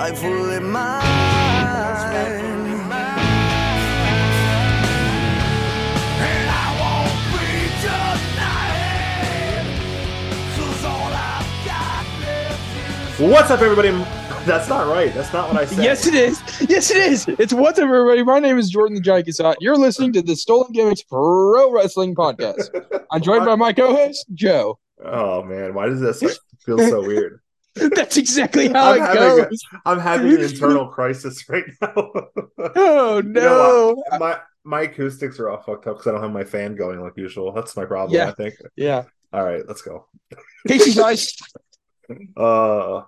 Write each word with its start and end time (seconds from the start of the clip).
left 0.00 0.24
is 0.24 0.30
What's 13.20 13.50
up, 13.50 13.60
everybody? 13.60 13.90
That's 14.46 14.70
not 14.70 14.88
right. 14.88 15.12
That's 15.12 15.34
not 15.34 15.52
what 15.52 15.60
I 15.60 15.66
said. 15.66 15.84
Yes, 15.84 16.06
it 16.06 16.14
is. 16.14 16.40
Yes, 16.66 16.90
it 16.90 16.96
is. 16.96 17.28
It's 17.28 17.52
what's 17.52 17.78
up, 17.78 17.84
everybody. 17.84 18.22
My 18.22 18.38
name 18.38 18.56
is 18.58 18.70
Jordan 18.70 18.94
the 18.94 19.02
Giant 19.02 19.26
Casat. 19.26 19.56
You're 19.60 19.76
listening 19.76 20.14
to 20.14 20.22
the 20.22 20.34
Stolen 20.34 20.72
Gimmicks 20.72 21.02
Pro 21.02 21.70
Wrestling 21.70 22.14
Podcast. 22.14 22.70
I'm 23.10 23.20
joined 23.20 23.44
by 23.44 23.56
my 23.56 23.74
co-host 23.74 24.24
Joe. 24.32 24.78
Oh 25.04 25.42
man, 25.42 25.74
why 25.74 25.86
does 25.86 26.00
this 26.00 26.38
feel 26.64 26.78
so 26.78 27.02
weird? 27.02 27.42
That's 27.94 28.16
exactly 28.16 28.68
how 28.68 28.92
I'm 28.92 28.96
it 28.96 29.00
having 29.00 29.44
goes. 29.44 29.60
I'm 29.86 29.98
having 29.98 30.32
an 30.34 30.40
internal 30.42 30.88
crisis 30.88 31.48
right 31.48 31.64
now. 31.80 32.10
Oh 32.76 33.18
You 33.18 33.22
know 33.22 33.94
no! 34.10 34.18
my 34.18 34.38
my 34.64 34.82
acoustics 34.82 35.38
are 35.40 35.48
all 35.48 35.62
fucked 35.62 35.86
up 35.86 35.94
because 35.96 36.06
I 36.06 36.12
don't 36.12 36.22
have 36.22 36.32
my 36.32 36.44
fan 36.44 36.74
going 36.76 37.00
like 37.00 37.16
usual. 37.16 37.52
That's 37.52 37.76
my 37.76 37.84
problem. 37.86 38.16
Yeah. 38.16 38.28
I 38.28 38.32
think. 38.32 38.54
Yeah, 38.76 39.04
All 39.32 39.44
right, 39.44 39.62
let's 39.66 39.82
go. 39.82 40.06
Casey 40.68 40.92
guys. 40.94 41.34
Uh, 42.36 43.02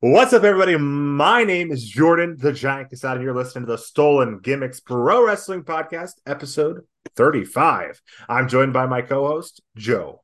what's 0.00 0.32
up, 0.32 0.44
everybody? 0.44 0.76
My 0.76 1.42
name 1.44 1.72
is 1.72 1.84
Jordan 1.88 2.36
the 2.38 2.52
Giant 2.52 2.90
Casada. 2.90 3.14
and 3.14 3.22
You're 3.22 3.34
listening 3.34 3.64
to 3.66 3.72
the 3.72 3.78
Stolen 3.78 4.38
Gimmicks 4.40 4.78
Pro 4.80 5.26
Wrestling 5.26 5.62
Podcast, 5.64 6.12
episode 6.26 6.82
35. 7.16 8.00
I'm 8.28 8.46
joined 8.48 8.72
by 8.74 8.86
my 8.86 9.02
co-host 9.02 9.62
Joe. 9.76 10.22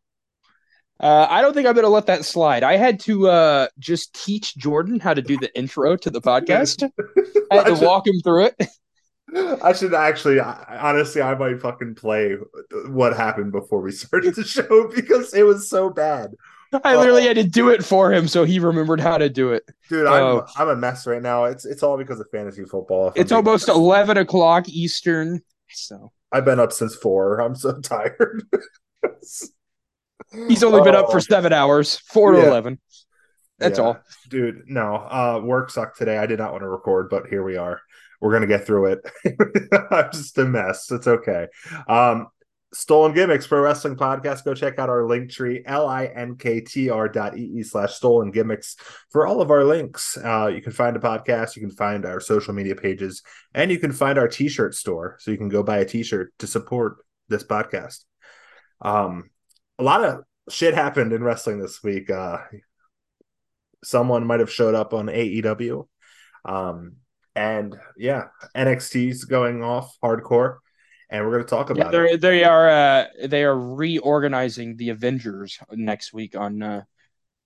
Uh, 1.04 1.26
I 1.28 1.42
don't 1.42 1.52
think 1.52 1.66
I'm 1.66 1.74
gonna 1.74 1.90
let 1.90 2.06
that 2.06 2.24
slide. 2.24 2.62
I 2.62 2.78
had 2.78 2.98
to 3.00 3.28
uh, 3.28 3.68
just 3.78 4.14
teach 4.24 4.56
Jordan 4.56 4.98
how 4.98 5.12
to 5.12 5.20
do 5.20 5.36
the 5.36 5.54
intro 5.54 5.96
to 5.96 6.08
the 6.08 6.22
podcast. 6.22 6.82
I 7.50 7.56
had 7.56 7.66
to 7.66 7.84
walk 7.84 8.06
him 8.06 8.20
through 8.24 8.46
it. 8.46 8.68
I 9.62 9.74
should 9.74 9.92
actually, 9.92 10.40
I, 10.40 10.78
honestly, 10.80 11.20
I 11.20 11.34
might 11.34 11.60
fucking 11.60 11.96
play 11.96 12.36
what 12.86 13.14
happened 13.14 13.52
before 13.52 13.82
we 13.82 13.92
started 13.92 14.34
the 14.34 14.44
show 14.44 14.90
because 14.94 15.34
it 15.34 15.42
was 15.42 15.68
so 15.68 15.90
bad, 15.90 16.30
I 16.82 16.96
literally 16.96 17.26
had 17.26 17.36
to 17.36 17.44
do 17.44 17.68
it 17.68 17.84
for 17.84 18.10
him, 18.10 18.26
so 18.26 18.44
he 18.44 18.58
remembered 18.58 19.00
how 19.00 19.18
to 19.18 19.28
do 19.28 19.52
it. 19.52 19.68
dude. 19.90 20.06
I'm 20.06 20.22
Oh. 20.22 20.46
I'm 20.56 20.68
a 20.70 20.76
mess 20.76 21.06
right 21.06 21.20
now. 21.20 21.44
It's 21.44 21.66
it's 21.66 21.82
all 21.82 21.98
because 21.98 22.18
of 22.18 22.30
fantasy 22.30 22.64
football. 22.64 23.08
if 23.08 23.16
I'm 23.16 23.20
It's 23.20 23.30
being 23.30 23.46
almost 23.46 23.68
eleven 23.68 24.16
o'clock 24.16 24.70
Eastern. 24.70 25.42
So 25.68 26.12
I've 26.32 26.46
been 26.46 26.60
up 26.60 26.72
since 26.72 26.94
four. 26.94 27.40
I'm 27.40 27.54
so 27.54 27.78
tired. 27.82 28.44
He's 30.48 30.62
only 30.64 30.82
been 30.82 30.94
up 30.94 31.06
Oh, 31.08 31.12
for 31.12 31.20
seven 31.20 31.52
hours, 31.52 31.96
four 31.98 32.32
to 32.32 32.38
Yeah. 32.38 32.48
eleven. 32.48 32.80
That's 33.58 33.78
yeah. 33.78 33.84
all. 33.84 33.98
dude. 34.28 34.62
No, 34.66 34.94
uh, 34.96 35.40
work 35.44 35.70
sucked 35.70 35.96
today. 35.98 36.18
I 36.18 36.26
did 36.26 36.38
not 36.38 36.52
want 36.52 36.62
to 36.62 36.68
record, 36.68 37.08
but 37.08 37.26
here 37.28 37.44
we 37.44 37.56
are. 37.56 37.80
We're 38.20 38.32
gonna 38.32 38.46
get 38.46 38.66
through 38.66 38.86
it. 38.92 39.00
I'm 39.90 40.10
just 40.12 40.36
a 40.38 40.44
mess. 40.44 40.90
It's 40.90 41.06
okay. 41.06 41.46
Um, 41.88 42.28
Stolen 42.72 43.12
Gimmicks 43.14 43.46
Pro 43.46 43.60
Wrestling 43.60 43.94
Podcast. 43.94 44.44
Go 44.44 44.52
check 44.52 44.80
out 44.80 44.88
our 44.88 45.06
link 45.06 45.30
tree, 45.30 45.62
L-I-N-K-T-R 45.64 47.08
dot 47.08 47.38
E-E 47.38 47.62
slash 47.62 47.94
stolen 47.94 48.32
gimmicks 48.32 48.76
for 49.12 49.26
all 49.28 49.40
of 49.40 49.52
our 49.52 49.62
links. 49.62 50.16
Uh, 50.16 50.48
you 50.52 50.60
can 50.60 50.72
find 50.72 50.96
a 50.96 50.98
podcast, 50.98 51.54
you 51.54 51.62
can 51.62 51.70
find 51.70 52.04
our 52.04 52.18
social 52.18 52.52
media 52.52 52.74
pages, 52.74 53.22
and 53.54 53.70
you 53.70 53.78
can 53.78 53.92
find 53.92 54.18
our 54.18 54.26
t-shirt 54.26 54.74
store. 54.74 55.16
So 55.20 55.30
you 55.30 55.36
can 55.38 55.48
go 55.48 55.62
buy 55.62 55.78
a 55.78 55.84
t-shirt 55.84 56.32
to 56.40 56.48
support 56.48 56.96
this 57.28 57.44
podcast. 57.44 58.04
Um, 58.82 59.30
a 59.78 59.82
lot 59.82 60.04
of 60.04 60.24
shit 60.50 60.74
happened 60.74 61.12
in 61.12 61.22
wrestling 61.22 61.58
this 61.60 61.82
week. 61.82 62.10
Uh, 62.10 62.38
someone 63.82 64.26
might 64.26 64.40
have 64.40 64.50
showed 64.50 64.74
up 64.74 64.94
on 64.94 65.08
AEW. 65.08 65.86
Um, 66.44 66.96
and 67.34 67.76
yeah, 67.96 68.26
NXT's 68.54 69.24
going 69.24 69.62
off 69.62 69.96
hardcore, 70.02 70.58
and 71.10 71.24
we're 71.24 71.32
going 71.32 71.44
to 71.44 71.48
talk 71.50 71.70
about 71.70 71.90
they're, 71.90 72.06
it. 72.06 72.20
they 72.20 72.44
are 72.44 72.68
uh, 72.68 73.06
they 73.26 73.42
are 73.44 73.58
reorganizing 73.58 74.76
the 74.76 74.90
Avengers 74.90 75.58
next 75.72 76.12
week 76.12 76.36
on 76.36 76.62
uh, 76.62 76.82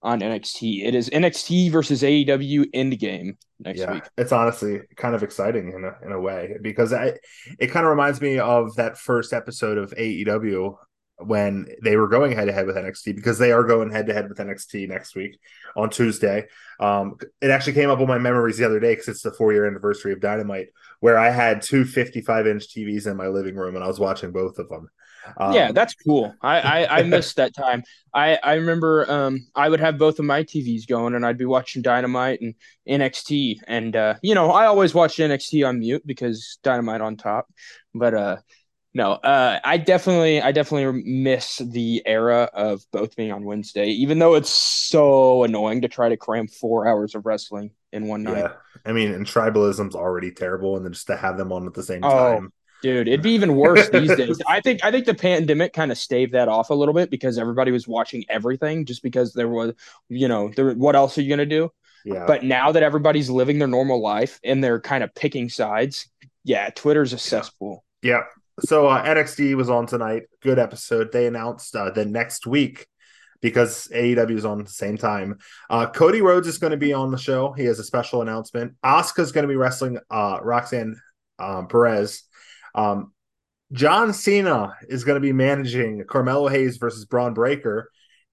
on 0.02 0.20
NXT. 0.20 0.84
It 0.84 0.94
is 0.94 1.08
NXT 1.08 1.70
versus 1.70 2.02
AEW 2.02 2.66
Endgame 2.74 3.36
next 3.58 3.80
Yeah, 3.80 3.92
week. 3.94 4.04
it's 4.18 4.32
honestly 4.32 4.80
kind 4.96 5.14
of 5.14 5.22
exciting 5.22 5.72
in 5.72 5.84
a 5.84 5.96
in 6.04 6.12
a 6.12 6.20
way 6.20 6.56
because 6.60 6.92
I, 6.92 7.14
it 7.58 7.68
kind 7.68 7.86
of 7.86 7.90
reminds 7.90 8.20
me 8.20 8.38
of 8.38 8.76
that 8.76 8.98
first 8.98 9.32
episode 9.32 9.78
of 9.78 9.92
AEW 9.96 10.76
when 11.18 11.66
they 11.82 11.96
were 11.96 12.08
going 12.08 12.32
head 12.32 12.44
to 12.44 12.52
head 12.52 12.66
with 12.66 12.76
NXT 12.76 13.16
because 13.16 13.38
they 13.38 13.50
are 13.50 13.64
going 13.64 13.90
head 13.90 14.06
to 14.06 14.14
head 14.14 14.28
with 14.28 14.38
NXT 14.38 14.88
next 14.88 15.16
week 15.16 15.38
on 15.76 15.90
Tuesday. 15.90 16.46
Um, 16.78 17.16
it 17.40 17.50
actually 17.50 17.72
came 17.72 17.90
up 17.90 17.98
on 17.98 18.06
my 18.06 18.18
memories 18.18 18.58
the 18.58 18.64
other 18.64 18.80
day 18.80 18.92
because 18.92 19.08
it's 19.08 19.22
the 19.22 19.32
four 19.32 19.52
year 19.52 19.66
anniversary 19.66 20.12
of 20.12 20.20
Dynamite, 20.20 20.68
where 21.00 21.18
I 21.18 21.30
had 21.30 21.62
two 21.62 21.84
55 21.84 22.46
inch 22.46 22.68
TVs 22.68 23.06
in 23.06 23.16
my 23.16 23.26
living 23.26 23.56
room 23.56 23.74
and 23.74 23.84
I 23.84 23.88
was 23.88 23.98
watching 23.98 24.30
both 24.30 24.58
of 24.58 24.68
them. 24.68 24.88
Um, 25.36 25.52
yeah, 25.52 25.72
that's 25.72 25.94
cool. 25.94 26.32
I, 26.40 26.60
I 26.60 26.98
I 26.98 27.02
missed 27.14 27.36
that 27.36 27.54
time. 27.54 27.82
I 28.14 28.38
I 28.42 28.54
remember 28.54 29.10
um 29.10 29.46
I 29.54 29.68
would 29.68 29.80
have 29.80 29.98
both 29.98 30.18
of 30.20 30.24
my 30.24 30.44
TVs 30.44 30.86
going 30.86 31.14
and 31.14 31.26
I'd 31.26 31.36
be 31.36 31.44
watching 31.44 31.82
Dynamite 31.82 32.40
and 32.40 32.54
NXT 32.88 33.58
and 33.66 33.94
uh 33.94 34.14
you 34.22 34.34
know 34.34 34.50
I 34.50 34.66
always 34.66 34.94
watched 34.94 35.18
NXT 35.18 35.68
on 35.68 35.80
mute 35.80 36.02
because 36.06 36.58
Dynamite 36.62 37.00
on 37.00 37.16
top, 37.16 37.48
but 37.92 38.14
uh 38.14 38.36
no 38.94 39.12
uh 39.12 39.60
I 39.64 39.76
definitely 39.76 40.40
I 40.40 40.52
definitely 40.52 41.02
miss 41.04 41.58
the 41.58 42.02
era 42.06 42.50
of 42.52 42.82
both 42.90 43.16
being 43.16 43.32
on 43.32 43.44
Wednesday 43.44 43.88
even 43.90 44.18
though 44.18 44.34
it's 44.34 44.50
so 44.50 45.44
annoying 45.44 45.82
to 45.82 45.88
try 45.88 46.08
to 46.08 46.16
cram 46.16 46.48
four 46.48 46.86
hours 46.88 47.14
of 47.14 47.26
wrestling 47.26 47.72
in 47.92 48.06
one 48.06 48.24
night. 48.24 48.36
yeah. 48.36 48.52
I 48.84 48.92
mean, 48.92 49.12
and 49.12 49.26
tribalism's 49.26 49.94
already 49.94 50.30
terrible, 50.30 50.76
and 50.76 50.84
then 50.84 50.92
just 50.92 51.08
to 51.08 51.16
have 51.16 51.36
them 51.36 51.52
on 51.52 51.66
at 51.66 51.74
the 51.74 51.82
same 51.82 52.02
Oh, 52.02 52.08
time. 52.08 52.52
Dude, 52.82 53.08
it'd 53.08 53.22
be 53.22 53.32
even 53.32 53.56
worse 53.56 53.88
these 53.92 54.14
days. 54.14 54.40
I 54.46 54.60
think 54.60 54.84
I 54.84 54.90
think 54.92 55.06
the 55.06 55.14
pandemic 55.14 55.72
kind 55.72 55.90
of 55.90 55.98
staved 55.98 56.32
that 56.34 56.48
off 56.48 56.70
a 56.70 56.74
little 56.74 56.94
bit 56.94 57.10
because 57.10 57.38
everybody 57.38 57.72
was 57.72 57.88
watching 57.88 58.24
everything 58.28 58.84
just 58.86 59.02
because 59.02 59.32
there 59.34 59.48
was, 59.48 59.74
you 60.08 60.28
know, 60.28 60.52
there 60.54 60.72
what 60.74 60.94
else 60.96 61.18
are 61.18 61.22
you 61.22 61.28
gonna 61.28 61.46
do? 61.46 61.72
Yeah, 62.04 62.26
But 62.26 62.44
now 62.44 62.72
that 62.72 62.82
everybody's 62.82 63.30
living 63.30 63.58
their 63.58 63.68
normal 63.68 64.00
life 64.00 64.38
and 64.44 64.62
they're 64.62 64.80
kind 64.80 65.02
of 65.02 65.14
picking 65.14 65.48
sides, 65.48 66.08
yeah, 66.44 66.70
Twitter's 66.70 67.12
a 67.12 67.18
cesspool. 67.18 67.84
Yeah. 68.02 68.22
So 68.60 68.88
uh, 68.88 69.04
NXT 69.04 69.54
was 69.54 69.70
on 69.70 69.86
tonight. 69.86 70.24
Good 70.42 70.58
episode. 70.58 71.12
They 71.12 71.26
announced 71.26 71.74
uh, 71.76 71.90
the 71.90 72.04
next 72.04 72.46
week 72.46 72.86
because 73.40 73.88
AEW 73.88 74.36
is 74.36 74.44
on 74.44 74.64
the 74.64 74.70
same 74.70 74.96
time. 74.96 75.38
Uh, 75.70 75.86
Cody 75.86 76.20
Rhodes 76.20 76.48
is 76.48 76.58
going 76.58 76.72
to 76.72 76.76
be 76.76 76.92
on 76.92 77.10
the 77.10 77.18
show. 77.18 77.52
He 77.52 77.64
has 77.64 77.78
a 77.78 77.84
special 77.84 78.22
announcement. 78.22 78.74
Asuka's 78.84 79.32
going 79.32 79.44
to 79.44 79.48
be 79.48 79.56
wrestling 79.56 79.98
uh, 80.10 80.40
Roxanne 80.42 81.00
um, 81.38 81.68
Perez. 81.68 82.24
Um, 82.74 83.12
John 83.72 84.12
Cena 84.12 84.74
is 84.88 85.04
going 85.04 85.16
to 85.16 85.20
be 85.20 85.32
managing 85.32 86.04
Carmelo 86.08 86.48
Hayes 86.48 86.78
versus 86.78 87.04
Bron 87.04 87.34
Breakker. 87.34 87.90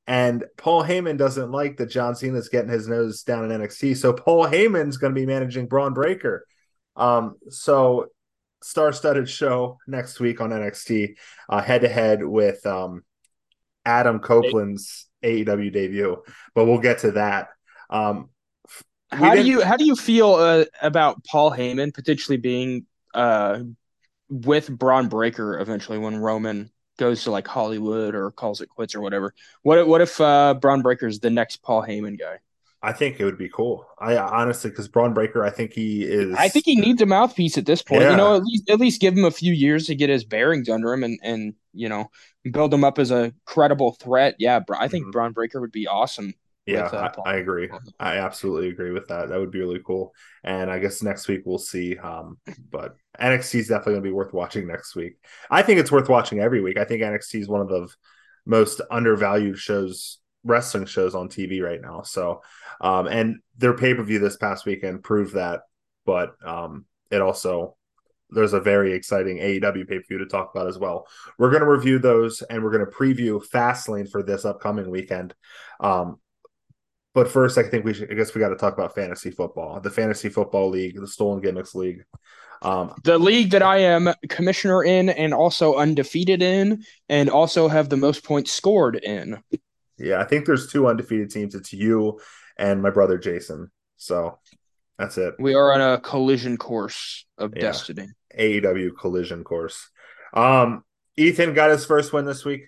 And 0.08 0.46
Paul 0.58 0.84
Heyman 0.84 1.18
doesn't 1.18 1.52
like 1.52 1.78
that 1.78 1.88
John 1.88 2.16
Cena's 2.16 2.50
getting 2.50 2.70
his 2.70 2.88
nose 2.88 3.24
down 3.24 3.50
in 3.50 3.60
NXT. 3.60 3.98
So 3.98 4.14
Paul 4.14 4.46
Heyman's 4.48 4.98
going 4.98 5.14
to 5.14 5.20
be 5.20 5.26
managing 5.26 5.68
Bron 5.68 5.94
Breakker. 5.94 6.46
Um, 6.96 7.36
so 7.50 8.08
star-studded 8.66 9.30
show 9.30 9.78
next 9.88 10.20
week 10.20 10.42
on 10.42 10.50
NXT, 10.50 11.16
uh, 11.50 11.62
head-to-head 11.62 12.24
with 12.24 12.66
um, 12.66 13.04
Adam 13.86 14.20
Copeland's 14.20 15.08
AEW 15.24 15.72
debut. 15.72 16.24
But 16.54 16.66
we'll 16.66 16.80
get 16.80 17.00
to 17.00 17.12
that. 17.12 17.50
Um, 17.90 18.30
How 19.12 19.36
do 19.36 19.44
you 19.48 19.62
how 19.62 19.78
do 19.78 19.86
you 19.86 19.96
feel 19.96 20.34
uh, 20.34 20.66
about 20.82 21.24
Paul 21.24 21.52
Heyman 21.52 21.94
potentially 21.94 22.38
being 22.38 22.86
uh 23.14 23.60
with 24.30 24.68
Bron 24.68 25.08
Breakker 25.08 25.60
eventually 25.60 26.00
when 26.00 26.18
Roman 26.18 26.72
goes 26.98 27.24
to 27.24 27.32
like 27.32 27.48
Hollywood 27.48 28.16
or 28.16 28.32
calls 28.32 28.62
it 28.62 28.70
quits 28.70 28.96
or 28.96 29.02
whatever? 29.02 29.34
What 29.62 29.80
if- 29.80 29.88
what 29.88 30.02
if 30.02 30.20
uh 30.20 30.56
Bron 30.56 30.82
Breakker's 30.82 31.20
the 31.20 31.30
next 31.30 31.58
Paul 31.62 31.84
Heyman 31.84 32.20
guy? 32.20 32.40
I 32.86 32.94
think 32.94 33.20
it 33.20 33.26
would 33.26 33.38
be 33.38 33.50
cool. 33.50 33.86
I 34.00 34.16
honestly, 34.18 34.70
because 34.70 34.88
Bron 34.88 35.14
Breakker, 35.14 35.44
I 35.44 35.50
think 35.50 35.74
he 35.74 36.04
is. 36.04 36.36
I 36.38 36.50
think 36.50 36.66
he 36.66 36.76
needs 36.76 37.02
a 37.02 37.06
mouthpiece 37.06 37.58
at 37.58 37.66
this 37.66 37.82
point. 37.82 38.02
Yeah. 38.02 38.12
You 38.12 38.18
know, 38.18 38.36
at 38.36 38.44
least 38.44 38.70
at 38.70 38.80
least 38.80 39.02
give 39.02 39.18
him 39.18 39.26
a 39.26 39.32
few 39.32 39.54
years 39.54 39.88
to 39.88 39.96
get 39.96 40.10
his 40.10 40.24
bearings 40.24 40.70
under 40.70 40.94
him 40.94 41.04
and 41.04 41.20
and 41.24 41.54
you 41.74 41.90
know 41.90 42.12
build 42.52 42.74
him 42.74 42.84
up 42.84 43.00
as 43.00 43.10
a 43.12 43.34
credible 43.46 43.94
threat. 43.94 44.36
Yeah, 44.38 44.60
I 44.78 44.88
think 44.88 45.08
Mhm. 45.08 45.12
Bron 45.12 45.32
Breakker 45.34 45.60
would 45.60 45.72
be 45.72 45.88
awesome. 45.88 46.34
Yeah, 46.68 46.84
with, 46.84 46.94
uh, 46.94 47.12
I, 47.26 47.34
I 47.34 47.36
agree. 47.38 47.70
I 48.00 48.18
absolutely 48.18 48.70
agree 48.70 48.92
with 48.92 49.08
that. 49.08 49.30
That 49.30 49.40
would 49.40 49.52
be 49.52 49.60
really 49.60 49.82
cool. 49.86 50.14
And 50.44 50.72
I 50.72 50.80
guess 50.80 51.04
next 51.04 51.28
week 51.28 51.42
we'll 51.46 51.60
see. 51.60 51.98
Um, 51.98 52.38
but 52.72 52.96
NXT 53.20 53.60
is 53.60 53.68
definitely 53.68 53.94
going 53.94 54.04
to 54.04 54.10
be 54.10 54.14
worth 54.14 54.34
watching 54.34 54.68
next 54.68 54.96
week. 54.96 55.18
I 55.50 55.62
think 55.62 55.80
it's 55.80 55.92
worth 55.92 56.10
watching 56.10 56.40
every 56.40 56.62
week. 56.62 56.78
I 56.78 56.84
think 56.86 57.02
NXT 57.02 57.42
is 57.42 57.48
one 57.48 57.62
of 57.62 57.70
the 57.70 57.88
most 58.48 58.82
undervalued 58.90 59.58
shows, 59.58 60.20
wrestling 60.46 60.86
shows 60.86 61.16
on 61.16 61.28
TV 61.28 61.62
right 61.62 61.82
now. 61.82 62.04
So, 62.04 62.42
um, 62.80 63.08
and 63.08 63.40
their 63.58 63.74
pay 63.74 63.94
per 63.94 64.04
view 64.04 64.20
this 64.20 64.38
past 64.38 64.66
weekend 64.66 65.04
proved 65.04 65.34
that. 65.34 65.62
But 66.06 66.36
um, 66.46 66.86
it 67.12 67.22
also 67.22 67.76
there's 68.30 68.54
a 68.54 68.60
very 68.60 68.94
exciting 68.94 69.38
AEW 69.38 69.88
pay 69.88 70.00
per 70.00 70.06
view 70.08 70.18
to 70.20 70.26
talk 70.26 70.52
about 70.54 70.68
as 70.68 70.78
well. 70.78 71.08
We're 71.38 71.50
going 71.50 71.62
to 71.62 71.70
review 71.70 72.00
those 72.00 72.42
and 72.44 72.64
we're 72.64 72.72
going 72.72 72.86
to 72.86 72.92
preview 72.92 73.46
Fastlane 73.46 74.10
for 74.10 74.24
this 74.24 74.46
upcoming 74.46 74.90
weekend. 74.90 75.34
Um, 75.80 76.20
but 77.14 77.30
first, 77.30 77.58
I 77.58 77.64
think 77.64 77.86
we 77.86 77.94
should. 77.94 78.12
I 78.12 78.14
guess 78.14 78.36
we 78.36 78.42
got 78.42 78.50
to 78.50 78.58
talk 78.58 78.74
about 78.74 78.94
fantasy 78.94 79.32
football, 79.32 79.80
the 79.80 79.90
fantasy 79.90 80.28
football 80.28 80.70
league, 80.70 81.00
the 81.00 81.08
Stolen 81.08 81.42
Gimmicks 81.42 81.74
League. 81.74 82.04
Um, 82.62 82.94
the 83.04 83.18
league 83.18 83.52
that 83.52 83.64
I 83.64 83.78
am 83.78 84.14
commissioner 84.28 84.84
in 84.84 85.10
and 85.10 85.34
also 85.34 85.76
undefeated 85.76 86.42
in, 86.42 86.84
and 87.08 87.30
also 87.30 87.70
have 87.70 87.88
the 87.88 87.96
most 87.96 88.26
points 88.26 88.52
scored 88.52 88.98
in. 88.98 89.42
Yeah, 89.98 90.20
I 90.20 90.26
think 90.26 90.46
there's 90.46 90.72
two 90.72 90.88
undefeated 90.88 91.32
teams. 91.32 91.56
It's 91.56 91.74
you 91.74 92.20
and 92.58 92.82
my 92.82 92.90
brother 92.90 93.18
Jason. 93.18 93.72
So 93.98 94.40
that's 94.98 95.18
it. 95.18 95.36
We 95.40 95.56
are 95.56 95.74
on 95.74 95.82
a 95.82 96.00
collision 96.00 96.58
course 96.58 97.26
of 97.38 97.54
yeah. 97.56 97.62
destiny. 97.62 98.08
AEW 98.38 98.98
collision 98.98 99.44
course. 99.44 99.90
Um, 100.34 100.84
Ethan 101.18 101.54
got 101.54 101.70
his 101.70 101.86
first 101.86 102.14
win 102.14 102.26
this 102.26 102.46
week. 102.46 102.68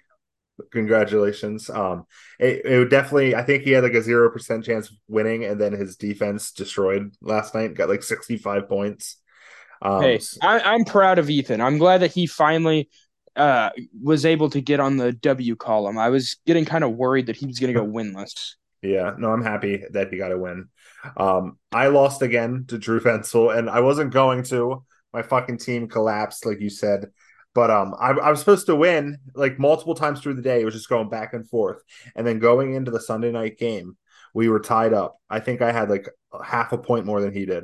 Congratulations. 0.72 1.70
Um, 1.70 2.06
it, 2.40 2.66
it 2.66 2.80
would 2.80 2.90
definitely. 2.90 3.36
I 3.36 3.44
think 3.44 3.64
he 3.64 3.72
had 3.72 3.84
like 3.84 3.94
a 3.94 4.02
zero 4.02 4.32
percent 4.32 4.66
chance 4.66 4.90
of 4.90 4.96
winning, 5.08 5.46
and 5.46 5.62
then 5.62 5.74
his 5.74 5.98
defense 5.98 6.52
destroyed 6.52 7.14
last 7.22 7.54
night. 7.54 7.76
Got 7.76 7.90
like 7.90 8.02
sixty 8.02 8.38
five 8.38 8.68
points. 8.68 9.18
Um, 9.82 10.02
hey, 10.02 10.20
I, 10.42 10.74
am 10.74 10.86
proud 10.86 11.20
of 11.20 11.30
Ethan. 11.30 11.62
I'm 11.62 11.78
glad 11.78 12.00
that 12.00 12.12
he 12.12 12.26
finally 12.26 12.90
uh, 13.38 13.70
was 14.02 14.26
able 14.26 14.50
to 14.50 14.62
get 14.62 14.80
on 14.80 14.98
the 14.98 15.14
W 15.14 15.56
column. 15.56 15.98
I 15.98 16.10
was 16.10 16.38
getting 16.46 16.66
kind 16.66 16.84
of 16.84 16.96
worried 16.96 17.28
that 17.28 17.36
he 17.36 17.46
was 17.46 17.60
going 17.60 17.74
to 17.74 17.80
go 17.80 17.86
winless. 17.86 18.56
Yeah, 18.82 19.14
no, 19.18 19.32
I'm 19.32 19.44
happy 19.44 19.84
that 19.92 20.12
he 20.12 20.18
got 20.18 20.32
a 20.32 20.38
win. 20.38 20.70
Um, 21.16 21.58
I 21.72 21.88
lost 21.88 22.22
again 22.22 22.66
to 22.68 22.78
Drew 22.78 23.00
Fensel, 23.00 23.58
and 23.58 23.70
I 23.70 23.80
wasn't 23.80 24.14
going 24.14 24.44
to. 24.44 24.84
My 25.14 25.22
fucking 25.22 25.58
team 25.58 25.88
collapsed, 25.88 26.46
like 26.46 26.60
you 26.60 26.70
said. 26.70 27.08
But 27.56 27.72
um, 27.72 27.96
I, 28.00 28.12
I 28.12 28.30
was 28.30 28.40
supposed 28.40 28.68
to 28.68 28.76
win 28.76 29.18
like 29.34 29.58
multiple 29.58 29.96
times 29.96 30.22
through 30.22 30.36
the 30.36 30.44
day. 30.44 30.62
It 30.62 30.66
was 30.66 30.76
just 30.76 30.90
going 30.90 31.10
back 31.10 31.34
and 31.34 31.48
forth, 31.48 31.82
and 32.16 32.28
then 32.28 32.40
going 32.40 32.76
into 32.76 32.92
the 32.92 33.00
Sunday 33.00 33.32
night 33.32 33.58
game, 33.58 33.98
we 34.34 34.48
were 34.48 34.60
tied 34.60 34.94
up. 34.94 35.18
I 35.30 35.40
think 35.40 35.62
I 35.62 35.72
had 35.72 35.90
like 35.90 36.08
half 36.44 36.72
a 36.72 36.78
point 36.78 37.08
more 37.08 37.20
than 37.20 37.34
he 37.34 37.46
did, 37.48 37.64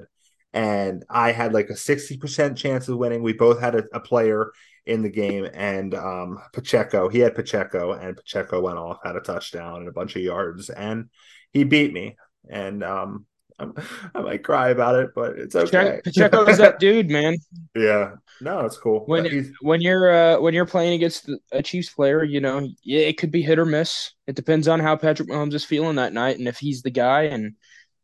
and 0.52 1.06
I 1.10 1.32
had 1.32 1.54
like 1.54 1.70
a 1.70 1.76
sixty 1.76 2.18
percent 2.18 2.58
chance 2.58 2.88
of 2.88 2.98
winning. 2.98 3.22
We 3.22 3.34
both 3.34 3.60
had 3.60 3.76
a, 3.76 3.84
a 3.94 4.00
player 4.00 4.52
in 4.86 5.02
the 5.02 5.10
game, 5.10 5.48
and 5.54 5.94
um, 5.94 6.40
Pacheco, 6.52 7.10
he 7.10 7.20
had 7.20 7.36
Pacheco, 7.36 7.94
and 7.94 8.18
Pacheco 8.18 8.62
went 8.62 8.78
off, 8.78 9.00
had 9.04 9.16
a 9.16 9.22
touchdown 9.22 9.78
and 9.78 9.88
a 9.88 9.94
bunch 9.94 10.16
of 10.16 10.22
yards, 10.22 10.70
and 10.70 11.10
he 11.52 11.64
beat 11.64 11.94
me. 11.94 12.18
And 12.50 12.84
um, 12.84 13.26
I'm, 13.60 13.74
i 14.14 14.22
might 14.22 14.44
cry 14.44 14.70
about 14.70 14.96
it, 14.96 15.12
but 15.16 15.38
it's 15.38 15.56
okay. 15.56 16.02
Pacheco 16.04 16.46
is 16.46 16.58
that 16.58 16.80
dude, 16.80 17.10
man. 17.10 17.38
Yeah, 17.76 18.12
no, 18.40 18.60
it's 18.66 18.78
cool. 18.78 19.04
When 19.08 19.52
when 19.62 19.82
you're 19.82 20.14
uh, 20.14 20.40
when 20.40 20.54
you're 20.54 20.68
playing 20.68 20.94
against 20.94 21.28
a 21.52 21.64
Chiefs 21.64 21.90
player, 21.90 22.24
you 22.24 22.40
know, 22.40 22.68
it 22.86 23.18
could 23.18 23.32
be 23.32 23.42
hit 23.42 23.58
or 23.58 23.66
miss. 23.66 24.12
It 24.28 24.36
depends 24.36 24.68
on 24.68 24.80
how 24.80 24.96
Patrick 24.96 25.28
Mahomes 25.28 25.56
is 25.56 25.66
feeling 25.66 25.96
that 25.96 26.14
night, 26.14 26.38
and 26.38 26.48
if 26.48 26.60
he's 26.60 26.84
the 26.84 26.92
guy, 26.92 27.24
and 27.24 27.56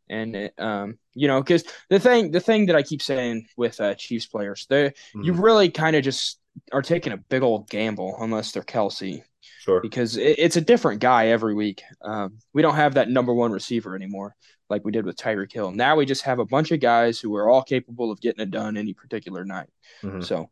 and 0.09 0.35
it, 0.35 0.53
um, 0.57 0.97
you 1.13 1.27
know, 1.27 1.39
because 1.39 1.63
the 1.89 1.99
thing 1.99 2.31
the 2.31 2.39
thing 2.39 2.65
that 2.65 2.75
I 2.75 2.81
keep 2.81 3.03
saying 3.03 3.45
with 3.57 3.79
uh, 3.79 3.93
Chiefs 3.93 4.25
players, 4.25 4.65
they 4.69 4.89
mm-hmm. 4.89 5.21
you 5.21 5.33
really 5.33 5.69
kind 5.69 5.95
of 5.95 6.03
just 6.03 6.39
are 6.71 6.81
taking 6.81 7.13
a 7.13 7.17
big 7.17 7.41
old 7.41 7.69
gamble 7.69 8.15
unless 8.19 8.51
they're 8.51 8.63
Kelce. 8.63 9.23
Sure. 9.61 9.81
Because 9.81 10.17
it, 10.17 10.39
it's 10.39 10.57
a 10.57 10.61
different 10.61 11.01
guy 11.01 11.27
every 11.27 11.53
week. 11.53 11.83
Um, 12.01 12.39
we 12.53 12.61
don't 12.61 12.75
have 12.75 12.95
that 12.95 13.09
number 13.09 13.33
one 13.33 13.51
receiver 13.51 13.95
anymore 13.95 14.35
like 14.69 14.85
we 14.85 14.91
did 14.91 15.06
with 15.06 15.17
Tyreek 15.17 15.51
Hill. 15.51 15.71
Now 15.71 15.95
we 15.95 16.06
just 16.06 16.23
have 16.23 16.39
a 16.39 16.45
bunch 16.45 16.71
of 16.71 16.79
guys 16.79 17.19
who 17.19 17.35
are 17.35 17.50
all 17.50 17.63
capable 17.63 18.11
of 18.11 18.21
getting 18.21 18.41
it 18.41 18.51
done 18.51 18.77
any 18.77 18.94
particular 18.94 19.44
night. 19.44 19.69
Mm-hmm. 20.03 20.21
So 20.21 20.50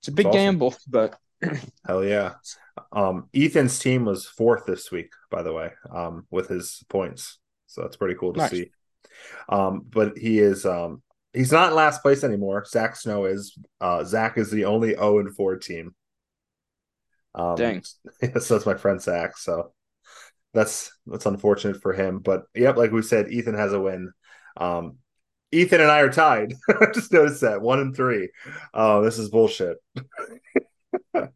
it's 0.00 0.08
a 0.08 0.12
big 0.12 0.26
awesome. 0.26 0.38
gamble, 0.38 0.74
but 0.88 1.18
hell 1.86 2.04
yeah. 2.04 2.34
Um, 2.92 3.28
Ethan's 3.34 3.78
team 3.78 4.04
was 4.04 4.26
fourth 4.26 4.64
this 4.66 4.90
week, 4.90 5.10
by 5.30 5.42
the 5.42 5.52
way, 5.52 5.70
um, 5.94 6.26
with 6.30 6.48
his 6.48 6.82
points. 6.88 7.38
So 7.66 7.82
that's 7.82 7.96
pretty 7.96 8.14
cool 8.14 8.32
to 8.34 8.40
nice. 8.40 8.50
see. 8.50 8.70
Um, 9.48 9.84
but 9.88 10.16
he 10.16 10.38
is 10.38 10.64
um 10.64 11.02
he's 11.32 11.52
not 11.52 11.70
in 11.70 11.74
last 11.74 12.02
place 12.02 12.24
anymore. 12.24 12.64
Zach 12.66 12.96
Snow 12.96 13.24
is 13.24 13.56
uh 13.80 14.04
Zach 14.04 14.38
is 14.38 14.50
the 14.50 14.64
only 14.64 14.90
0 14.90 15.20
and 15.20 15.34
4 15.34 15.56
team. 15.56 15.94
Um 17.34 17.56
Thanks. 17.56 17.96
so 18.40 18.54
that's 18.54 18.66
my 18.66 18.74
friend 18.74 19.00
Zach. 19.00 19.36
So 19.38 19.72
that's 20.54 20.92
that's 21.06 21.26
unfortunate 21.26 21.80
for 21.80 21.92
him. 21.92 22.18
But 22.18 22.44
yep, 22.54 22.76
like 22.76 22.92
we 22.92 23.02
said, 23.02 23.30
Ethan 23.30 23.54
has 23.54 23.72
a 23.72 23.80
win. 23.80 24.12
Um, 24.56 24.98
Ethan 25.50 25.80
and 25.80 25.90
I 25.90 26.00
are 26.00 26.12
tied. 26.12 26.54
I 26.68 26.86
just 26.92 27.12
noticed 27.12 27.42
that 27.42 27.60
one 27.60 27.80
and 27.80 27.94
three. 27.94 28.30
Oh, 28.72 29.02
this 29.02 29.18
is 29.18 29.28
bullshit. 29.28 29.78
but 31.12 31.30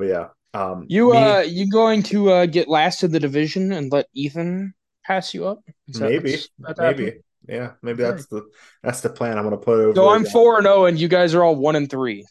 yeah, 0.00 0.28
um, 0.54 0.86
you 0.88 1.12
me, 1.12 1.18
uh, 1.18 1.40
you 1.40 1.70
going 1.70 2.02
to 2.04 2.30
uh, 2.30 2.46
get 2.46 2.68
last 2.68 3.02
in 3.02 3.10
the 3.10 3.20
division 3.20 3.72
and 3.72 3.92
let 3.92 4.06
Ethan 4.14 4.74
pass 5.04 5.34
you 5.34 5.46
up? 5.46 5.60
maybe, 5.98 6.38
maybe. 6.78 7.12
Yeah, 7.48 7.72
maybe 7.82 8.02
that's 8.02 8.26
the 8.26 8.42
that's 8.82 9.00
the 9.00 9.10
plan. 9.10 9.38
I'm 9.38 9.44
gonna 9.44 9.56
put 9.56 9.78
over. 9.78 9.94
So 9.94 10.08
I'm 10.08 10.24
four 10.24 10.56
and 10.56 10.64
zero, 10.64 10.82
oh, 10.82 10.84
and 10.86 10.98
you 10.98 11.08
guys 11.08 11.34
are 11.34 11.44
all 11.44 11.56
one 11.56 11.76
and 11.76 11.88
three. 11.88 12.24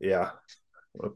Yeah, 0.00 0.30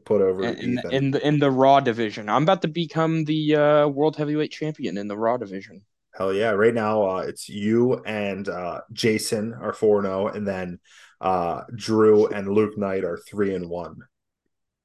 put 0.03 0.21
over 0.21 0.43
in, 0.43 0.79
in, 0.91 1.11
the 1.11 1.25
in 1.25 1.39
the 1.39 1.51
Raw 1.51 1.79
division. 1.79 2.29
I'm 2.29 2.43
about 2.43 2.63
to 2.63 2.67
become 2.67 3.25
the 3.25 3.55
uh, 3.55 3.87
world 3.87 4.15
heavyweight 4.15 4.51
champion 4.51 4.97
in 4.97 5.07
the 5.07 5.17
Raw 5.17 5.37
division. 5.37 5.81
Hell 6.15 6.33
yeah! 6.33 6.51
Right 6.51 6.73
now, 6.73 7.07
uh, 7.07 7.19
it's 7.27 7.47
you 7.47 8.01
and 8.05 8.49
uh, 8.49 8.81
Jason 8.93 9.53
are 9.53 9.73
four 9.73 10.01
zero, 10.01 10.25
oh, 10.25 10.27
and 10.27 10.47
then 10.47 10.79
uh, 11.21 11.63
Drew 11.75 12.27
and 12.27 12.49
Luke 12.49 12.77
Knight 12.77 13.03
are 13.03 13.17
three 13.17 13.53
and 13.53 13.69
one. 13.69 13.97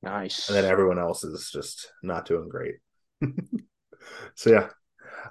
Nice. 0.02 0.48
And 0.48 0.56
then 0.56 0.64
everyone 0.64 0.98
else 0.98 1.24
is 1.24 1.50
just 1.52 1.92
not 2.02 2.26
doing 2.26 2.48
great. 2.48 2.76
so 4.34 4.50
yeah, 4.50 4.68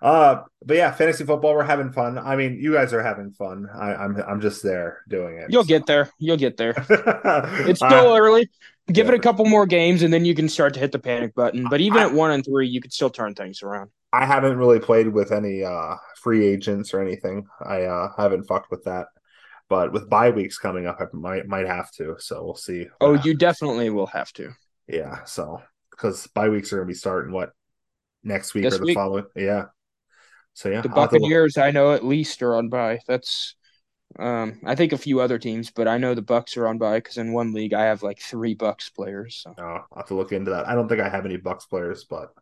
uh, 0.02 0.44
but 0.64 0.78
yeah, 0.78 0.92
fantasy 0.92 1.26
football, 1.26 1.54
we're 1.54 1.64
having 1.64 1.92
fun. 1.92 2.18
I 2.18 2.36
mean, 2.36 2.58
you 2.60 2.74
guys 2.74 2.94
are 2.94 3.04
having 3.04 3.32
fun. 3.32 3.68
I, 3.74 3.94
am 3.94 4.16
I'm, 4.18 4.24
I'm 4.24 4.42
just 4.42 4.64
there 4.64 5.04
doing 5.08 5.38
it. 5.38 5.52
You'll 5.52 5.64
so. 5.64 5.68
get 5.68 5.86
there. 5.86 6.10
You'll 6.20 6.38
get 6.38 6.58
there. 6.58 6.74
it's 6.90 7.80
still 7.80 8.14
uh, 8.14 8.18
early. 8.18 8.50
Give 8.88 9.08
yeah. 9.08 9.14
it 9.14 9.18
a 9.18 9.22
couple 9.22 9.46
more 9.46 9.66
games, 9.66 10.02
and 10.02 10.12
then 10.12 10.26
you 10.26 10.34
can 10.34 10.50
start 10.50 10.74
to 10.74 10.80
hit 10.80 10.92
the 10.92 11.00
panic 11.00 11.36
button. 11.36 11.68
But 11.70 11.82
even 11.82 12.00
I, 12.00 12.06
at 12.06 12.14
one 12.14 12.32
and 12.32 12.44
three, 12.44 12.68
you 12.68 12.82
could 12.82 12.94
still 12.94 13.10
turn 13.10 13.36
things 13.36 13.62
around. 13.62 13.92
I 14.12 14.26
haven't 14.26 14.58
really 14.58 14.80
played 14.80 15.08
with 15.10 15.32
any 15.32 15.64
uh, 15.64 15.96
free 16.18 16.46
agents 16.46 16.94
or 16.94 17.02
anything. 17.02 17.46
I 17.64 17.84
uh, 17.84 18.10
haven't 18.18 18.46
fucked 18.46 18.72
with 18.72 18.84
that. 18.86 19.08
But 19.70 19.94
with 19.94 20.10
bye 20.10 20.32
weeks 20.32 20.58
coming 20.58 20.88
up, 20.88 21.00
I 21.00 21.06
might 21.14 21.48
might 21.48 21.68
have 21.68 21.92
to. 21.94 22.16
So 22.18 22.44
we'll 22.44 22.56
see. 22.56 22.88
Oh, 23.00 23.14
you 23.14 23.36
definitely 23.36 23.92
will 23.92 24.08
have 24.08 24.34
to. 24.34 24.52
Yeah. 24.88 25.24
So 25.26 25.62
because 25.92 26.26
bye 26.28 26.50
weeks 26.50 26.74
are 26.74 26.78
going 26.78 26.88
to 26.88 26.92
be 26.92 26.98
starting 26.98 27.32
what 27.32 27.52
next 28.24 28.56
week 28.56 28.64
this 28.64 28.76
or 28.76 28.80
the 28.80 28.86
week? 28.86 28.96
following. 28.96 29.26
Yeah. 29.36 29.66
So 30.54 30.70
yeah, 30.70 30.82
the 30.82 30.90
Buccaneers 30.90 31.58
I 31.58 31.72
know 31.72 31.94
at 31.94 32.06
least 32.06 32.42
are 32.42 32.56
on 32.56 32.70
bye. 32.70 33.00
That's 33.08 33.56
um, 34.18 34.60
I 34.66 34.76
think 34.76 34.92
a 34.92 34.98
few 34.98 35.20
other 35.20 35.38
teams, 35.38 35.70
but 35.72 35.88
I 35.88 35.98
know 35.98 36.16
the 36.16 36.22
Bucks 36.22 36.58
are 36.58 36.68
on 36.68 36.78
bye 36.78 36.98
because 36.98 37.18
in 37.18 37.32
one 37.32 37.54
league 37.54 37.74
I 37.74 37.86
have 37.86 38.04
like 38.04 38.20
three 38.20 38.56
Bucks 38.56 38.90
players. 38.90 39.42
So. 39.44 39.54
Oh, 39.58 39.64
I'll 39.64 39.88
have 39.98 40.08
to 40.08 40.16
look 40.16 40.32
into 40.32 40.52
that. 40.52 40.68
I 40.68 40.76
don't 40.76 40.88
think 40.88 41.02
I 41.02 41.10
have 41.10 41.26
any 41.26 41.38
Bucks 41.38 41.66
players, 41.66 42.06
but 42.10 42.34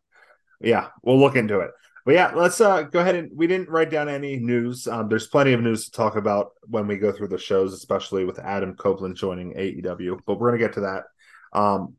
yeah, 0.62 0.88
we'll 1.04 1.20
look 1.20 1.36
into 1.36 1.60
it. 1.60 1.72
But 2.06 2.14
yeah, 2.14 2.32
let's 2.34 2.62
uh, 2.62 2.84
go 2.84 3.02
ahead 3.02 3.16
and 3.16 3.32
we 3.36 3.48
didn't 3.48 3.68
write 3.70 3.90
down 3.90 4.08
any 4.08 4.38
news. 4.38 4.88
Um, 4.88 5.10
there's 5.10 5.28
plenty 5.28 5.52
of 5.52 5.60
news 5.60 5.86
to 5.86 5.92
talk 5.92 6.16
about 6.16 6.52
when 6.64 6.88
we 6.88 6.96
go 6.96 7.12
through 7.12 7.28
the 7.28 7.38
shows, 7.38 7.74
especially 7.74 8.24
with 8.24 8.40
Adam 8.40 8.76
Copeland 8.76 9.18
joining 9.18 9.54
AEW. 9.54 10.20
But 10.26 10.40
we're 10.40 10.52
gonna 10.52 10.64
get 10.64 10.74
to 10.76 10.82
that. 10.82 11.04
Um, 11.52 11.96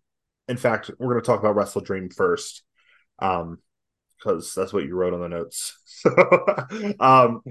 in 0.48 0.56
fact, 0.56 0.90
we're 0.98 1.12
gonna 1.12 1.20
talk 1.20 1.40
about 1.40 1.56
WrestleDream 1.56 2.14
first. 2.14 2.62
Um, 3.18 3.58
because 4.18 4.54
that's 4.54 4.72
what 4.72 4.84
you 4.84 4.94
wrote 4.94 5.14
on 5.14 5.20
the 5.20 5.28
notes. 5.28 5.76
So, 5.98 6.14
um, 7.00 7.42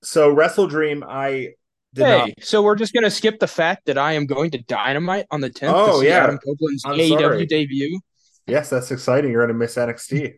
so 0.00 0.32
WrestleDream, 0.32 1.02
I 1.04 1.54
did 1.92 2.04
hey, 2.04 2.18
not... 2.18 2.30
so 2.40 2.62
we're 2.62 2.76
just 2.76 2.94
gonna 2.94 3.10
skip 3.10 3.40
the 3.40 3.48
fact 3.48 3.86
that 3.86 3.98
I 3.98 4.12
am 4.12 4.26
going 4.26 4.52
to 4.52 4.58
Dynamite 4.58 5.26
on 5.32 5.40
the 5.40 5.50
10th. 5.50 5.72
Oh 5.74 6.02
yeah, 6.02 6.22
Adam 6.22 6.38
Copeland's 6.38 6.84
I'm 6.84 6.92
AEW 6.92 7.18
sorry. 7.18 7.46
debut. 7.46 7.98
Yes, 8.46 8.70
that's 8.70 8.92
exciting. 8.92 9.32
You're 9.32 9.44
gonna 9.44 9.58
miss 9.58 9.74
NXT. 9.74 10.34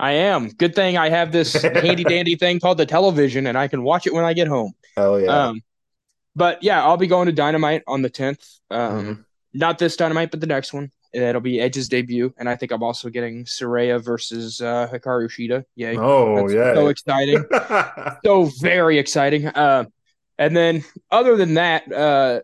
I 0.00 0.12
am. 0.12 0.48
Good 0.48 0.74
thing 0.74 0.96
I 0.96 1.10
have 1.10 1.30
this 1.30 1.52
handy 1.62 2.02
dandy 2.02 2.34
thing 2.34 2.58
called 2.58 2.78
the 2.78 2.86
television, 2.86 3.46
and 3.46 3.56
I 3.56 3.68
can 3.68 3.84
watch 3.84 4.08
it 4.08 4.14
when 4.14 4.24
I 4.24 4.32
get 4.32 4.48
home. 4.48 4.72
Hell 4.96 5.20
yeah. 5.20 5.28
Um, 5.28 5.60
but 6.34 6.62
yeah, 6.62 6.82
I'll 6.82 6.96
be 6.96 7.06
going 7.06 7.26
to 7.26 7.32
Dynamite 7.32 7.82
on 7.86 8.02
the 8.02 8.10
10th. 8.10 8.58
Um, 8.70 8.92
mm-hmm. 8.92 9.20
Not 9.52 9.78
this 9.78 9.96
Dynamite, 9.96 10.30
but 10.30 10.40
the 10.40 10.46
next 10.46 10.72
one. 10.72 10.90
It'll 11.12 11.40
be 11.40 11.60
Edge's 11.60 11.88
debut, 11.88 12.32
and 12.38 12.48
I 12.48 12.56
think 12.56 12.72
I'm 12.72 12.82
also 12.82 13.08
getting 13.08 13.44
Saraya 13.44 14.02
versus 14.02 14.60
uh, 14.60 14.88
Hikaru 14.92 15.28
Shida. 15.28 15.64
Yay! 15.74 15.96
Oh 15.96 16.36
That's 16.36 16.54
yeah, 16.54 16.74
so 16.74 16.88
exciting, 16.88 17.44
so 18.24 18.50
very 18.60 18.98
exciting. 18.98 19.46
Uh, 19.46 19.84
and 20.38 20.56
then 20.56 20.84
other 21.10 21.36
than 21.36 21.54
that, 21.54 21.90
uh, 21.92 22.40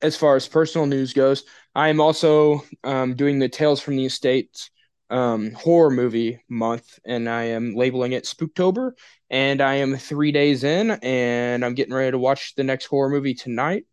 as 0.00 0.16
far 0.16 0.36
as 0.36 0.48
personal 0.48 0.86
news 0.86 1.12
goes, 1.12 1.44
I 1.74 1.88
am 1.88 2.00
also 2.00 2.64
um, 2.84 3.14
doing 3.14 3.38
the 3.38 3.48
Tales 3.48 3.80
from 3.80 3.96
the 3.96 4.06
Estate 4.06 4.70
um, 5.10 5.52
horror 5.52 5.90
movie 5.90 6.42
month, 6.48 6.98
and 7.04 7.28
I 7.28 7.44
am 7.44 7.74
labeling 7.74 8.12
it 8.12 8.24
Spooktober. 8.24 8.92
And 9.28 9.60
I 9.60 9.76
am 9.76 9.96
three 9.96 10.32
days 10.32 10.64
in, 10.64 10.90
and 10.90 11.64
I'm 11.64 11.74
getting 11.74 11.94
ready 11.94 12.12
to 12.12 12.18
watch 12.18 12.54
the 12.54 12.64
next 12.64 12.86
horror 12.86 13.10
movie 13.10 13.34
tonight. 13.34 13.86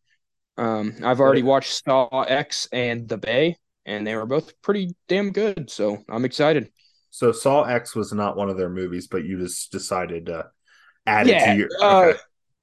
Um, 0.57 0.93
I've 1.03 1.19
already 1.19 1.41
watched 1.41 1.83
Saw 1.83 2.21
X 2.21 2.67
and 2.71 3.09
The 3.09 3.17
Bay, 3.17 3.57
and 3.85 4.05
they 4.05 4.15
were 4.15 4.25
both 4.25 4.59
pretty 4.61 4.95
damn 5.07 5.31
good. 5.31 5.69
So 5.69 6.03
I'm 6.09 6.25
excited. 6.25 6.71
So 7.11 7.31
Saw 7.31 7.63
X 7.63 7.95
was 7.95 8.11
not 8.13 8.37
one 8.37 8.49
of 8.49 8.57
their 8.57 8.69
movies, 8.69 9.07
but 9.07 9.23
you 9.25 9.39
just 9.39 9.71
decided 9.71 10.27
to 10.27 10.47
add 11.05 11.27
Yeah, 11.27 11.51
it 11.53 11.53
to 11.53 11.57
your. 11.59 11.69
uh, 11.81 12.13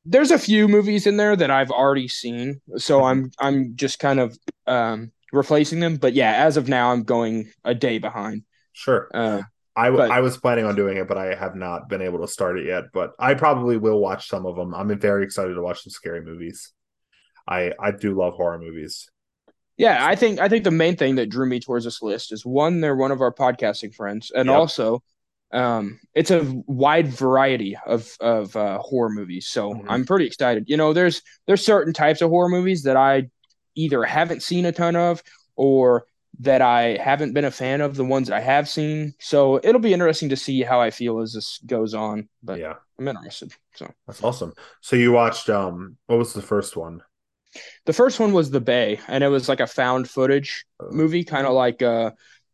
There's 0.04 0.30
a 0.30 0.38
few 0.38 0.66
movies 0.66 1.06
in 1.06 1.16
there 1.16 1.36
that 1.36 1.50
I've 1.50 1.70
already 1.70 2.08
seen, 2.08 2.60
so. 2.76 3.04
I'm 3.04 3.30
I'm 3.38 3.76
just 3.76 3.98
kind 3.98 4.18
of 4.18 4.36
um 4.66 5.12
replacing 5.32 5.78
them. 5.80 5.96
But 5.96 6.14
yeah, 6.14 6.32
as 6.32 6.56
of 6.56 6.68
now, 6.68 6.90
I'm 6.90 7.04
going 7.04 7.52
a 7.64 7.74
day 7.74 7.98
behind. 7.98 8.42
Sure. 8.72 9.08
Uh, 9.14 9.42
I, 9.76 9.84
w- 9.86 10.02
but- 10.02 10.10
I 10.10 10.20
was 10.20 10.36
planning 10.36 10.64
on 10.64 10.74
doing 10.74 10.96
it, 10.96 11.06
but 11.06 11.18
I 11.18 11.34
have 11.34 11.54
not 11.54 11.88
been 11.88 12.02
able 12.02 12.20
to 12.20 12.28
start 12.28 12.58
it 12.58 12.66
yet. 12.66 12.84
But 12.92 13.12
I 13.18 13.34
probably 13.34 13.76
will 13.76 14.00
watch 14.00 14.28
some 14.28 14.46
of 14.46 14.56
them. 14.56 14.74
I'm 14.74 14.98
very 14.98 15.22
excited 15.24 15.54
to 15.54 15.62
watch 15.62 15.82
some 15.82 15.90
scary 15.90 16.22
movies. 16.22 16.72
I 17.46 17.72
I 17.78 17.90
do 17.92 18.14
love 18.14 18.34
horror 18.34 18.58
movies. 18.58 19.08
Yeah, 19.80 20.04
I 20.06 20.14
think 20.14 20.38
I 20.38 20.48
think 20.48 20.64
the 20.64 20.70
main 20.70 20.96
thing 20.96 21.14
that 21.14 21.30
drew 21.30 21.46
me 21.46 21.58
towards 21.58 21.86
this 21.86 22.02
list 22.02 22.32
is 22.32 22.44
one, 22.44 22.80
they're 22.82 22.94
one 22.94 23.12
of 23.12 23.22
our 23.22 23.32
podcasting 23.32 23.94
friends, 23.94 24.30
and 24.30 24.50
Yep. 24.50 24.58
also, 24.58 25.02
um, 25.52 25.98
it's 26.14 26.30
a 26.30 26.44
wide 26.66 27.08
variety 27.08 27.78
of 27.86 28.14
of 28.20 28.54
uh, 28.56 28.78
horror 28.78 29.08
movies. 29.08 29.48
So 29.48 29.72
Mhm. 29.72 29.86
I'm 29.88 30.04
pretty 30.04 30.26
excited. 30.26 30.64
You 30.68 30.76
know, 30.76 30.92
there's 30.92 31.22
there's 31.46 31.64
certain 31.64 31.94
types 31.94 32.20
of 32.20 32.28
horror 32.28 32.50
movies 32.50 32.82
that 32.82 32.98
I 32.98 33.30
either 33.74 34.04
haven't 34.04 34.42
seen 34.42 34.66
a 34.66 34.72
ton 34.72 34.96
of 34.96 35.22
or 35.56 36.04
that 36.40 36.60
I 36.60 36.98
haven't 37.02 37.32
been 37.32 37.46
a 37.46 37.50
fan 37.50 37.80
of. 37.80 37.96
The 37.96 38.04
ones 38.04 38.28
that 38.28 38.36
I 38.36 38.40
have 38.40 38.68
seen, 38.68 39.14
so 39.18 39.60
it'll 39.64 39.80
be 39.80 39.94
interesting 39.94 40.28
to 40.28 40.36
see 40.36 40.60
how 40.62 40.78
I 40.78 40.90
feel 40.90 41.20
as 41.20 41.32
this 41.32 41.58
goes 41.64 41.94
on. 41.94 42.28
But 42.42 42.60
yeah, 42.60 42.74
I'm 42.98 43.08
interested. 43.08 43.54
So 43.76 43.90
that's 44.06 44.22
awesome. 44.22 44.52
So 44.82 44.96
you 44.96 45.12
watched 45.12 45.48
um 45.48 45.96
what 46.06 46.18
was 46.18 46.34
the 46.34 46.42
first 46.42 46.76
one? 46.76 47.00
The 47.86 47.92
first 47.92 48.20
one 48.20 48.32
was 48.32 48.50
The 48.50 48.60
Bay, 48.60 49.00
and 49.08 49.24
it 49.24 49.28
was 49.28 49.48
like 49.48 49.60
a 49.60 49.66
found 49.66 50.08
footage 50.10 50.64
movie, 50.80 51.24
kind 51.24 51.46
of 51.46 51.52
like 51.54 51.82
uh 51.82 52.12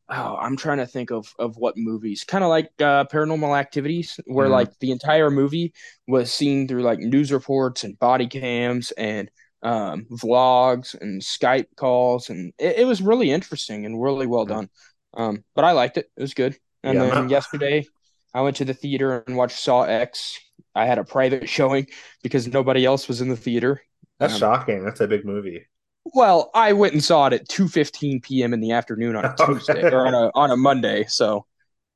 oh, 0.08 0.36
I'm 0.36 0.56
trying 0.56 0.78
to 0.78 0.86
think 0.86 1.10
of 1.10 1.32
of 1.38 1.56
what 1.56 1.76
movies, 1.76 2.24
kind 2.24 2.44
of 2.44 2.50
like 2.50 2.70
uh 2.80 3.04
Paranormal 3.06 3.58
Activities, 3.58 4.18
where 4.26 4.48
Mhm. 4.48 4.50
like 4.50 4.70
the 4.80 4.92
entire 4.92 5.30
movie 5.30 5.72
was 6.06 6.32
seen 6.32 6.68
through 6.68 6.82
like 6.82 6.98
news 7.00 7.32
reports 7.32 7.84
and 7.84 7.98
body 7.98 8.26
cams 8.28 8.92
and 8.92 9.30
um 9.62 10.06
vlogs 10.10 10.94
and 11.00 11.22
Skype 11.22 11.66
calls, 11.76 12.30
and 12.30 12.52
it, 12.58 12.80
it 12.80 12.86
was 12.86 13.02
really 13.02 13.30
interesting 13.30 13.86
and 13.86 14.00
really 14.02 14.26
well 14.26 14.46
done. 14.46 14.68
Um, 15.14 15.44
but 15.54 15.64
I 15.64 15.72
liked 15.72 15.96
it; 15.98 16.10
it 16.16 16.20
was 16.22 16.34
good. 16.34 16.56
And 16.84 17.00
Yeah, 17.00 17.02
then 17.02 17.28
yesterday, 17.28 17.86
I 18.34 18.42
went 18.42 18.56
to 18.56 18.64
the 18.64 18.74
theater 18.74 19.24
and 19.26 19.36
watched 19.36 19.58
Saw 19.58 19.82
X. 19.82 20.38
I 20.74 20.86
had 20.86 20.98
a 20.98 21.04
private 21.04 21.48
showing 21.48 21.86
because 22.22 22.46
nobody 22.46 22.84
else 22.84 23.08
was 23.08 23.20
in 23.20 23.28
the 23.28 23.36
theater. 23.36 23.82
That's 24.18 24.34
Um, 24.34 24.40
shocking. 24.40 24.84
That's 24.84 25.00
a 25.00 25.08
big 25.08 25.24
movie. 25.24 25.66
Well, 26.14 26.50
I 26.54 26.72
went 26.72 26.92
and 26.94 27.02
saw 27.04 27.26
it 27.26 27.32
at 27.32 27.48
2:15 27.48 28.20
p.m. 28.20 28.54
in 28.54 28.60
the 28.60 28.72
afternoon 28.72 29.16
on 29.16 29.26
a 29.26 29.30
Okay. 29.40 29.44
Tuesday 29.44 29.86
or 29.90 30.06
on 30.06 30.14
a 30.14 30.30
on 30.34 30.50
a 30.50 30.56
Monday, 30.56 31.04
so 31.08 31.46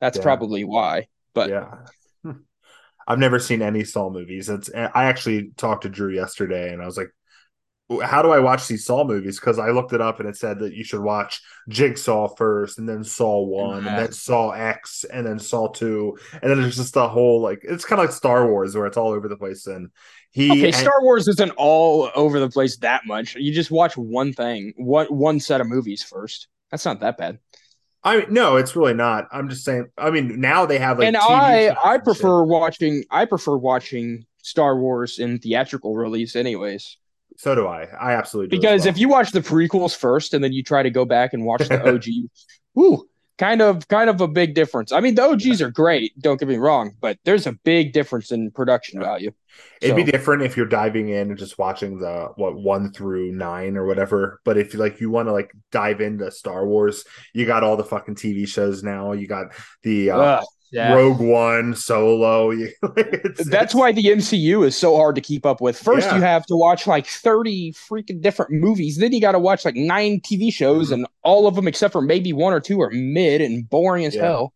that's 0.01 0.19
Yeah. 0.19 0.23
probably 0.23 0.65
why. 0.65 1.09
But 1.35 1.55
yeah. 1.55 1.87
I've 3.09 3.19
never 3.19 3.39
seen 3.39 3.63
any 3.63 3.85
Saw 3.85 4.11
movies. 4.11 4.49
It's 4.49 4.71
I 4.75 5.05
actually 5.07 5.53
talked 5.57 5.83
to 5.83 5.89
Drew 5.89 6.15
yesterday 6.15 6.73
and 6.73 6.83
I 6.83 6.87
was 6.87 6.97
like, 6.97 7.11
how 8.03 8.23
do 8.23 8.31
I 8.31 8.39
watch 8.39 8.69
these 8.69 8.85
Saw 8.85 9.05
movies? 9.05 9.41
Because 9.41 9.59
I 9.59 9.71
looked 9.71 9.93
it 9.93 10.01
up 10.01 10.21
and 10.21 10.29
it 10.29 10.37
said 10.37 10.61
that 10.61 10.75
you 10.75 10.85
should 10.85 11.01
watch 11.01 11.43
Jigsaw 11.69 12.29
first 12.29 12.79
and 12.79 12.89
then 12.89 13.03
Saw 13.03 13.41
one 13.41 13.87
and 13.87 13.99
then 13.99 14.13
Saw 14.13 14.51
X 14.51 15.05
and 15.05 15.27
then 15.27 15.39
Saw 15.39 15.69
two. 15.69 16.17
And 16.41 16.51
then 16.51 16.61
there's 16.61 16.77
just 16.77 16.97
a 16.97 17.09
whole 17.09 17.41
like 17.41 17.61
it's 17.65 17.85
kind 17.85 18.01
of 18.01 18.07
like 18.07 18.15
Star 18.15 18.49
Wars 18.49 18.77
where 18.77 18.87
it's 18.87 18.97
all 18.97 19.11
over 19.11 19.29
the 19.29 19.37
place. 19.37 19.67
And 19.67 19.91
he 20.31 20.51
okay, 20.53 20.67
and- 20.67 20.75
Star 20.75 21.03
Wars 21.03 21.27
isn't 21.27 21.51
all 21.57 22.11
over 22.15 22.39
the 22.39 22.51
place 22.51 22.77
that 22.79 23.03
much. 23.07 23.35
You 23.35 23.53
just 23.53 23.73
watch 23.73 23.97
one 23.97 24.33
thing, 24.33 24.73
one 24.77 25.07
one 25.07 25.41
set 25.41 25.61
of 25.61 25.67
movies 25.67 26.03
first. 26.03 26.47
That's 26.71 26.85
not 26.85 27.01
that 27.01 27.19
bad. 27.19 27.39
I 28.05 28.25
no, 28.31 28.57
it's 28.57 28.77
really 28.77 28.95
not. 28.95 29.27
I'm 29.33 29.49
just 29.49 29.65
saying. 29.65 29.91
I 29.99 30.11
mean, 30.11 30.41
now 30.41 30.65
they 30.65 30.79
have 30.79 30.99
like 30.99 31.09
and 31.09 31.17
I 31.17 31.67
I 31.67 31.95
and 31.95 31.99
shit. 31.99 32.05
prefer 32.05 32.43
watching 32.45 33.05
I 33.11 33.25
prefer 33.25 33.57
watching 33.57 34.25
Star 34.43 34.79
Wars 34.79 35.19
in 35.19 35.39
theatrical 35.39 35.95
release 35.95 36.37
anyways. 36.37 36.97
So 37.41 37.55
do 37.55 37.67
I. 37.67 37.89
I 37.99 38.13
absolutely 38.13 38.55
do 38.55 38.61
Because 38.61 38.83
well. 38.83 38.91
if 38.91 38.99
you 38.99 39.09
watch 39.09 39.33
the 39.33 39.41
prequels 39.41 39.97
first 39.97 40.35
and 40.35 40.45
then 40.45 40.53
you 40.53 40.63
try 40.63 40.83
to 40.83 40.91
go 40.91 41.07
back 41.07 41.33
and 41.33 41.43
watch 41.43 41.67
the 41.67 41.83
OG, 41.95 42.05
whoo, 42.75 43.09
kind 43.39 43.63
of 43.63 43.89
kind 43.89 44.11
of 44.11 44.21
a 44.21 44.29
big 44.29 44.55
difference. 44.55 44.93
I 44.93 45.01
mean, 45.01 45.15
the 45.15 45.23
OGs 45.23 45.63
are 45.63 45.71
great, 45.71 46.13
don't 46.21 46.39
get 46.39 46.49
me 46.49 46.59
wrong, 46.59 46.93
but 47.01 47.19
there's 47.25 47.47
a 47.47 47.53
big 47.53 47.95
difference 47.95 48.31
in 48.31 48.51
production 48.51 49.01
value. 49.01 49.33
It'd 49.81 49.97
be 49.97 50.05
different 50.05 50.43
if 50.43 50.55
you're 50.55 50.67
diving 50.67 51.09
in 51.09 51.31
and 51.31 51.39
just 51.39 51.57
watching 51.57 51.99
the 51.99 52.29
what 52.37 52.57
one 52.57 52.93
through 52.93 53.33
nine 53.33 53.79
or 53.79 53.87
whatever. 53.87 54.43
But 54.45 54.59
if 54.59 54.75
you 54.75 54.79
like 54.79 55.01
you 55.01 55.09
want 55.09 55.29
to 55.29 55.33
like 55.33 55.51
dive 55.73 56.03
into 56.03 56.31
Star 56.31 56.67
Wars, 56.67 57.07
you 57.33 57.47
got 57.47 57.65
all 57.65 57.79
the 57.79 57.85
fucking 57.85 58.17
TV 58.17 58.47
shows 58.47 58.83
now. 58.83 59.13
You 59.13 59.27
got 59.27 59.55
the 59.83 60.11
uh, 60.11 60.43
yeah. 60.73 60.93
Rogue 60.95 61.21
One, 61.21 61.75
Solo. 61.75 62.51
It's, 62.97 63.45
That's 63.45 63.73
it's- 63.73 63.75
why 63.75 63.93
the 63.93 64.05
MCU 64.05 64.65
is 64.67 64.77
so 64.77 64.97
hard 64.97 65.15
to 65.17 65.21
keep 65.21 65.45
up 65.47 65.61
with. 65.61 65.79
First, 65.79 66.07
Yeah. 66.09 66.17
you 66.17 66.23
have 66.23 66.47
to 66.47 66.57
watch 66.57 66.87
like 66.87 67.07
30 67.07 67.73
freaking 67.73 68.21
different 68.21 68.53
movies. 68.53 68.97
Then 68.99 69.13
you 69.13 69.21
got 69.21 69.33
to 69.33 69.39
watch 69.39 69.65
like 69.65 69.77
nine 69.77 70.21
TV 70.21 70.53
shows, 70.53 70.91
Mhm. 70.91 70.93
and 70.95 71.07
all 71.23 71.47
of 71.47 71.55
them, 71.55 71.67
except 71.69 71.93
for 71.93 72.01
maybe 72.03 72.33
one 72.33 72.53
or 72.53 72.61
two, 72.61 72.81
are 72.81 72.91
mid 72.91 73.41
and 73.41 73.69
boring 73.69 74.05
as 74.05 74.15
Yeah. 74.15 74.23
hell. 74.23 74.53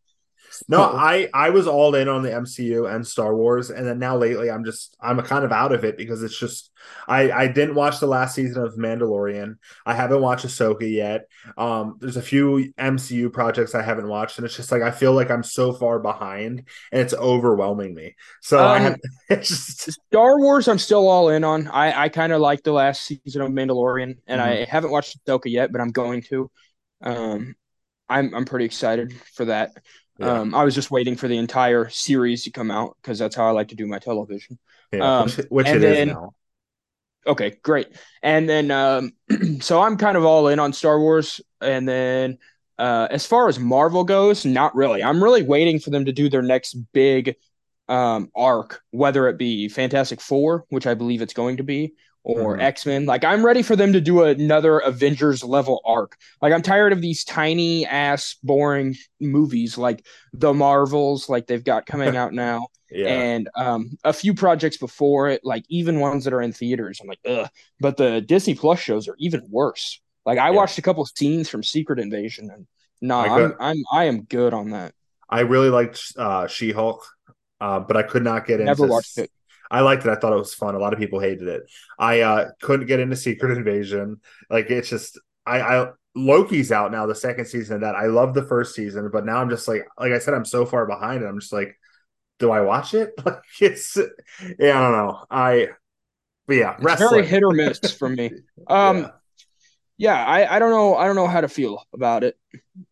No, 0.69 0.83
I 0.83 1.29
I 1.35 1.51
was 1.51 1.67
all 1.67 1.95
in 1.95 2.09
on 2.09 2.23
the 2.23 2.33
MCU 2.35 2.87
and 2.87 3.07
Star 3.07 3.35
Wars, 3.37 3.71
and 3.71 3.87
then 3.87 3.99
now 3.99 4.17
lately 4.17 4.51
I'm 4.51 4.65
just 4.65 4.97
I'm 5.01 5.21
kind 5.23 5.45
of 5.45 5.53
out 5.53 5.73
of 5.73 5.85
it 5.85 5.97
because 5.97 6.23
it's 6.23 6.39
just 6.39 6.71
I 7.09 7.31
I 7.33 7.47
didn't 7.49 7.75
watch 7.75 8.01
the 8.01 8.07
last 8.07 8.35
season 8.35 8.63
of 8.63 8.75
Mandalorian. 8.77 9.57
I 9.87 9.95
haven't 9.95 10.21
watched 10.23 10.47
Ahsoka 10.47 10.91
yet. 10.91 11.27
Um, 11.59 11.97
there's 12.01 12.17
a 12.17 12.23
few 12.23 12.73
MCU 12.79 13.31
projects 13.31 13.75
I 13.75 13.83
haven't 13.83 14.09
watched, 14.09 14.39
and 14.39 14.45
it's 14.47 14.57
just 14.57 14.73
like 14.73 14.83
I 14.83 14.91
feel 14.91 15.13
like 15.15 15.31
I'm 15.31 15.43
so 15.43 15.73
far 15.73 15.99
behind, 15.99 16.67
and 16.93 17.01
it's 17.03 17.15
overwhelming 17.15 17.95
me. 17.95 18.15
So 18.41 18.67
I 18.69 18.79
Um, 18.79 18.81
have 18.81 18.97
it's 19.31 19.49
just 19.49 20.01
Star 20.11 20.39
Wars, 20.41 20.69
I'm 20.69 20.79
still 20.79 21.09
all 21.09 21.29
in 21.31 21.45
on. 21.45 21.69
I, 21.69 22.05
I 22.05 22.09
kind 22.09 22.33
of 22.33 22.41
like 22.41 22.63
the 22.63 22.73
last 22.73 23.03
season 23.03 23.43
of 23.43 23.51
Mandalorian, 23.53 24.19
and 24.27 24.41
I 24.41 24.65
Mm-hmm. 24.65 24.65
haven't 24.65 24.91
watched 24.93 25.19
Ahsoka 25.27 25.47
yet, 25.47 25.73
but 25.73 25.81
I'm 25.81 25.93
going 25.93 26.23
to. 26.25 26.51
Um, 27.03 27.57
I'm 28.09 28.35
I'm 28.35 28.45
pretty 28.47 28.67
excited 28.67 29.15
for 29.35 29.47
that. 29.47 29.73
Yeah, 30.19 30.41
Um, 30.41 30.55
I 30.55 30.65
was 30.65 30.75
just 30.75 30.91
waiting 30.91 31.17
for 31.17 31.29
the 31.29 31.37
entire 31.39 31.89
series 31.89 32.45
to 32.45 32.51
come 32.51 32.71
out 32.71 32.97
because 33.03 33.19
that's 33.19 33.35
how 33.37 33.47
I 33.47 33.51
like 33.51 33.69
to 33.69 33.75
do 33.75 33.87
my 33.87 33.99
television. 33.99 34.59
yeah, 34.93 35.19
um, 35.21 35.25
which, 35.27 35.37
which 35.51 35.67
it 35.69 35.77
is 35.77 35.83
then- 35.83 36.09
now. 36.09 36.35
Okay, 37.27 37.55
great. 37.63 37.89
And 38.23 38.47
then 38.47 38.71
um 38.71 39.13
so 39.61 39.81
I'm 39.81 39.97
kind 39.97 40.17
of 40.19 40.25
all 40.27 40.49
in 40.49 40.59
on 40.59 40.75
Star 40.75 41.01
Wars 41.01 41.41
and 41.63 41.89
then 41.89 42.37
uh 42.79 43.09
as 43.11 43.25
far 43.25 43.49
as 43.49 43.59
Marvel 43.59 44.05
goes, 44.05 44.45
not 44.45 44.75
really. 44.77 45.03
I'm 45.03 45.23
really 45.25 45.43
waiting 45.43 45.81
for 45.81 45.89
them 45.89 46.05
to 46.05 46.13
do 46.13 46.29
their 46.29 46.43
next 46.43 46.75
big 46.93 47.37
um 47.89 48.31
arc, 48.37 48.83
whether 48.91 49.27
it 49.29 49.39
be 49.39 49.69
Fantastic 49.71 50.21
4, 50.21 50.67
which 50.69 50.87
I 50.87 50.93
believe 50.93 51.23
it's 51.23 51.33
going 51.33 51.57
to 51.57 51.63
be, 51.65 51.95
or 52.25 52.57
Mhm. 52.57 52.61
X-Men. 52.61 53.07
Like 53.07 53.25
I'm 53.25 53.45
ready 53.45 53.63
for 53.63 53.77
them 53.77 53.93
to 53.93 54.01
do 54.01 54.23
another 54.25 54.79
Avengers 54.81 55.45
level 55.45 55.81
arc. 55.85 56.17
Like 56.43 56.53
I'm 56.53 56.63
tired 56.63 56.93
of 56.93 57.01
these 57.03 57.25
tiny 57.25 57.87
ass 57.87 58.37
boring 58.43 58.97
movies 59.21 59.79
like 59.79 60.05
The 60.33 60.55
Marvels 60.55 61.29
like 61.29 61.47
they've 61.47 61.65
got 61.65 61.87
coming 61.87 62.17
out 62.17 62.33
now 62.33 62.69
Yeah, 62.91 63.25
and 63.25 63.49
um, 63.57 63.99
a 64.05 64.13
few 64.13 64.35
projects 64.35 64.77
before 64.79 65.29
it, 65.29 65.43
like 65.45 65.65
even 65.69 66.01
ones 66.01 66.25
that 66.25 66.33
are 66.33 66.41
in 66.41 66.53
theaters. 66.53 67.01
I'm 67.01 67.07
like, 67.09 67.21
ugh. 67.27 67.49
But 67.81 67.97
the 67.99 68.21
Disney 68.23 68.55
Plus 68.55 68.81
shows 68.81 69.09
are 69.09 69.17
even 69.19 69.47
worse. 69.51 70.01
Like 70.25 70.39
I 70.39 70.51
Yeah. 70.51 70.53
watched 70.53 70.79
a 70.79 70.83
couple 70.83 71.05
scenes 71.07 71.49
from 71.51 71.63
Secret 71.63 71.99
Invasion, 71.99 72.51
and 72.51 72.67
no, 73.03 73.17
I 73.19 73.29
I'm 73.29 73.55
I'm 73.61 73.77
I 73.93 74.05
am 74.05 74.23
good 74.25 74.55
on 74.55 74.71
that. 74.71 74.95
I 75.29 75.41
really 75.41 75.71
liked 75.71 76.13
uh, 76.17 76.47
She 76.47 76.73
Hulk, 76.73 77.07
uh, 77.61 77.81
but 77.81 77.97
I 77.97 78.03
could 78.03 78.23
not 78.25 78.47
get 78.47 78.61
Never 78.61 78.87
into. 78.87 78.87
watched 78.87 79.19
it. 79.19 79.31
I 79.71 79.81
liked 79.81 80.05
it. 80.05 80.11
I 80.11 80.17
thought 80.17 80.33
it 80.33 80.39
was 80.39 80.55
fun. 80.55 80.75
A 80.75 80.79
lot 80.79 80.93
of 80.93 80.99
people 80.99 81.21
hated 81.21 81.49
it. 81.49 81.63
I 81.99 82.21
uh, 82.21 82.51
couldn't 82.61 82.87
get 82.87 83.01
into 83.01 83.17
Secret 83.17 83.57
Invasion. 83.57 84.21
Like 84.51 84.71
it's 84.71 84.89
just 84.89 85.19
I, 85.47 85.61
I 85.61 85.91
Loki's 86.15 86.71
out 86.71 86.93
now, 86.93 87.07
the 87.07 87.15
second 87.15 87.47
season 87.47 87.77
of 87.77 87.81
that. 87.83 87.97
I 87.97 88.07
love 88.07 88.35
the 88.35 88.45
first 88.45 88.75
season, 88.75 89.11
but 89.13 89.27
now 89.27 89.39
I'm 89.39 89.51
just 89.51 89.67
like 89.67 89.87
like 89.99 90.13
I 90.13 90.19
said, 90.19 90.35
I'm 90.35 90.45
so 90.45 90.65
far 90.65 90.87
behind, 90.87 91.21
and 91.21 91.29
I'm 91.29 91.41
just 91.41 91.53
like, 91.53 91.77
do 92.39 92.51
I 92.51 92.61
watch 92.61 92.95
it? 92.95 93.13
Like 93.25 93.43
it's 93.61 93.97
yeah, 94.59 94.79
I 94.79 94.83
don't 94.83 94.93
know. 94.93 95.25
I 95.31 95.69
but 96.47 96.55
yeah, 96.57 96.77
very 96.81 97.27
hit 97.27 97.43
or 97.43 97.53
miss 97.53 97.93
for 97.93 98.09
me. 98.09 98.31
Um, 98.67 98.99
Yeah. 98.99 99.11
yeah, 99.99 100.25
I 100.25 100.57
I 100.57 100.59
don't 100.59 100.71
know 100.71 100.95
I 100.95 101.07
don't 101.07 101.17
know 101.17 101.27
how 101.27 101.41
to 101.41 101.49
feel 101.49 101.83
about 101.93 102.25
it, 102.25 102.39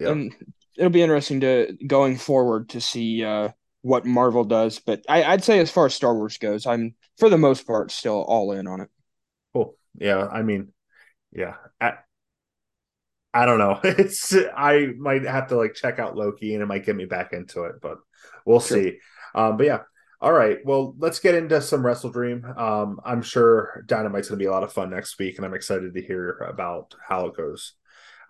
and 0.01 0.35
it'll 0.77 0.91
be 0.91 1.03
interesting 1.03 1.41
to 1.41 1.77
going 1.87 2.17
forward 2.17 2.71
to 2.71 2.81
see 2.81 3.25
uh 3.25 3.51
what 3.83 4.07
Marvel 4.07 4.45
does. 4.45 4.79
But 4.79 5.05
I, 5.09 5.25
I'd 5.25 5.45
say 5.45 5.59
as 5.59 5.71
far 5.71 5.87
as 5.87 5.95
Star 5.95 6.15
Wars 6.15 6.39
goes, 6.39 6.67
I'm 6.67 6.95
for 7.19 7.29
the 7.29 7.39
most 7.39 7.67
part 7.67 7.91
still 7.91 8.23
all 8.23 8.53
in 8.53 8.67
on 8.67 8.81
it. 8.81 8.89
Cool. 9.53 9.77
Yeah, 9.99 10.27
I 10.27 10.43
mean, 10.43 10.73
yeah. 11.33 11.55
I, 11.81 11.95
I 13.35 13.47
don't 13.47 13.59
know. 13.59 13.81
It's 13.85 14.35
I 14.57 14.89
might 14.99 15.25
have 15.25 15.49
to 15.49 15.57
like 15.57 15.75
check 15.75 15.99
out 15.99 16.17
Loki 16.17 16.55
and 16.55 16.63
it 16.63 16.67
might 16.67 16.85
get 16.85 16.97
me 16.97 17.05
back 17.07 17.33
into 17.33 17.65
it, 17.65 17.77
but 17.81 17.99
we'll 18.45 18.61
Sure. 18.61 18.83
see. 18.83 18.99
Um, 19.35 19.57
but 19.57 19.67
yeah. 19.67 19.79
All 20.21 20.33
right. 20.33 20.59
Well, 20.65 20.95
let's 20.99 21.19
get 21.19 21.35
into 21.35 21.61
some 21.61 21.83
WrestleDream. 21.83 22.57
Um, 22.57 23.01
I'm 23.05 23.23
sure 23.23 23.83
Dynamite's 23.87 24.29
going 24.29 24.39
to 24.39 24.43
be 24.43 24.47
a 24.47 24.53
lot 24.53 24.63
of 24.63 24.73
fun 24.73 24.91
next 24.91 25.19
week, 25.19 25.37
and 25.37 25.45
I'm 25.45 25.55
excited 25.55 25.95
to 25.95 26.01
hear 26.01 26.31
about 26.49 26.95
how 27.05 27.27
it 27.27 27.37
goes. 27.37 27.73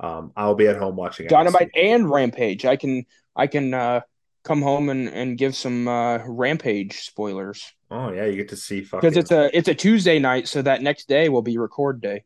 Um, 0.00 0.32
I'll 0.34 0.54
be 0.54 0.68
at 0.68 0.78
home 0.78 0.96
watching 0.96 1.26
Dynamite 1.26 1.70
NXT. 1.76 1.84
and 1.94 2.10
Rampage. 2.10 2.64
I 2.64 2.76
can 2.76 3.04
I 3.36 3.46
can 3.46 3.74
uh, 3.74 4.00
come 4.44 4.62
home 4.62 4.88
and, 4.88 5.08
and 5.08 5.38
give 5.38 5.54
some 5.54 5.88
uh, 5.88 6.18
Rampage 6.26 7.00
spoilers. 7.00 7.72
Oh 7.90 8.12
yeah, 8.12 8.26
you 8.26 8.36
get 8.36 8.48
to 8.50 8.56
see 8.56 8.80
because 8.80 9.16
it's 9.16 9.30
a 9.30 9.56
it's 9.56 9.68
a 9.68 9.74
Tuesday 9.74 10.18
night, 10.18 10.48
so 10.48 10.62
that 10.62 10.82
next 10.82 11.08
day 11.08 11.28
will 11.28 11.42
be 11.42 11.58
record 11.58 12.00
day. 12.00 12.24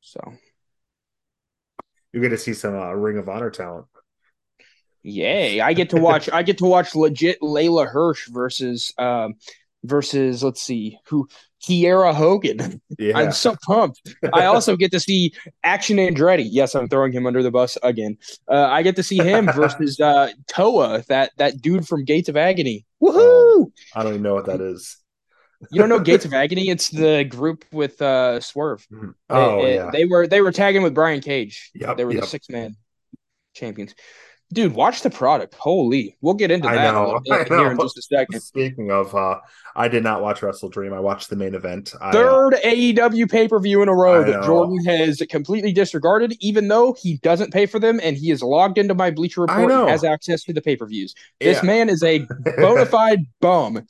So 0.00 0.34
you 2.12 2.20
get 2.20 2.30
to 2.30 2.38
see 2.38 2.54
some 2.54 2.74
uh, 2.74 2.92
Ring 2.92 3.18
of 3.18 3.28
Honor 3.28 3.50
talent. 3.50 3.86
Yay! 5.02 5.60
I 5.60 5.72
get 5.72 5.90
to 5.90 6.00
watch. 6.00 6.28
I 6.32 6.42
get 6.42 6.58
to 6.58 6.64
watch 6.64 6.94
legit 6.94 7.40
Leyla 7.40 7.86
Hirsch 7.88 8.28
versus 8.28 8.92
um, 8.98 9.34
versus 9.84 10.42
let's 10.42 10.62
see 10.62 10.98
who 11.06 11.28
Kiera 11.62 12.14
Hogan. 12.14 12.80
Yeah. 12.98 13.18
I'm 13.18 13.32
so 13.32 13.54
pumped. 13.66 14.00
I 14.32 14.46
also 14.46 14.74
get 14.74 14.90
to 14.92 15.00
see 15.00 15.34
Action 15.62 15.98
Andretti. 15.98 16.46
Yes, 16.50 16.74
I'm 16.74 16.88
throwing 16.88 17.12
him 17.12 17.26
under 17.26 17.42
the 17.42 17.50
bus 17.50 17.76
again. 17.82 18.16
Uh, 18.50 18.64
I 18.64 18.80
get 18.80 18.96
to 18.96 19.02
see 19.02 19.18
him 19.18 19.46
versus 19.54 20.00
uh, 20.00 20.30
Toa, 20.46 21.04
that 21.08 21.32
that 21.36 21.60
dude 21.60 21.86
from 21.86 22.04
Gates 22.04 22.30
of 22.30 22.38
Agony. 22.38 22.86
Woohoo! 23.02 23.16
Oh, 23.16 23.72
I 23.94 24.02
don't 24.02 24.12
even 24.12 24.22
know 24.22 24.34
what 24.34 24.46
that 24.46 24.62
is. 24.62 24.96
You 25.70 25.80
don't 25.80 25.90
know 25.90 26.00
Gates 26.00 26.24
of 26.24 26.32
Agony? 26.32 26.70
It's 26.70 26.88
the 26.88 27.24
group 27.24 27.66
with 27.70 28.00
uh, 28.00 28.40
Swerve. 28.40 28.86
Mm-hmm. 28.90 29.10
Oh 29.28 29.62
they, 29.62 29.74
yeah. 29.74 29.90
They 29.92 30.04
were 30.06 30.26
they 30.26 30.40
were 30.40 30.52
tagging 30.52 30.82
with 30.82 30.94
Brian 30.94 31.20
Cage. 31.20 31.70
Yep, 31.74 31.98
they 31.98 32.04
were 32.06 32.12
yep. 32.12 32.22
the 32.22 32.28
six 32.28 32.48
man 32.48 32.76
champions. 33.54 33.94
Dude, 34.52 34.74
watch 34.74 35.02
the 35.02 35.10
product. 35.10 35.54
Holy, 35.54 36.16
we'll 36.20 36.34
get 36.34 36.52
into 36.52 36.68
that 36.68 36.92
know, 36.92 37.20
here 37.48 37.72
in 37.72 37.78
just 37.78 37.98
a 37.98 38.02
second. 38.02 38.40
Speaking 38.40 38.92
of, 38.92 39.12
uh, 39.12 39.40
I 39.74 39.88
did 39.88 40.04
not 40.04 40.22
watch 40.22 40.40
WrestleDream. 40.40 40.94
I 40.94 41.00
watched 41.00 41.30
the 41.30 41.36
main 41.36 41.56
event. 41.56 41.92
Third 42.12 42.54
I, 42.54 42.58
uh, 42.58 42.74
AEW 42.74 43.28
pay 43.28 43.48
per 43.48 43.58
view 43.58 43.82
in 43.82 43.88
a 43.88 43.94
row 43.94 44.22
that 44.22 44.44
Jordan 44.44 44.84
has 44.84 45.20
completely 45.28 45.72
disregarded, 45.72 46.36
even 46.40 46.68
though 46.68 46.96
he 46.96 47.16
doesn't 47.18 47.52
pay 47.52 47.66
for 47.66 47.80
them 47.80 47.98
and 48.02 48.16
he 48.16 48.30
is 48.30 48.40
logged 48.40 48.78
into 48.78 48.94
my 48.94 49.10
Bleacher 49.10 49.40
Report 49.40 49.70
and 49.70 49.88
has 49.88 50.04
access 50.04 50.44
to 50.44 50.52
the 50.52 50.62
pay 50.62 50.76
per 50.76 50.86
views. 50.86 51.14
This 51.40 51.58
yeah. 51.58 51.66
man 51.66 51.88
is 51.88 52.04
a 52.04 52.20
bona 52.56 52.86
fide 52.86 53.26
bum. 53.40 53.84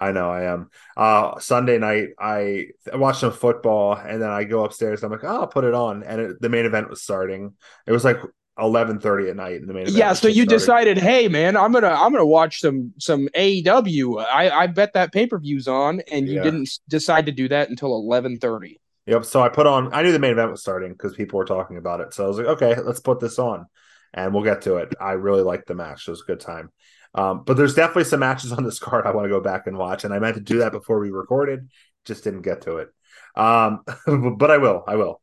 I 0.00 0.12
know 0.12 0.30
I 0.30 0.44
am. 0.44 0.70
Uh, 0.96 1.38
Sunday 1.40 1.78
night, 1.78 2.10
I 2.18 2.68
watched 2.92 3.20
some 3.20 3.32
football, 3.32 3.94
and 3.94 4.22
then 4.22 4.30
I 4.30 4.44
go 4.44 4.64
upstairs. 4.64 5.02
I'm 5.02 5.10
like, 5.10 5.24
oh, 5.24 5.40
I'll 5.40 5.46
put 5.46 5.64
it 5.64 5.74
on, 5.74 6.02
and 6.04 6.20
it, 6.20 6.40
the 6.40 6.48
main 6.48 6.66
event 6.66 6.88
was 6.88 7.02
starting. 7.02 7.54
It 7.86 7.92
was 7.92 8.04
like 8.04 8.18
eleven 8.58 9.00
thirty 9.00 9.28
at 9.28 9.36
night 9.36 9.56
in 9.56 9.66
the 9.66 9.72
main 9.72 9.82
event. 9.82 9.96
Yeah, 9.96 10.12
so 10.12 10.28
you 10.28 10.44
started. 10.44 10.48
decided, 10.48 10.98
hey 10.98 11.28
man, 11.28 11.56
I'm 11.56 11.72
gonna 11.72 11.88
I'm 11.88 12.12
gonna 12.12 12.26
watch 12.26 12.60
some 12.60 12.92
some 12.98 13.28
AEW. 13.34 14.24
I 14.24 14.50
I 14.50 14.66
bet 14.66 14.94
that 14.94 15.12
pay 15.12 15.26
per 15.26 15.38
view's 15.38 15.68
on, 15.68 16.00
and 16.10 16.28
you 16.28 16.36
yeah. 16.36 16.42
didn't 16.42 16.70
decide 16.88 17.26
to 17.26 17.32
do 17.32 17.48
that 17.48 17.68
until 17.70 17.94
eleven 17.94 18.38
thirty. 18.38 18.80
Yep. 19.06 19.24
So 19.24 19.40
I 19.40 19.48
put 19.48 19.66
on. 19.66 19.92
I 19.94 20.02
knew 20.02 20.12
the 20.12 20.18
main 20.18 20.32
event 20.32 20.50
was 20.50 20.60
starting 20.60 20.92
because 20.92 21.14
people 21.14 21.38
were 21.38 21.44
talking 21.44 21.78
about 21.78 22.00
it. 22.00 22.12
So 22.12 22.24
I 22.24 22.28
was 22.28 22.38
like, 22.38 22.46
okay, 22.46 22.80
let's 22.80 23.00
put 23.00 23.20
this 23.20 23.38
on, 23.38 23.66
and 24.12 24.34
we'll 24.34 24.44
get 24.44 24.62
to 24.62 24.76
it. 24.76 24.94
I 25.00 25.12
really 25.12 25.42
liked 25.42 25.66
the 25.66 25.74
match. 25.74 26.06
It 26.06 26.10
was 26.10 26.22
a 26.22 26.26
good 26.26 26.40
time. 26.40 26.70
Um, 27.14 27.42
but 27.44 27.56
there's 27.56 27.74
definitely 27.74 28.04
some 28.04 28.20
matches 28.20 28.52
on 28.52 28.64
this 28.64 28.78
card 28.80 29.06
I 29.06 29.12
want 29.12 29.24
to 29.24 29.30
go 29.30 29.40
back 29.40 29.66
and 29.66 29.78
watch, 29.78 30.04
and 30.04 30.12
I 30.12 30.18
meant 30.18 30.34
to 30.34 30.42
do 30.42 30.58
that 30.58 30.72
before 30.72 31.00
we 31.00 31.10
recorded, 31.10 31.68
just 32.04 32.24
didn't 32.24 32.42
get 32.42 32.62
to 32.62 32.78
it. 32.78 32.88
Um, 33.34 33.82
but 34.36 34.50
I 34.50 34.58
will. 34.58 34.84
I 34.86 34.96
will. 34.96 35.20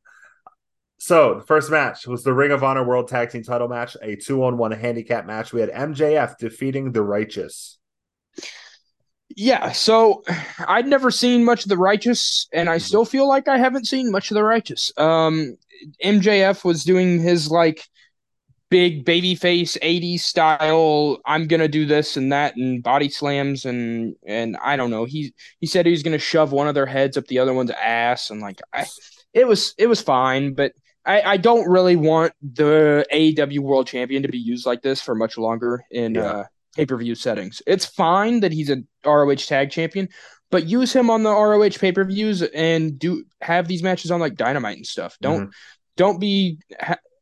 So 1.05 1.35
the 1.35 1.45
first 1.45 1.69
match 1.69 2.07
was 2.07 2.23
the 2.23 2.33
Ring 2.33 2.49
of 2.49 2.63
Honor 2.63 2.83
World 2.83 3.07
Tag 3.07 3.29
Team 3.29 3.43
Title 3.43 3.67
match, 3.67 3.95
a 4.01 4.15
two-on-one 4.15 4.71
handicap 4.71 5.27
match. 5.27 5.53
We 5.53 5.61
had 5.61 5.69
MJF 5.69 6.39
defeating 6.39 6.93
the 6.93 7.03
Righteous. 7.03 7.77
Yeah, 9.29 9.71
so 9.71 10.23
I'd 10.67 10.87
never 10.87 11.11
seen 11.11 11.45
much 11.45 11.61
of 11.61 11.69
the 11.69 11.77
Righteous, 11.77 12.47
and 12.51 12.67
I 12.67 12.79
still 12.79 13.05
feel 13.05 13.27
like 13.27 13.47
I 13.47 13.59
haven't 13.59 13.85
seen 13.85 14.09
much 14.09 14.31
of 14.31 14.35
the 14.35 14.43
Righteous. 14.43 14.91
Um, 14.97 15.57
MJF 16.03 16.65
was 16.65 16.83
doing 16.83 17.19
his 17.19 17.51
like 17.51 17.83
big 18.71 19.05
baby 19.05 19.35
face 19.35 19.77
80s 19.83 20.21
style 20.21 21.19
i'm 21.27 21.45
gonna 21.47 21.67
do 21.67 21.85
this 21.85 22.17
and 22.17 22.31
that 22.33 22.55
and 22.55 22.81
body 22.81 23.09
slams 23.09 23.63
and 23.63 24.15
and 24.25 24.57
i 24.57 24.75
don't 24.75 24.89
know 24.89 25.05
he 25.05 25.35
he 25.59 25.67
said 25.67 25.85
he 25.85 25.91
was 25.91 26.01
gonna 26.01 26.17
shove 26.17 26.51
one 26.51 26.67
of 26.67 26.73
their 26.73 26.87
heads 26.87 27.15
up 27.15 27.27
the 27.27 27.37
other 27.37 27.53
one's 27.53 27.69
ass 27.69 28.31
and 28.31 28.41
like 28.41 28.59
I, 28.73 28.87
it 29.35 29.47
was 29.47 29.75
it 29.77 29.85
was 29.85 30.01
fine 30.01 30.55
but 30.55 30.73
I, 31.05 31.21
I 31.21 31.37
don't 31.37 31.69
really 31.69 31.95
want 31.95 32.33
the 32.41 33.05
AEW 33.13 33.59
World 33.59 33.87
Champion 33.87 34.23
to 34.23 34.29
be 34.29 34.39
used 34.39 34.65
like 34.65 34.81
this 34.81 35.01
for 35.01 35.15
much 35.15 35.37
longer 35.37 35.83
in 35.91 36.15
yeah. 36.15 36.23
uh, 36.23 36.43
pay 36.75 36.85
per 36.85 36.97
view 36.97 37.15
settings. 37.15 37.61
It's 37.67 37.85
fine 37.85 38.39
that 38.41 38.51
he's 38.51 38.69
a 38.69 38.83
ROH 39.05 39.35
Tag 39.35 39.69
Champion, 39.69 40.09
but 40.49 40.65
use 40.65 40.93
him 40.93 41.09
on 41.09 41.23
the 41.23 41.31
ROH 41.31 41.77
pay 41.79 41.91
per 41.91 42.03
views 42.03 42.41
and 42.41 42.97
do 42.97 43.23
have 43.41 43.67
these 43.67 43.83
matches 43.83 44.11
on 44.11 44.19
like 44.19 44.35
Dynamite 44.35 44.77
and 44.77 44.85
stuff. 44.85 45.17
Don't 45.21 45.47
mm-hmm. 45.47 45.49
don't 45.95 46.19
be 46.19 46.59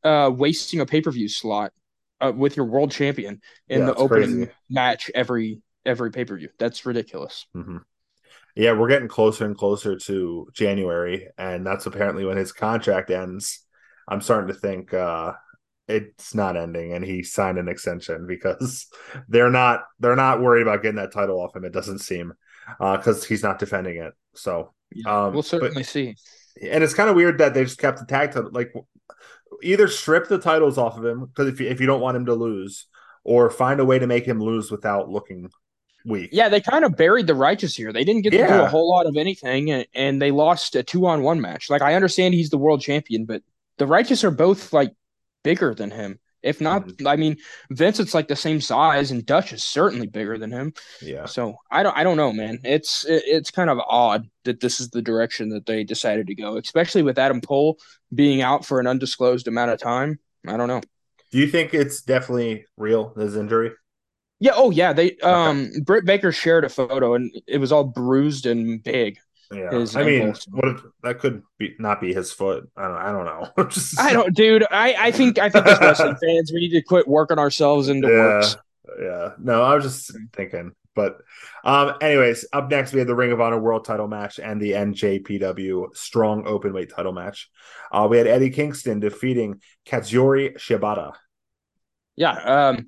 uh, 0.03 0.31
wasting 0.33 0.79
a 0.79 0.85
pay 0.85 1.01
per 1.01 1.11
view 1.11 1.27
slot 1.27 1.73
uh, 2.21 2.31
with 2.35 2.55
your 2.55 2.65
World 2.65 2.91
Champion 2.91 3.41
in 3.67 3.81
yeah, 3.81 3.85
the 3.87 3.95
opening 3.95 4.35
crazy. 4.45 4.51
match 4.69 5.11
every 5.13 5.61
every 5.85 6.11
pay 6.11 6.25
per 6.25 6.37
view. 6.37 6.49
That's 6.57 6.85
ridiculous. 6.85 7.45
Mm-hmm. 7.55 7.77
Yeah, 8.55 8.73
we're 8.73 8.87
getting 8.87 9.07
closer 9.07 9.45
and 9.45 9.57
closer 9.57 9.97
to 9.97 10.47
January, 10.53 11.27
and 11.37 11.65
that's 11.65 11.85
apparently 11.85 12.23
when 12.23 12.37
his 12.37 12.51
contract 12.51 13.09
ends. 13.09 13.65
I'm 14.07 14.21
starting 14.21 14.53
to 14.53 14.59
think 14.59 14.93
uh, 14.93 15.33
it's 15.87 16.33
not 16.35 16.57
ending, 16.57 16.93
and 16.93 17.03
he 17.03 17.23
signed 17.23 17.57
an 17.57 17.67
extension 17.67 18.27
because 18.27 18.87
they're 19.27 19.49
not 19.49 19.83
they're 19.99 20.15
not 20.15 20.41
worried 20.41 20.63
about 20.63 20.81
getting 20.81 20.97
that 20.97 21.13
title 21.13 21.39
off 21.39 21.55
him. 21.55 21.65
It 21.65 21.73
doesn't 21.73 21.99
seem 21.99 22.33
because 22.79 23.23
uh, 23.23 23.27
he's 23.27 23.43
not 23.43 23.59
defending 23.59 23.97
it. 23.97 24.13
So 24.35 24.73
yeah, 24.91 25.25
um, 25.25 25.33
we'll 25.33 25.43
certainly 25.43 25.73
but, 25.73 25.85
see. 25.85 26.15
And 26.61 26.83
it's 26.83 26.93
kind 26.93 27.09
of 27.09 27.15
weird 27.15 27.39
that 27.39 27.53
they 27.53 27.63
just 27.63 27.79
kept 27.79 27.99
the 27.99 28.05
tag 28.05 28.31
title. 28.31 28.51
Like 28.51 28.73
either 29.61 29.87
strip 29.87 30.27
the 30.27 30.37
titles 30.37 30.77
off 30.77 30.97
of 30.97 31.05
him 31.05 31.25
because 31.25 31.47
if 31.47 31.59
you, 31.59 31.67
if 31.67 31.81
you 31.81 31.87
don't 31.87 32.01
want 32.01 32.17
him 32.17 32.25
to 32.27 32.33
lose, 32.33 32.87
or 33.23 33.49
find 33.49 33.79
a 33.79 33.85
way 33.85 33.99
to 33.99 34.07
make 34.07 34.25
him 34.25 34.41
lose 34.41 34.71
without 34.71 35.09
looking 35.09 35.49
weak. 36.05 36.29
Yeah, 36.33 36.49
they 36.49 36.61
kind 36.61 36.83
of 36.83 36.95
buried 36.95 37.27
the 37.27 37.35
righteous 37.35 37.75
here. 37.75 37.93
They 37.93 38.03
didn't 38.03 38.23
get 38.23 38.33
yeah. 38.33 38.47
to 38.47 38.53
do 38.53 38.61
a 38.63 38.67
whole 38.67 38.89
lot 38.89 39.05
of 39.05 39.15
anything, 39.17 39.71
and, 39.71 39.87
and 39.93 40.21
they 40.21 40.31
lost 40.31 40.75
a 40.75 40.83
two 40.83 41.07
on 41.07 41.23
one 41.23 41.39
match. 41.39 41.69
Like 41.69 41.81
I 41.81 41.95
understand 41.95 42.33
he's 42.33 42.49
the 42.49 42.57
world 42.57 42.81
champion, 42.81 43.25
but 43.25 43.41
the 43.77 43.87
righteous 43.87 44.23
are 44.23 44.31
both 44.31 44.73
like 44.73 44.93
bigger 45.43 45.73
than 45.73 45.91
him. 45.91 46.19
If 46.43 46.59
not, 46.59 46.85
mm-hmm. 46.85 47.07
I 47.07 47.15
mean, 47.15 47.37
Vincent's 47.71 48.13
like 48.13 48.27
the 48.27 48.35
same 48.35 48.59
size, 48.59 49.11
and 49.11 49.25
Dutch 49.25 49.53
is 49.53 49.63
certainly 49.63 50.07
bigger 50.07 50.37
than 50.37 50.51
him. 50.51 50.73
Yeah. 51.01 51.25
So 51.25 51.55
I 51.71 51.83
don't, 51.83 51.97
I 51.97 52.03
don't 52.03 52.17
know, 52.17 52.33
man. 52.33 52.59
It's 52.65 53.05
it's 53.07 53.49
kind 53.49 53.69
of 53.69 53.79
odd 53.79 54.27
that 54.43 54.59
this 54.59 54.81
is 54.81 54.89
the 54.89 55.01
direction 55.01 55.49
that 55.49 55.65
they 55.65 55.85
decided 55.85 56.27
to 56.27 56.35
go, 56.35 56.57
especially 56.57 57.01
with 57.01 57.17
Adam 57.17 57.39
Cole 57.39 57.79
being 58.13 58.41
out 58.41 58.65
for 58.65 58.81
an 58.81 58.87
undisclosed 58.87 59.47
amount 59.47 59.71
of 59.71 59.79
time. 59.79 60.19
I 60.45 60.57
don't 60.57 60.67
know. 60.67 60.81
Do 61.31 61.37
you 61.37 61.47
think 61.47 61.73
it's 61.73 62.01
definitely 62.01 62.65
real 62.75 63.13
his 63.15 63.37
injury? 63.37 63.71
Yeah. 64.41 64.51
Oh, 64.55 64.69
yeah. 64.69 64.91
They 64.91 65.15
um. 65.19 65.71
Britt 65.85 66.03
Baker 66.03 66.33
shared 66.33 66.65
a 66.65 66.69
photo, 66.69 67.13
and 67.13 67.33
it 67.47 67.59
was 67.59 67.71
all 67.71 67.85
bruised 67.85 68.45
and 68.45 68.83
big. 68.83 69.17
Yeah, 69.53 69.85
I 69.95 70.03
mean, 70.03 70.33
what 70.51 70.67
if, 70.67 70.81
that 71.03 71.19
could 71.19 71.43
be 71.57 71.75
not 71.79 72.01
be 72.01 72.13
his 72.13 72.31
foot? 72.31 72.69
I 72.75 72.87
don't, 72.87 72.97
I 72.97 73.11
don't 73.11 73.25
know. 73.25 73.63
Just, 73.69 73.99
I 73.99 74.13
don't, 74.13 74.35
dude. 74.35 74.65
I, 74.71 74.95
I 74.97 75.11
think, 75.11 75.39
I 75.39 75.49
think 75.49 75.65
as 75.67 75.79
wrestling 75.79 76.15
fans, 76.23 76.51
we 76.53 76.61
need 76.61 76.71
to 76.71 76.81
quit 76.81 77.07
working 77.07 77.39
ourselves 77.39 77.89
into 77.89 78.07
yeah, 78.07 78.13
works. 78.13 78.57
Yeah, 79.01 79.29
no, 79.39 79.61
I 79.63 79.75
was 79.75 79.83
just 79.85 80.17
thinking. 80.33 80.73
But, 80.95 81.17
um, 81.63 81.93
anyways, 82.01 82.45
up 82.53 82.69
next 82.69 82.93
we 82.93 82.99
have 82.99 83.07
the 83.07 83.15
Ring 83.15 83.31
of 83.31 83.41
Honor 83.41 83.59
World 83.59 83.85
Title 83.85 84.07
match 84.07 84.39
and 84.39 84.61
the 84.61 84.71
NJPW 84.71 85.95
Strong 85.95 86.43
Openweight 86.43 86.93
Title 86.95 87.13
match. 87.13 87.49
Uh, 87.91 88.07
we 88.09 88.17
had 88.17 88.27
Eddie 88.27 88.51
Kingston 88.51 88.99
defeating 88.99 89.61
Katsuyori 89.87 90.55
Shibata. 90.55 91.13
Yeah, 92.15 92.33
um, 92.33 92.85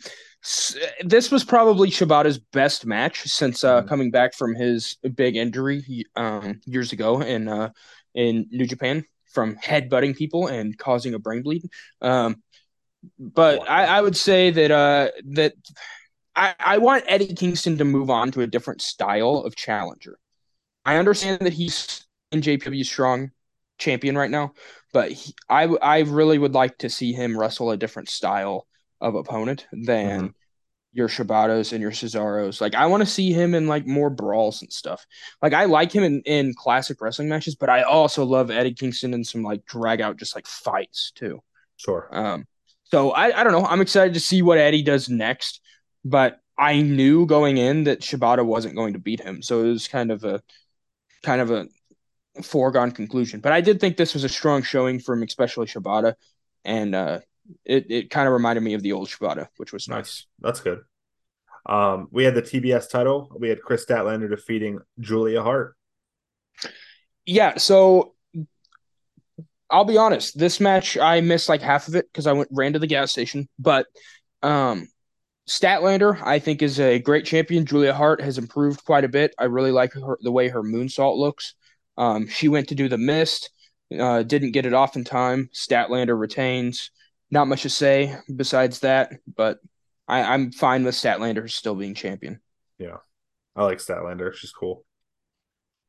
this 1.03 1.31
was 1.31 1.43
probably 1.43 1.89
Shibata's 1.89 2.37
best 2.37 2.85
match 2.85 3.23
since 3.23 3.63
uh, 3.63 3.79
mm-hmm. 3.79 3.87
coming 3.87 4.11
back 4.11 4.33
from 4.33 4.53
his 4.53 4.97
big 5.15 5.35
injury 5.35 6.05
um, 6.15 6.61
years 6.65 6.91
ago 6.93 7.21
in 7.21 7.47
uh, 7.47 7.69
in 8.13 8.47
New 8.51 8.67
Japan 8.67 9.05
from 9.33 9.55
headbutting 9.55 10.15
people 10.15 10.47
and 10.47 10.77
causing 10.77 11.13
a 11.13 11.19
brain 11.19 11.41
bleed. 11.41 11.63
Um, 12.01 12.43
but 13.19 13.59
wow. 13.59 13.65
I, 13.65 13.85
I, 13.85 14.01
would 14.01 14.15
say 14.15 14.51
that 14.51 14.71
uh, 14.71 15.09
that 15.31 15.53
I, 16.35 16.53
I 16.59 16.77
want 16.77 17.05
Eddie 17.07 17.33
Kingston 17.33 17.77
to 17.79 17.85
move 17.85 18.09
on 18.09 18.31
to 18.31 18.41
a 18.41 18.47
different 18.47 18.81
style 18.81 19.37
of 19.37 19.55
challenger. 19.55 20.17
I 20.85 20.97
understand 20.97 21.41
that 21.41 21.53
he's 21.53 22.05
NJPW 22.31 22.85
strong 22.85 23.31
champion 23.79 24.17
right 24.17 24.31
now, 24.31 24.53
but 24.93 25.11
he, 25.11 25.33
I 25.49 25.63
I 25.63 25.99
really 26.01 26.37
would 26.37 26.53
like 26.53 26.77
to 26.79 26.89
see 26.89 27.13
him 27.13 27.37
wrestle 27.37 27.71
a 27.71 27.77
different 27.77 28.09
style 28.09 28.67
of 29.05 29.15
opponent 29.15 29.67
than 29.71 30.19
mm-hmm. 30.19 30.27
your 30.93 31.07
Shibatas 31.07 31.71
and 31.71 31.81
your 31.81 31.91
Cesaros. 31.91 32.59
Like 32.59 32.75
I 32.75 32.87
want 32.87 33.01
to 33.01 33.09
see 33.09 33.31
him 33.31 33.53
in 33.53 33.67
like 33.67 33.85
more 33.85 34.09
brawls 34.09 34.61
and 34.61 34.71
stuff. 34.73 35.05
Like 35.41 35.53
I 35.53 35.65
like 35.65 35.91
him 35.91 36.03
in, 36.03 36.21
in 36.25 36.53
classic 36.53 36.99
wrestling 36.99 37.29
matches, 37.29 37.55
but 37.55 37.69
I 37.69 37.83
also 37.83 38.25
love 38.25 38.51
Eddie 38.51 38.73
Kingston 38.73 39.13
in 39.13 39.23
some 39.23 39.43
like 39.43 39.65
drag 39.65 40.01
out 40.01 40.17
just 40.17 40.35
like 40.35 40.47
fights 40.47 41.11
too. 41.15 41.41
Sure. 41.77 42.09
Um 42.11 42.45
so 42.85 43.11
I, 43.11 43.39
I 43.39 43.43
don't 43.43 43.53
know. 43.53 43.65
I'm 43.65 43.81
excited 43.81 44.13
to 44.13 44.19
see 44.19 44.41
what 44.41 44.57
Eddie 44.57 44.83
does 44.83 45.09
next. 45.09 45.61
But 46.03 46.39
I 46.57 46.81
knew 46.81 47.25
going 47.25 47.57
in 47.57 47.85
that 47.85 48.01
Shibata 48.01 48.45
wasn't 48.45 48.75
going 48.75 48.93
to 48.93 48.99
beat 48.99 49.19
him, 49.19 49.41
so 49.41 49.63
it 49.63 49.69
was 49.69 49.87
kind 49.87 50.11
of 50.11 50.23
a 50.23 50.41
kind 51.23 51.41
of 51.41 51.51
a 51.51 51.67
foregone 52.43 52.91
conclusion. 52.91 53.39
But 53.39 53.51
I 53.51 53.61
did 53.61 53.79
think 53.79 53.97
this 53.97 54.13
was 54.13 54.23
a 54.23 54.29
strong 54.29 54.61
showing 54.61 54.99
from 54.99 55.23
especially 55.23 55.65
Shibata, 55.65 56.15
and 56.63 56.95
uh, 56.95 57.19
it 57.63 57.85
it 57.89 58.09
kind 58.09 58.27
of 58.27 58.33
reminded 58.33 58.61
me 58.61 58.73
of 58.73 58.81
the 58.81 58.93
old 58.93 59.07
Shibata, 59.07 59.47
which 59.57 59.73
was 59.73 59.87
nice. 59.87 59.97
Nice. 59.97 60.27
That's 60.39 60.59
good. 60.61 60.81
Um, 61.65 62.07
we 62.11 62.23
had 62.23 62.35
the 62.35 62.41
TBS 62.41 62.89
title. 62.89 63.31
We 63.37 63.49
had 63.49 63.61
Kris 63.61 63.85
Statlander 63.85 64.29
defeating 64.29 64.79
Julia 64.99 65.41
Hart. 65.41 65.75
Yeah, 67.25 67.57
so 67.57 68.13
I'll 69.69 69.85
be 69.85 69.97
honest, 69.97 70.37
this 70.37 70.59
match 70.59 70.97
I 70.97 71.21
missed 71.21 71.49
like 71.49 71.61
half 71.61 71.87
of 71.87 71.95
it 71.95 72.05
because 72.11 72.27
I 72.27 72.33
went 72.33 72.49
ran 72.51 72.73
to 72.73 72.79
the 72.79 72.87
gas 72.87 73.11
station. 73.11 73.49
But 73.57 73.87
um 74.43 74.87
Statlander, 75.47 76.19
I 76.23 76.39
think, 76.39 76.63
is 76.63 76.79
a 76.79 76.97
great 76.97 77.25
champion. 77.25 77.65
Julia 77.65 77.93
Hart 77.93 78.19
has 78.21 78.39
improved 78.39 78.83
quite 78.83 79.03
a 79.03 79.09
bit. 79.09 79.35
I 79.37 79.43
really 79.43 79.71
like 79.71 79.93
her 79.93 80.17
the 80.21 80.31
way 80.31 80.47
her 80.47 80.63
moonsault 80.63 81.17
looks. 81.17 81.53
Um, 81.97 82.27
she 82.27 82.47
went 82.47 82.69
to 82.69 82.75
do 82.75 82.89
the 82.89 82.97
mist, 82.97 83.51
uh, 83.97 84.23
didn't 84.23 84.51
get 84.53 84.65
it 84.65 84.73
off 84.73 84.95
in 84.95 85.03
time. 85.03 85.49
Statlander 85.53 86.19
retains. 86.19 86.89
Not 87.31 87.47
much 87.47 87.63
to 87.63 87.69
say 87.69 88.17
besides 88.33 88.81
that, 88.81 89.13
but 89.35 89.59
I, 90.07 90.21
I'm 90.21 90.51
fine 90.51 90.83
with 90.83 90.95
Statlander 90.95 91.49
still 91.49 91.75
being 91.75 91.95
champion. 91.95 92.39
Yeah. 92.77 92.97
I 93.55 93.63
like 93.63 93.79
Statlander. 93.79 94.33
She's 94.33 94.51
cool. 94.51 94.85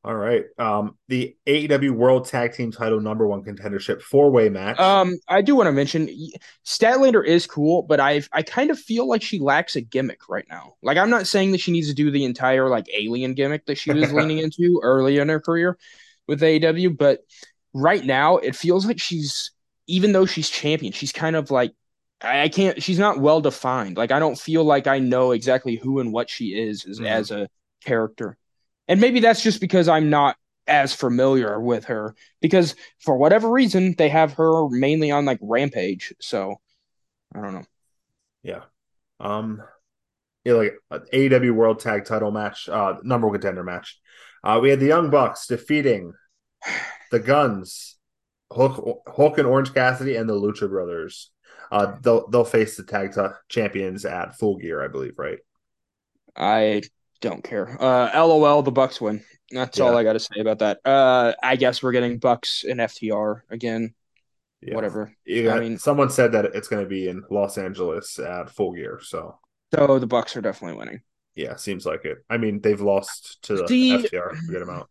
All 0.07 0.15
right. 0.15 0.45
Um, 0.57 0.97
the 1.09 1.37
AEW 1.49 1.91
World 1.91 2.27
Tag 2.27 2.53
Team 2.53 2.71
Title 2.71 3.01
number 3.01 3.27
one 3.27 3.43
contendership 3.43 4.01
four 4.01 4.31
way 4.31 4.49
match. 4.49 4.79
Um, 4.79 5.17
I 5.29 5.43
do 5.43 5.57
want 5.57 5.67
to 5.67 5.73
mention 5.73 6.09
Statlander 6.65 7.27
is 7.27 7.45
cool, 7.49 7.83
but 7.83 7.99
I 7.99 8.23
I 8.33 8.43
kind 8.43 8.71
of 8.71 8.79
feel 8.79 9.09
like 9.09 9.21
she 9.21 9.41
lacks 9.41 9.75
a 9.75 9.81
gimmick 9.81 10.29
right 10.29 10.45
now. 10.49 10.75
Like 10.81 10.97
I'm 10.97 11.11
not 11.11 11.27
saying 11.27 11.51
that 11.53 11.61
she 11.61 11.73
needs 11.73 11.89
to 11.89 11.95
do 11.95 12.13
the 12.13 12.25
entire 12.25 12.69
like 12.69 12.87
alien 12.97 13.35
gimmick 13.35 13.67
that 13.67 13.79
she 13.79 13.93
was 13.93 14.13
leaning 14.13 14.39
into 14.39 14.79
early 14.81 15.19
in 15.19 15.29
her 15.29 15.41
career 15.41 15.77
with 16.29 16.41
AEW, 16.41 16.97
but 16.97 17.25
right 17.75 18.05
now 18.05 18.37
it 18.37 18.55
feels 18.55 18.87
like 18.87 19.01
she's 19.01 19.51
even 19.87 20.13
though 20.13 20.27
she's 20.27 20.49
champion, 20.51 20.93
she's 20.93 21.13
kind 21.13 21.37
of 21.37 21.51
like 21.51 21.73
I, 22.21 22.49
can't 22.49 22.83
she's 22.83 22.99
not 22.99 23.19
well 23.19 23.41
defined. 23.41 23.97
Like 23.97 24.11
I 24.13 24.19
don't 24.19 24.39
feel 24.39 24.65
like 24.65 24.87
I 24.87 24.99
know 24.99 25.33
exactly 25.33 25.77
who 25.77 26.01
and 26.01 26.13
what 26.13 26.31
she 26.31 26.47
is 26.59 26.85
as, 26.87 27.01
Mhm. 27.01 27.07
as 27.07 27.31
a 27.31 27.49
character. 27.85 28.37
And 28.89 29.01
maybe 29.01 29.21
that's 29.21 29.43
just 29.43 29.61
because 29.61 29.89
I'm 29.89 30.11
not 30.11 30.37
as 30.67 30.95
familiar 30.95 31.61
with 31.61 31.85
her 31.87 32.15
because 32.41 32.75
for 33.01 33.17
whatever 33.17 33.51
reason 33.51 33.95
they 33.99 34.09
have 34.09 34.33
her 34.35 34.69
mainly 34.71 35.11
on 35.11 35.25
like 35.25 35.39
Rampage. 35.43 36.15
So 36.21 36.57
I 37.35 37.41
don't 37.43 37.55
know. 37.55 37.65
yeah. 38.43 38.63
Um, 39.21 39.63
yeah, 40.45 40.55
like 40.55 40.75
uh, 40.91 41.01
AEW 41.13 41.53
World 41.55 41.81
Tag 41.81 42.05
Title 42.05 42.31
match, 42.31 42.69
uh, 42.69 42.97
number 43.03 43.27
one 43.29 43.35
contender 43.35 43.65
match. 43.65 43.99
Uh, 44.45 44.61
we 44.63 44.71
had 44.71 44.81
the 44.81 44.87
Young 44.87 45.11
Bucks 45.11 45.47
defeating 45.47 46.13
the 47.11 47.19
Guns, 47.19 47.96
Hook, 48.53 49.03
Hook 49.07 49.39
and 49.39 49.47
Orange 49.47 49.75
Cassidy, 49.75 50.17
and 50.17 50.29
the 50.29 50.35
Lucha 50.35 50.69
Brothers. 50.69 51.31
Uh, 51.71 51.97
they'll 52.01 52.29
they'll 52.29 52.45
face 52.45 52.77
the 52.77 52.85
tag 52.85 53.13
t- 53.15 53.21
champions 53.49 54.05
at 54.05 54.37
Full 54.39 54.57
Gear, 54.57 54.83
I 54.85 54.89
believe, 54.89 55.15
right? 55.19 55.39
I 56.37 56.83
don't 57.21 57.43
care. 57.43 57.77
Uh, 57.83 58.11
LOL, 58.15 58.63
the 58.63 58.71
Bucks 58.71 59.01
win. 59.01 59.23
That's 59.51 59.81
all 59.81 59.97
I 59.97 60.03
got 60.03 60.15
to 60.15 60.21
say 60.21 60.41
about 60.41 60.59
that. 60.61 60.81
Uh, 60.85 61.33
I 61.43 61.57
guess 61.57 61.83
we're 61.83 61.93
getting 61.93 62.19
Bucks 62.19 62.65
and 62.69 62.81
FTR 62.81 63.43
again. 63.51 63.95
Yeah. 64.61 64.75
Whatever. 64.75 65.13
Got- 65.27 65.57
I 65.57 65.61
mean- 65.61 65.79
someone 65.79 66.11
said 66.11 66.33
that 66.33 66.47
it's 66.47 66.69
going 66.69 66.83
to 66.83 66.89
be 66.89 67.09
in 67.09 67.23
Los 67.31 67.59
Angeles 67.59 68.19
at 68.19 68.51
Full 68.51 68.73
Gear, 68.73 69.01
so 69.03 69.39
So 69.75 69.99
the 69.99 70.07
Bucks 70.07 70.37
are 70.37 70.41
definitely 70.41 70.79
winning. 70.79 71.01
yeah, 71.35 71.57
seems 71.57 71.87
like 71.87 72.05
it. 72.05 72.19
I 72.31 72.37
mean, 72.39 72.61
they've 72.61 72.81
lost 72.81 73.43
to 73.43 73.57
the 73.57 73.69
See- 73.69 73.93
FTR 73.97 74.33
a 74.33 74.51
good 74.53 74.63
amount. 74.63 74.89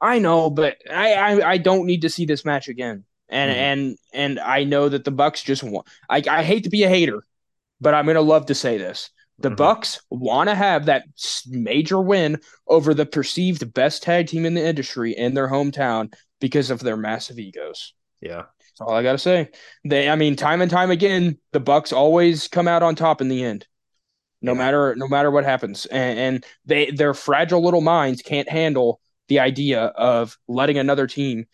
I 0.00 0.18
know, 0.18 0.50
but 0.50 0.76
I, 0.90 1.14
I 1.14 1.50
I 1.52 1.58
don't 1.58 1.86
need 1.86 2.02
to 2.02 2.10
see 2.10 2.24
this 2.24 2.44
match 2.44 2.68
again. 2.68 3.04
And 3.28 3.50
Mhm. 3.50 3.54
and 3.54 3.98
and 4.12 4.40
I 4.40 4.64
know 4.64 4.88
that 4.88 5.04
the 5.04 5.10
Bucks 5.10 5.42
just 5.42 5.62
want. 5.62 5.86
I 6.08 6.22
I 6.28 6.42
hate 6.44 6.64
to 6.64 6.70
be 6.70 6.84
a 6.84 6.88
hater, 6.88 7.22
but 7.80 7.94
I'm 7.94 8.06
gonna 8.06 8.20
love 8.20 8.46
to 8.46 8.54
say 8.54 8.78
this. 8.78 9.10
The 9.40 9.50
Mhm. 9.50 9.56
Bucks 9.56 10.00
want 10.10 10.48
to 10.50 10.54
have 10.54 10.86
that 10.86 11.04
major 11.48 12.00
win 12.00 12.40
over 12.66 12.94
the 12.94 13.06
perceived 13.06 13.72
best 13.74 14.02
tag 14.02 14.28
team 14.28 14.46
in 14.46 14.54
the 14.54 14.64
industry 14.66 15.12
in 15.16 15.34
their 15.34 15.48
hometown 15.48 16.12
because 16.40 16.70
of 16.70 16.80
their 16.80 16.96
massive 16.96 17.38
egos. 17.38 17.94
Yeah, 18.20 18.46
That's 18.58 18.80
all 18.80 18.92
I 18.92 19.02
gotta 19.02 19.18
say. 19.18 19.50
They, 19.84 20.08
I 20.08 20.16
mean, 20.16 20.34
time 20.36 20.60
and 20.60 20.70
time 20.70 20.90
again, 20.90 21.38
the 21.52 21.60
Bucks 21.60 21.92
always 21.92 22.48
come 22.48 22.66
out 22.68 22.82
on 22.82 22.94
top 22.96 23.20
in 23.20 23.28
the 23.28 23.44
end, 23.44 23.66
no 24.42 24.54
matter 24.54 24.94
no 24.96 25.08
matter 25.08 25.30
what 25.30 25.44
happens. 25.44 25.86
And, 25.86 26.18
and 26.18 26.46
they 26.64 26.90
their 26.90 27.14
fragile 27.14 27.62
little 27.62 27.80
minds 27.80 28.22
can't 28.22 28.48
handle 28.48 29.00
the 29.28 29.40
idea 29.40 29.84
of 29.84 30.36
letting 30.48 30.78
another 30.78 31.06
team, 31.06 31.46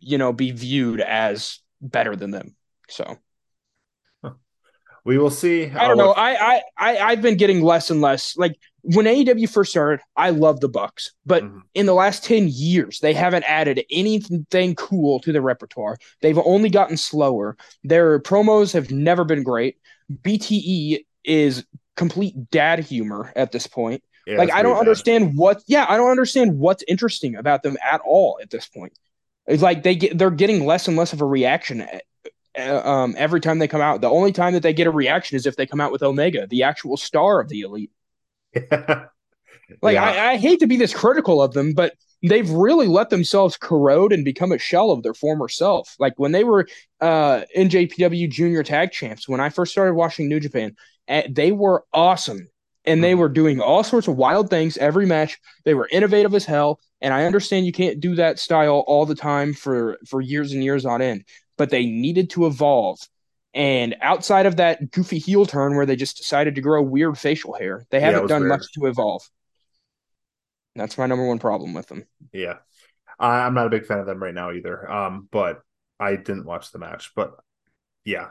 you 0.00 0.18
know, 0.18 0.32
be 0.32 0.50
viewed 0.50 1.00
as 1.00 1.60
better 1.80 2.16
than 2.16 2.30
them. 2.30 2.54
So 2.88 3.18
we 5.04 5.18
will 5.18 5.30
see. 5.30 5.66
I 5.70 5.86
don't 5.86 5.96
know. 5.96 6.12
I 6.12 6.54
I 6.54 6.62
I 6.76 6.98
I've 6.98 7.22
been 7.22 7.36
getting 7.36 7.62
less 7.62 7.90
and 7.90 8.00
less 8.00 8.36
like 8.36 8.58
when 8.82 9.06
AEW 9.06 9.48
first 9.48 9.70
started. 9.70 10.00
I 10.16 10.30
love 10.30 10.60
the 10.60 10.68
Bucks, 10.68 11.12
but 11.24 11.44
Mhm. 11.44 11.62
in 11.74 11.86
the 11.86 11.94
last 11.94 12.24
ten 12.24 12.48
years, 12.48 13.00
they 13.00 13.14
haven't 13.14 13.44
added 13.44 13.84
anything 13.90 14.74
cool 14.74 15.20
to 15.20 15.32
their 15.32 15.42
repertoire. 15.42 15.96
They've 16.22 16.38
only 16.38 16.70
gotten 16.70 16.96
slower. 16.96 17.56
Their 17.84 18.20
promos 18.20 18.72
have 18.72 18.90
never 18.90 19.24
been 19.24 19.44
great. 19.44 19.76
BTE 20.22 21.06
is 21.24 21.64
complete 21.96 22.50
dad 22.50 22.80
humor 22.80 23.32
at 23.36 23.52
this 23.52 23.66
point. 23.66 24.02
Yeah, 24.26 24.38
like 24.38 24.52
I 24.52 24.62
don't 24.62 24.74
bad. 24.74 24.80
understand 24.80 25.36
what. 25.36 25.62
Yeah, 25.66 25.86
I 25.88 25.96
don't 25.96 26.10
understand 26.10 26.58
what's 26.58 26.84
interesting 26.88 27.36
about 27.36 27.62
them 27.62 27.76
at 27.82 28.00
all 28.04 28.38
at 28.42 28.50
this 28.50 28.66
point. 28.66 28.98
It's 29.46 29.62
like 29.62 29.82
they 29.82 29.94
get 29.94 30.18
they're 30.18 30.30
getting 30.30 30.66
less 30.66 30.88
and 30.88 30.96
less 30.96 31.12
of 31.12 31.20
a 31.20 31.26
reaction 31.26 31.86
uh, 32.58 32.88
um, 32.88 33.14
every 33.16 33.40
time 33.40 33.58
they 33.58 33.68
come 33.68 33.80
out. 33.80 34.00
The 34.00 34.10
only 34.10 34.32
time 34.32 34.52
that 34.54 34.62
they 34.62 34.72
get 34.72 34.86
a 34.86 34.90
reaction 34.90 35.36
is 35.36 35.46
if 35.46 35.56
they 35.56 35.66
come 35.66 35.80
out 35.80 35.92
with 35.92 36.02
Omega, 36.02 36.46
the 36.46 36.64
actual 36.64 36.96
star 36.96 37.40
of 37.40 37.48
the 37.48 37.60
elite. 37.60 37.90
Like 39.82 39.94
Yeah. 39.94 40.04
I, 40.04 40.32
I 40.32 40.36
hate 40.36 40.60
to 40.60 40.66
be 40.66 40.76
this 40.76 40.94
critical 40.94 41.42
of 41.42 41.52
them, 41.52 41.74
but 41.74 41.94
they've 42.22 42.48
really 42.48 42.86
let 42.86 43.10
themselves 43.10 43.56
corrode 43.56 44.12
and 44.12 44.24
become 44.24 44.52
a 44.52 44.58
shell 44.58 44.90
of 44.90 45.02
their 45.02 45.14
former 45.14 45.48
self. 45.48 45.94
Like 45.98 46.14
when 46.16 46.32
they 46.32 46.44
were 46.44 46.66
uh, 47.00 47.42
NJPW 47.56 48.30
Junior 48.30 48.62
Tag 48.62 48.92
Champs, 48.92 49.28
when 49.28 49.40
I 49.40 49.48
first 49.48 49.72
started 49.72 49.94
watching 49.94 50.28
New 50.28 50.40
Japan, 50.40 50.76
eh, 51.08 51.26
they 51.30 51.52
were 51.52 51.84
awesome. 51.92 52.48
And 52.86 53.02
they 53.02 53.14
Mhm. 53.14 53.16
were 53.16 53.28
doing 53.28 53.60
all 53.60 53.82
sorts 53.84 54.08
of 54.08 54.16
wild 54.16 54.48
things 54.50 54.76
every 54.78 55.06
match. 55.06 55.38
They 55.64 55.74
were 55.74 55.88
innovative 55.90 56.34
as 56.34 56.44
hell. 56.44 56.80
And 57.00 57.12
I 57.12 57.24
understand 57.24 57.66
you 57.66 57.72
can't 57.72 58.00
do 58.00 58.14
that 58.16 58.38
style 58.38 58.84
all 58.86 59.06
the 59.06 59.14
time 59.14 59.54
for 59.54 59.98
for 60.08 60.20
years 60.20 60.52
and 60.52 60.62
years 60.64 60.86
on 60.86 61.02
end, 61.02 61.24
but 61.58 61.70
they 61.70 61.86
needed 61.86 62.30
to 62.30 62.46
evolve. 62.46 62.98
And 63.54 63.96
outside 64.02 64.46
of 64.46 64.56
that 64.56 64.90
goofy 64.92 65.18
heel 65.18 65.46
turn 65.46 65.76
where 65.76 65.86
they 65.86 65.96
just 65.96 66.16
decided 66.18 66.54
to 66.56 66.60
grow 66.60 66.82
weird 66.82 67.18
facial 67.18 67.54
hair, 67.54 67.86
they 67.90 68.00
haven't 68.00 68.22
was 68.22 68.28
done 68.28 68.46
weird. 68.46 68.48
much 68.48 68.72
to 68.74 68.86
evolve. 68.86 69.22
That's 70.76 70.96
my 70.98 71.06
number 71.06 71.26
one 71.26 71.38
problem 71.40 71.74
with 71.74 71.88
them. 71.88 72.06
Yeah, 72.32 72.58
I'm 73.18 73.54
not 73.54 73.66
a 73.66 73.70
big 73.70 73.86
fan 73.86 74.00
of 74.00 74.06
them 74.06 74.22
right 74.22 74.34
now 74.34 74.52
either. 74.52 74.90
Um, 74.90 75.28
but 75.32 75.62
I 76.00 76.16
didn't 76.16 76.46
watch 76.46 76.72
the 76.72 76.80
match. 76.80 77.12
But 77.16 77.36
yeah, 78.04 78.30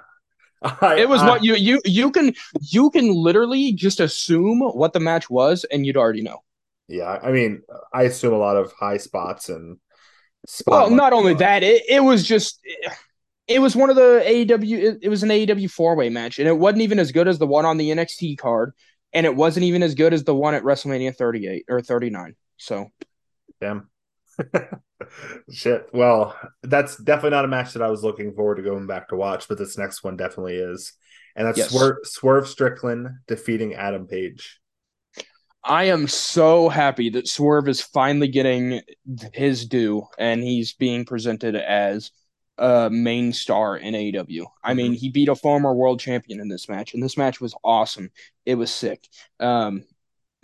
I, 0.82 1.00
It 1.00 1.10
was 1.10 1.22
I- 1.22 1.30
what 1.30 1.44
you 1.44 1.56
you 1.56 1.82
you 1.86 2.12
can 2.12 2.34
you 2.62 2.90
can 2.90 3.14
literally 3.14 3.72
just 3.74 4.00
assume 4.00 4.60
what 4.60 4.94
the 4.94 5.00
match 5.00 5.30
was 5.30 5.64
and 5.66 5.86
you'd 5.86 5.98
already 5.98 6.22
know. 6.22 6.40
Yeah, 6.88 7.20
I 7.22 7.32
mean, 7.32 7.64
I 7.94 8.04
assume 8.04 8.34
a 8.34 8.38
lot 8.38 8.58
of 8.58 8.72
high 8.74 8.98
spots 8.98 9.50
and. 9.50 9.78
Well, 10.68 10.92
not 10.92 11.12
only 11.12 11.34
that, 11.36 11.64
it, 11.64 11.84
it 11.90 12.04
was 12.04 12.24
just 12.24 12.60
it 13.48 13.60
was 13.60 13.76
one 13.76 13.90
of 13.90 13.96
the 13.96 14.22
AEW 14.24 14.78
it, 14.78 15.00
it 15.02 15.10
was 15.10 15.24
an 15.24 15.30
AEW 15.30 15.70
four 15.72 15.96
way 15.96 16.10
match 16.10 16.38
and 16.38 16.48
it 16.48 16.56
wasn't 16.58 16.84
even 16.84 17.00
as 17.00 17.12
good 17.12 17.28
as 17.28 17.40
the 17.40 17.48
one 17.48 17.66
on 17.66 17.78
the 17.78 17.90
NXT 17.90 18.38
card 18.38 18.74
and 19.14 19.26
it 19.26 19.36
wasn't 19.36 19.64
even 19.64 19.82
as 19.82 19.96
good 19.96 20.14
as 20.14 20.24
the 20.24 20.36
one 20.36 20.54
at 20.54 20.64
WrestleMania 20.64 21.16
38 21.16 21.66
or 21.70 21.82
39. 21.82 22.36
So 22.58 22.92
Damn. 23.60 23.90
Shit. 25.52 25.90
Well, 25.94 26.38
that's 26.64 26.98
definitely 26.98 27.32
not 27.32 27.46
a 27.46 27.50
match 27.50 27.74
that 27.74 27.82
I 27.82 27.90
was 27.90 28.04
looking 28.04 28.34
forward 28.34 28.56
to 28.56 28.64
going 28.64 28.88
back 28.88 29.10
to 29.10 29.16
watch, 29.16 29.48
but 29.48 29.58
this 29.58 29.78
next 29.78 30.04
one 30.04 30.18
definitely 30.18 30.56
is. 30.56 30.94
And 31.36 31.48
that's 31.48 31.58
Yes. 31.58 31.72
Swerve, 31.72 31.98
Swerve 32.04 32.48
Strickland 32.48 33.10
defeating 33.28 33.74
Adam 33.74 34.08
Page. 34.08 34.60
I 35.64 35.86
am 35.86 36.08
so 36.08 36.70
happy 36.70 37.10
that 37.12 37.28
Swerve 37.28 37.68
is 37.68 37.82
finally 37.82 38.28
getting 38.28 38.82
his 39.34 39.66
due 39.66 40.06
and 40.18 40.42
he's 40.44 40.74
being 40.74 41.06
presented 41.06 41.56
as 41.56 42.12
a 42.58 42.90
main 42.90 43.34
star 43.34 43.76
in 43.76 43.96
AEW. 43.96 44.46
I 44.64 44.76
mean, 44.76 44.94
he 44.94 45.10
beat 45.10 45.28
a 45.28 45.36
former 45.36 45.74
world 45.74 46.00
champion 46.00 46.40
in 46.40 46.48
this 46.48 46.70
match, 46.70 46.94
and 46.94 47.04
this 47.04 47.18
match 47.18 47.42
was 47.42 47.56
awesome. 47.64 48.12
It 48.46 48.56
was 48.56 48.72
sick. 48.72 49.08
Um, 49.40 49.84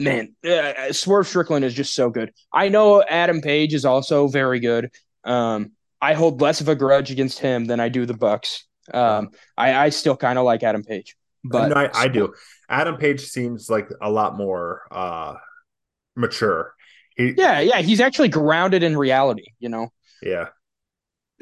man, 0.02 0.36
uh, 0.48 0.92
Swerve 0.92 1.28
Strickland 1.28 1.66
is 1.66 1.74
just 1.74 1.94
so 1.94 2.10
good. 2.10 2.34
I 2.52 2.70
know 2.70 3.04
Adam 3.04 3.42
Page 3.42 3.74
is 3.74 3.86
also 3.86 4.28
very 4.28 4.60
good. 4.60 4.92
Um, 5.24 5.72
I 6.02 6.14
hold 6.14 6.42
less 6.42 6.62
of 6.62 6.68
a 6.68 6.76
grudge 6.76 7.12
against 7.12 7.40
him 7.40 7.66
than 7.66 7.80
I 7.80 7.90
do 7.90 8.06
the 8.06 8.14
Bucks. 8.16 8.66
Um, 8.94 9.30
I, 9.58 9.74
I 9.76 9.90
still 9.90 10.18
kind 10.18 10.40
of 10.40 10.46
like 10.46 10.64
Adam 10.64 10.84
Page. 10.84 11.16
But 11.44 11.70
no, 11.70 11.76
I, 11.76 11.90
I 11.94 12.08
do. 12.08 12.34
Adam 12.70 12.98
Page 12.98 13.22
seems 13.22 13.70
like 13.70 13.90
a 14.02 14.10
lot 14.10 14.36
more 14.36 14.82
uh 14.92 15.36
mature. 16.16 16.74
He, 17.16 17.34
Yeah, 17.38 17.60
yeah, 17.60 17.82
he's 17.82 18.00
actually 18.00 18.30
grounded 18.30 18.84
in 18.84 18.98
reality. 18.98 19.46
You 19.60 19.70
know. 19.70 19.90
yeah, 20.22 20.50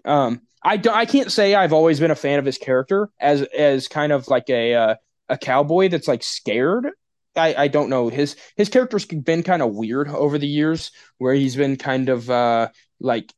Um, 0.06 0.42
I 0.64 0.78
do, 0.78 0.90
I 0.90 1.06
can't 1.06 1.32
say 1.32 1.56
I've 1.56 1.74
always 1.74 2.00
been 2.00 2.12
a 2.12 2.16
fan 2.16 2.40
of 2.40 2.46
his 2.46 2.58
character 2.58 3.10
as 3.20 3.42
as 3.42 3.88
kind 3.88 4.12
of 4.12 4.28
like 4.28 4.50
a 4.50 4.74
uh, 4.74 4.96
a 5.30 5.38
cowboy 5.38 5.90
that's 5.90 6.08
like 6.08 6.24
scared. 6.24 6.90
I, 7.40 7.64
I 7.64 7.68
don't 7.70 7.90
know 7.90 8.10
his 8.10 8.36
his 8.58 8.70
character's 8.70 9.06
been 9.06 9.44
kind 9.44 9.62
of 9.62 9.74
weird 9.76 10.10
over 10.10 10.38
the 10.38 10.48
years 10.48 10.92
where 11.18 11.34
he's 11.34 11.56
been 11.56 11.78
kind 11.78 12.10
of 12.10 12.30
uh 12.30 12.70
like 13.00 13.34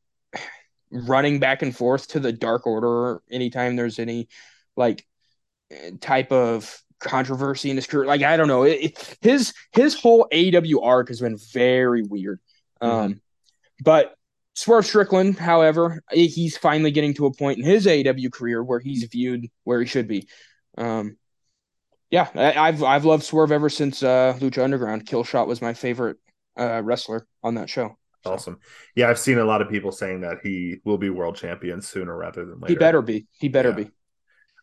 running 0.91 1.39
back 1.39 1.61
and 1.61 1.75
forth 1.75 2.07
to 2.09 2.19
the 2.19 2.31
Dark 2.33 2.67
Order 2.67 3.21
anytime 3.31 3.75
there's 3.75 3.99
any 3.99 4.27
like 4.75 5.05
type 6.01 6.31
of 6.31 6.81
controversy 6.99 7.69
in 7.69 7.75
his 7.75 7.87
career. 7.87 8.05
Like 8.05 8.21
I 8.23 8.37
don't 8.37 8.47
know, 8.47 8.63
it, 8.63 8.79
it- 8.81 9.17
his 9.21 9.53
his 9.73 9.95
whole 9.99 10.27
AEW 10.31 10.83
arc 10.83 11.09
has 11.09 11.21
been 11.21 11.37
very 11.53 12.03
weird. 12.03 12.39
Um, 12.81 13.21
but 13.83 14.15
Swerve 14.55 14.85
Strickland, 14.85 15.37
however, 15.39 16.03
he's 16.11 16.57
finally 16.57 16.91
getting 16.91 17.13
to 17.15 17.25
a 17.27 17.33
point 17.33 17.59
in 17.59 17.65
his 17.65 17.87
AW 17.87 18.29
career 18.33 18.63
where 18.63 18.79
he's 18.79 19.03
viewed 19.05 19.47
where 19.63 19.81
he 19.81 19.87
should 19.87 20.07
be. 20.07 20.27
Um, 20.77 21.17
yeah, 22.11 22.29
I, 22.35 22.53
I've 22.67 22.83
I've 22.83 23.05
loved 23.05 23.23
Swerve 23.23 23.51
ever 23.51 23.69
since 23.69 24.03
uh, 24.03 24.37
Lucha 24.39 24.63
Underground. 24.63 25.05
Killshot 25.05 25.47
was 25.47 25.61
my 25.61 25.73
favorite 25.73 26.17
uh, 26.59 26.81
wrestler 26.83 27.25
on 27.43 27.55
that 27.55 27.69
show. 27.69 27.97
So, 28.23 28.31
awesome. 28.33 28.59
Yeah, 28.95 29.09
I've 29.09 29.17
seen 29.17 29.39
a 29.39 29.45
lot 29.45 29.61
of 29.61 29.69
people 29.69 29.91
saying 29.91 30.21
that 30.21 30.37
he 30.43 30.77
will 30.85 30.97
be 30.99 31.09
world 31.09 31.35
champion 31.35 31.81
sooner 31.81 32.15
rather 32.15 32.45
than 32.45 32.59
later. 32.59 32.73
He 32.73 32.75
better 32.75 33.01
be. 33.01 33.27
He 33.31 33.49
better 33.49 33.69
Yeah. 33.69 33.75
be. 33.75 33.91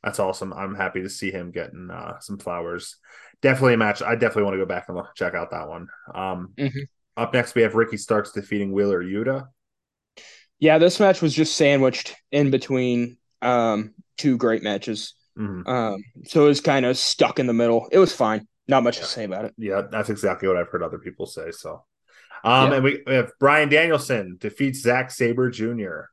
That's 0.05 0.21
awesome. 0.21 0.53
I'm 0.53 0.77
happy 0.77 1.03
to 1.03 1.09
see 1.11 1.33
him 1.33 1.51
getting 1.51 1.91
uh, 1.91 2.21
some 2.21 2.39
flowers. 2.39 2.97
Definitely 3.43 3.75
a 3.75 3.79
match. 3.79 4.01
I 4.01 4.15
definitely 4.15 4.45
want 4.45 4.55
to 4.55 4.59
go 4.59 4.67
back 4.67 4.85
and 4.89 4.97
look, 4.97 5.09
check 5.17 5.35
out 5.35 5.51
that 5.51 5.69
one. 5.69 5.89
Um, 6.15 6.55
Mhm. 6.57 6.87
Up 7.17 7.35
next, 7.35 7.57
we 7.57 7.63
have 7.63 7.75
Ricky 7.75 7.97
Starks 7.97 8.31
defeating 8.31 8.71
Wheeler 8.71 9.03
Yuta. 9.03 9.49
Yeah, 10.61 10.79
this 10.79 11.01
match 11.01 11.23
was 11.23 11.35
just 11.35 11.57
sandwiched 11.57 12.15
in 12.33 12.51
between 12.51 13.17
um, 13.43 13.95
two 14.17 14.37
great 14.37 14.63
matches. 14.63 15.15
Mhm. 15.39 15.69
Um, 15.69 16.03
so 16.25 16.45
it 16.45 16.49
was 16.49 16.61
kind 16.61 16.85
of 16.85 16.97
stuck 16.99 17.39
in 17.39 17.47
the 17.47 17.53
middle. 17.53 17.89
It 17.93 17.99
was 17.99 18.13
fine. 18.15 18.47
Not 18.67 18.83
much 18.83 18.97
Yeah. 18.97 19.03
to 19.05 19.09
say 19.09 19.25
about 19.25 19.45
it. 19.45 19.55
Yeah, 19.57 19.83
that's 19.91 20.11
exactly 20.11 20.49
what 20.49 20.57
I've 20.57 20.69
heard 20.69 20.83
other 20.83 20.99
people 20.99 21.27
say. 21.27 21.51
So, 21.53 21.85
um, 22.45 22.71
Yeah. 22.71 22.75
and 22.77 22.85
we, 22.85 23.03
we 23.07 23.15
have 23.15 23.33
Bryan 23.39 23.69
Danielson 23.69 24.37
defeats 24.41 24.81
Zack 24.81 25.11
Sabre 25.11 25.51
Jr. 25.51 26.11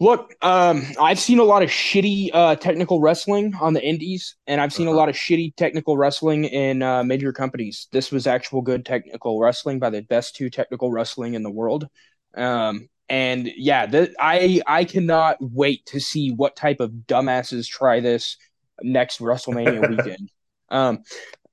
Look, 0.00 0.34
um, 0.42 0.82
I've 1.00 1.20
seen 1.20 1.38
a 1.38 1.44
lot 1.44 1.62
of 1.62 1.68
shitty 1.68 2.30
uh, 2.32 2.56
technical 2.56 3.00
wrestling 3.00 3.54
on 3.60 3.72
the 3.72 3.84
indies, 3.86 4.34
and 4.48 4.60
I've 4.60 4.72
seen 4.72 4.88
Uh-huh. 4.88 4.96
a 4.96 4.98
lot 4.98 5.08
of 5.08 5.14
shitty 5.14 5.54
technical 5.54 5.96
wrestling 5.96 6.44
in 6.44 6.82
uh, 6.82 7.04
major 7.04 7.32
companies. 7.32 7.86
This 7.92 8.10
was 8.10 8.26
actual 8.26 8.62
good 8.62 8.84
technical 8.84 9.38
wrestling 9.38 9.78
by 9.78 9.90
the 9.90 10.00
best 10.02 10.34
two 10.34 10.50
technical 10.50 10.90
wrestling 10.90 11.34
in 11.34 11.44
the 11.44 11.50
world. 11.52 11.86
Um, 12.34 12.88
and 13.12 13.52
yeah, 13.56 13.84
th- 13.84 14.14
I 14.18 14.62
I 14.66 14.84
cannot 14.86 15.36
wait 15.38 15.84
to 15.86 16.00
see 16.00 16.32
what 16.32 16.56
type 16.56 16.80
of 16.80 16.90
dumbasses 17.06 17.68
try 17.68 18.00
this 18.00 18.38
next 18.80 19.20
WrestleMania 19.20 19.86
weekend. 19.96 20.30
Um, 20.70 21.04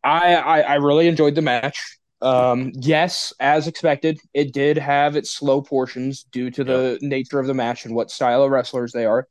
I, 0.02 0.36
I 0.36 0.60
I 0.62 0.76
really 0.76 1.10
enjoyed 1.10 1.36
the 1.36 1.42
match. 1.42 1.98
Um, 2.22 2.72
yes, 2.76 3.34
as 3.42 3.68
expected, 3.68 4.22
it 4.34 4.54
did 4.54 4.78
have 4.78 5.18
its 5.18 5.32
slow 5.32 5.62
portions 5.62 6.24
due 6.24 6.50
to 6.52 6.64
the 6.64 6.98
nature 7.02 7.40
of 7.40 7.48
the 7.48 7.54
match 7.54 7.86
and 7.86 7.94
what 7.94 8.10
style 8.10 8.42
of 8.42 8.52
wrestlers 8.52 8.94
they 8.94 9.06
are. 9.06 9.28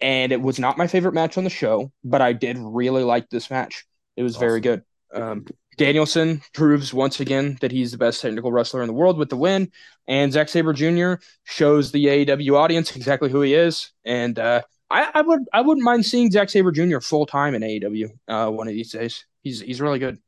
And 0.00 0.32
it 0.32 0.40
was 0.40 0.58
not 0.58 0.78
my 0.78 0.88
favorite 0.88 1.14
match 1.14 1.38
on 1.38 1.44
the 1.44 1.50
show, 1.50 1.92
but 2.02 2.20
I 2.20 2.32
did 2.32 2.58
really 2.58 3.04
like 3.04 3.30
this 3.30 3.50
match. 3.50 3.86
It 4.16 4.24
was 4.24 4.36
very 4.36 4.60
good. 4.60 4.82
Um, 5.14 5.46
Danielson 5.76 6.42
proves 6.52 6.92
once 6.92 7.20
again 7.20 7.56
that 7.60 7.72
he's 7.72 7.92
the 7.92 7.98
best 7.98 8.20
technical 8.20 8.52
wrestler 8.52 8.82
in 8.82 8.86
the 8.86 8.92
world 8.92 9.16
with 9.16 9.30
the 9.30 9.36
win, 9.36 9.70
and 10.06 10.32
Zack 10.32 10.48
Sabre 10.48 10.72
Jr. 10.72 11.22
shows 11.44 11.92
the 11.92 12.06
AEW 12.06 12.56
audience 12.56 12.94
exactly 12.96 13.30
who 13.30 13.40
he 13.40 13.54
is. 13.54 13.92
And 14.04 14.38
uh, 14.38 14.62
I, 14.90 15.10
I 15.14 15.22
would 15.22 15.40
I 15.52 15.60
wouldn't 15.60 15.84
mind 15.84 16.04
seeing 16.04 16.30
Zack 16.30 16.50
Sabre 16.50 16.72
Jr. 16.72 16.98
full 17.00 17.26
time 17.26 17.54
in 17.54 17.62
AEW 17.62 18.10
uh, 18.28 18.50
one 18.50 18.68
of 18.68 18.74
these 18.74 18.92
days. 18.92 19.24
He's 19.42 19.60
he's 19.60 19.80
really 19.80 19.98
good. 19.98 20.18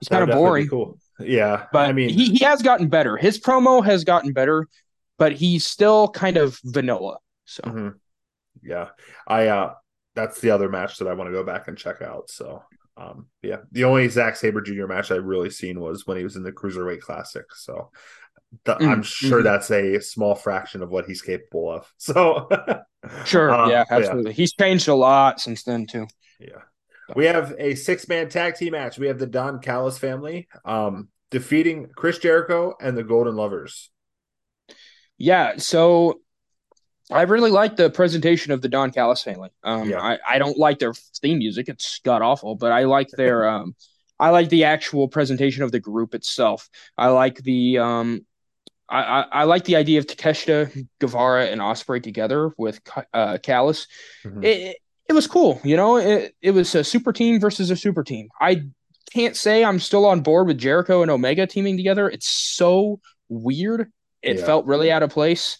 He's 0.00 0.08
kinda 0.08 0.26
boring. 0.26 0.68
Cool. 0.68 0.98
Yeah, 1.18 1.66
But 1.72 1.88
I 1.88 1.92
mean, 1.92 2.10
he, 2.10 2.36
he 2.36 2.44
has 2.44 2.60
gotten 2.60 2.88
better. 2.88 3.16
His 3.16 3.38
promo 3.40 3.82
has 3.84 4.04
gotten 4.04 4.32
better, 4.32 4.68
but 5.18 5.32
he's 5.32 5.66
still 5.66 6.08
kind 6.08 6.36
of 6.36 6.58
vanilla. 6.62 7.18
So 7.46 7.62
mhm. 7.62 7.94
yeah, 8.62 8.88
I 9.26 9.46
uh, 9.46 9.74
that's 10.14 10.40
the 10.40 10.50
other 10.50 10.68
match 10.68 10.98
that 10.98 11.08
I 11.08 11.14
want 11.14 11.28
to 11.28 11.32
go 11.32 11.44
back 11.44 11.68
and 11.68 11.78
check 11.78 12.02
out. 12.02 12.30
So, 12.30 12.62
um, 12.96 13.26
yeah, 13.42 13.58
the 13.72 13.84
only 13.84 14.08
Zack 14.08 14.36
Sabre 14.36 14.60
Jr. 14.62 14.86
match 14.86 15.10
I've 15.10 15.24
really 15.24 15.50
seen 15.50 15.80
was 15.80 16.06
when 16.06 16.16
he 16.16 16.24
was 16.24 16.36
in 16.36 16.42
the 16.42 16.52
Cruiserweight 16.52 17.00
Classic. 17.00 17.44
So, 17.54 17.90
th- 18.66 18.78
I'm 18.84 19.02
Mm, 19.02 19.04
sure 19.04 19.42
mhm. 19.42 19.42
that's 19.42 19.70
a 19.70 20.00
small 20.00 20.34
fraction 20.34 20.82
of 20.82 20.90
what 20.90 21.06
he's 21.06 21.22
capable 21.22 21.70
of. 21.72 21.92
So, 21.98 22.48
sure, 23.22 23.58
Uh, 23.58 23.64
yeah, 23.64 23.84
absolutely. 23.90 24.32
He's 24.32 24.52
changed 24.54 24.88
a 24.88 24.94
lot 24.94 25.40
since 25.40 25.62
then 25.62 25.86
too. 25.86 26.06
Yeah. 26.38 26.62
We 27.14 27.26
have 27.26 27.54
a 27.58 27.74
six 27.74 28.08
man 28.08 28.28
tag 28.28 28.56
team 28.56 28.72
match. 28.72 28.98
We 28.98 29.06
have 29.08 29.18
the 29.18 29.26
Don 29.26 29.60
Callis 29.60 29.98
family 29.98 30.48
um, 30.64 31.08
defeating 31.30 31.88
Chris 31.94 32.18
Jericho 32.18 32.74
and 32.80 32.96
the 32.96 33.04
Golden 33.04 33.36
Lovers. 33.36 33.90
Yeah, 35.18 35.56
so 35.58 36.20
I 37.10 37.22
really 37.22 37.50
like 37.50 37.76
the 37.76 37.88
presentation 37.90 38.52
of 38.52 38.62
the 38.62 38.68
Don 38.68 38.90
Callis 38.90 39.22
family. 39.22 39.50
Um, 39.62 39.88
Yeah. 39.90 40.00
I, 40.00 40.18
I 40.28 40.38
don't 40.38 40.58
like 40.58 40.78
their 40.78 40.92
theme 40.94 41.38
music; 41.38 41.68
it's 41.68 42.00
god 42.04 42.22
awful. 42.22 42.54
But 42.56 42.72
I 42.72 42.84
like 42.84 43.08
their 43.10 43.48
um, 43.48 43.74
I 44.18 44.30
like 44.30 44.48
the 44.48 44.64
actual 44.64 45.08
presentation 45.08 45.62
of 45.62 45.72
the 45.72 45.80
group 45.80 46.14
itself. 46.14 46.68
I 46.98 47.08
like 47.08 47.36
the 47.42 47.78
um, 47.78 48.26
I, 48.88 49.02
I, 49.02 49.20
I 49.32 49.44
like 49.44 49.64
the 49.64 49.76
idea 49.76 49.98
of 49.98 50.06
Takeshita, 50.06 50.86
Guevara, 51.00 51.46
and 51.46 51.60
Ospreay 51.60 52.02
together 52.02 52.52
with 52.56 52.80
uh, 53.12 53.38
Callis. 53.42 53.86
Mhm. 54.24 54.44
it, 54.44 54.76
it 55.08 55.12
was 55.12 55.26
cool. 55.28 55.60
You 55.62 55.76
know, 55.76 55.96
it, 55.98 56.34
it 56.42 56.50
was 56.52 56.74
a 56.74 56.82
super 56.82 57.12
team 57.12 57.38
versus 57.40 57.70
a 57.70 57.76
super 57.76 58.02
team. 58.02 58.28
I 58.40 58.62
can't 59.12 59.36
say 59.36 59.64
I'm 59.64 59.78
still 59.78 60.04
on 60.06 60.20
board 60.20 60.48
with 60.48 60.58
Jericho 60.58 61.02
and 61.02 61.10
Omega 61.10 61.46
teaming 61.46 61.76
together. 61.76 62.08
It's 62.08 62.28
so 62.28 63.00
weird. 63.28 63.92
It 64.22 64.38
Yeah. 64.38 64.44
felt 64.46 64.66
really 64.66 64.90
out 64.90 65.04
of 65.04 65.10
place. 65.10 65.58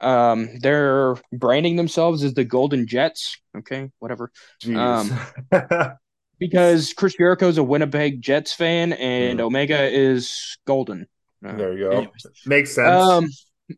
Um, 0.00 0.58
they're 0.60 1.16
branding 1.32 1.76
themselves 1.76 2.22
as 2.22 2.34
the 2.34 2.44
Golden 2.44 2.86
Jets. 2.86 3.38
Okay, 3.56 3.90
whatever. 3.98 4.30
Jeez. 4.62 5.96
Because 6.38 6.92
Chris 6.92 7.14
Jericho 7.14 7.48
is 7.48 7.56
a 7.56 7.64
Winnipeg 7.64 8.20
Jets 8.20 8.52
fan 8.52 8.92
and 8.92 9.38
Mhm. 9.38 9.42
Omega 9.44 9.88
is 9.90 10.58
Golden. 10.66 11.06
Uh, 11.42 11.56
there 11.56 11.72
you 11.72 11.78
go. 11.84 11.90
anyways. 11.92 12.26
Makes 12.44 12.74
sense. 12.74 12.90
Um, 12.90 13.28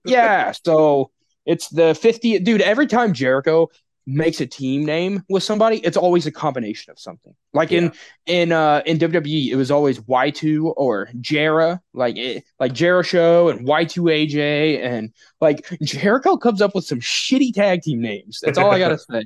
yeah, 0.05 0.51
so 0.65 1.13
it's 1.47 1.69
the 1.69 1.95
50 1.95 2.41
dude. 2.41 2.61
Every 2.61 2.89
time 2.89 3.13
Jericho 3.13 3.69
makes 4.09 4.41
a 4.41 4.47
team 4.47 4.87
name 4.87 5.23
with 5.29 5.43
somebody, 5.43 5.77
it's 5.79 5.97
always 5.97 6.27
a 6.27 6.33
combination 6.33 6.91
of 6.91 6.99
something. 6.99 7.35
Like 7.53 7.73
in 7.73 7.93
in 8.27 8.53
uh 8.53 8.83
in 8.87 8.99
WWE, 8.99 9.51
it 9.51 9.57
was 9.57 9.71
always 9.71 10.01
Y2 10.01 10.73
or 10.77 11.11
Jera, 11.21 11.81
like 11.93 12.17
it, 12.17 12.45
like 12.59 12.73
Jericho 12.73 13.51
and 13.51 13.67
Y2AJ, 13.67 14.83
and 14.83 15.13
like 15.43 15.67
Jericho 15.83 16.39
comes 16.39 16.63
up 16.63 16.75
with 16.75 16.85
some 16.85 17.01
shitty 17.01 17.53
tag 17.53 17.83
team 17.83 18.01
names. 18.01 18.41
That's 18.43 18.57
all 18.57 18.71
I 18.71 18.79
gotta 18.79 18.99
say. 19.11 19.25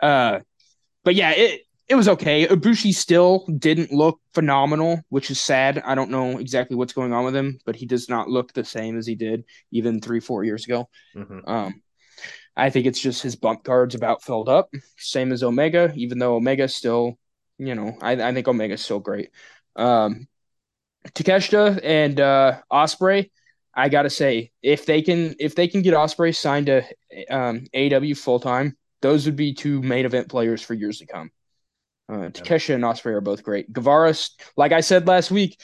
Uh, 0.00 0.40
but 1.04 1.14
yeah, 1.14 1.32
it 1.32 1.60
it 1.88 1.94
was 1.94 2.08
okay. 2.08 2.46
Ibushi 2.46 2.94
still 2.94 3.46
didn't 3.58 3.92
look 3.92 4.18
phenomenal, 4.32 5.02
which 5.10 5.30
is 5.30 5.40
sad. 5.40 5.82
I 5.84 5.94
don't 5.94 6.10
know 6.10 6.38
exactly 6.38 6.74
what's 6.74 6.92
going 6.92 7.12
on 7.12 7.24
with 7.24 7.36
him, 7.36 7.58
but 7.64 7.76
he 7.76 7.86
does 7.86 8.08
not 8.08 8.28
look 8.28 8.52
the 8.52 8.64
same 8.64 8.98
as 8.98 9.06
he 9.06 9.14
did 9.14 9.44
even 9.70 10.00
three, 10.00 10.20
four 10.20 10.42
years 10.42 10.64
ago. 10.64 10.88
Mhm. 11.14 11.46
Um, 11.46 11.82
I 12.56 12.70
think 12.70 12.86
it's 12.86 13.00
just 13.00 13.22
his 13.22 13.36
bump 13.36 13.64
guard's 13.64 13.94
about 13.94 14.22
filled 14.22 14.48
up, 14.48 14.72
same 14.96 15.30
as 15.30 15.42
Omega, 15.42 15.92
even 15.94 16.18
though 16.18 16.36
Omega 16.36 16.68
still, 16.68 17.18
you 17.58 17.74
know, 17.74 17.96
I, 18.00 18.12
I 18.12 18.32
think 18.32 18.48
Omega's 18.48 18.82
still 18.82 19.00
great. 19.00 19.30
Um, 19.76 20.26
Takeshita 21.08 21.80
and 21.84 22.18
uh, 22.18 22.60
Ospreay, 22.72 23.30
I 23.74 23.90
gotta 23.90 24.10
say, 24.10 24.52
if 24.62 24.86
they 24.86 25.02
can 25.02 25.36
if 25.38 25.54
they 25.54 25.68
can 25.68 25.82
get 25.82 25.94
Ospreay 25.94 26.34
signed 26.34 26.66
to 26.66 26.82
um, 27.30 27.66
AW 27.74 28.14
full 28.14 28.40
time, 28.40 28.76
those 29.02 29.26
would 29.26 29.36
be 29.36 29.52
two 29.52 29.82
main 29.82 30.06
event 30.06 30.28
players 30.28 30.62
for 30.62 30.72
years 30.72 30.98
to 30.98 31.06
come. 31.06 31.30
Uh, 32.08 32.30
Takesha 32.30 32.74
and 32.74 32.84
Ospreay 32.84 33.12
are 33.12 33.20
both 33.20 33.42
great. 33.42 33.70
Guevara, 33.72 34.14
like 34.56 34.72
I 34.72 34.80
said 34.80 35.06
last 35.06 35.30
week, 35.30 35.60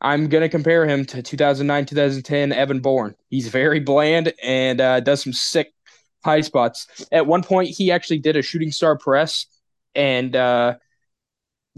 I'm 0.00 0.28
gonna 0.28 0.48
compare 0.48 0.86
him 0.86 1.04
to 1.06 1.22
2009, 1.22 1.84
2010 1.84 2.52
Evan 2.52 2.80
Bourne. 2.80 3.14
He's 3.28 3.48
very 3.48 3.80
bland 3.80 4.32
and 4.42 4.80
uh, 4.80 5.00
does 5.00 5.22
some 5.22 5.34
sick 5.34 5.74
high 6.24 6.40
spots. 6.42 6.86
At 7.12 7.26
one 7.26 7.42
point, 7.42 7.70
he 7.70 7.90
actually 7.90 8.18
did 8.18 8.36
a 8.36 8.42
shooting 8.42 8.72
star 8.72 8.96
press 8.96 9.46
and 9.94 10.34
uh, 10.36 10.76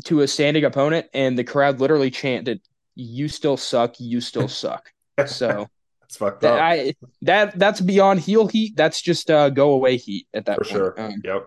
to 0.05 0.21
a 0.21 0.29
standing 0.29 0.65
opponent, 0.65 1.07
and 1.15 1.39
the 1.39 1.45
crowd 1.45 1.81
literally 1.81 2.11
chanted, 2.11 2.61
"You 2.95 3.29
still 3.29 3.57
suck. 3.57 3.99
You 3.99 4.21
still 4.21 4.49
suck." 4.63 4.91
So 5.27 5.69
That's 6.01 6.17
fucked 6.17 6.45
up. 6.45 6.61
I 6.61 6.95
that 7.23 7.59
that's 7.59 7.81
beyond 7.81 8.21
heel 8.21 8.47
heat. 8.47 8.77
That's 8.77 9.01
just 9.01 9.31
uh, 9.31 9.49
go 9.51 9.73
away 9.73 9.97
heat 9.97 10.27
at 10.35 10.45
that 10.47 10.59
for 10.59 10.65
point. 10.65 10.71
sure. 10.71 11.01
Um, 11.01 11.23
yep. 11.25 11.47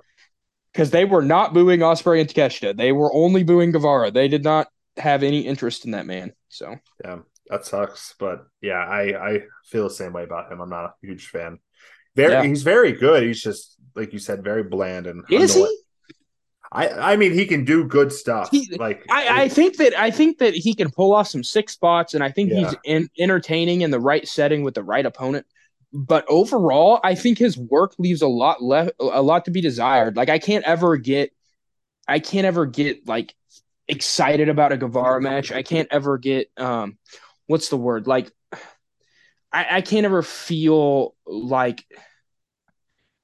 because 0.73 0.89
they 0.89 1.05
were 1.05 1.21
not 1.21 1.53
booing 1.53 1.81
Ospreay 1.81 2.21
and 2.21 2.29
Takeshita. 2.29 2.75
They 2.75 2.91
were 2.91 3.13
only 3.13 3.43
booing 3.43 3.71
Guevara. 3.71 4.09
They 4.11 4.27
did 4.27 4.43
not 4.43 4.67
have 4.97 5.21
any 5.23 5.41
interest 5.41 5.85
in 5.85 5.91
that 5.91 6.05
man. 6.07 6.33
So 6.49 6.75
Yeah, 7.03 7.19
that 7.49 7.65
sucks. 7.65 8.15
But 8.17 8.47
yeah, 8.61 8.79
I 8.79 9.33
I 9.33 9.43
feel 9.65 9.83
the 9.83 9.93
same 9.93 10.13
way 10.13 10.23
about 10.23 10.51
him. 10.51 10.61
I'm 10.61 10.69
not 10.69 10.85
a 10.85 10.93
huge 11.01 11.27
fan. 11.27 11.59
Very, 12.15 12.31
Yeah. 12.33 12.43
he's 12.43 12.63
very 12.63 12.91
good. 12.93 13.23
He's 13.23 13.41
just 13.41 13.75
like 13.95 14.11
you 14.13 14.19
said, 14.19 14.43
very 14.43 14.63
bland 14.63 15.07
and 15.07 15.23
is 15.29 15.55
he? 15.55 15.65
I 16.71 16.89
I 17.13 17.15
mean, 17.15 17.31
he 17.33 17.45
can 17.45 17.63
do 17.63 17.85
good 17.85 18.11
stuff. 18.11 18.49
He- 18.51 18.75
like 18.77 19.05
I, 19.09 19.43
I 19.43 19.49
think 19.49 19.77
that 19.77 19.97
I 19.97 20.11
think 20.11 20.39
that 20.39 20.53
he 20.53 20.73
can 20.73 20.91
pull 20.91 21.13
off 21.13 21.27
some 21.27 21.43
six 21.43 21.73
spots, 21.73 22.13
and 22.13 22.23
I 22.23 22.31
think 22.31 22.51
Yeah. 22.51 22.57
he's 22.69 22.75
in, 22.83 23.09
entertaining 23.19 23.81
in 23.81 23.91
the 23.91 23.99
right 23.99 24.27
setting 24.27 24.63
with 24.63 24.73
the 24.73 24.83
right 24.83 25.05
opponent. 25.05 25.45
But 25.93 26.25
overall, 26.27 26.99
I 27.03 27.15
think 27.15 27.37
his 27.37 27.57
work 27.57 27.93
leaves 27.97 28.21
a 28.21 28.27
lot 28.27 28.61
left, 28.61 28.91
a 28.99 29.21
lot 29.21 29.45
to 29.45 29.51
be 29.51 29.61
desired. 29.61 30.17
Like 30.17 30.29
I 30.29 30.39
can't 30.39 30.65
ever 30.65 30.97
get, 30.97 31.31
I 32.07 32.19
can't 32.19 32.45
ever 32.45 32.65
get 32.65 33.07
like 33.07 33.33
excited 33.87 34.49
about 34.49 34.73
a 34.73 34.77
Guevara 34.77 35.21
match. 35.21 35.53
I 35.53 35.63
can't 35.63 35.87
ever 35.91 36.17
get, 36.17 36.49
um, 36.57 36.97
what's 37.47 37.69
the 37.69 37.77
word? 37.77 38.07
Like, 38.07 38.31
I, 39.55 39.77
I 39.77 39.81
can't 39.81 40.05
ever 40.05 40.21
feel 40.21 41.15
like, 41.25 41.85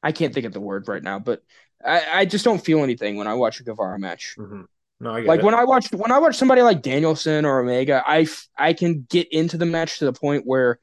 I 0.02 0.12
can't 0.14 0.34
think 0.34 0.46
of 0.46 0.54
the 0.54 0.62
word 0.62 0.88
right 0.88 1.04
now, 1.04 1.20
but 1.20 1.44
I, 1.86 2.06
I 2.14 2.26
just 2.26 2.46
don't 2.46 2.64
feel 2.64 2.84
anything 2.84 3.18
when 3.18 3.28
I 3.28 3.34
watch 3.34 3.60
a 3.60 3.64
Guevara 3.64 4.00
match 4.00 4.36
Mhm. 4.40 4.66
no, 5.00 5.12
like 5.14 5.40
it. 5.40 5.44
when 5.44 5.54
I 5.54 5.66
watch 5.66 5.92
when 5.92 6.12
I 6.12 6.20
watch 6.20 6.36
somebody 6.38 6.62
like 6.62 6.82
Danielson 6.82 7.44
or 7.46 7.60
Omega, 7.60 8.02
I 8.06 8.22
f- 8.22 8.48
I 8.58 8.74
can 8.74 9.06
get 9.10 9.28
into 9.32 9.58
the 9.58 9.66
match 9.66 10.00
to 10.00 10.06
the 10.06 10.14
point 10.14 10.46
where 10.46 10.80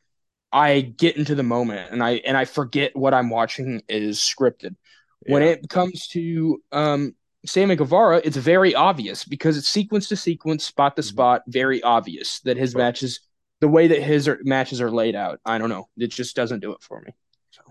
I 0.52 0.80
get 0.80 1.16
into 1.16 1.34
the 1.34 1.42
moment 1.42 1.92
and 1.92 2.02
I 2.02 2.16
and 2.26 2.36
I 2.36 2.44
forget 2.44 2.94
what 2.94 3.14
I'm 3.14 3.30
watching 3.30 3.82
is 3.88 4.18
scripted. 4.18 4.76
When 5.20 5.42
it 5.42 5.68
comes 5.68 6.08
to 6.08 6.62
um 6.72 7.14
Sammy 7.46 7.76
Guevara, 7.76 8.20
it's 8.24 8.36
very 8.36 8.74
obvious 8.74 9.24
because 9.24 9.56
it's 9.56 9.68
sequence 9.68 10.08
to 10.08 10.16
sequence, 10.16 10.64
spot 10.64 10.96
to 10.96 11.02
Mhm. 11.02 11.06
spot, 11.06 11.42
very 11.48 11.82
obvious 11.82 12.40
that 12.40 12.56
his 12.56 12.74
matches, 12.74 13.20
the 13.60 13.68
way 13.68 13.88
that 13.88 14.02
his 14.02 14.28
are, 14.28 14.38
matches 14.42 14.80
are 14.80 14.90
laid 14.90 15.14
out. 15.16 15.40
I 15.44 15.58
don't 15.58 15.68
know, 15.68 15.88
it 15.96 16.08
just 16.08 16.36
doesn't 16.36 16.60
do 16.60 16.72
it 16.72 16.82
for 16.82 17.00
me. 17.00 17.12
So 17.50 17.62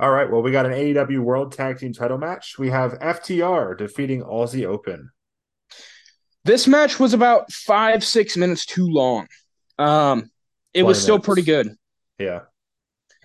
All 0.00 0.10
right, 0.10 0.30
well, 0.30 0.42
we 0.42 0.50
got 0.50 0.66
an 0.66 0.72
AEW 0.72 1.20
World 1.20 1.52
Tag 1.52 1.78
Team 1.78 1.92
Title 1.92 2.18
match. 2.18 2.58
We 2.58 2.70
have 2.70 2.92
FTR 2.98 3.76
defeating 3.78 4.22
Aussie 4.22 4.66
Open. 4.66 5.10
this 6.44 6.66
match 6.66 6.98
was 6.98 7.14
about 7.14 7.52
five 7.52 8.02
six 8.04 8.36
minutes 8.36 8.66
too 8.66 8.86
long. 8.86 9.28
Um, 9.78 10.30
it 10.72 10.82
was 10.82 10.98
20 10.98 11.02
still 11.02 11.14
minutes. 11.16 11.26
pretty 11.26 11.42
good. 11.42 11.76
Yeah, 12.18 12.40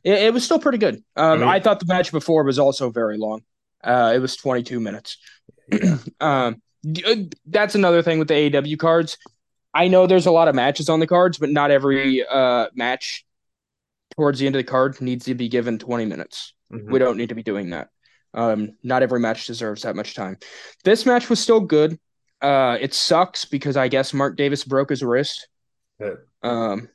It, 0.03 0.13
it 0.23 0.33
was 0.33 0.43
still 0.43 0.59
pretty 0.59 0.77
good. 0.77 0.95
Um, 1.15 1.31
I 1.31 1.35
mean- 1.37 1.47
I 1.47 1.59
thought 1.59 1.79
the 1.79 1.85
match 1.87 2.11
before 2.11 2.43
was 2.43 2.59
also 2.59 2.89
very 2.91 3.17
long. 3.17 3.41
Uh, 3.83 4.11
it 4.15 4.19
was 4.19 4.35
22 4.35 4.79
minutes. 4.79 5.17
yeah, 5.71 5.97
Um, 6.19 6.61
uh, 7.05 7.15
that's 7.45 7.75
another 7.75 8.01
thing 8.01 8.19
with 8.19 8.27
the 8.29 8.33
AEW 8.35 8.77
cards. 8.79 9.17
I 9.79 9.87
know 9.87 10.07
there's 10.07 10.25
a 10.25 10.31
lot 10.31 10.49
of 10.49 10.55
matches 10.55 10.89
on 10.89 10.99
the 10.99 11.07
cards, 11.07 11.37
but 11.37 11.49
not 11.49 11.71
every 11.71 12.27
uh, 12.27 12.67
match 12.75 13.25
towards 14.17 14.37
the 14.37 14.45
end 14.45 14.57
of 14.57 14.59
the 14.59 14.69
card 14.69 14.99
needs 14.99 15.23
to 15.23 15.35
be 15.35 15.47
given 15.47 15.79
20 15.79 16.03
minutes. 16.03 16.53
Mhm. 16.69 16.91
We 16.91 16.99
don't 16.99 17.15
need 17.15 17.29
to 17.29 17.35
be 17.35 17.43
doing 17.43 17.69
that. 17.69 17.87
Um, 18.33 18.75
not 18.83 19.03
every 19.03 19.21
match 19.21 19.47
deserves 19.47 19.83
that 19.83 19.95
much 19.95 20.15
time. 20.15 20.35
This 20.83 21.05
match 21.05 21.29
was 21.29 21.39
still 21.39 21.61
good. 21.61 21.97
Uh, 22.41 22.77
it 22.81 22.93
sucks 22.93 23.45
because 23.45 23.77
I 23.77 23.87
guess 23.87 24.13
Mark 24.13 24.35
Davis 24.35 24.65
broke 24.65 24.89
his 24.89 25.01
wrist. 25.01 25.47
Yeah. 25.97 26.15
Um, 26.43 26.89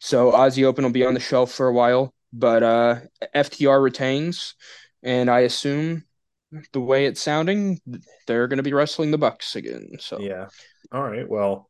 so 0.00 0.32
Aussie 0.32 0.64
Open 0.64 0.82
will 0.82 0.90
be 0.90 1.06
on 1.06 1.14
the 1.14 1.20
shelf 1.20 1.52
for 1.52 1.68
a 1.68 1.72
while, 1.72 2.12
but 2.32 2.64
uh, 2.64 2.96
FTR 3.36 3.80
retains, 3.80 4.56
and 5.00 5.30
I 5.30 5.40
assume 5.40 6.02
the 6.72 6.80
way 6.80 7.06
it's 7.06 7.22
sounding, 7.22 7.80
they're 8.26 8.48
going 8.48 8.56
to 8.56 8.64
be 8.64 8.72
wrestling 8.72 9.12
the 9.12 9.18
Bucks 9.18 9.54
again. 9.54 9.90
So 10.00 10.18
yeah. 10.18 10.48
All 10.90 11.02
right, 11.02 11.28
well, 11.28 11.68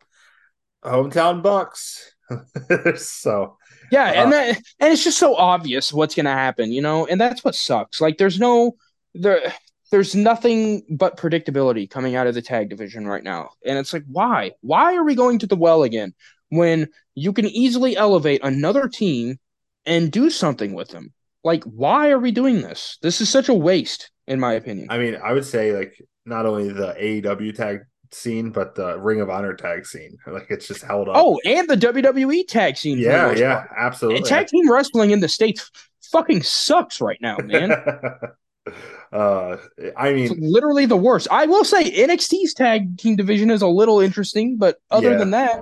hometown 0.87 1.42
Bucks. 1.42 2.14
so 2.96 3.57
Yeah, 3.90 4.07
and 4.07 4.29
Uh, 4.29 4.31
that 4.31 4.62
and 4.81 4.92
it's 4.92 5.05
just 5.05 5.18
so 5.18 5.37
obvious 5.37 5.92
what's 5.92 6.14
gonna 6.14 6.33
happen, 6.33 6.72
you 6.72 6.83
know, 6.83 7.07
and 7.07 7.20
that's 7.20 7.44
what 7.44 7.55
sucks. 7.55 8.01
Like 8.01 8.18
there's 8.18 8.38
no 8.38 8.77
there 9.14 9.53
there's 9.90 10.14
nothing 10.14 10.83
but 10.90 11.16
predictability 11.16 11.88
coming 11.88 12.16
out 12.16 12.27
of 12.27 12.35
the 12.35 12.42
tag 12.42 12.68
division 12.68 13.07
right 13.07 13.22
now. 13.22 13.51
And 13.64 13.79
it's 13.79 13.92
like, 13.92 14.05
why? 14.11 14.53
Why 14.61 14.96
are 14.96 15.05
we 15.05 15.14
going 15.14 15.38
to 15.40 15.46
the 15.46 15.57
well 15.57 15.83
again 15.85 16.14
when 16.49 16.88
you 17.14 17.33
can 17.33 17.46
easily 17.46 17.96
elevate 17.96 18.40
another 18.42 18.88
team 18.88 19.38
and 19.85 20.11
do 20.11 20.31
something 20.31 20.75
with 20.75 20.88
them? 20.88 21.12
Like, 21.44 21.62
why 21.64 22.11
are 22.11 22.18
we 22.18 22.33
doing 22.33 22.62
this? 22.62 22.99
This 23.03 23.20
is 23.20 23.29
such 23.29 23.49
a 23.49 23.55
waste, 23.55 24.11
in 24.27 24.40
my 24.40 24.55
opinion. 24.55 24.88
I 24.90 24.99
mean, 24.99 25.16
I 25.22 25.33
would 25.33 25.44
say 25.44 25.72
like 25.72 25.94
not 26.25 26.46
only 26.46 26.72
the 26.72 26.94
AEW 26.99 27.55
tag 27.55 27.83
scene, 28.12 28.51
but 28.51 28.75
the 28.75 28.99
Ring 28.99 29.21
of 29.21 29.31
Honor 29.31 29.55
tag 29.55 29.87
scene. 29.87 30.16
Like 30.27 30.47
it's 30.51 30.66
just 30.69 30.83
held 30.83 31.09
up. 31.09 31.16
oh, 31.19 31.38
and 31.45 31.69
the 31.69 31.77
WWE 31.77 32.47
tag 32.47 32.77
scene. 32.77 32.99
yeah, 32.99 33.33
yeah, 33.33 33.57
part. 33.66 33.71
absolutely. 33.77 34.19
And 34.19 34.27
tag 34.27 34.47
team 34.49 34.71
wrestling 34.71 35.11
in 35.11 35.21
the 35.21 35.29
States 35.29 35.71
fucking 36.12 36.42
sucks 36.42 37.01
right 37.01 37.19
now, 37.21 37.37
man. 37.38 37.71
uh, 39.12 39.57
I 39.97 40.09
It's 40.09 40.33
mean, 40.33 40.38
literally 40.40 40.87
the 40.87 40.97
worst. 40.97 41.29
I 41.31 41.47
will 41.47 41.64
say 41.64 41.90
NXT's 41.90 42.55
tag 42.55 42.99
team 42.99 43.16
division 43.16 43.51
is 43.51 43.62
a 43.62 43.69
little 43.69 44.01
interesting, 44.01 44.57
but 44.59 44.79
other 44.90 45.12
Yeah. 45.12 45.19
than 45.19 45.31
that, 45.33 45.61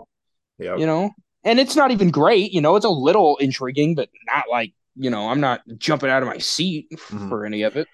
yeah, 0.58 0.76
you 0.76 0.86
know, 0.86 1.10
and 1.44 1.60
it's 1.60 1.76
not 1.76 1.90
even 1.90 2.10
great. 2.10 2.52
You 2.52 2.60
know, 2.60 2.76
it's 2.76 2.86
a 2.86 2.90
little 2.90 3.36
intriguing, 3.38 3.94
but 3.94 4.08
not 4.26 4.44
like 4.50 4.72
you 4.96 5.10
know, 5.10 5.28
I'm 5.28 5.40
not 5.40 5.60
jumping 5.76 6.08
out 6.08 6.22
of 6.22 6.28
my 6.28 6.38
seat 6.38 6.86
Mhm. 7.10 7.28
for 7.28 7.44
any 7.44 7.62
of 7.62 7.76
it. 7.76 7.88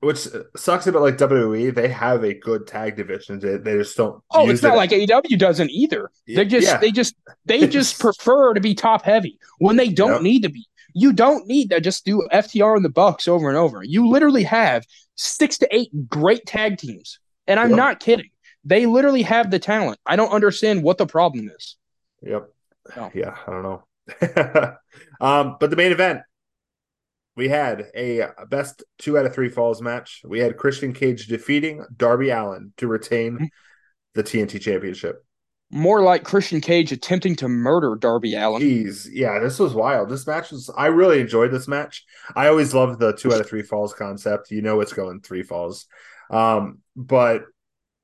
Which 0.00 0.26
sucks 0.56 0.86
about 0.86 1.02
like 1.02 1.16
WWE. 1.18 1.74
They 1.74 1.88
have 1.88 2.24
a 2.24 2.34
good 2.34 2.66
tag 2.66 2.96
division. 2.96 3.38
They, 3.38 3.56
they 3.58 3.74
just 3.74 3.96
don't. 3.96 4.22
Oh, 4.30 4.48
it's 4.48 4.62
not 4.62 4.74
it. 4.74 4.76
like 4.76 4.90
AEW 4.90 5.38
doesn't 5.38 5.70
either. 5.70 6.10
They 6.26 6.44
just 6.44 6.66
Yeah. 6.66 6.78
they 6.78 6.90
just 6.90 7.14
they 7.44 7.66
just 7.66 7.98
prefer 8.00 8.54
to 8.54 8.60
be 8.60 8.74
top 8.74 9.04
heavy 9.04 9.38
when 9.58 9.76
they 9.76 9.88
don't 9.88 10.12
Yep. 10.14 10.22
need 10.22 10.42
to 10.44 10.48
be. 10.50 10.66
You 10.94 11.12
don't 11.12 11.46
need 11.46 11.70
to 11.70 11.80
just 11.80 12.04
do 12.04 12.26
FTR 12.32 12.74
and 12.76 12.84
the 12.84 12.88
Bucks 12.90 13.28
over 13.28 13.48
and 13.48 13.56
over. 13.58 13.82
You 13.82 14.08
literally 14.08 14.42
have 14.44 14.84
six 15.16 15.58
to 15.58 15.68
eight 15.74 15.90
great 16.08 16.44
tag 16.46 16.78
teams. 16.78 17.18
And 17.46 17.58
I'm 17.60 17.70
Yep. 17.70 17.76
not 17.76 18.00
kidding. 18.00 18.30
They 18.64 18.86
literally 18.86 19.22
have 19.22 19.50
the 19.50 19.58
talent. 19.58 19.98
I 20.06 20.16
don't 20.16 20.32
understand 20.32 20.82
what 20.82 20.98
the 20.98 21.06
problem 21.06 21.50
is. 21.56 21.76
Yep. 22.22 22.48
No. 22.96 23.10
Yeah, 23.14 23.36
I 23.46 23.50
don't 23.50 23.62
know. 23.62 23.82
um, 25.20 25.56
but 25.60 25.70
the 25.70 25.76
main 25.76 25.92
event, 25.92 26.20
we 27.38 27.48
had 27.48 27.86
a 27.94 28.26
best 28.50 28.82
two 28.98 29.16
out 29.16 29.24
of 29.24 29.32
three 29.32 29.48
falls 29.48 29.80
match. 29.80 30.22
We 30.24 30.40
had 30.40 30.56
Christian 30.56 30.92
Cage 30.92 31.28
defeating 31.28 31.84
Darby 31.96 32.30
Allin 32.30 32.72
to 32.78 32.86
Mm-hmm. 32.86 32.92
retain 32.92 33.50
the 34.14 34.24
TNT 34.24 34.60
Championship. 34.60 35.24
More 35.70 36.02
like 36.02 36.24
Christian 36.24 36.60
Cage 36.60 36.90
attempting 36.92 37.36
to 37.36 37.48
murder 37.48 37.94
Darby 37.94 38.34
Allin. 38.34 38.62
Jeez, 38.62 39.06
yeah, 39.12 39.38
this 39.38 39.58
was 39.58 39.72
wild. 39.74 40.08
This 40.08 40.26
match 40.26 40.50
was. 40.50 40.68
I 40.76 40.86
really 40.86 41.20
enjoyed 41.20 41.52
this 41.52 41.68
match. 41.68 42.04
I 42.34 42.48
always 42.48 42.74
loved 42.74 42.98
the 42.98 43.12
two 43.12 43.32
out 43.32 43.40
of 43.40 43.48
three 43.48 43.62
falls 43.62 43.94
concept. 43.94 44.50
You 44.50 44.62
know, 44.62 44.80
it's 44.80 44.92
going 44.94 45.20
three 45.20 45.42
falls. 45.42 45.86
Um, 46.30 46.78
but 46.96 47.44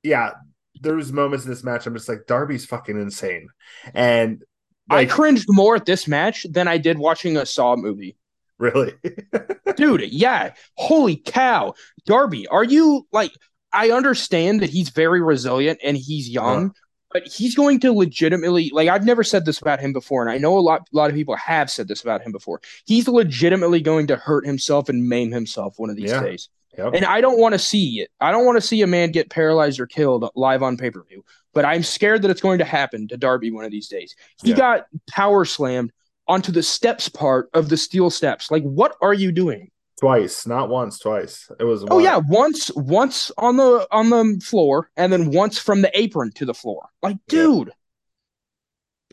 yeah, 0.03 0.31
there 0.79 0.95
was 0.95 1.11
moments 1.11 1.43
in 1.45 1.51
this 1.51 1.63
match. 1.63 1.87
I'm 1.87 1.95
just 1.95 2.07
like, 2.07 2.27
Darby's 2.27 2.65
fucking 2.65 3.01
insane, 3.01 3.49
and 3.93 4.43
like, 4.89 5.09
I 5.09 5.11
cringed 5.11 5.47
more 5.49 5.75
at 5.75 5.85
this 5.85 6.07
match 6.07 6.45
than 6.49 6.67
I 6.67 6.77
did 6.77 6.97
watching 6.99 7.35
a 7.35 7.45
Saw 7.45 7.75
movie. 7.75 8.15
Really, 8.57 8.93
Dude, 9.75 10.11
yeah. 10.11 10.53
Holy 10.75 11.17
cow. 11.17 11.73
Darby, 12.05 12.47
are 12.47 12.63
you 12.63 13.07
like 13.11 13.31
I 13.73 13.91
understand 13.91 14.61
that 14.61 14.69
he's 14.69 14.89
very 14.89 15.21
resilient 15.21 15.79
and 15.83 15.97
he's 15.97 16.35
uh-huh. 16.35 16.47
young, 16.47 16.73
but 17.11 17.27
he's 17.27 17.55
going 17.55 17.79
to 17.81 17.91
legitimately 17.91 18.71
like 18.73 18.87
I've 18.87 19.05
never 19.05 19.23
said 19.23 19.45
this 19.45 19.59
about 19.61 19.79
him 19.79 19.93
before, 19.93 20.21
and 20.21 20.31
I 20.31 20.37
know 20.37 20.57
a 20.57 20.59
lot 20.59 20.81
a 20.81 20.95
lot 20.95 21.09
of 21.09 21.15
people 21.15 21.35
have 21.35 21.69
said 21.69 21.87
this 21.87 22.01
about 22.01 22.21
him 22.21 22.31
before. 22.31 22.61
He's 22.85 23.07
legitimately 23.07 23.81
going 23.81 24.07
to 24.07 24.15
hurt 24.15 24.45
himself 24.45 24.89
and 24.89 25.07
maim 25.07 25.31
himself 25.31 25.75
one 25.77 25.89
of 25.89 25.95
these 25.95 26.11
Yeah. 26.11 26.23
days. 26.23 26.49
yep. 26.77 26.93
And 26.93 27.05
I 27.05 27.21
don't 27.21 27.39
want 27.39 27.53
to 27.53 27.59
see 27.59 27.99
it. 28.01 28.09
I 28.21 28.31
don't 28.31 28.45
want 28.45 28.57
to 28.57 28.61
see 28.67 28.81
a 28.81 28.87
man 28.87 29.11
get 29.11 29.29
paralyzed 29.29 29.79
or 29.79 29.87
killed 29.87 30.29
live 30.35 30.63
on 30.63 30.77
pay 30.77 30.91
per 30.91 31.03
view. 31.03 31.23
But 31.53 31.65
I'm 31.65 31.83
scared 31.83 32.21
that 32.21 32.31
it's 32.31 32.41
going 32.41 32.59
to 32.59 32.65
happen 32.65 33.07
to 33.09 33.17
Darby 33.17 33.51
one 33.51 33.65
of 33.65 33.71
these 33.71 33.87
days. 33.87 34.15
He 34.43 34.49
Yeah. 34.49 34.57
got 34.57 34.87
power 35.09 35.45
slammed 35.45 35.91
onto 36.27 36.51
the 36.51 36.63
steps 36.63 37.07
part 37.09 37.49
of 37.53 37.69
the 37.69 37.77
steel 37.77 38.09
steps. 38.09 38.49
Like, 38.51 38.63
what 38.63 38.95
are 39.01 39.13
you 39.13 39.31
doing? 39.31 39.71
twice, 39.97 40.45
not 40.45 40.67
once, 40.67 40.99
twice. 40.99 41.49
It 41.57 41.63
was. 41.63 41.83
Oh 41.89 41.95
one- 41.95 42.03
yeah, 42.03 42.17
once 42.27 42.69
once 42.75 43.31
on 43.37 43.55
the 43.55 43.87
on 43.91 44.09
the 44.09 44.41
floor, 44.43 44.89
and 44.97 45.11
then 45.11 45.31
once 45.31 45.57
from 45.57 45.81
the 45.81 45.91
apron 45.97 46.31
to 46.33 46.45
the 46.45 46.53
floor. 46.53 46.89
Like, 47.01 47.15
Yeah. 47.29 47.39
dude, 47.39 47.71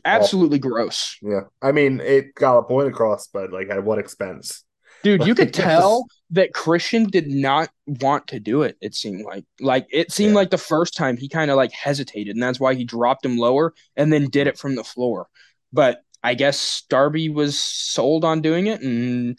absolutely 0.05 0.59
gross. 0.59 1.17
yeah. 1.21 1.41
I 1.61 1.71
mean, 1.71 1.99
it 2.01 2.35
got 2.35 2.57
a 2.57 2.63
point 2.63 2.89
across, 2.89 3.27
but 3.27 3.51
like 3.51 3.69
at 3.69 3.83
what 3.83 3.99
expense? 3.99 4.63
Dude, 5.03 5.25
you 5.25 5.35
could 5.35 5.53
tell 5.71 6.05
that 6.31 6.53
Christian 6.53 7.05
did 7.05 7.27
not 7.29 7.69
want 7.85 8.27
to 8.27 8.39
do 8.39 8.63
it. 8.63 8.77
It 8.81 8.95
seemed 8.95 9.23
like, 9.25 9.45
like 9.59 9.87
it 9.91 10.11
seemed 10.11 10.31
Yeah. 10.31 10.35
like 10.35 10.49
the 10.49 10.57
first 10.57 10.95
time 10.95 11.17
he 11.17 11.29
kind 11.29 11.49
of 11.51 11.57
like 11.57 11.71
hesitated, 11.71 12.35
and 12.35 12.43
that's 12.43 12.59
why 12.59 12.73
he 12.73 12.83
dropped 12.83 13.25
him 13.25 13.37
lower 13.37 13.73
and 13.95 14.11
then 14.11 14.29
did 14.29 14.47
it 14.47 14.57
from 14.57 14.75
the 14.75 14.83
floor. 14.83 15.27
But 15.71 16.02
I 16.23 16.35
guess 16.35 16.83
Darby 16.89 17.29
was 17.29 17.59
sold 17.59 18.23
on 18.23 18.41
doing 18.41 18.67
it 18.67 18.81
and 18.81 19.37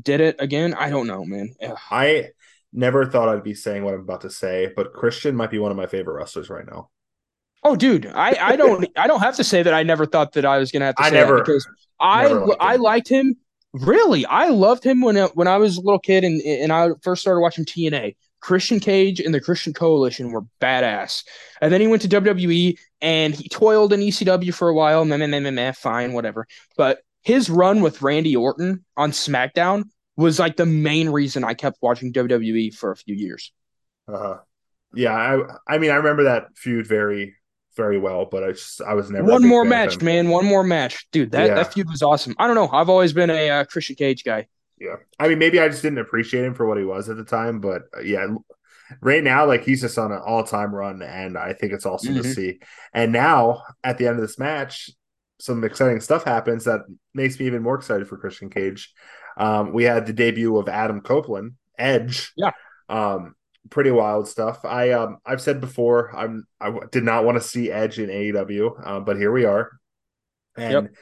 did 0.00 0.20
it 0.20 0.36
again. 0.38 0.74
I 0.74 0.90
don't 0.90 1.06
know, 1.06 1.24
man. 1.24 1.54
Ugh. 1.62 1.76
I 1.90 2.28
never 2.72 3.06
thought 3.06 3.28
I'd 3.28 3.42
be 3.44 3.54
saying 3.54 3.84
what 3.84 3.94
I'm 3.94 4.00
about 4.00 4.20
to 4.22 4.30
say, 4.30 4.72
but 4.76 4.92
Christian 4.92 5.34
might 5.36 5.50
be 5.50 5.58
one 5.58 5.70
of 5.70 5.76
my 5.76 5.86
favorite 5.86 6.14
wrestlers 6.14 6.50
right 6.50 6.66
now. 6.66 6.90
Oh, 7.62 7.76
dude, 7.76 8.06
I, 8.06 8.36
I 8.40 8.56
don't 8.56 8.86
I 8.96 9.06
don't 9.06 9.20
have 9.20 9.36
to 9.36 9.44
say 9.44 9.62
that 9.62 9.72
I 9.74 9.82
never 9.82 10.06
thought 10.06 10.32
that 10.32 10.44
I 10.44 10.58
was 10.58 10.70
gonna 10.70 10.86
have 10.86 10.94
to 10.96 11.02
I 11.02 11.08
say 11.10 11.14
never- 11.16 11.38
because 11.38 11.66
I 12.00 12.22
never 12.28 12.46
liked 12.46 12.60
I 12.62 12.74
him. 12.74 12.80
liked 12.82 13.08
him 13.08 13.36
really. 13.72 14.24
I 14.26 14.48
loved 14.50 14.84
him 14.84 15.00
when 15.00 15.16
I- 15.16 15.30
when 15.34 15.48
I 15.48 15.56
was 15.56 15.78
a 15.78 15.80
little 15.80 15.98
kid 15.98 16.22
and 16.24 16.40
and 16.42 16.72
I 16.72 16.90
first 17.02 17.22
started 17.22 17.40
watching 17.40 17.64
TNA. 17.64 18.16
Christian 18.44 18.78
Cage 18.78 19.20
and 19.20 19.32
the 19.32 19.40
Christian 19.40 19.72
Coalition 19.72 20.30
were 20.30 20.42
badass, 20.60 21.24
and 21.62 21.72
then 21.72 21.80
he 21.80 21.86
went 21.86 22.02
to 22.02 22.08
WWE 22.08 22.78
and 23.00 23.34
he 23.34 23.48
toiled 23.48 23.94
in 23.94 24.00
ECW 24.00 24.52
for 24.52 24.68
a 24.68 24.74
while. 24.74 25.06
Meh, 25.06 25.16
meh, 25.16 25.26
meh, 25.26 25.40
meh, 25.40 25.50
meh, 25.50 25.72
fine, 25.72 26.12
whatever. 26.12 26.46
But 26.76 26.98
his 27.22 27.48
run 27.48 27.80
with 27.80 28.02
Randy 28.02 28.36
Orton 28.36 28.84
on 28.98 29.12
SmackDown 29.12 29.84
was 30.18 30.38
like 30.38 30.56
the 30.56 30.66
main 30.66 31.08
reason 31.08 31.42
I 31.42 31.54
kept 31.54 31.78
watching 31.80 32.12
WWE 32.12 32.74
for 32.74 32.90
a 32.90 32.96
few 32.96 33.14
years. 33.14 33.50
Uh-huh. 34.06 34.40
yeah, 34.94 35.14
I 35.14 35.38
I 35.66 35.78
mean 35.78 35.90
I 35.90 35.94
remember 35.96 36.24
that 36.24 36.48
feud 36.54 36.86
very 36.86 37.36
very 37.78 37.98
well, 37.98 38.26
but 38.26 38.44
I 38.44 38.52
just 38.52 38.82
I 38.82 38.92
was 38.92 39.10
never 39.10 39.24
One 39.24 39.46
more 39.48 39.64
match, 39.64 40.02
man. 40.02 40.28
One 40.28 40.44
more 40.44 40.62
match, 40.64 41.06
dude. 41.12 41.30
That 41.30 41.46
Yeah. 41.46 41.54
that 41.54 41.72
feud 41.72 41.88
was 41.88 42.02
awesome. 42.02 42.34
I 42.38 42.46
don't 42.46 42.56
know. 42.56 42.68
I've 42.68 42.90
always 42.90 43.14
been 43.14 43.30
a 43.30 43.48
uh, 43.48 43.64
Christian 43.64 43.96
Cage 43.96 44.22
guy. 44.22 44.48
Yeah, 44.84 44.96
I 45.18 45.28
mean 45.28 45.38
maybe 45.38 45.60
I 45.60 45.68
just 45.68 45.82
didn't 45.82 45.98
appreciate 45.98 46.44
him 46.44 46.54
for 46.54 46.66
what 46.66 46.78
he 46.78 46.84
was 46.84 47.08
at 47.08 47.16
the 47.16 47.24
time, 47.24 47.60
but 47.60 47.82
uh, 47.96 48.00
yeah, 48.00 48.26
right 49.00 49.22
now 49.24 49.46
like 49.46 49.64
he's 49.64 49.80
just 49.80 49.98
on 49.98 50.12
an 50.12 50.20
all 50.24 50.44
time 50.44 50.74
run, 50.74 51.02
and 51.02 51.38
I 51.38 51.52
think 51.54 51.72
it's 51.72 51.86
awesome 51.86 52.14
to 52.16 52.22
Mhm. 52.22 52.34
see. 52.34 52.60
And 52.92 53.12
now 53.12 53.62
at 53.82 53.98
the 53.98 54.06
end 54.06 54.16
of 54.16 54.22
this 54.22 54.38
match, 54.38 54.90
some 55.40 55.64
exciting 55.64 56.00
stuff 56.00 56.24
happens 56.24 56.64
that 56.64 56.80
makes 57.14 57.38
me 57.38 57.46
even 57.46 57.62
more 57.62 57.76
excited 57.76 58.08
for 58.08 58.16
Christian 58.18 58.50
Cage. 58.50 58.92
Um, 59.36 59.72
we 59.72 59.84
had 59.84 60.06
the 60.06 60.12
debut 60.12 60.56
of 60.56 60.68
Adam 60.68 61.00
Copeland, 61.00 61.54
Edge. 61.78 62.32
Yeah. 62.36 62.52
Um, 62.88 63.34
pretty 63.70 63.90
wild 63.90 64.28
stuff. 64.28 64.64
I 64.64 64.90
um 64.90 65.18
I've 65.24 65.40
said 65.40 65.60
before 65.60 66.14
I'm 66.14 66.46
I 66.60 66.66
w- 66.66 66.88
did 66.92 67.02
not 67.04 67.24
want 67.24 67.40
to 67.40 67.48
see 67.48 67.70
Edge 67.72 67.98
in 67.98 68.10
AEW, 68.10 68.76
uh, 68.84 69.00
but 69.00 69.16
here 69.16 69.32
we 69.32 69.44
are. 69.46 69.70
And 70.56 70.72
Yep. 70.72 70.92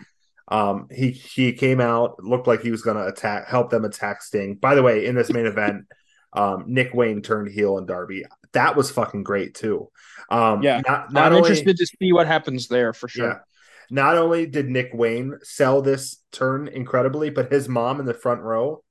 Um 0.48 0.88
he 0.90 1.10
he 1.12 1.52
came 1.52 1.80
out 1.80 2.22
looked 2.22 2.46
like 2.46 2.62
he 2.62 2.70
was 2.70 2.82
going 2.82 2.96
to 2.96 3.06
attack 3.06 3.48
help 3.48 3.70
them 3.70 3.84
attack 3.84 4.22
Sting. 4.22 4.56
By 4.56 4.74
the 4.74 4.82
way, 4.82 5.06
in 5.06 5.14
this 5.14 5.30
main 5.30 5.46
event, 5.46 5.84
um 6.32 6.64
Nick 6.66 6.92
Wayne 6.94 7.22
turned 7.22 7.50
heel 7.52 7.76
on 7.76 7.86
Darby. 7.86 8.24
That 8.52 8.76
was 8.76 8.90
fucking 8.90 9.22
great 9.22 9.54
too. 9.54 9.88
Um 10.30 10.62
Yeah. 10.62 10.82
not, 10.86 11.12
not 11.12 11.26
I'm 11.26 11.32
only, 11.36 11.38
interested 11.50 11.76
to 11.76 11.86
see 11.86 12.12
what 12.12 12.26
happens 12.26 12.68
there 12.68 12.92
for 12.92 13.08
sure. 13.08 13.26
yeah. 13.26 13.38
Not 13.90 14.16
only 14.16 14.46
did 14.46 14.68
Nick 14.68 14.90
Wayne 14.94 15.38
sell 15.42 15.82
this 15.82 16.22
turn 16.32 16.66
incredibly, 16.68 17.28
but 17.30 17.52
his 17.52 17.68
mom 17.68 18.00
in 18.00 18.06
the 18.06 18.14
front 18.14 18.40
row, 18.40 18.82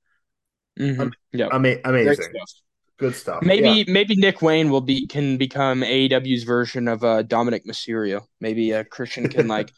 Mhm. 0.78 1.12
Yeah. 1.32 1.48
ama- 1.52 1.78
amazing. 1.84 2.14
stuff. 2.14 2.50
Good 2.98 3.14
stuff. 3.16 3.42
Maybe 3.42 3.68
Yeah. 3.68 3.84
maybe 3.88 4.14
Nick 4.16 4.42
Wayne 4.42 4.70
will 4.70 4.80
be 4.80 5.06
can 5.08 5.36
become 5.38 5.82
AEW's 5.82 6.44
version 6.44 6.86
of 6.88 7.02
uh, 7.02 7.24
Dominik 7.24 7.66
Mysterio. 7.66 8.22
Maybe 8.40 8.72
uh, 8.72 8.84
Christian 8.84 9.28
can 9.28 9.48
like 9.56 9.72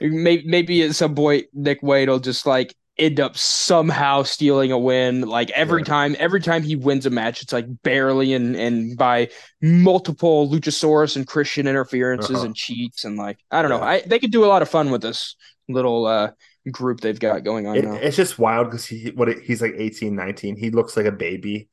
maybe 0.00 0.44
maybe 0.46 0.82
at 0.82 0.94
some 0.94 1.14
point 1.14 1.46
Nick 1.52 1.82
Wayne 1.82 2.08
will 2.08 2.18
just 2.20 2.46
like 2.46 2.74
end 2.98 3.20
up 3.20 3.36
somehow 3.36 4.24
stealing 4.24 4.72
a 4.72 4.78
win. 4.78 5.20
Like 5.22 5.50
every 5.50 5.82
Yeah. 5.82 5.86
time 5.86 6.16
every 6.18 6.40
time 6.40 6.62
he 6.62 6.74
wins 6.76 7.06
a 7.06 7.10
match, 7.10 7.42
it's 7.42 7.52
like 7.52 7.66
barely 7.82 8.34
and 8.34 8.56
and 8.56 8.96
by 8.96 9.28
multiple 9.62 10.48
Luchasaurus 10.48 11.14
and 11.16 11.26
Christian 11.26 11.66
interferences 11.66 12.36
Uh-huh. 12.36 12.46
and 12.46 12.56
cheats 12.56 13.04
and 13.04 13.16
like 13.16 13.38
I 13.50 13.62
don't 13.62 13.70
know. 13.70 13.80
I 13.82 14.00
they 14.06 14.18
could 14.18 14.32
do 14.32 14.44
a 14.44 14.46
lot 14.46 14.62
of 14.62 14.68
fun 14.68 14.90
with 14.90 15.02
this 15.02 15.36
little 15.68 16.06
uh 16.06 16.30
group 16.72 17.00
they've 17.00 17.18
got 17.20 17.44
going 17.44 17.66
on 17.66 17.76
It- 17.76 17.84
now. 17.84 17.94
it's 17.94 18.16
just 18.16 18.38
wild 18.38 18.66
because 18.68 18.84
he 18.84 19.12
what 19.14 19.28
it, 19.28 19.42
he's 19.42 19.62
like 19.62 19.74
18, 19.76 20.14
19. 20.14 20.56
He 20.56 20.70
looks 20.70 20.96
like 20.96 21.06
a 21.06 21.12
baby. 21.12 21.68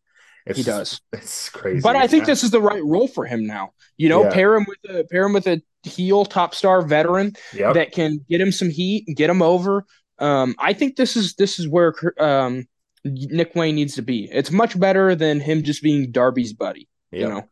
It's 0.46 0.58
He 0.60 0.64
just- 0.64 1.02
does. 1.12 1.22
It's 1.22 1.50
crazy. 1.50 1.82
But 1.82 1.96
I 1.96 2.08
think 2.08 2.26
this 2.26 2.44
is 2.44 2.52
the 2.52 2.62
right 2.62 2.84
role 2.84 3.08
for 3.08 3.26
him 3.26 3.46
now. 3.46 3.72
You 3.98 4.10
know, 4.10 4.24
Yeah. 4.24 4.32
pair 4.34 4.56
him 4.56 4.66
with 4.68 4.96
a 4.96 5.04
pair 5.06 5.26
him 5.26 5.34
with 5.34 5.48
a 5.48 5.62
heel 5.84 6.26
top 6.26 6.54
star 6.56 6.82
veteran 6.82 7.34
Yep. 7.54 7.74
that 7.76 7.92
can 7.92 8.26
get 8.30 8.42
him 8.42 8.52
some 8.52 8.70
heat 8.70 9.06
and 9.08 9.16
get 9.16 9.30
him 9.30 9.42
over. 9.42 9.86
Um, 10.20 10.56
I 10.60 10.74
think 10.74 10.96
this 10.96 11.16
is 11.18 11.36
this 11.36 11.60
is 11.60 11.68
where 11.68 11.94
um, 12.20 12.66
Nick 13.04 13.54
Wayne 13.56 13.76
needs 13.76 13.96
to 13.96 14.02
be. 14.02 14.30
It's 14.32 14.52
much 14.52 14.80
better 14.80 15.14
than 15.16 15.40
him 15.40 15.64
just 15.64 15.84
being 15.84 16.12
Darby's 16.12 16.54
buddy. 16.54 16.88
You 17.12 17.30
know, 17.30 17.44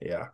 Yeah. 0.00 0.28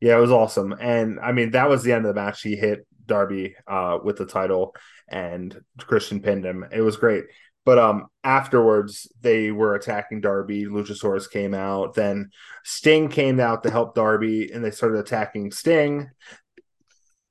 Yeah, 0.00 0.18
it 0.18 0.20
was 0.20 0.30
awesome. 0.32 0.72
And 0.78 1.18
I 1.20 1.32
mean, 1.32 1.52
that 1.52 1.68
was 1.70 1.82
the 1.82 1.92
end 1.92 2.04
of 2.06 2.14
the 2.14 2.20
match. 2.20 2.42
He 2.42 2.56
hit 2.56 2.86
Darby 3.06 3.54
uh 3.66 3.98
with 4.02 4.16
the 4.16 4.26
title 4.26 4.74
and 5.08 5.58
Christian 5.78 6.20
pinned 6.20 6.44
him. 6.44 6.64
It 6.72 6.80
was 6.80 6.96
great. 6.96 7.24
But 7.64 7.78
um 7.78 8.06
afterwards 8.22 9.10
they 9.20 9.50
were 9.50 9.74
attacking 9.74 10.20
Darby. 10.20 10.66
Luchasaurus 10.66 11.30
came 11.30 11.54
out. 11.54 11.94
Then 11.94 12.30
Sting 12.64 13.08
came 13.08 13.40
out 13.40 13.62
to 13.62 13.70
help 13.70 13.94
Darby 13.94 14.50
and 14.52 14.64
they 14.64 14.70
started 14.70 14.98
attacking 14.98 15.50
Sting. 15.50 16.10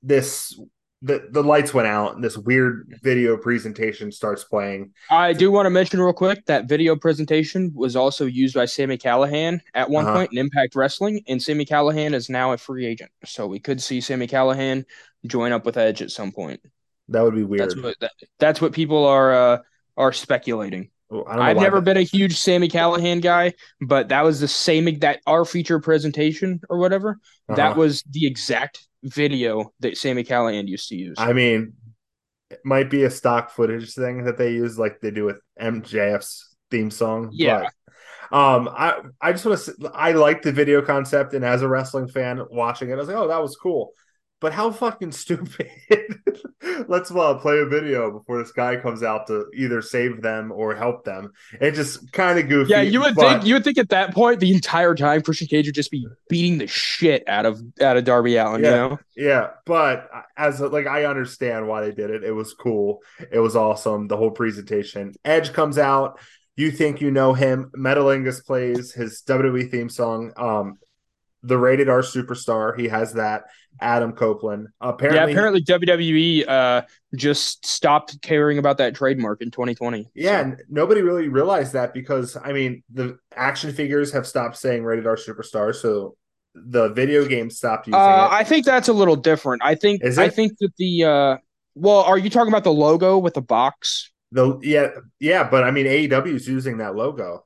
This 0.02 0.58
the, 1.02 1.28
the 1.30 1.42
lights 1.42 1.74
went 1.74 1.86
out 1.86 2.14
and 2.14 2.24
this 2.24 2.38
weird 2.38 2.98
video 3.02 3.36
presentation 3.36 4.10
starts 4.10 4.42
playing. 4.42 4.92
I 5.10 5.34
do 5.34 5.50
want 5.50 5.66
to 5.66 5.70
mention 5.70 6.00
real 6.00 6.14
quick 6.14 6.46
that 6.46 6.66
video 6.66 6.96
presentation 6.96 7.72
was 7.74 7.94
also 7.94 8.24
used 8.24 8.54
by 8.54 8.64
Sami 8.64 8.96
Callihan 8.96 9.60
at 9.74 9.90
one 9.90 10.06
Uh-huh. 10.06 10.14
point 10.14 10.32
in 10.32 10.38
Impact 10.38 10.74
Wrestling, 10.74 11.22
and 11.28 11.42
Sami 11.42 11.66
Callihan 11.66 12.14
is 12.14 12.30
now 12.30 12.52
a 12.52 12.56
free 12.56 12.86
agent. 12.86 13.10
So 13.26 13.46
we 13.46 13.60
could 13.60 13.82
see 13.82 14.00
Sami 14.00 14.26
Callihan 14.26 14.86
join 15.26 15.52
up 15.52 15.66
with 15.66 15.76
Edge 15.76 16.00
at 16.00 16.10
some 16.10 16.32
point. 16.32 16.60
That 17.08 17.20
would 17.22 17.34
be 17.34 17.44
weird. 17.44 17.60
That's 17.60 17.76
what 17.76 18.00
that, 18.00 18.12
that's 18.38 18.60
what 18.62 18.72
people 18.72 19.04
are 19.04 19.34
uh, 19.34 19.58
are 19.96 20.12
speculating. 20.12 20.90
Know 21.10 21.24
I've 21.28 21.56
never 21.56 21.76
that- 21.76 21.84
been 21.84 21.96
a 21.96 22.02
huge 22.02 22.36
Sami 22.36 22.68
Callihan 22.68 23.22
guy, 23.22 23.52
but 23.80 24.08
that 24.08 24.24
was 24.24 24.40
the 24.40 24.48
same 24.48 24.98
that 25.00 25.20
our 25.26 25.44
feature 25.44 25.78
presentation 25.78 26.60
or 26.68 26.78
whatever. 26.78 27.18
That 27.48 27.58
Uh-huh. 27.72 27.80
was 27.80 28.02
the 28.10 28.26
exact 28.26 28.86
video 29.02 29.72
that 29.80 29.96
Sami 29.96 30.24
Callihan 30.24 30.66
used 30.66 30.88
to 30.88 30.96
use. 30.96 31.14
I 31.18 31.32
mean, 31.32 31.74
it 32.50 32.60
might 32.64 32.90
be 32.90 33.04
a 33.04 33.10
stock 33.10 33.50
footage 33.50 33.94
thing 33.94 34.24
that 34.24 34.38
they 34.38 34.52
use, 34.52 34.78
like 34.78 35.00
they 35.00 35.10
do 35.10 35.24
with 35.24 35.40
MJF's 35.60 36.56
theme 36.70 36.90
song. 36.90 37.30
Yeah. 37.32 37.68
But, 38.30 38.36
um, 38.36 38.68
I 38.68 39.00
I 39.20 39.32
just 39.32 39.44
want 39.44 39.60
to. 39.60 39.90
I 39.94 40.12
like 40.12 40.42
the 40.42 40.52
video 40.52 40.80
concept, 40.82 41.34
and 41.34 41.44
as 41.44 41.62
a 41.62 41.68
wrestling 41.68 42.08
fan, 42.08 42.40
watching 42.50 42.88
it, 42.90 42.94
I 42.94 42.96
was 42.96 43.08
like, 43.08 43.16
oh, 43.16 43.28
that 43.28 43.42
was 43.42 43.56
cool. 43.56 43.92
But 44.44 44.52
how 44.52 44.70
fucking 44.72 45.12
stupid! 45.24 45.70
Let's 46.86 47.10
well 47.10 47.38
play 47.38 47.60
a 47.60 47.64
video 47.64 48.10
before 48.10 48.36
this 48.42 48.52
guy 48.52 48.76
comes 48.76 49.02
out 49.02 49.26
to 49.28 49.46
either 49.56 49.80
save 49.80 50.20
them 50.20 50.52
or 50.52 50.74
help 50.74 51.02
them. 51.02 51.32
It 51.62 51.70
just 51.70 52.12
kind 52.12 52.38
of 52.38 52.46
goofy. 52.46 52.70
yeah, 52.70 52.82
you 52.82 53.00
would 53.00 53.14
but- 53.14 53.22
think 53.30 53.46
you 53.46 53.54
would 53.54 53.64
think 53.64 53.78
at 53.78 53.88
that 53.88 54.12
point 54.12 54.40
the 54.40 54.52
entire 54.52 54.94
time 54.94 55.22
Christian 55.22 55.46
Cage 55.46 55.64
would 55.64 55.74
just 55.74 55.90
be 55.90 56.06
beating 56.28 56.58
the 56.58 56.66
shit 56.66 57.26
out 57.26 57.46
of 57.46 57.58
out 57.80 57.96
of 57.96 58.04
Darby 58.04 58.36
Allin. 58.36 58.62
Yeah. 58.62 58.68
You 58.68 58.76
know, 58.76 58.98
Yeah, 59.16 59.50
but 59.64 60.10
as 60.36 60.60
a, 60.60 60.68
like 60.68 60.86
I 60.86 61.06
understand 61.06 61.66
why 61.66 61.80
they 61.80 61.92
did 61.92 62.10
it. 62.10 62.22
It 62.22 62.32
was 62.32 62.52
cool. 62.52 62.98
It 63.32 63.38
was 63.38 63.56
awesome. 63.56 64.08
The 64.08 64.18
whole 64.18 64.30
presentation. 64.30 65.14
Edge 65.24 65.54
comes 65.54 65.78
out. 65.78 66.20
You 66.54 66.70
think 66.70 67.00
you 67.00 67.10
know 67.10 67.32
him. 67.32 67.70
Metalingus 67.74 68.44
plays 68.44 68.92
his 68.92 69.22
WWE 69.26 69.70
theme 69.70 69.88
song. 69.88 70.32
Um, 70.36 70.76
the 71.42 71.58
rated 71.58 71.88
R 71.88 72.00
superstar. 72.00 72.78
He 72.78 72.88
has 72.88 73.14
that. 73.14 73.44
Adam 73.80 74.12
Copeland. 74.12 74.68
Apparently, 74.80 75.32
yeah. 75.32 75.36
Apparently 75.38 75.62
WWE 75.62 76.48
uh 76.48 76.82
just 77.16 77.64
stopped 77.66 78.20
caring 78.22 78.58
about 78.58 78.78
that 78.78 78.94
trademark 78.94 79.40
in 79.42 79.50
2020. 79.50 80.08
Yeah, 80.14 80.30
So- 80.38 80.42
and 80.44 80.62
nobody 80.68 81.02
really 81.02 81.28
realized 81.28 81.72
that 81.74 81.94
because 81.94 82.36
I 82.42 82.52
mean 82.52 82.82
the 82.92 83.18
action 83.34 83.72
figures 83.72 84.12
have 84.12 84.26
stopped 84.26 84.56
saying 84.56 84.84
rated 84.84 85.06
R 85.06 85.16
superstar, 85.16 85.74
so 85.74 86.16
the 86.54 86.88
video 86.90 87.24
game 87.26 87.50
stopped 87.50 87.86
using 87.88 88.00
Uh. 88.00 88.28
I 88.30 88.44
think 88.44 88.64
that's 88.64 88.88
a 88.88 88.92
little 88.92 89.16
different. 89.16 89.62
I 89.64 89.74
think 89.74 90.04
I 90.04 90.28
think 90.28 90.58
that 90.60 90.70
the 90.78 91.04
uh, 91.04 91.36
well, 91.74 92.02
are 92.02 92.18
you 92.18 92.30
talking 92.30 92.52
about 92.52 92.64
the 92.64 92.72
logo 92.72 93.18
with 93.18 93.34
the 93.34 93.42
box? 93.42 94.10
The 94.32 94.58
yeah, 94.62 94.90
yeah, 95.20 95.48
but 95.48 95.64
I 95.64 95.70
mean 95.72 95.86
AEW 95.86 96.34
is 96.34 96.46
using 96.48 96.78
that 96.78 96.94
logo. 96.94 97.44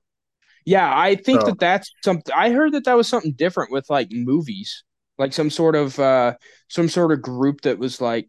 Yeah, 0.66 0.90
I 0.94 1.14
think 1.14 1.40
So- 1.40 1.46
that 1.48 1.58
that's 1.58 1.90
something. 2.04 2.32
I 2.36 2.50
heard 2.50 2.72
that 2.72 2.84
that 2.84 2.94
was 2.96 3.08
something 3.08 3.32
different 3.32 3.72
with 3.72 3.88
like 3.88 4.08
movies, 4.10 4.84
like 5.18 5.32
some 5.32 5.50
sort 5.50 5.74
of 5.76 5.98
uh, 5.98 6.34
some 6.68 6.88
sort 6.88 7.12
of 7.12 7.22
group 7.22 7.62
that 7.62 7.78
was 7.78 8.00
like 8.00 8.28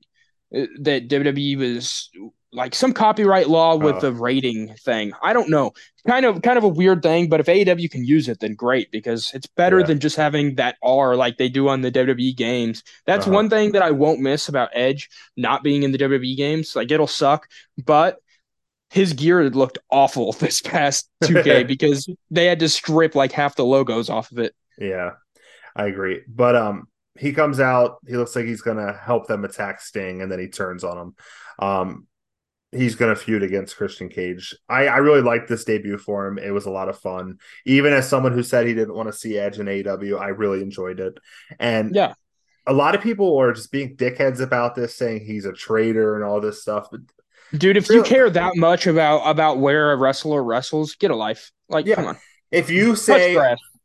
uh, 0.55 0.65
that 0.81 1.07
WWE 1.07 1.57
was 1.57 2.09
like 2.51 2.73
some 2.73 2.93
copyright 2.93 3.47
law 3.47 3.75
with 3.75 3.97
Oh. 3.97 3.99
the 3.99 4.11
rating 4.11 4.73
thing. 4.77 5.11
I 5.21 5.33
don't 5.33 5.49
know, 5.51 5.71
kind 6.07 6.25
of 6.25 6.41
kind 6.41 6.57
of 6.57 6.63
a 6.63 6.67
weird 6.67 7.03
thing. 7.03 7.29
But 7.29 7.39
if 7.39 7.45
AEW 7.45 7.91
can 7.91 8.03
use 8.03 8.27
it, 8.27 8.39
then 8.39 8.55
great 8.55 8.91
because 8.91 9.29
it's 9.35 9.45
better 9.45 9.79
Yeah. 9.81 9.85
than 9.85 9.99
just 9.99 10.15
having 10.15 10.55
that 10.55 10.75
R 10.81 11.15
like 11.15 11.37
they 11.37 11.47
do 11.49 11.69
on 11.69 11.81
the 11.81 11.91
WWE 11.91 12.35
games. 12.35 12.81
That's 13.05 13.27
Uh-huh. 13.27 13.35
one 13.35 13.49
thing 13.51 13.73
that 13.73 13.83
I 13.83 13.91
won't 13.91 14.19
miss 14.19 14.49
about 14.49 14.69
Edge 14.73 15.09
not 15.37 15.61
being 15.63 15.83
in 15.83 15.91
the 15.91 15.99
WWE 15.99 16.35
games. 16.35 16.75
Like 16.75 16.89
it'll 16.91 17.05
suck, 17.05 17.47
but 17.77 18.17
his 18.89 19.13
gear 19.13 19.43
had 19.43 19.55
looked 19.55 19.77
awful 19.91 20.31
this 20.39 20.61
past 20.61 21.07
2K 21.23 21.63
because 21.67 22.09
they 22.31 22.45
had 22.45 22.57
to 22.61 22.69
strip 22.69 23.13
like 23.13 23.31
half 23.31 23.55
the 23.55 23.63
logos 23.65 24.09
off 24.09 24.31
of 24.31 24.39
it. 24.39 24.55
Yeah, 24.79 25.11
I 25.79 25.87
agree. 25.87 26.21
But 26.27 26.55
um, 26.57 26.87
he 27.17 27.31
comes 27.31 27.59
out. 27.59 27.97
He 28.07 28.17
looks 28.17 28.35
like 28.35 28.45
he's 28.45 28.61
gonna 28.61 28.93
help 28.93 29.27
them 29.27 29.45
attack 29.45 29.81
Sting, 29.81 30.21
and 30.21 30.31
then 30.31 30.39
he 30.39 30.47
turns 30.47 30.83
on 30.83 30.97
him. 30.97 31.15
Um, 31.59 32.07
he's 32.71 32.95
to 32.95 33.15
feud 33.15 33.43
against 33.43 33.77
Christian 33.77 34.09
Cage. 34.09 34.55
I, 34.67 34.87
I 34.87 34.97
really 34.97 35.21
liked 35.21 35.47
this 35.47 35.63
debut 35.63 35.97
for 35.97 36.27
him. 36.27 36.37
It 36.37 36.51
was 36.51 36.65
a 36.65 36.69
lot 36.69 36.89
of 36.89 36.99
fun. 36.99 37.37
Even 37.65 37.93
as 37.93 38.07
someone 38.09 38.33
who 38.33 38.43
said 38.43 38.67
he 38.67 38.73
didn't 38.73 38.93
want 38.93 39.07
to 39.07 39.13
see 39.13 39.37
Edge 39.37 39.57
in 39.57 39.67
AEW, 39.67 40.19
I 40.19 40.27
really 40.27 40.61
enjoyed 40.61 40.99
it. 40.99 41.17
And 41.59 41.95
Yeah. 41.95 42.13
a 42.67 42.73
lot 42.73 42.93
of 42.93 43.01
people 43.01 43.37
are 43.37 43.53
just 43.53 43.71
being 43.71 43.95
dickheads 43.95 44.39
about 44.41 44.75
this, 44.75 44.95
saying 44.95 45.25
he's 45.25 45.45
a 45.45 45.53
traitor 45.53 46.15
and 46.15 46.23
all 46.23 46.41
this 46.41 46.61
stuff. 46.61 46.89
But 46.91 47.01
Dude, 47.57 47.77
if 47.77 47.89
you 47.89 48.03
care 48.03 48.29
that 48.29 48.55
much 48.57 48.85
about 48.85 49.21
about 49.27 49.57
where 49.59 49.91
a 49.93 49.95
wrestler 49.95 50.43
wrestles, 50.43 50.95
get 50.95 51.09
a 51.09 51.15
life. 51.15 51.51
Like, 51.69 51.85
Yeah. 51.87 51.95
come 51.95 52.05
on. 52.07 52.17
if 52.51 52.69
you 52.69 52.95
say. 52.95 53.35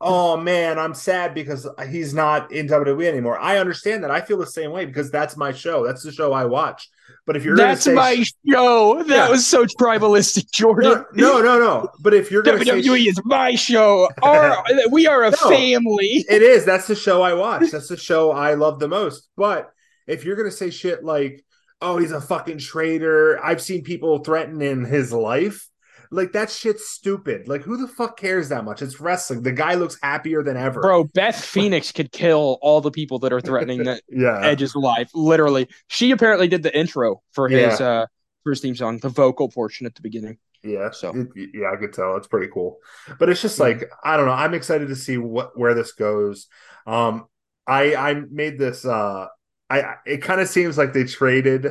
"Oh 0.00 0.36
man, 0.36 0.78
I'm 0.78 0.94
sad 0.94 1.34
because 1.34 1.66
he's 1.88 2.12
not 2.14 2.52
in 2.52 2.66
WWE 2.68 3.06
anymore," 3.06 3.38
I 3.38 3.58
understand 3.58 4.04
that. 4.04 4.10
I 4.10 4.20
feel 4.20 4.38
the 4.38 4.46
same 4.46 4.70
way 4.70 4.84
because 4.86 5.10
that's 5.10 5.36
my 5.36 5.52
show. 5.52 5.84
That's 5.86 6.02
the 6.02 6.12
show 6.12 6.32
I 6.32 6.44
watch. 6.44 6.88
But 7.26 7.36
if 7.36 7.44
you're 7.44 7.56
That's 7.56 7.82
say, 7.84 7.94
my 7.94 8.22
show. 8.50 9.02
That 9.02 9.08
Yeah. 9.08 9.28
was 9.30 9.46
so 9.46 9.64
tribalistic, 9.64 10.50
Jordan. 10.52 11.04
no, 11.14 11.40
no, 11.40 11.42
no, 11.42 11.58
no. 11.58 11.88
But 12.00 12.12
if 12.14 12.30
you're 12.30 12.42
gonna 12.42 12.58
say 12.64 12.70
WWE 12.82 13.08
is 13.08 13.20
my 13.24 13.54
show. 13.54 14.08
Our, 14.22 14.62
we 14.90 15.06
are 15.06 15.24
a 15.24 15.30
No. 15.30 15.36
family. 15.48 16.24
It 16.28 16.42
is. 16.42 16.64
That's 16.64 16.86
the 16.86 16.94
show 16.94 17.22
I 17.22 17.34
watch. 17.34 17.70
That's 17.70 17.88
the 17.88 17.96
show 17.96 18.30
I 18.30 18.54
love 18.54 18.78
the 18.78 18.88
most. 18.88 19.28
But 19.36 19.70
if 20.06 20.24
you're 20.24 20.36
gonna 20.36 20.50
say 20.50 20.70
shit 20.70 21.02
like, 21.04 21.44
"Oh, 21.80 21.96
he's 21.98 22.12
a 22.12 22.20
fucking 22.20 22.58
traitor," 22.58 23.42
I've 23.42 23.62
seen 23.62 23.82
people 23.84 24.18
threatening 24.18 24.84
his 24.84 25.12
life. 25.12 25.66
Like 26.14 26.32
that 26.32 26.50
shit's 26.50 26.88
stupid. 26.88 27.48
Like 27.48 27.62
who 27.62 27.76
the 27.76 27.88
fuck 27.88 28.16
cares 28.16 28.48
that 28.50 28.64
much? 28.64 28.82
It's 28.82 29.00
wrestling. 29.00 29.42
The 29.42 29.52
guy 29.52 29.74
looks 29.74 29.98
happier 30.02 30.42
than 30.42 30.56
ever. 30.56 30.80
Bro, 30.80 31.04
Beth 31.14 31.44
Phoenix 31.44 31.90
could 31.92 32.12
kill 32.12 32.58
all 32.62 32.80
the 32.80 32.90
people 32.90 33.18
that 33.20 33.32
are 33.32 33.40
threatening 33.40 33.84
that 33.84 34.02
Yeah. 34.08 34.40
Edge's 34.42 34.74
life. 34.76 35.10
Literally. 35.14 35.68
She 35.88 36.10
apparently 36.12 36.48
did 36.48 36.62
the 36.62 36.76
intro 36.76 37.22
for 37.32 37.48
his 37.48 37.80
uh 37.80 38.06
for 38.44 38.50
his 38.50 38.60
theme 38.60 38.76
song, 38.76 38.98
the 38.98 39.08
vocal 39.08 39.48
portion 39.48 39.86
at 39.86 39.94
the 39.94 40.02
beginning. 40.02 40.38
Yeah. 40.62 40.90
So. 40.92 41.12
It- 41.34 41.50
yeah, 41.54 41.70
I 41.72 41.76
could 41.76 41.92
tell. 41.92 42.16
It's 42.16 42.28
pretty 42.28 42.50
cool. 42.52 42.78
But 43.18 43.28
it's 43.28 43.42
just 43.42 43.58
like 43.58 43.90
I 44.02 44.16
don't 44.16 44.26
know. 44.26 44.32
I'm 44.32 44.54
excited 44.54 44.88
to 44.88 44.96
see 44.96 45.18
what 45.18 45.58
where 45.58 45.74
this 45.74 45.92
goes. 45.92 46.46
Um 46.86 47.26
I 47.66 47.94
I 47.96 48.14
made 48.14 48.58
this 48.58 48.84
uh 48.84 49.26
I- 49.68 49.96
it 50.06 50.22
kind 50.22 50.40
of 50.40 50.48
seems 50.48 50.78
like 50.78 50.92
they 50.92 51.04
traded 51.04 51.66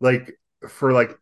like 0.00 0.38
for 0.68 0.92
like 0.92 1.16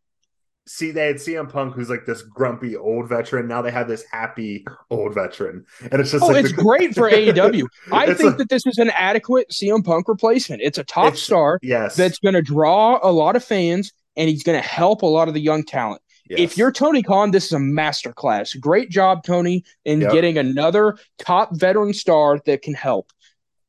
see 0.66 0.90
they 0.90 1.06
had 1.06 1.16
CM 1.16 1.50
Punk 1.50 1.74
who's 1.74 1.90
like 1.90 2.06
this 2.06 2.22
grumpy 2.22 2.76
old 2.76 3.08
veteran. 3.08 3.46
Now 3.48 3.60
they 3.62 3.70
have 3.70 3.86
this 3.88 4.04
happy 4.10 4.64
old 4.90 5.14
veteran. 5.14 5.64
And 5.90 6.00
it's 6.00 6.10
just 6.10 6.24
Oh, 6.24 6.28
like 6.28 6.44
it's 6.46 6.54
the- 6.56 6.62
great 6.62 6.94
for 6.94 7.10
AEW. 7.10 7.66
I 7.92 8.06
It's 8.06 8.18
think 8.20 8.30
like- 8.30 8.38
that 8.38 8.48
this 8.48 8.66
is 8.66 8.78
an 8.78 8.90
adequate 8.90 9.50
CM 9.50 9.84
Punk 9.84 10.08
replacement. 10.08 10.62
It's 10.62 10.78
a 10.78 10.84
top 10.84 11.08
It's- 11.08 11.22
star 11.22 11.58
Yes. 11.62 11.96
that's 11.96 12.18
going 12.18 12.34
to 12.34 12.42
draw 12.42 12.98
a 13.02 13.12
lot 13.12 13.36
of 13.36 13.44
fans 13.44 13.92
and 14.16 14.28
he's 14.30 14.42
going 14.42 14.60
to 14.60 14.66
help 14.66 15.02
a 15.02 15.06
lot 15.06 15.28
of 15.28 15.34
the 15.34 15.40
young 15.40 15.64
talent. 15.64 16.00
yes. 16.30 16.40
If 16.40 16.56
you're 16.56 16.72
Tony 16.72 17.02
Khan, 17.02 17.30
this 17.32 17.44
is 17.46 17.52
a 17.52 17.56
masterclass. 17.58 18.58
Great 18.58 18.88
job, 18.88 19.22
Tony, 19.24 19.64
in 19.84 20.00
Yep. 20.00 20.12
getting 20.12 20.38
another 20.38 20.96
top 21.18 21.54
veteran 21.56 21.92
star 21.92 22.38
that 22.46 22.62
can 22.62 22.72
help. 22.74 23.10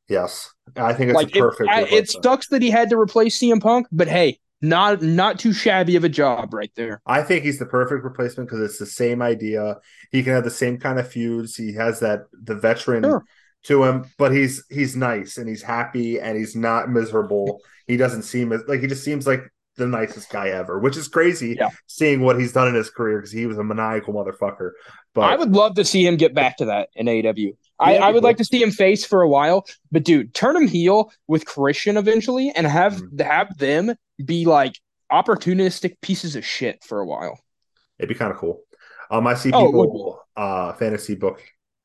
yes. 0.08 0.50
I 0.76 0.92
think 0.94 1.10
it's 1.10 1.16
like 1.16 1.34
a 1.34 1.38
it, 1.38 1.40
perfect 1.40 1.70
I, 1.70 1.82
it 1.82 2.10
sucks 2.10 2.48
that 2.48 2.60
he 2.60 2.70
had 2.70 2.90
to 2.90 2.98
replace 2.98 3.38
CM 3.38 3.60
Punk, 3.60 3.86
but 3.92 4.08
hey, 4.08 4.40
not 4.62 5.02
not 5.02 5.38
too 5.38 5.52
shabby 5.52 5.96
of 5.96 6.04
a 6.04 6.08
job 6.08 6.54
right 6.54 6.72
there. 6.76 7.00
I 7.06 7.22
think 7.22 7.44
he's 7.44 7.58
the 7.58 7.66
perfect 7.66 8.04
replacement 8.04 8.48
because 8.48 8.62
it's 8.68 8.78
the 8.78 8.86
same 8.86 9.20
idea. 9.22 9.76
He 10.12 10.22
can 10.22 10.32
have 10.32 10.44
the 10.44 10.50
same 10.50 10.78
kind 10.78 10.98
of 10.98 11.08
feuds. 11.10 11.56
He 11.56 11.74
has 11.74 12.00
that 12.00 12.20
the 12.32 12.54
veteran 12.54 13.02
Sure. 13.04 13.24
to 13.64 13.84
him, 13.84 14.04
but 14.18 14.32
he's 14.32 14.64
he's 14.70 14.96
nice 14.96 15.36
and 15.38 15.48
he's 15.48 15.62
happy 15.62 16.18
and 16.20 16.36
he's 16.38 16.56
not 16.56 16.88
miserable. 16.90 17.60
He 17.86 17.96
doesn't 17.96 18.22
seem 18.22 18.52
as 18.52 18.62
like 18.66 18.80
he 18.80 18.86
just 18.86 19.04
seems 19.04 19.26
like 19.26 19.42
the 19.76 19.86
nicest 19.86 20.30
guy 20.30 20.48
ever, 20.48 20.78
which 20.78 20.96
is 20.96 21.06
crazy 21.06 21.54
Yeah. 21.58 21.68
seeing 21.86 22.22
what 22.22 22.40
he's 22.40 22.52
done 22.54 22.66
in 22.68 22.74
his 22.74 22.88
career 22.88 23.18
because 23.18 23.32
he 23.32 23.44
was 23.44 23.58
a 23.58 23.64
maniacal 23.64 24.14
motherfucker. 24.14 24.70
But 25.14 25.24
I 25.30 25.36
would 25.36 25.52
love 25.52 25.74
to 25.74 25.84
see 25.84 26.06
him 26.06 26.16
get 26.16 26.34
back 26.34 26.56
to 26.58 26.64
that 26.66 26.88
in 26.94 27.06
AEW. 27.08 27.52
I, 27.78 27.96
I 27.96 28.10
would 28.10 28.22
like 28.24 28.38
to 28.38 28.44
see 28.44 28.62
him 28.62 28.70
face 28.70 29.04
for 29.04 29.22
a 29.22 29.28
while, 29.28 29.66
but 29.92 30.04
dude, 30.04 30.32
turn 30.34 30.56
him 30.56 30.66
heel 30.68 31.12
with 31.28 31.44
Christian 31.44 31.96
eventually, 31.96 32.50
and 32.54 32.66
have 32.66 32.94
Mhm. 32.94 33.20
have 33.20 33.56
them 33.58 33.94
be 34.24 34.46
like 34.46 34.78
opportunistic 35.12 36.00
pieces 36.00 36.36
of 36.36 36.44
shit 36.44 36.82
for 36.84 37.00
a 37.00 37.06
while. 37.06 37.38
it'd 37.98 38.08
be 38.08 38.14
kind 38.14 38.32
of 38.32 38.38
cool. 38.38 38.62
Um, 39.10 39.26
I 39.26 39.34
see 39.34 39.50
people 39.50 39.68
Oh, 39.80 39.84
people 39.84 40.20
uh 40.36 40.72
fantasy 40.74 41.14
book 41.14 41.40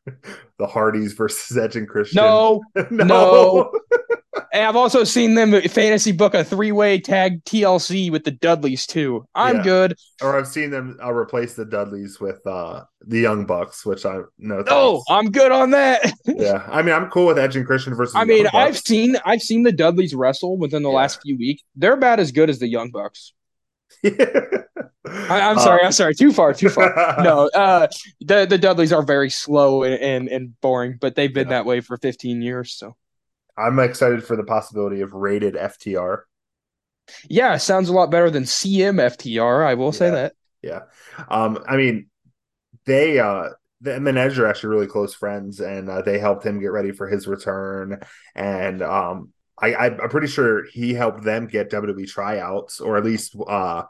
the 0.57 0.67
Hardys 0.67 1.13
versus 1.13 1.57
Edge 1.57 1.75
and 1.75 1.87
Christian. 1.87 2.21
No, 2.23 2.61
no, 2.89 3.05
No. 3.05 3.71
And 4.53 4.65
I've 4.65 4.75
also 4.75 5.03
seen 5.03 5.33
them 5.35 5.59
fantasy 5.63 6.11
book 6.11 6.33
a 6.33 6.43
three 6.43 6.71
way 6.71 6.99
tag 6.99 7.43
TLC 7.45 8.11
with 8.11 8.23
the 8.23 8.31
Dudleys 8.31 8.85
too. 8.85 9.25
I'm 9.35 9.57
Yeah. 9.57 9.63
good. 9.63 9.97
or 10.21 10.37
I've 10.37 10.47
seen 10.47 10.69
them 10.69 10.97
uh, 11.03 11.11
replace 11.13 11.53
the 11.55 11.65
Dudleys 11.65 12.19
with 12.19 12.45
uh 12.45 12.83
the 13.05 13.19
Young 13.19 13.45
Bucks, 13.45 13.85
which 13.85 14.05
I 14.05 14.19
no. 14.37 14.63
Oh. 14.67 15.03
I'm 15.09 15.31
good 15.31 15.51
on 15.51 15.71
that. 15.71 16.13
yeah. 16.25 16.65
I 16.69 16.81
mean, 16.81 16.93
I'm 16.95 17.09
cool 17.09 17.27
with 17.27 17.39
Edge 17.39 17.55
and 17.55 17.65
Christian 17.65 17.95
versus. 17.95 18.15
I 18.15 18.25
mean, 18.25 18.47
I've 18.53 18.77
seen 18.77 19.15
I've 19.25 19.41
seen 19.41 19.63
the 19.63 19.71
Dudleys 19.71 20.13
wrestle 20.13 20.57
within 20.57 20.83
the 20.83 20.89
Yeah. 20.89 20.95
last 20.97 21.21
few 21.21 21.37
weeks. 21.37 21.63
They're 21.75 21.93
about 21.93 22.19
as 22.19 22.31
good 22.31 22.49
as 22.49 22.59
the 22.59 22.67
Young 22.67 22.91
Bucks. 22.91 23.33
I, 24.05 25.41
I'm 25.49 25.57
Uh, 25.57 25.61
sorry, 25.61 25.81
I'm 25.83 25.91
sorry, 25.91 26.15
too 26.15 26.31
far, 26.31 26.53
too 26.53 26.69
far. 26.69 26.93
no, 27.23 27.49
uh, 27.53 27.87
the 28.21 28.45
the 28.45 28.57
Dudleys 28.57 28.93
are 28.93 29.01
very 29.03 29.29
slow 29.29 29.83
and, 29.83 29.95
and, 29.95 30.27
and 30.29 30.61
boring, 30.61 30.97
but 30.99 31.15
they've 31.15 31.33
been 31.33 31.47
Yeah. 31.47 31.57
that 31.57 31.65
way 31.65 31.81
for 31.81 31.97
15 31.97 32.41
years. 32.41 32.73
So 32.73 32.95
I'm 33.61 33.79
excited 33.79 34.23
for 34.23 34.35
the 34.35 34.43
possibility 34.43 35.01
of 35.01 35.13
rated 35.13 35.55
FTR. 35.55 36.21
yeah, 37.29 37.57
sounds 37.57 37.89
a 37.89 37.93
lot 37.93 38.11
better 38.11 38.29
than 38.29 38.43
CMFTR. 38.43 39.65
I 39.65 39.73
will 39.73 39.91
say 39.91 40.09
that. 40.11 40.33
Yeah. 40.61 40.81
Um, 41.29 41.63
I 41.67 41.75
mean, 41.77 42.07
they 42.85 43.19
uh 43.19 43.49
them 43.81 44.07
and 44.07 44.17
Edge 44.17 44.37
are 44.37 44.45
actually 44.47 44.69
really 44.69 44.87
close 44.87 45.13
friends, 45.13 45.59
and 45.59 45.89
uh, 45.89 46.01
they 46.03 46.19
helped 46.19 46.45
him 46.45 46.59
get 46.59 46.71
ready 46.71 46.91
for 46.91 47.07
his 47.07 47.27
return. 47.27 47.99
And 48.35 48.81
um, 48.83 49.33
I, 49.59 49.73
I 49.73 49.85
I'm 49.87 50.09
pretty 50.09 50.27
sure 50.27 50.65
he 50.71 50.93
helped 50.93 51.23
them 51.23 51.47
get 51.47 51.71
WWE 51.71 52.07
tryouts, 52.07 52.79
or 52.79 52.97
at 52.97 53.05
least 53.05 53.35
uh 53.47 53.83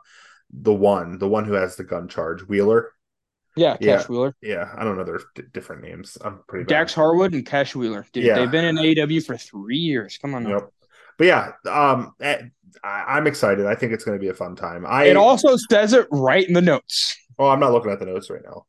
the 0.54 0.74
one, 0.74 1.18
the 1.18 1.28
one 1.28 1.46
who 1.46 1.54
has 1.54 1.76
the 1.76 1.84
gun 1.84 2.08
charge, 2.08 2.42
Wheeler. 2.42 2.92
Yeah, 3.56 3.78
Yeah. 3.80 3.98
Cash 3.98 4.10
Wheeler, 4.10 4.36
Yeah, 4.42 4.72
I 4.78 4.84
don't 4.84 4.98
know 4.98 5.04
their 5.04 5.20
d- 5.36 5.44
different 5.54 5.84
names. 5.84 6.18
I'm 6.24 6.40
pretty 6.48 6.64
bad. 6.66 6.70
Dax 6.70 6.94
Harwood, 6.94 7.34
and 7.34 7.46
Cash 7.46 7.76
Wheeler. 7.76 8.06
Dude, 8.14 8.24
Yeah. 8.24 8.36
they've 8.36 8.52
been 8.52 8.66
in 8.66 8.78
AEW 8.78 9.22
for 9.26 9.36
three 9.38 9.78
years. 9.78 10.18
Come 10.22 10.36
on. 10.36 10.48
Yep. 10.48 10.70
But 11.18 11.28
yeah, 11.28 11.52
um, 11.70 12.14
eh, 12.22 12.44
I, 12.84 13.18
I'm 13.18 13.28
excited. 13.28 13.66
I 13.66 13.76
think 13.76 13.92
it's 13.92 14.04
going 14.06 14.18
to 14.18 14.22
be 14.22 14.30
a 14.30 14.34
fun 14.34 14.56
time. 14.56 14.86
I 14.88 15.06
It 15.06 15.18
also 15.18 15.58
says 15.70 15.94
it 15.94 16.08
right 16.12 16.48
in 16.48 16.54
the 16.54 16.62
notes. 16.62 17.16
Oh, 17.38 17.48
I'm 17.48 17.60
not 17.60 17.74
looking 17.74 17.92
at 17.92 18.00
the 18.00 18.06
notes 18.06 18.30
right 18.30 18.42
now. 18.44 18.66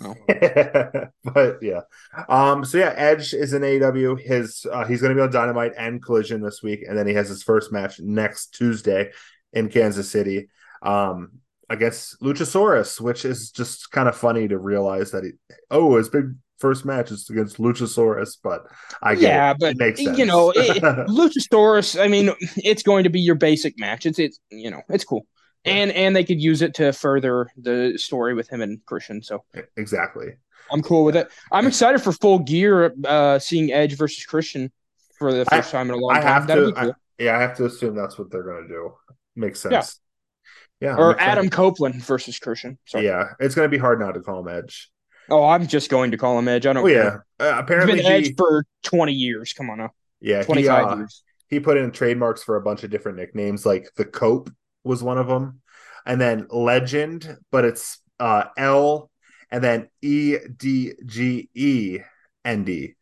Oh. 0.00 0.14
but 1.34 1.58
yeah. 1.60 1.80
Um, 2.28 2.64
so 2.64 2.78
yeah, 2.78 2.94
Edge 2.96 3.34
is 3.34 3.52
in 3.52 3.62
AEW. 3.62 4.20
His 4.20 4.64
uh, 4.70 4.84
he's 4.84 5.02
gonna 5.02 5.14
be 5.14 5.20
on 5.20 5.30
Dynamite 5.30 5.72
and 5.76 6.02
Collision 6.02 6.40
this 6.40 6.62
week, 6.62 6.84
and 6.88 6.96
then 6.96 7.06
he 7.06 7.12
has 7.14 7.28
his 7.28 7.42
first 7.42 7.72
match 7.72 8.00
next 8.00 8.54
Tuesday 8.54 9.10
in 9.52 9.68
Kansas 9.68 10.10
City. 10.10 10.48
Um 10.80 11.41
against 11.72 12.20
Luchasaurus, 12.20 13.00
which 13.00 13.24
is 13.24 13.50
just 13.50 13.90
kind 13.90 14.08
of 14.08 14.16
funny 14.16 14.48
to 14.48 14.58
realize 14.58 15.10
that 15.12 15.24
he 15.24 15.30
oh 15.70 15.96
his 15.96 16.08
big 16.08 16.26
first 16.58 16.84
match 16.84 17.10
is 17.10 17.28
against 17.28 17.56
Luchasaurus, 17.58 18.36
but 18.42 18.66
I 19.02 19.14
get 19.14 19.22
Yeah, 19.22 19.50
it. 19.50 19.56
but 19.58 19.76
it 19.80 19.98
you 20.18 20.26
know, 20.26 20.52
it- 20.54 20.82
Luchasaurus. 21.08 22.00
I 22.00 22.08
mean, 22.08 22.30
it's 22.56 22.82
going 22.82 23.04
to 23.04 23.10
be 23.10 23.20
your 23.20 23.34
basic 23.34 23.78
match. 23.78 24.06
It's 24.06 24.18
it's 24.18 24.38
you 24.50 24.70
know, 24.70 24.82
it's 24.88 25.04
cool, 25.04 25.26
Yeah. 25.64 25.72
and 25.74 25.92
and 25.92 26.14
they 26.16 26.24
could 26.24 26.40
use 26.40 26.62
it 26.62 26.74
to 26.74 26.92
further 26.92 27.48
the 27.56 27.94
story 27.98 28.34
with 28.34 28.48
him 28.48 28.60
and 28.60 28.84
Christian. 28.86 29.22
So 29.22 29.44
exactly. 29.76 30.34
I'm 30.70 30.82
cool 30.82 31.04
with 31.04 31.16
it. 31.16 31.28
I'm 31.50 31.66
excited 31.66 32.00
for 32.00 32.12
full 32.12 32.38
gear. 32.38 32.94
Uh, 33.04 33.38
seeing 33.38 33.72
Edge 33.72 33.96
versus 33.96 34.24
Christian 34.24 34.70
for 35.18 35.32
the 35.32 35.44
I- 35.50 35.56
first 35.60 35.70
time 35.72 35.88
in 35.88 35.94
a 35.94 35.98
long 35.98 36.12
I 36.16 36.20
time. 36.20 36.28
have 36.28 36.46
That'd 36.46 36.74
to 36.74 36.80
cool. 36.80 36.90
I, 36.90 37.22
yeah, 37.22 37.36
I 37.36 37.40
have 37.42 37.56
to 37.56 37.64
assume 37.66 37.94
that's 37.96 38.18
what 38.18 38.30
they're 38.30 38.42
gonna 38.44 38.68
do. 38.68 38.94
Makes 39.34 39.60
sense. 39.60 39.98
Yeah. 40.82 40.96
Or. 40.96 41.18
Adam 41.20 41.48
Copeland 41.48 41.94
versus 42.02 42.40
Christian. 42.40 42.76
Sorry. 42.86 43.06
Yeah, 43.06 43.34
it's 43.38 43.54
gonna 43.54 43.68
be 43.68 43.78
hard 43.78 44.00
not 44.00 44.12
to 44.12 44.20
call 44.20 44.40
him 44.40 44.48
Edge. 44.48 44.90
Oh, 45.30 45.44
I'm 45.44 45.68
just 45.68 45.88
going 45.88 46.10
to 46.10 46.16
call 46.16 46.36
him 46.36 46.48
Edge. 46.48 46.66
I 46.66 46.72
don't. 46.72 46.82
Oh 46.82 46.88
yeah, 46.88 47.18
uh, 47.38 47.52
He's 47.52 47.60
apparently 47.60 47.96
been 47.98 48.06
Edge 48.06 48.26
he, 48.28 48.34
for 48.34 48.64
20 48.82 49.12
years. 49.12 49.52
Come 49.52 49.70
on 49.70 49.78
now, 49.78 49.90
yeah 50.20 50.40
he, 50.40 50.44
25 50.46 50.84
uh, 50.86 50.96
years. 50.96 51.22
he 51.48 51.60
put 51.60 51.76
in 51.76 51.92
trademarks 51.92 52.42
for 52.42 52.56
a 52.56 52.60
bunch 52.60 52.82
of 52.82 52.90
different 52.90 53.18
nicknames, 53.18 53.64
like 53.64 53.90
the 53.96 54.04
Cope 54.04 54.50
was 54.82 55.04
one 55.04 55.18
of 55.18 55.28
them, 55.28 55.60
and 56.04 56.20
then 56.20 56.48
Legend, 56.50 57.38
but 57.52 57.64
it's 57.64 58.00
uh 58.18 58.46
L 58.56 59.08
and 59.52 59.62
then 59.62 59.88
E 60.02 60.36
D 60.56 60.94
G 61.06 61.48
E 61.54 62.00
N 62.44 62.64
D. 62.64 62.94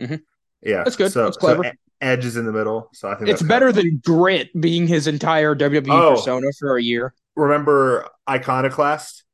Mhm. 0.00 0.22
Yeah, 0.62 0.84
That's 0.84 0.94
good. 0.94 1.10
So, 1.10 1.24
That's 1.24 1.36
clever. 1.36 1.64
so 1.64 1.70
E- 2.00 2.04
Edge 2.06 2.24
is 2.24 2.36
in 2.36 2.46
the 2.46 2.52
middle, 2.52 2.88
so 2.92 3.08
I 3.08 3.14
think 3.14 3.28
It's 3.30 3.42
better 3.42 3.72
than 3.72 4.00
Grit 4.04 4.48
being 4.60 4.86
his 4.86 5.06
entire 5.06 5.54
WWE 5.54 5.90
Oh. 5.90 6.14
persona 6.14 6.46
for 6.58 6.76
a 6.76 6.82
year. 6.82 7.14
Remember 7.36 8.06
Iconoclast? 8.28 9.24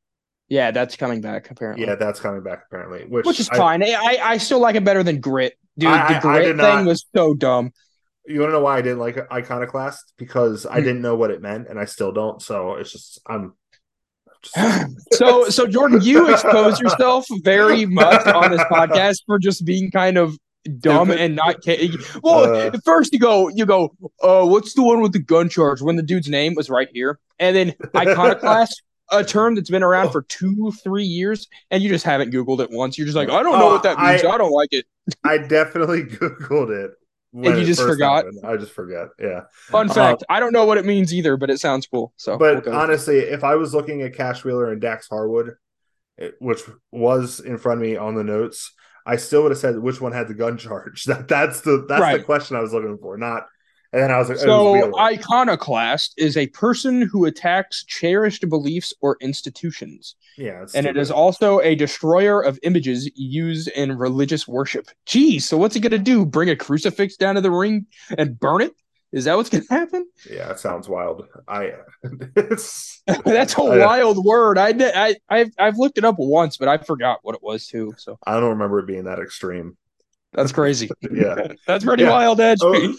Yeah, 0.47 0.71
that's 0.71 0.95
coming 0.95 1.21
back 1.21 1.49
apparently. 1.49 1.85
Yeah, 1.85 1.95
that's 1.95 2.19
coming 2.19 2.43
back 2.43 2.63
apparently, 2.67 3.05
which, 3.07 3.25
which 3.25 3.39
is 3.39 3.49
I- 3.49 3.57
fine. 3.57 3.83
I, 3.83 4.19
I 4.21 4.37
still 4.37 4.59
like 4.59 4.75
it 4.75 4.83
better 4.83 5.03
than 5.03 5.19
Grit. 5.19 5.53
Dude, 5.77 5.89
I- 5.89 6.07
I- 6.07 6.13
the 6.13 6.19
Grit 6.19 6.45
thing 6.47 6.57
not- 6.57 6.85
was 6.85 7.05
so 7.15 7.33
dumb. 7.33 7.71
You 8.27 8.39
want 8.39 8.49
to 8.49 8.53
know 8.53 8.61
why 8.61 8.77
I 8.77 8.81
didn't 8.81 8.99
like 8.99 9.17
Iconoclast? 9.31 10.13
Because 10.17 10.65
I 10.65 10.79
Hmm. 10.79 10.83
didn't 10.85 11.01
know 11.03 11.15
what 11.15 11.29
it 11.31 11.41
meant, 11.43 11.67
and 11.69 11.79
I 11.79 11.85
still 11.85 12.11
don't. 12.11 12.41
So 12.41 12.73
it's 12.75 12.91
just 12.91 13.19
I'm 13.27 13.53
so 15.13 15.49
so 15.49 15.67
Jordan, 15.67 16.01
you 16.01 16.29
expose 16.31 16.79
yourself 16.79 17.25
very 17.43 17.85
much 18.01 18.25
on 18.27 18.51
this 18.51 18.61
podcast 18.61 19.17
for 19.25 19.39
just 19.39 19.65
being 19.65 19.89
kind 19.91 20.17
of 20.17 20.37
dumb 20.79 21.11
and 21.11 21.35
not 21.35 21.63
ca- 21.63 21.89
well 22.23 22.43
Uh. 22.67 22.71
first 22.83 23.13
you 23.13 23.19
go 23.19 23.49
you 23.49 23.65
go 23.65 23.95
uh 24.23 24.45
what's 24.45 24.73
the 24.73 24.81
one 24.81 25.01
with 25.01 25.11
the 25.13 25.19
gun 25.19 25.47
charge 25.49 25.81
when 25.81 25.95
the 25.95 26.01
dude's 26.03 26.27
name 26.29 26.55
was 26.55 26.69
right 26.69 26.87
here 26.93 27.19
and 27.39 27.55
then 27.55 27.73
iconoclast 27.95 28.81
a 29.11 29.23
term 29.23 29.53
that's 29.55 29.69
been 29.69 29.83
around 29.83 30.11
for 30.11 30.23
two 30.23 30.71
three 30.83 31.03
years 31.03 31.47
and 31.69 31.83
you 31.83 31.89
just 31.89 32.03
haven't 32.03 32.33
googled 32.33 32.59
it 32.59 32.69
once 32.71 32.97
you're 32.97 33.05
just 33.05 33.15
like 33.15 33.29
i 33.29 33.43
don't 33.43 33.59
know 33.59 33.67
Oh, 33.69 33.73
what 33.73 33.83
that 33.83 33.99
means 33.99 34.23
I- 34.23 34.29
I, 34.29 34.37
don't 34.37 34.51
like 34.51 34.69
it 34.73 34.85
I 35.23 35.37
definitely 35.37 36.03
googled 36.05 36.71
it. 36.85 36.91
And 37.35 37.43
you 37.45 37.51
it 37.63 37.65
just 37.65 37.81
forgot? 37.81 38.23
happened. 38.25 38.39
I 38.45 38.55
just 38.57 38.71
forget. 38.71 39.09
Yeah. 39.19 39.41
fun 39.69 39.89
Uh, 39.91 39.93
fact 39.93 40.23
i 40.29 40.39
don't 40.39 40.53
know 40.53 40.65
what 40.65 40.77
it 40.79 40.85
means 40.85 41.13
either 41.13 41.37
but 41.37 41.49
it 41.51 41.59
sounds 41.59 41.85
cool 41.85 42.11
so 42.15 42.37
we'll 42.37 42.55
But 42.61 42.67
honestly, 42.69 43.17
if 43.19 43.43
I 43.43 43.55
was 43.55 43.73
looking 43.75 44.01
at 44.01 44.15
Cash 44.15 44.43
Wheeler 44.43 44.71
and 44.71 44.81
Dax 44.81 45.07
Harwood, 45.09 45.53
it- 46.17 46.35
which 46.39 46.61
was 46.91 47.41
in 47.41 47.57
front 47.59 47.81
of 47.81 47.87
me 47.87 47.97
on 47.97 48.15
the 48.15 48.23
notes, 48.23 48.71
I 49.05 49.17
still 49.17 49.43
would 49.43 49.51
have 49.51 49.59
said 49.59 49.77
which 49.79 50.01
one 50.01 50.11
had 50.11 50.27
the 50.27 50.33
gun 50.33 50.57
charge. 50.59 51.03
That 51.05 51.27
that's 51.27 51.61
the 51.61 51.85
that's 51.87 52.09
the 52.09 52.19
question 52.19 52.57
I 52.57 52.61
was 52.61 52.73
looking 52.73 52.97
for. 52.97 53.17
Not, 53.17 53.47
and 53.93 54.01
then 54.01 54.11
I 54.11 54.17
was 54.17 54.29
like, 54.29 54.39
it 54.39 54.49
was 54.49 54.63
So, 54.63 54.97
iconoclast 54.99 56.13
is 56.17 56.37
a 56.37 56.47
person 56.47 57.01
who 57.01 57.25
attacks 57.25 57.83
cherished 57.85 58.47
beliefs 58.49 58.93
or 59.01 59.17
institutions, 59.21 60.15
yeah, 60.37 60.65
and 60.73 60.85
it 60.85 60.97
is 60.97 61.11
also 61.11 61.61
a 61.61 61.75
destroyer 61.75 62.41
of 62.41 62.59
images 62.63 63.09
used 63.15 63.69
in 63.69 63.97
religious 63.97 64.47
worship. 64.47 64.89
Geez, 65.05 65.47
so 65.47 65.57
what's 65.57 65.75
he 65.75 65.81
gonna 65.81 65.97
do? 65.97 66.25
Bring 66.25 66.49
a 66.49 66.55
crucifix 66.55 67.17
down 67.17 67.35
to 67.35 67.41
the 67.41 67.51
ring 67.51 67.85
and 68.17 68.39
burn 68.39 68.61
it? 68.61 68.73
Is 69.15 69.23
that 69.25 69.35
what's 69.37 69.49
gonna 69.49 69.63
happen? 69.69 70.05
yeah, 70.29 70.51
it 70.51 70.59
sounds 70.59 70.87
wild. 70.89 71.25
I 71.47 71.71
it's 72.35 73.01
That's 73.25 73.57
a 73.57 73.61
I- 73.63 73.85
wild 73.85 74.23
word. 74.23 74.57
I, 74.59 74.73
I 74.77 75.15
I've 75.29 75.51
I've 75.57 75.77
looked 75.77 75.97
it 75.97 76.03
up 76.05 76.15
once, 76.19 76.57
but 76.57 76.67
I 76.67 76.77
forgot 76.77 77.19
what 77.23 77.33
it 77.33 77.41
was 77.41 77.65
too. 77.65 77.93
So 77.97 78.19
I 78.27 78.33
don't 78.39 78.49
remember 78.49 78.79
it 78.79 78.87
being 78.87 79.05
that 79.05 79.19
extreme. 79.19 79.77
that's 80.33 80.51
crazy. 80.51 80.89
Yeah. 81.11 81.53
that's 81.65 81.85
pretty 81.85 82.03
Yeah. 82.03 82.09
wild, 82.11 82.41
Edge. 82.41 82.59
Oh, 82.61 82.93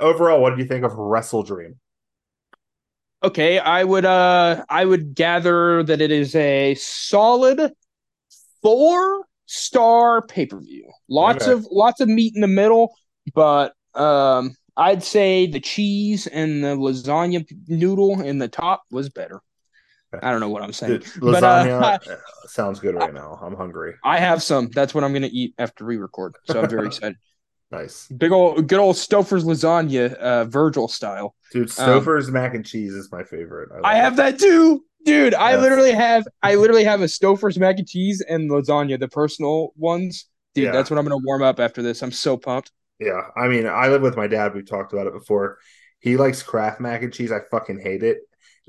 overall, 0.00 0.40
what 0.42 0.54
do 0.54 0.62
you 0.62 0.68
think 0.68 0.84
of 0.84 0.92
WrestleDream? 0.92 1.76
Okay, 3.22 3.58
I 3.58 3.84
would 3.84 4.04
uh 4.04 4.64
I 4.68 4.84
would 4.84 5.14
gather 5.14 5.82
that 5.84 6.02
it 6.02 6.10
is 6.10 6.34
a 6.36 6.74
solid 6.74 7.72
four 8.62 9.24
star 9.46 10.20
pay-per-view. 10.26 10.90
Lots 11.08 11.44
Okay. 11.44 11.52
of 11.52 11.66
lots 11.70 12.00
of 12.00 12.08
meat 12.08 12.34
in 12.34 12.42
the 12.42 12.48
middle, 12.48 12.94
but 13.34 13.72
um 13.94 14.54
I'd 14.76 15.02
say 15.02 15.46
the 15.46 15.60
cheese 15.60 16.26
and 16.26 16.62
the 16.64 16.76
lasagna 16.76 17.46
noodle 17.68 18.20
in 18.20 18.38
the 18.38 18.48
top 18.48 18.82
was 18.90 19.08
better. 19.08 19.40
I 20.22 20.30
don't 20.30 20.38
know 20.40 20.48
what 20.48 20.62
I'm 20.62 20.72
saying. 20.72 21.00
Dude, 21.00 21.06
But, 21.20 21.42
uh, 21.42 21.64
lasagna 21.64 22.08
uh, 22.12 22.16
sounds 22.46 22.78
good 22.80 22.94
right 22.94 23.12
now. 23.12 23.38
I'm 23.42 23.56
hungry. 23.56 23.94
I 24.04 24.18
have 24.18 24.42
some. 24.42 24.68
That's 24.70 24.94
what 24.94 25.02
I'm 25.04 25.12
gonna 25.12 25.28
eat 25.30 25.54
after 25.58 25.84
we 25.84 25.96
record. 25.96 26.36
So 26.44 26.60
I'm 26.60 26.68
very 26.70 26.86
excited. 26.88 27.16
Nice, 27.70 28.06
Big 28.08 28.30
old 28.30 28.68
good 28.68 28.78
old 28.78 28.94
Stouffer's 28.94 29.44
lasagna, 29.44 30.14
uh 30.14 30.44
Virgil 30.44 30.86
style. 30.86 31.34
dude. 31.50 31.68
Stouffer's 31.68 32.30
mac 32.30 32.54
and 32.54 32.64
cheese 32.64 32.92
is 32.94 33.10
my 33.10 33.24
favorite. 33.24 33.70
Um, 33.74 33.80
I 33.82 33.96
have 33.96 34.14
that 34.16 34.38
too, 34.38 34.84
dude. 35.04 35.34
I 35.34 35.52
Yes. 35.52 35.62
literally 35.62 35.92
have 35.92 36.24
I 36.42 36.54
literally 36.62 36.84
have 36.84 37.00
a 37.00 37.06
Stouffer's 37.06 37.58
mac 37.58 37.78
and 37.78 37.88
cheese 37.88 38.20
and 38.28 38.48
lasagna, 38.50 39.00
the 39.00 39.08
personal 39.08 39.72
ones. 39.76 40.26
Dude, 40.54 40.64
Yeah. 40.66 40.70
that's 40.72 40.90
what 40.90 40.98
I'm 40.98 41.04
gonna 41.04 41.18
warm 41.24 41.42
up 41.42 41.58
after 41.58 41.82
this. 41.82 42.02
I'm 42.02 42.12
so 42.12 42.36
pumped. 42.36 42.70
Yeah, 43.00 43.20
I 43.36 43.48
mean, 43.48 43.66
I 43.66 43.88
live 43.88 44.02
with 44.02 44.16
my 44.16 44.26
dad. 44.26 44.54
We've 44.54 44.68
talked 44.68 44.92
about 44.92 45.06
it 45.06 45.12
before. 45.12 45.58
He 46.00 46.16
likes 46.16 46.42
Kraft 46.42 46.80
mac 46.80 47.02
and 47.02 47.12
cheese. 47.12 47.32
I 47.32 47.40
fucking 47.50 47.80
hate 47.80 48.02
it, 48.02 48.18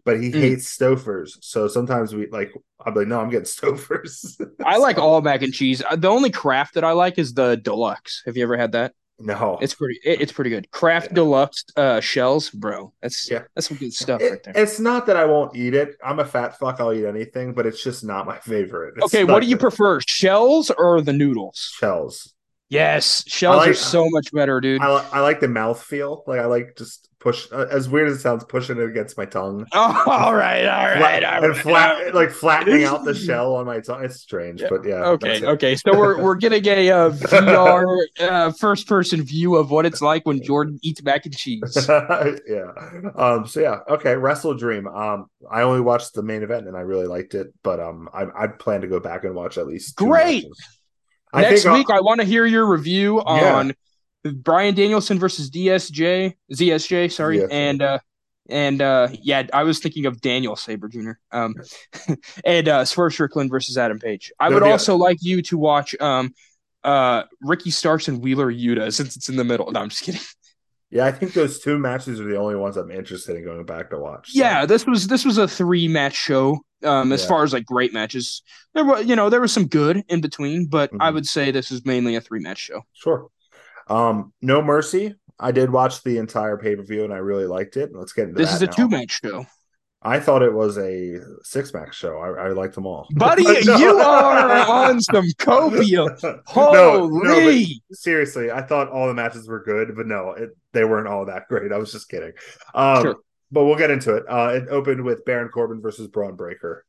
but 0.03 0.19
he 0.21 0.31
Mm. 0.31 0.39
hates 0.39 0.77
Stouffer's. 0.77 1.37
So 1.41 1.67
sometimes 1.67 2.13
we 2.15 2.27
like. 2.27 2.51
I'm 2.85 2.93
like, 2.93 3.07
no, 3.07 3.19
I'm 3.19 3.29
getting 3.29 3.45
Stouffer's. 3.45 4.37
I 4.63 4.77
like 4.77 4.97
all 4.97 5.21
mac 5.21 5.41
and 5.41 5.53
cheese. 5.53 5.81
Uh, 5.89 5.95
The 5.95 6.07
only 6.09 6.29
Kraft 6.31 6.73
that 6.75 6.83
I 6.83 6.91
like 6.93 7.17
is 7.19 7.33
the 7.33 7.55
deluxe. 7.57 8.23
Have 8.25 8.35
you 8.37 8.43
ever 8.43 8.57
had 8.57 8.71
that? 8.73 8.93
no, 9.17 9.57
It's 9.61 9.73
pretty. 9.73 9.97
It, 10.03 10.19
it's 10.21 10.31
pretty 10.33 10.49
good. 10.49 10.69
Kraft 10.71 11.07
Yeah. 11.11 11.15
deluxe 11.15 11.63
uh, 11.77 12.01
shells, 12.01 12.49
bro. 12.49 12.91
That's 13.01 13.31
Yeah. 13.31 13.43
that's 13.55 13.67
some 13.69 13.77
good 13.77 13.93
stuff 13.93 14.21
It- 14.21 14.29
right 14.31 14.43
there. 14.43 14.53
it's 14.57 14.77
not 14.79 15.05
that 15.05 15.15
I 15.15 15.23
won't 15.25 15.55
eat 15.55 15.73
it. 15.73 15.95
I'm 16.03 16.19
a 16.19 16.25
fat 16.25 16.59
fuck. 16.59 16.81
I'll 16.81 16.91
eat 16.93 17.05
anything, 17.05 17.53
but 17.53 17.65
it's 17.65 17.81
just 17.81 18.03
not 18.03 18.25
my 18.25 18.37
favorite. 18.39 18.95
It's 18.97 19.05
Okay, 19.05 19.23
what 19.23 19.41
do 19.41 19.47
you 19.47 19.55
prefer, 19.57 20.01
shells 20.05 20.69
or 20.69 20.99
the 21.01 21.13
noodles? 21.13 21.71
Shells. 21.77 22.33
Yes, 22.69 23.23
shells 23.27 23.57
like- 23.57 23.69
are 23.69 23.73
so 23.75 24.09
much 24.09 24.31
better, 24.31 24.59
dude. 24.59 24.81
I, 24.81 24.87
I 25.13 25.19
like 25.19 25.39
the 25.39 25.47
mouth 25.47 25.81
feel. 25.81 26.23
Like 26.25 26.39
I 26.39 26.45
like 26.45 26.75
just 26.75 27.09
push. 27.19 27.47
Uh, 27.51 27.67
as 27.69 27.87
weird 27.87 28.07
as 28.09 28.17
it 28.17 28.21
sounds, 28.21 28.43
pushing 28.43 28.77
it 28.79 28.83
against 28.83 29.17
my 29.19 29.25
tongue. 29.25 29.67
oh, 29.73 30.03
all 30.07 30.33
right, 30.33 30.65
all 30.65 30.99
right, 30.99 31.23
all 31.23 31.43
and 31.43 31.53
right. 31.53 31.61
flat, 31.61 32.15
like 32.15 32.31
flattening 32.31 32.83
out 32.83 33.03
the 33.05 33.13
shell 33.25 33.53
on 33.55 33.67
my 33.67 33.81
tongue. 33.81 34.03
It's 34.03 34.15
strange, 34.19 34.61
Yeah. 34.61 34.67
but 34.71 34.83
yeah. 34.83 35.05
Okay, 35.09 35.45
okay. 35.45 35.75
So 35.75 35.95
we're 35.95 36.19
we're 36.19 36.35
getting 36.35 36.65
a 36.67 36.89
uh, 36.89 37.09
VR 37.11 37.97
uh, 38.19 38.51
first 38.53 38.87
person 38.87 39.21
view 39.21 39.57
of 39.57 39.69
what 39.69 39.85
it's 39.85 40.01
like 40.01 40.25
when 40.25 40.41
Jordan 40.41 40.79
eats 40.81 41.03
mac 41.03 41.25
and 41.27 41.37
cheese. 41.37 41.87
yeah. 41.87 42.71
Um. 43.15 43.45
So 43.45 43.59
yeah. 43.59 43.79
Okay. 43.89 44.15
WrestleDream. 44.15 44.87
Um. 44.91 45.27
I 45.51 45.61
only 45.61 45.81
watched 45.81 46.15
the 46.15 46.23
main 46.23 46.41
event 46.41 46.67
and 46.67 46.75
I 46.75 46.81
really 46.81 47.05
liked 47.05 47.35
it, 47.35 47.53
but 47.61 47.79
um, 47.79 48.09
I 48.11 48.25
I 48.35 48.47
plan 48.47 48.81
to 48.81 48.87
go 48.87 48.99
back 48.99 49.23
and 49.23 49.35
watch 49.35 49.59
at 49.59 49.67
least. 49.67 49.95
Great. 49.95 50.45
matches. 50.45 50.79
I 51.35 51.41
Next 51.41 51.61
think 51.63 51.71
I'll- 51.71 51.77
week, 51.77 51.89
I 51.89 52.01
want 52.01 52.21
to 52.21 52.25
hear 52.25 52.45
your 52.45 52.65
review 52.65 53.21
Yeah. 53.25 53.55
on 53.55 53.73
Bryan 54.23 54.73
Danielson 54.73 55.19
versus 55.19 55.49
DSJ, 55.51 56.33
ZSJ, 56.53 57.11
sorry, 57.11 57.43
and 57.51 57.81
uh, 57.81 57.99
and 58.49 58.81
uh, 58.81 59.09
yeah, 59.21 59.43
I 59.53 59.63
was 59.63 59.79
thinking 59.79 60.05
of 60.05 60.21
Daniel 60.21 60.55
Saber 60.55 60.87
Jr. 60.87 61.11
Um, 61.31 61.55
and 62.45 62.67
uh, 62.67 62.85
Swerve 62.85 63.13
Strickland 63.13 63.49
versus 63.51 63.77
Adam 63.77 63.99
Page. 63.99 64.31
I 64.39 64.49
would 64.49 64.63
also 64.63 64.95
like 64.95 65.17
you 65.21 65.41
to 65.43 65.57
watch 65.57 65.95
um, 65.99 66.33
uh, 66.83 67.23
Ricky 67.41 67.71
Starks 67.71 68.07
and 68.07 68.21
Wheeler 68.21 68.51
Yuta 68.51 68.91
since 68.93 69.15
it's 69.15 69.29
in 69.29 69.35
the 69.35 69.43
middle. 69.43 69.71
No, 69.71 69.79
I'm 69.81 69.89
just 69.89 70.03
kidding. 70.03 70.21
Yeah, 70.91 71.05
I 71.05 71.11
think 71.11 71.33
those 71.33 71.59
two 71.59 71.77
matches 71.77 72.19
are 72.21 72.23
the 72.25 72.37
only 72.37 72.55
ones 72.55 72.77
I'm 72.77 72.91
interested 72.91 73.35
in 73.35 73.43
going 73.43 73.65
back 73.65 73.89
to 73.89 73.97
watch. 73.97 74.31
So, 74.31 74.39
Yeah, 74.39 74.65
this 74.65 74.85
was 74.85 75.07
this 75.07 75.25
was 75.25 75.37
a 75.37 75.47
three 75.47 75.87
match 75.87 76.15
show. 76.15 76.59
Um, 76.85 77.11
as 77.11 77.21
Yeah. 77.23 77.27
far 77.29 77.43
as 77.43 77.53
like 77.53 77.65
great 77.65 77.93
matches, 77.93 78.43
there 78.73 78.85
were 78.85 79.01
you 79.01 79.15
know 79.15 79.29
there 79.29 79.41
was 79.41 79.51
some 79.53 79.67
good 79.67 80.03
in 80.07 80.21
between, 80.21 80.67
but 80.67 80.91
I 80.99 81.09
Mhm. 81.09 81.13
would 81.15 81.27
say 81.27 81.51
this 81.51 81.71
is 81.71 81.85
mainly 81.85 82.15
a 82.15 82.21
three 82.21 82.39
match 82.39 82.59
show. 82.59 82.81
Sure. 82.93 83.27
Um. 83.87 84.33
No 84.41 84.61
Mercy. 84.61 85.15
I 85.39 85.51
did 85.51 85.69
watch 85.69 86.01
the 86.03 86.17
entire 86.17 86.57
pay 86.57 86.75
per 86.75 86.83
view 86.83 87.03
and 87.03 87.11
I 87.13 87.17
really 87.17 87.45
liked 87.45 87.75
it. 87.75 87.91
Let's 87.93 88.13
get 88.13 88.29
into 88.29 88.41
This 88.41 88.53
is 88.53 88.61
a 88.61 88.67
two 88.67 88.87
match 88.87 89.19
show. 89.23 89.45
I 90.01 90.19
thought 90.19 90.43
it 90.43 90.53
was 90.53 90.77
a 90.77 91.17
six 91.41 91.73
max 91.73 91.95
show. 91.97 92.19
I, 92.19 92.45
I 92.45 92.49
liked 92.49 92.75
them 92.75 92.85
all. 92.85 93.07
Buddy, 93.15 93.43
No. 93.65 93.75
you 93.77 93.97
are 93.97 94.49
on 94.87 95.01
some 95.01 95.25
copium. 95.39 96.15
No, 96.23 96.41
Holy! 96.45 97.23
no, 97.23 97.65
but 97.89 97.97
seriously, 97.97 98.51
I 98.51 98.61
thought 98.61 98.89
all 98.89 99.07
the 99.07 99.15
matches 99.15 99.47
were 99.47 99.63
good, 99.63 99.95
but 99.95 100.05
no, 100.05 100.31
it, 100.33 100.51
they 100.73 100.85
weren't 100.85 101.07
all 101.07 101.25
that 101.25 101.47
great. 101.49 101.71
I 101.71 101.77
was 101.77 101.91
just 101.91 102.07
kidding. 102.07 102.33
Um, 102.75 103.01
Sure. 103.01 103.15
But 103.55 103.63
we'll 103.63 103.77
get 103.77 103.89
into 103.89 104.13
it. 104.13 104.25
Uh, 104.27 104.49
it 104.55 104.67
opened 104.69 105.05
with 105.05 105.23
Baron 105.23 105.47
Corbin 105.47 105.81
versus 105.81 106.09
Bron 106.09 106.35
Breakker. 106.35 106.85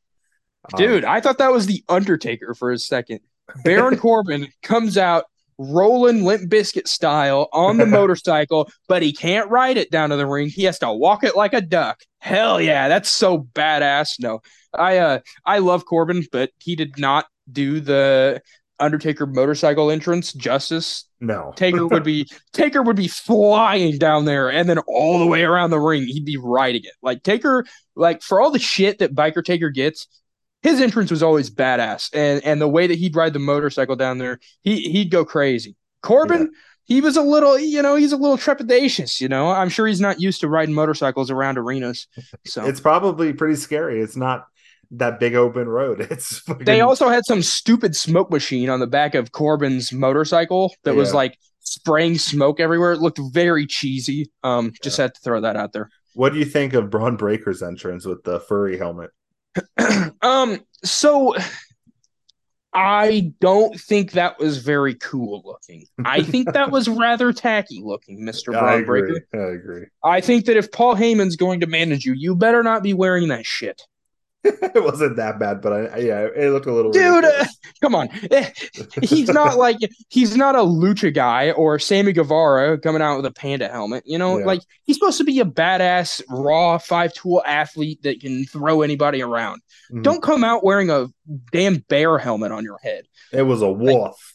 Um, 0.75 0.77
Dude, 0.77 1.05
I 1.05 1.21
thought 1.21 1.39
that 1.39 1.53
was 1.53 1.67
the 1.67 1.85
Undertaker 1.89 2.55
for 2.55 2.73
a 2.73 2.79
second. 2.79 3.21
Baron 3.63 3.97
Corbin 4.01 4.49
comes 4.65 4.99
out 4.99 5.27
rolling 5.59 6.25
Limp 6.25 6.51
Bizkit 6.51 6.89
style 6.89 7.49
on 7.53 7.77
the 7.77 7.87
motorcycle, 8.01 8.69
but 8.89 9.01
he 9.01 9.13
can't 9.13 9.49
ride 9.49 9.77
it 9.77 9.93
down 9.93 10.11
to 10.11 10.17
the 10.17 10.27
ring. 10.27 10.49
He 10.49 10.65
has 10.65 10.81
to 10.81 10.93
walk 10.93 11.23
it 11.23 11.37
like 11.37 11.55
a 11.55 11.61
duck. 11.61 12.01
Hell 12.19 12.61
yeah, 12.61 12.89
that's 12.89 13.09
so 13.09 13.47
badass. 13.55 14.19
No, 14.19 14.41
I 14.75 14.99
uh 14.99 15.19
I 15.45 15.61
love 15.61 15.85
Corbin, 15.85 16.27
but 16.33 16.51
he 16.59 16.75
did 16.75 16.99
not 16.99 17.27
do 17.51 17.79
the 17.79 18.43
Undertaker 18.79 19.27
motorcycle 19.27 19.91
entrance 19.91 20.33
justice. 20.33 21.05
no, 21.21 21.53
Taker 21.57 21.87
would 21.87 22.05
be 22.05 22.29
Taker 22.53 22.83
would 22.83 22.97
be 22.97 23.09
flying 23.09 23.99
down 23.99 24.25
there 24.25 24.51
and 24.51 24.69
then 24.69 24.79
all 24.87 25.19
the 25.19 25.27
way 25.27 25.43
around 25.43 25.71
the 25.71 25.81
ring 25.81 26.05
he'd 26.05 26.25
be 26.25 26.37
riding 26.37 26.85
it. 26.85 26.93
Like 27.03 27.23
Taker, 27.23 27.65
like 27.95 28.23
for 28.23 28.41
all 28.41 28.51
the 28.51 28.59
shit 28.59 28.99
that 28.99 29.15
Biker 29.15 29.45
Taker 29.45 29.71
gets, 29.71 30.07
his 30.63 30.81
entrance 30.81 31.11
was 31.11 31.23
always 31.23 31.51
badass. 31.51 32.11
And 32.13 32.45
and 32.45 32.61
the 32.61 32.69
way 32.69 32.87
that 32.87 32.99
he'd 32.99 33.17
ride 33.17 33.33
the 33.33 33.39
motorcycle 33.39 33.97
down 33.97 34.19
there, 34.19 34.41
he 34.63 34.83
he'd 34.91 35.11
go 35.11 35.25
crazy. 35.25 35.77
Corbin, 36.03 36.53
he 36.85 37.01
was 37.01 37.17
a 37.17 37.23
little, 37.23 37.59
you 37.59 37.83
know, 37.83 37.97
he's 37.97 38.13
a 38.13 38.17
little 38.17 38.37
trepidatious, 38.37 39.21
you 39.21 39.29
know. 39.29 39.51
I'm 39.51 39.69
sure 39.69 39.87
he's 39.87 40.01
not 40.01 40.21
used 40.21 40.41
to 40.41 40.49
riding 40.49 40.75
motorcycles 40.75 41.31
around 41.31 41.59
arenas. 41.59 42.07
So 42.45 42.65
it's 42.65 42.81
probably 42.81 43.33
pretty 43.33 43.57
scary. 43.57 44.01
It's 44.01 44.17
not 44.17 44.47
that 44.93 45.21
big 45.21 45.35
open 45.35 45.69
road. 45.69 46.01
It's 46.11 46.39
fucking, 46.39 46.65
They 46.65 46.81
also 46.81 47.09
had 47.09 47.25
some 47.25 47.43
stupid 47.43 47.97
smoke 47.97 48.31
machine 48.31 48.69
on 48.69 48.81
the 48.81 48.87
back 48.87 49.15
of 49.15 49.33
Corbin's 49.33 49.93
motorcycle 49.93 50.75
that 50.85 50.95
was 50.95 51.13
like 51.13 51.39
spraying 51.61 52.19
smoke 52.19 52.61
everywhere. 52.61 52.93
It 52.93 53.01
looked 53.01 53.21
very 53.33 53.67
cheesy. 53.67 54.31
Um, 54.43 54.73
just 54.83 54.97
had 54.97 55.15
to 55.15 55.21
throw 55.21 55.41
that 55.41 55.57
out 55.57 55.73
there. 55.73 55.91
What 56.15 56.33
do 56.33 56.39
you 56.39 56.45
think 56.45 56.73
of 56.73 56.89
Bron 56.91 57.17
Breakker's 57.17 57.63
entrance 57.63 58.07
with 58.07 58.23
the 58.25 58.41
furry 58.41 58.79
helmet? 58.79 59.11
um, 60.23 60.61
so 60.83 61.35
I 62.73 63.33
don't 63.41 63.81
think 63.81 64.13
that 64.13 64.39
was 64.39 64.59
very 64.59 64.95
cool 64.97 65.43
looking. 65.47 65.87
I 66.05 66.23
think 66.23 66.53
that 66.53 66.71
was 66.71 66.89
rather 66.91 67.33
tacky 67.33 67.81
looking, 67.83 68.23
I 68.55 68.83
Bron. 68.83 68.85
Breakker. 68.85 69.27
I 69.33 69.55
agree. 69.55 69.87
I 70.05 70.21
think 70.21 70.45
that 70.45 70.59
if 70.59 70.71
Paul 70.71 70.95
Heyman's 70.95 71.37
going 71.37 71.61
to 71.61 71.67
manage 71.67 72.05
you, 72.05 72.13
you 72.13 72.37
better 72.37 72.63
not 72.63 72.83
be 72.83 72.93
wearing 72.93 73.29
that 73.29 73.47
shit. 73.47 73.83
it 74.75 74.83
wasn't 74.85 75.17
that 75.17 75.39
bad, 75.39 75.61
but 75.61 75.73
I 75.73 75.99
yeah, 75.99 76.21
it 76.35 76.51
looked 76.53 76.67
a 76.67 76.73
little. 76.73 76.93
Dude, 76.93 77.25
uh, 77.25 77.45
come 77.81 77.95
on. 77.95 78.09
He's 79.03 79.29
not 79.29 79.57
like 79.59 79.79
he's 80.09 80.37
not 80.37 80.55
a 80.55 80.61
lucha 80.61 81.13
guy 81.13 81.51
or 81.53 81.79
Sammy 81.79 82.13
Guevara 82.13 82.79
coming 82.79 83.03
out 83.03 83.17
with 83.17 83.27
a 83.27 83.31
panda 83.33 83.69
helmet. 83.69 84.05
You 84.07 84.19
know, 84.19 84.39
Yeah. 84.39 84.45
like 84.47 84.61
he's 84.85 84.97
supposed 84.97 85.19
to 85.19 85.25
be 85.25 85.41
a 85.41 85.45
badass, 85.45 86.23
raw, 86.29 86.79
five 86.79 87.13
tool 87.15 87.43
athlete 87.47 88.03
that 88.03 88.21
can 88.21 88.45
throw 88.45 88.83
anybody 88.83 89.23
around. 89.23 89.63
Mhm. 89.93 90.03
Don't 90.03 90.23
come 90.23 90.45
out 90.45 90.63
wearing 90.65 90.91
a 90.91 91.07
damn 91.53 91.77
bear 91.89 92.19
helmet 92.19 92.53
on 92.53 92.63
your 92.65 92.79
head. 92.83 93.05
It 93.33 93.43
was 93.43 93.63
a 93.63 93.71
wolf. 93.71 94.35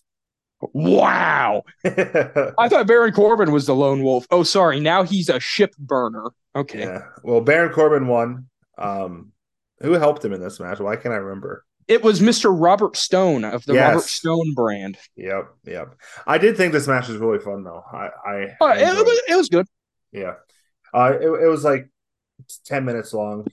Wow. 0.73 1.63
I 1.83 2.67
thought 2.69 2.85
Baron 2.87 3.13
Corbin 3.13 3.51
was 3.51 3.65
the 3.65 3.75
lone 3.75 4.03
wolf. 4.03 4.27
Oh, 4.29 4.43
sorry. 4.43 4.79
Now 4.79 5.03
he's 5.03 5.27
a 5.29 5.39
ship 5.39 5.75
burner. 5.77 6.31
Okay. 6.55 6.81
yeah. 6.81 7.01
Well, 7.23 7.41
Baron 7.41 7.73
Corbin 7.73 8.07
won. 8.07 8.47
Um, 8.77 9.31
who 9.81 9.93
helped 9.93 10.23
him 10.23 10.33
in 10.33 10.41
this 10.41 10.59
match? 10.59 10.79
Why 10.79 10.95
can't 10.95 11.13
I 11.13 11.17
remember? 11.17 11.65
It 11.87 12.03
was 12.03 12.19
Mr. 12.21 12.53
Robert 12.57 12.95
Stone 12.95 13.43
of 13.43 13.65
the 13.65 13.73
Yes. 13.73 13.87
Robert 13.93 14.03
Stone 14.07 14.53
brand. 14.53 14.97
Yep, 15.15 15.49
yep. 15.65 15.95
I 16.25 16.37
did 16.37 16.55
think 16.55 16.71
this 16.73 16.87
match 16.87 17.07
was 17.07 17.17
really 17.17 17.39
fun 17.39 17.63
though. 17.63 17.83
I, 17.91 18.09
I, 18.25 18.47
Oh, 18.61 18.65
I 18.67 18.75
it, 18.77 18.81
enjoyed 18.89 19.05
was, 19.05 19.21
it 19.29 19.35
was 19.35 19.49
good. 19.49 19.65
Yeah. 20.11 20.33
Uh, 20.93 21.13
it, 21.19 21.25
it 21.27 21.47
was 21.47 21.63
like 21.63 21.89
10 22.65 22.85
minutes 22.85 23.13
long. 23.13 23.45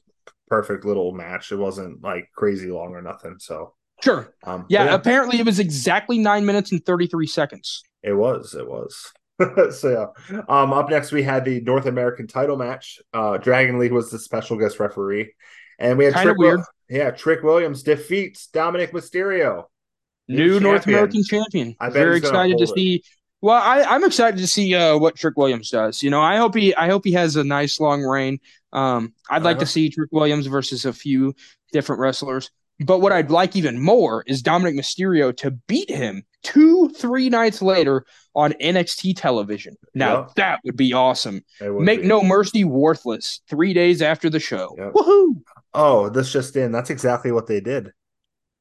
Perfect 0.48 0.84
little 0.84 1.12
match. 1.12 1.52
It 1.52 1.56
wasn't 1.56 2.02
like 2.02 2.28
crazy 2.34 2.70
long 2.70 2.94
or 2.94 3.02
nothing. 3.02 3.36
So, 3.38 3.74
Sure. 4.02 4.32
um, 4.44 4.66
Yeah, 4.68 4.84
but 4.86 4.94
apparently 4.94 5.38
it 5.40 5.46
was 5.46 5.58
exactly 5.58 6.18
nine 6.18 6.46
minutes 6.46 6.70
and 6.72 6.84
33 6.84 7.26
seconds. 7.26 7.82
it 8.02 8.12
was. 8.12 8.54
It 8.54 8.68
was. 8.68 9.12
so, 9.76 10.12
yeah. 10.30 10.40
Um, 10.48 10.72
up 10.72 10.90
next, 10.90 11.12
we 11.12 11.22
had 11.22 11.44
the 11.44 11.60
North 11.60 11.86
American 11.86 12.26
title 12.26 12.56
match. 12.56 12.98
Uh, 13.12 13.36
Dragon 13.38 13.78
Lee 13.78 13.90
was 13.90 14.10
the 14.10 14.18
special 14.18 14.56
guest 14.56 14.78
referee. 14.80 15.34
And 15.78 15.96
we 15.98 16.06
had 16.06 16.14
Trick 16.14 16.36
Wil- 16.38 16.48
weird. 16.56 16.60
yeah, 16.88 17.10
Trick 17.10 17.42
Williams 17.42 17.82
defeats 17.82 18.48
Dominik 18.52 18.90
Mysterio. 18.90 19.64
New 20.28 20.60
North. 20.60 20.86
American 20.86 21.22
champion. 21.24 21.74
I'm 21.80 21.92
Very 21.92 22.18
excited 22.18 22.58
to 22.58 22.64
it. 22.64 22.68
see. 22.74 23.02
Well, 23.40 23.56
I, 23.62 23.82
I'm 23.84 24.04
excited 24.04 24.38
to 24.38 24.46
see 24.48 24.74
uh, 24.74 24.98
what 24.98 25.14
Trick 25.16 25.36
Williams 25.36 25.70
does. 25.70 26.02
You 26.02 26.10
know, 26.10 26.20
I 26.20 26.36
hope 26.36 26.54
he 26.56 26.74
I 26.74 26.88
hope 26.88 27.04
he 27.04 27.12
has 27.12 27.36
a 27.36 27.44
nice 27.44 27.78
long 27.80 28.02
reign. 28.02 28.40
Um, 28.72 29.14
I'd 29.30 29.42
like 29.44 29.56
Uh-huh. 29.56 29.60
to 29.60 29.66
see 29.66 29.88
Trick 29.88 30.10
Williams 30.12 30.46
versus 30.46 30.84
a 30.84 30.92
few 30.92 31.34
different 31.72 32.00
wrestlers. 32.00 32.50
But 32.80 33.00
what 33.00 33.12
I'd 33.12 33.30
like 33.30 33.56
even 33.56 33.80
more 33.80 34.22
is 34.26 34.42
Dominik 34.42 34.74
Mysterio 34.78 35.36
to 35.38 35.52
beat 35.52 35.88
him 35.90 36.22
two, 36.44 36.88
three 36.90 37.28
nights 37.28 37.60
later 37.62 38.04
on 38.36 38.52
NXT 38.60 39.14
television. 39.16 39.76
Now 39.94 40.18
Yep. 40.20 40.34
that 40.36 40.60
would 40.64 40.76
be 40.76 40.92
awesome. 40.92 41.42
Would 41.60 41.72
Make 41.82 42.02
be. 42.02 42.06
No 42.08 42.22
Mercy 42.22 42.64
worthless 42.64 43.40
three 43.48 43.72
days 43.72 44.02
after 44.02 44.28
the 44.30 44.38
show. 44.40 44.74
Yep. 44.78 44.92
Woohoo! 44.92 45.40
Oh, 45.78 46.10
this 46.10 46.30
just 46.30 46.56
in. 46.56 46.72
That's 46.72 46.90
exactly 46.90 47.32
what 47.32 47.46
they 47.46 47.60
did. 47.60 47.94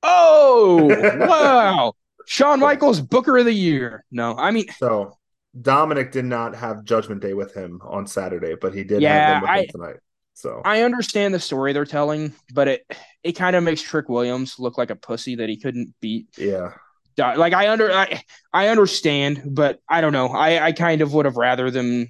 Oh 0.03 1.09
wow! 1.13 1.93
Shawn 2.25 2.59
Michaels 2.59 3.01
Booker 3.01 3.37
of 3.37 3.45
the 3.45 3.53
Year. 3.53 4.05
No, 4.11 4.35
I 4.37 4.51
mean 4.51 4.65
So 4.69 5.17
Dominik 5.59 6.11
did 6.11 6.25
not 6.25 6.55
have 6.55 6.83
Judgment 6.83 7.21
Day 7.21 7.33
with 7.33 7.53
him 7.53 7.81
on 7.83 8.07
Saturday, 8.07 8.55
but 8.59 8.73
he 8.73 8.83
did 8.83 9.03
Yeah, 9.03 9.13
have 9.13 9.25
them 9.25 9.39
with 9.39 9.51
I- 9.51 9.59
him 9.59 9.67
tonight. 9.67 9.97
So 10.33 10.63
I 10.63 10.81
understand 10.81 11.33
the 11.33 11.39
story 11.39 11.73
they're 11.73 11.85
telling, 11.85 12.33
but 12.53 12.67
it 12.67 12.85
it 13.23 13.33
kind 13.33 13.55
of 13.55 13.63
makes 13.63 13.81
Trick 13.81 14.09
Williams 14.09 14.59
look 14.59 14.77
like 14.77 14.89
a 14.89 14.95
pussy 14.95 15.35
that 15.35 15.49
he 15.49 15.57
couldn't 15.57 15.93
beat. 16.01 16.27
yeah, 16.37 16.71
Like 17.17 17.53
I 17.53 17.69
under 17.71 17.91
I, 17.91 18.21
I 18.53 18.67
understand, 18.67 19.43
but 19.45 19.79
I 19.89 20.01
don't 20.01 20.13
know. 20.13 20.27
I 20.29 20.67
I 20.67 20.71
kind 20.73 21.01
of 21.01 21.13
would 21.13 21.25
have 21.25 21.37
rather 21.37 21.71
them 21.71 22.07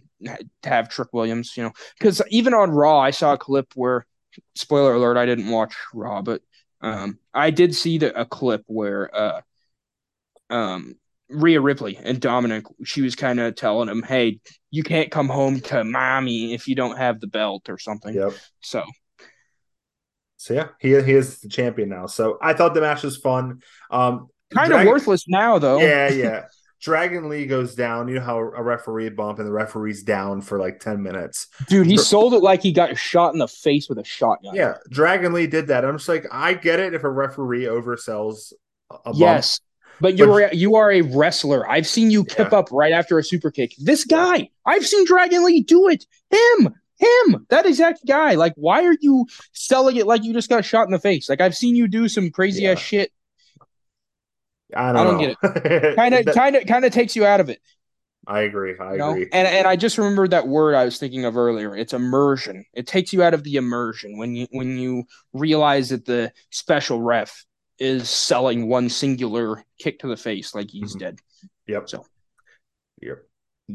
have 0.64 0.90
Trick 0.90 1.10
Williams, 1.14 1.56
you 1.56 1.64
know, 1.64 1.72
because 2.00 2.22
even 2.30 2.54
on 2.54 2.72
Raw, 2.72 3.00
I 3.00 3.12
saw 3.12 3.34
a 3.34 3.38
clip 3.38 3.72
where, 3.76 4.06
spoiler 4.56 4.94
alert, 4.94 5.18
I 5.18 5.26
didn't 5.26 5.50
watch 5.50 5.76
Raw, 5.94 6.22
but 6.22 6.42
um, 6.82 7.20
I 7.34 7.52
did 7.52 7.76
see 7.76 7.98
the, 7.98 8.20
a 8.20 8.26
clip 8.26 8.64
where 8.68 9.16
uh, 9.16 9.42
um, 10.50 10.96
Rhea 11.30 11.60
Ripley 11.60 11.98
and 11.98 12.22
Dominik, 12.22 12.66
she 12.86 13.02
was 13.02 13.16
kind 13.16 13.40
of 13.40 13.56
telling 13.56 13.90
him, 13.90 14.04
"Hey, 14.04 14.40
you 14.72 14.84
can't 14.84 15.12
come 15.12 15.28
home 15.28 15.60
to 15.62 15.84
mommy 15.84 16.54
if 16.54 16.68
you 16.68 16.76
don't 16.76 16.98
have 16.98 17.20
the 17.20 17.28
belt 17.28 17.70
or 17.70 17.78
something." 17.80 18.14
yep. 18.14 18.34
So 18.62 18.84
So 20.38 20.54
yeah, 20.54 20.70
he 20.80 20.90
he 21.02 21.14
is 21.14 21.40
the 21.40 21.50
champion 21.50 21.90
now. 21.90 22.06
So 22.06 22.38
I 22.42 22.54
thought 22.54 22.74
the 22.74 22.82
match 22.82 23.04
was 23.04 23.18
fun. 23.18 23.62
Um, 23.92 24.28
kind 24.54 24.72
of 24.72 24.86
worthless 24.86 25.26
now, 25.28 25.60
though. 25.60 25.80
Yeah, 25.80 26.10
yeah. 26.10 26.46
Dragon 26.82 27.28
Lee 27.30 27.46
goes 27.46 27.74
down. 27.76 28.08
You 28.08 28.16
know 28.16 28.22
how 28.22 28.38
a 28.38 28.62
referee 28.62 29.10
bump 29.10 29.40
and 29.40 29.48
the 29.48 29.52
referee's 29.52 30.04
down 30.04 30.42
for 30.42 30.60
like 30.60 30.80
ten 30.80 31.02
minutes. 31.02 31.48
Dude, 31.68 31.88
he 31.88 31.98
sold 31.98 32.34
it 32.34 32.44
like 32.44 32.62
he 32.62 32.72
got 32.72 32.98
shot 32.98 33.34
in 33.34 33.40
the 33.40 33.48
face 33.48 33.90
with 33.90 33.98
a 33.98 34.04
shotgun. 34.04 34.54
Yeah, 34.56 34.76
Dragon 34.92 35.34
Lee 35.34 35.48
did 35.48 35.68
that. 35.68 35.84
I'm 35.86 35.98
just 35.98 36.10
like, 36.10 36.26
I 36.32 36.54
get 36.54 36.80
it 36.80 36.94
if 36.94 37.04
a 37.04 37.10
referee 37.10 37.64
oversells 37.66 38.54
a 38.92 38.96
bump. 39.06 39.18
Yes. 39.18 39.60
But 40.00 40.16
you're 40.16 40.42
a, 40.42 40.54
you 40.56 40.76
are 40.76 40.92
a 40.92 41.02
wrestler. 41.02 41.68
I've 41.68 41.88
seen 41.88 42.12
you 42.12 42.24
kip 42.24 42.50
Yeah. 42.52 42.60
up 42.60 42.72
right 42.72 42.94
after 42.94 43.18
a 43.18 43.24
super 43.24 43.50
kick. 43.50 43.74
This 43.80 44.06
guy, 44.06 44.48
I've 44.64 44.86
seen 44.86 45.06
Dragon 45.06 45.44
Lee 45.44 45.64
do 45.64 45.88
it. 45.90 46.06
Him, 46.30 46.76
him, 47.00 47.48
that 47.50 47.66
exact 47.66 48.06
guy. 48.08 48.36
Like, 48.36 48.54
why 48.58 48.84
are 48.86 48.96
you 49.02 49.26
selling 49.54 49.96
it 49.96 50.06
like 50.06 50.24
you 50.24 50.34
just 50.34 50.50
got 50.50 50.64
shot 50.64 50.86
in 50.86 50.92
the 50.92 51.00
face? 51.00 51.28
Like, 51.28 51.42
I've 51.42 51.56
seen 51.58 51.76
you 51.76 51.88
do 51.88 52.08
some 52.08 52.30
crazy 52.30 52.62
Yeah. 52.64 52.74
ass 52.74 52.80
shit. 52.80 53.12
I 54.76 54.92
don't, 54.92 54.98
I 54.98 55.04
don't 55.04 55.36
get 55.42 55.96
Kind 55.96 56.14
of, 56.16 56.26
kind 56.36 56.56
of, 56.56 56.66
kind 56.68 56.86
of 56.86 56.92
takes 56.92 57.16
you 57.16 57.26
out 57.26 57.40
of 57.40 57.50
it. 57.50 57.60
I 58.28 58.42
agree. 58.42 58.76
I 58.78 58.92
You 58.94 58.98
know? 58.98 59.12
agree. 59.12 59.30
And 59.32 59.48
and 59.48 59.66
I 59.66 59.78
just 59.78 59.98
remembered 59.98 60.32
that 60.32 60.48
word 60.48 60.76
I 60.76 60.84
was 60.84 60.98
thinking 61.00 61.24
of 61.24 61.38
earlier. 61.38 61.76
It's 61.76 61.94
immersion. 61.94 62.66
It 62.74 62.86
takes 62.86 63.14
you 63.14 63.24
out 63.24 63.34
of 63.34 63.44
the 63.44 63.56
immersion 63.56 64.18
when 64.18 64.36
you 64.36 64.48
when 64.52 64.78
you 64.78 65.06
realize 65.32 65.90
that 65.90 66.06
the 66.06 66.34
special 66.52 67.02
ref 67.02 67.46
is 67.80 68.10
selling 68.10 68.68
one 68.68 68.90
singular 68.90 69.64
kick 69.80 70.00
to 70.00 70.08
the 70.08 70.18
face 70.18 70.54
like 70.54 70.70
he's 70.70 70.96
Mhm. 70.96 71.00
dead. 71.00 71.20
Yep. 71.68 71.90
So- 71.90 72.06
Yep. 73.02 73.18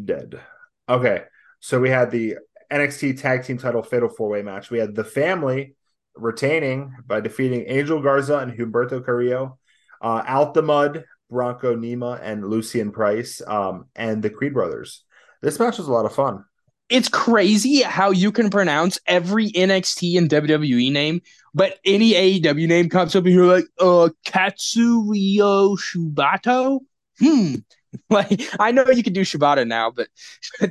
Dead. 0.05 0.41
Okay. 0.89 1.23
So 1.61 1.81
we 1.81 1.89
had 1.89 2.11
the 2.11 2.37
NXT 2.71 3.19
Tag 3.19 3.45
Team 3.45 3.57
Title 3.59 3.83
Fatal 3.83 4.09
Four 4.09 4.29
Way 4.31 4.43
match. 4.43 4.71
We 4.71 4.79
had 4.79 4.95
the 4.95 5.05
family 5.05 5.77
retaining 6.17 6.95
by 7.07 7.21
defeating 7.21 7.65
Angel 7.69 8.03
Garza 8.03 8.39
and 8.39 8.53
Humberto 8.53 9.03
Carrillo, 9.05 9.59
uh, 10.03 10.23
Out 10.27 10.55
the 10.55 10.63
Mud, 10.63 11.05
Bronco 11.31 11.75
Nima, 11.75 12.21
and 12.23 12.49
Lucien 12.49 12.93
Price, 12.93 13.41
um, 13.47 13.87
and 13.97 14.23
the 14.23 14.31
Creed 14.31 14.53
brothers. 14.53 15.05
This 15.41 15.59
match 15.59 15.79
was 15.79 15.89
a 15.89 15.93
lot 15.93 16.05
of 16.05 16.15
fun. 16.15 16.45
It's 16.89 17.09
crazy 17.09 17.81
how 17.81 18.11
you 18.11 18.31
can 18.31 18.51
pronounce 18.51 18.99
every 19.07 19.51
NXT 19.53 20.19
and 20.19 20.29
WWE 20.29 20.93
name, 20.93 21.23
but 21.55 21.79
any 21.87 22.13
AEW 22.13 22.69
name 22.69 22.91
comes 22.91 23.17
up 23.17 23.25
and 23.25 23.33
you're 23.33 23.47
like, 23.47 23.65
uh, 23.81 24.11
Katsurio 24.27 25.79
Shubato? 25.79 26.81
Hmm. 27.19 27.55
Like, 28.11 28.43
I 28.59 28.73
know 28.73 28.85
you 28.89 29.03
can 29.03 29.13
do 29.13 29.23
Shibata 29.23 29.67
now, 29.67 29.91
but 29.91 30.09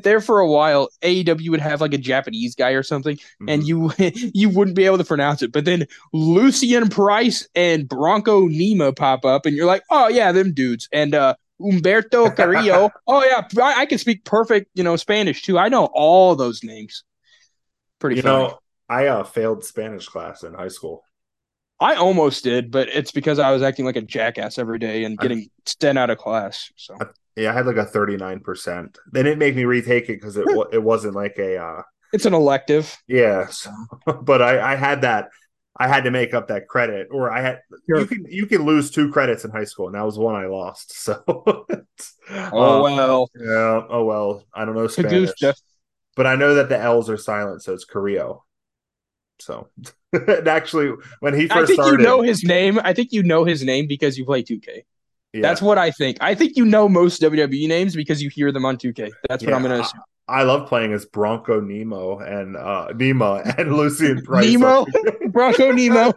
there 0.03 0.21
for 0.21 0.39
a 0.39 0.47
while, 0.47 0.89
AEW 1.01 1.49
would 1.49 1.59
have 1.59 1.81
like 1.81 1.93
a 1.93 1.97
Japanese 1.97 2.55
guy 2.55 2.71
or 2.71 2.83
something, 2.83 3.19
and 3.47 3.65
you 3.65 3.91
you 3.99 4.49
wouldn't 4.49 4.75
be 4.75 4.85
able 4.85 4.97
to 4.97 5.03
pronounce 5.03 5.41
it. 5.41 5.51
But 5.51 5.65
then 5.65 5.85
Lucien 6.13 6.89
Price 6.89 7.47
and 7.55 7.87
Bronco 7.87 8.47
Nima 8.47 8.95
pop 8.95 9.25
up, 9.25 9.45
and 9.45 9.55
you're 9.55 9.65
like, 9.65 9.83
oh 9.89 10.07
yeah, 10.07 10.31
them 10.31 10.53
dudes. 10.53 10.87
And 10.91 11.15
uh 11.15 11.35
Humberto 11.61 12.35
Carrillo. 12.35 12.91
oh 13.07 13.23
yeah, 13.23 13.47
I, 13.63 13.81
I 13.81 13.85
can 13.85 13.97
speak 13.97 14.25
perfect, 14.25 14.69
you 14.73 14.83
know, 14.83 14.95
Spanish 14.95 15.43
too. 15.43 15.57
I 15.57 15.69
know 15.69 15.89
all 15.93 16.35
those 16.35 16.63
names. 16.63 17.03
Pretty 17.99 18.17
you 18.17 18.21
funny. 18.23 18.47
know, 18.47 18.59
I 18.89 19.07
uh, 19.07 19.23
failed 19.23 19.63
Spanish 19.63 20.07
class 20.07 20.43
in 20.43 20.53
high 20.53 20.69
school. 20.69 21.03
I 21.81 21.95
almost 21.95 22.43
did, 22.43 22.71
but 22.71 22.87
it's 22.89 23.11
because 23.11 23.39
I 23.39 23.51
was 23.51 23.61
acting 23.61 23.85
like 23.85 23.95
a 23.97 24.01
jackass 24.01 24.57
every 24.57 24.79
day 24.79 25.03
and 25.03 25.17
getting 25.19 25.49
sent 25.65 25.97
out 25.97 26.09
of 26.09 26.17
class. 26.17 26.71
So 26.77 26.95
Yeah, 27.35 27.51
I 27.51 27.53
had 27.53 27.65
like 27.65 27.77
a 27.77 27.85
39%. 27.85 28.97
They 29.11 29.23
didn't 29.23 29.39
make 29.39 29.55
me 29.55 29.65
retake 29.65 30.03
it 30.09 30.19
because 30.19 30.37
it, 30.37 30.45
it 30.71 30.83
wasn't 30.83 31.15
like 31.15 31.35
a, 31.39 31.57
uh, 31.57 31.81
it's 32.13 32.25
an 32.25 32.33
elective. 32.33 32.97
yeah. 33.07 33.47
So, 33.47 33.71
but 34.21 34.41
I, 34.41 34.73
I 34.73 34.75
had 34.75 35.01
that. 35.01 35.29
I 35.77 35.87
had 35.87 36.03
to 36.03 36.11
make 36.11 36.33
up 36.33 36.49
that 36.49 36.67
credit, 36.67 37.07
or 37.11 37.31
I 37.31 37.41
had 37.41 37.59
Sure. 37.89 37.99
you 38.01 38.05
can 38.05 38.25
you 38.29 38.45
can 38.45 38.63
lose 38.65 38.91
two 38.91 39.09
credits 39.09 39.45
in 39.45 39.51
high 39.51 39.63
school, 39.63 39.87
and 39.87 39.95
that 39.95 40.05
was 40.05 40.19
one 40.19 40.35
I 40.35 40.45
lost. 40.47 40.93
So, 41.01 41.23
Oh 42.53 42.79
uh, 42.79 42.81
well, 42.83 43.29
yeah, 43.35 43.81
oh 43.89 44.03
well, 44.05 44.43
I 44.53 44.65
don't 44.65 44.75
know 44.75 44.87
Spanish, 44.87 45.31
Kagusta. 45.31 45.53
but 46.15 46.27
I 46.27 46.35
know 46.35 46.55
that 46.55 46.69
the 46.69 46.77
L's 46.77 47.09
are 47.09 47.17
silent, 47.17 47.63
so 47.63 47.73
it's 47.73 47.85
Carrillo. 47.85 48.43
So, 49.39 49.69
and 50.27 50.47
actually, 50.47 50.91
when 51.19 51.33
he 51.33 51.47
first 51.47 51.57
I 51.57 51.65
think 51.65 51.81
started, 51.81 51.99
you 51.99 52.05
know 52.05 52.21
his 52.21 52.43
name. 52.43 52.79
I 52.83 52.93
think 52.93 53.11
you 53.11 53.23
know 53.23 53.43
his 53.45 53.63
name 53.63 53.87
because 53.87 54.17
you 54.17 54.25
play 54.25 54.43
2K. 54.43 54.83
yeah, 55.33 55.41
That's 55.41 55.61
what 55.61 55.77
I 55.77 55.91
think. 55.91 56.17
I 56.21 56.35
think 56.35 56.57
you 56.57 56.65
know 56.65 56.89
most 56.89 57.21
WWE 57.21 57.67
names 57.67 57.95
because 57.95 58.21
you 58.21 58.29
hear 58.29 58.51
them 58.51 58.65
on 58.65 58.77
2K. 58.77 59.11
That's 59.29 59.43
what 59.43 59.53
I'm 59.53 59.63
to 59.63 59.81
assume. 59.81 60.01
I 60.27 60.43
love 60.43 60.67
playing 60.69 60.93
as 60.93 61.05
Bronco 61.05 61.59
Nemo 61.59 62.19
and 62.19 62.55
uh 62.55 62.89
Nima 62.93 63.57
and 63.57 63.73
Lucien 63.77 64.21
Price. 64.23 64.49
Nemo, 64.51 64.85
Bronco 65.29 65.71
Nemo, 65.71 66.13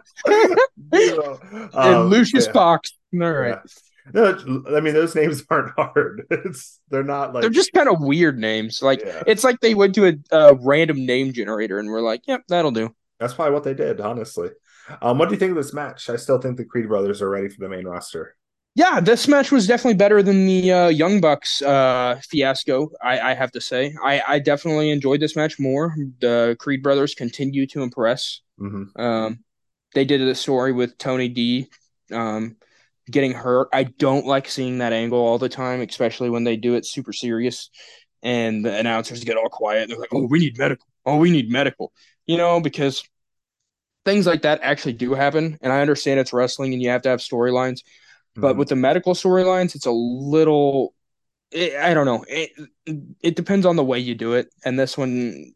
Nemo. 0.91 1.39
and 1.51 1.75
Um, 1.75 2.07
Lucius 2.07 2.45
yeah. 2.47 2.51
Fox. 2.53 2.91
All 3.13 3.19
right. 3.31 3.49
Yeah. 3.49 3.61
No, 4.13 4.63
I 4.69 4.79
mean 4.81 4.93
those 4.93 5.15
names 5.15 5.43
aren't 5.49 5.71
hard. 5.75 6.27
It's 6.29 6.79
they're 6.89 7.03
not 7.03 7.33
like 7.33 7.41
They're 7.41 7.49
just 7.49 7.73
kind 7.73 7.89
of 7.89 7.97
weird 7.99 8.37
names. 8.37 8.81
Like 8.81 9.01
Yeah. 9.03 9.23
it's 9.25 9.43
like 9.43 9.59
they 9.61 9.73
went 9.73 9.95
to 9.95 10.07
a, 10.07 10.13
a 10.37 10.53
random 10.53 11.05
name 11.05 11.33
generator 11.33 11.79
and 11.79 11.89
we're 11.89 12.01
like, 12.01 12.21
"Yep, 12.27 12.43
that'll 12.47 12.71
do." 12.71 12.93
That's 13.19 13.33
probably 13.33 13.53
what 13.53 13.63
they 13.63 13.73
did, 13.73 14.01
honestly. 14.01 14.49
Um, 15.01 15.17
what 15.17 15.29
do 15.29 15.35
you 15.35 15.39
think 15.39 15.51
of 15.51 15.57
this 15.57 15.73
match? 15.73 16.09
I 16.09 16.15
still 16.15 16.39
think 16.39 16.57
the 16.57 16.65
Creed 16.65 16.87
brothers 16.87 17.21
are 17.21 17.29
ready 17.29 17.49
for 17.49 17.59
the 17.59 17.69
main 17.69 17.85
roster. 17.85 18.35
Yeah, 18.75 18.99
this 18.99 19.27
match 19.27 19.51
was 19.53 19.67
definitely 19.67 19.95
better 19.95 20.21
than 20.21 20.45
the 20.45 20.71
uh, 20.71 20.87
Young 20.89 21.21
Bucks 21.21 21.61
uh, 21.61 22.19
fiasco. 22.29 22.91
I, 23.01 23.19
I 23.19 23.33
have 23.33 23.51
to 23.53 23.61
say, 23.61 23.95
I, 24.03 24.21
I 24.27 24.39
definitely 24.39 24.91
enjoyed 24.91 25.21
this 25.21 25.35
match 25.35 25.57
more. 25.59 25.95
The 26.19 26.57
Creed 26.59 26.83
brothers 26.83 27.15
continue 27.15 27.67
to 27.67 27.83
impress. 27.83 28.41
Mm-hmm. 28.59 29.01
Um, 29.01 29.39
they 29.93 30.03
did 30.03 30.21
a 30.21 30.35
story 30.35 30.73
with 30.73 30.97
Tony 30.97 31.29
D 31.29 31.67
um, 32.11 32.57
getting 33.09 33.31
hurt. 33.31 33.69
I 33.71 33.83
don't 33.83 34.25
like 34.25 34.49
seeing 34.49 34.79
that 34.79 34.91
angle 34.91 35.19
all 35.19 35.37
the 35.37 35.47
time, 35.47 35.79
especially 35.79 36.29
when 36.29 36.43
they 36.43 36.57
do 36.57 36.75
it 36.75 36.85
super 36.85 37.13
serious 37.13 37.69
and 38.25 38.65
the 38.65 38.75
announcers 38.75 39.23
get 39.23 39.37
all 39.37 39.49
quiet. 39.49 39.87
They're 39.87 39.99
like, 39.99 40.13
"Oh, 40.13 40.25
we 40.25 40.39
need 40.39 40.57
medical. 40.57 40.85
Oh, 41.05 41.17
we 41.17 41.31
need 41.31 41.49
medical." 41.49 41.93
You 42.27 42.37
know, 42.37 42.59
because 42.59 43.03
things 44.03 44.25
like 44.25 44.43
that 44.43 44.59
actually 44.61 44.93
do 44.93 45.13
happen. 45.13 45.57
And 45.61 45.71
I 45.73 45.81
understand 45.81 46.19
it's 46.19 46.33
wrestling 46.33 46.73
and 46.73 46.81
you 46.81 46.89
have 46.89 47.01
to 47.03 47.09
have 47.09 47.19
storylines, 47.19 47.81
but 48.39 48.55
Mhm. 48.55 48.59
with 48.59 48.69
the 48.69 48.75
medical 48.75 49.13
storylines, 49.13 49.75
it's 49.75 49.85
a 49.85 49.91
little. 49.91 50.93
It, 51.51 51.75
I 51.75 51.93
don't 51.93 52.05
know. 52.05 52.25
It 52.27 52.51
it 53.21 53.35
depends 53.35 53.65
on 53.65 53.75
the 53.77 53.83
way 53.83 53.99
you 53.99 54.15
do 54.15 54.33
it, 54.33 54.49
and 54.65 54.79
this 54.79 54.97
one, 54.97 55.53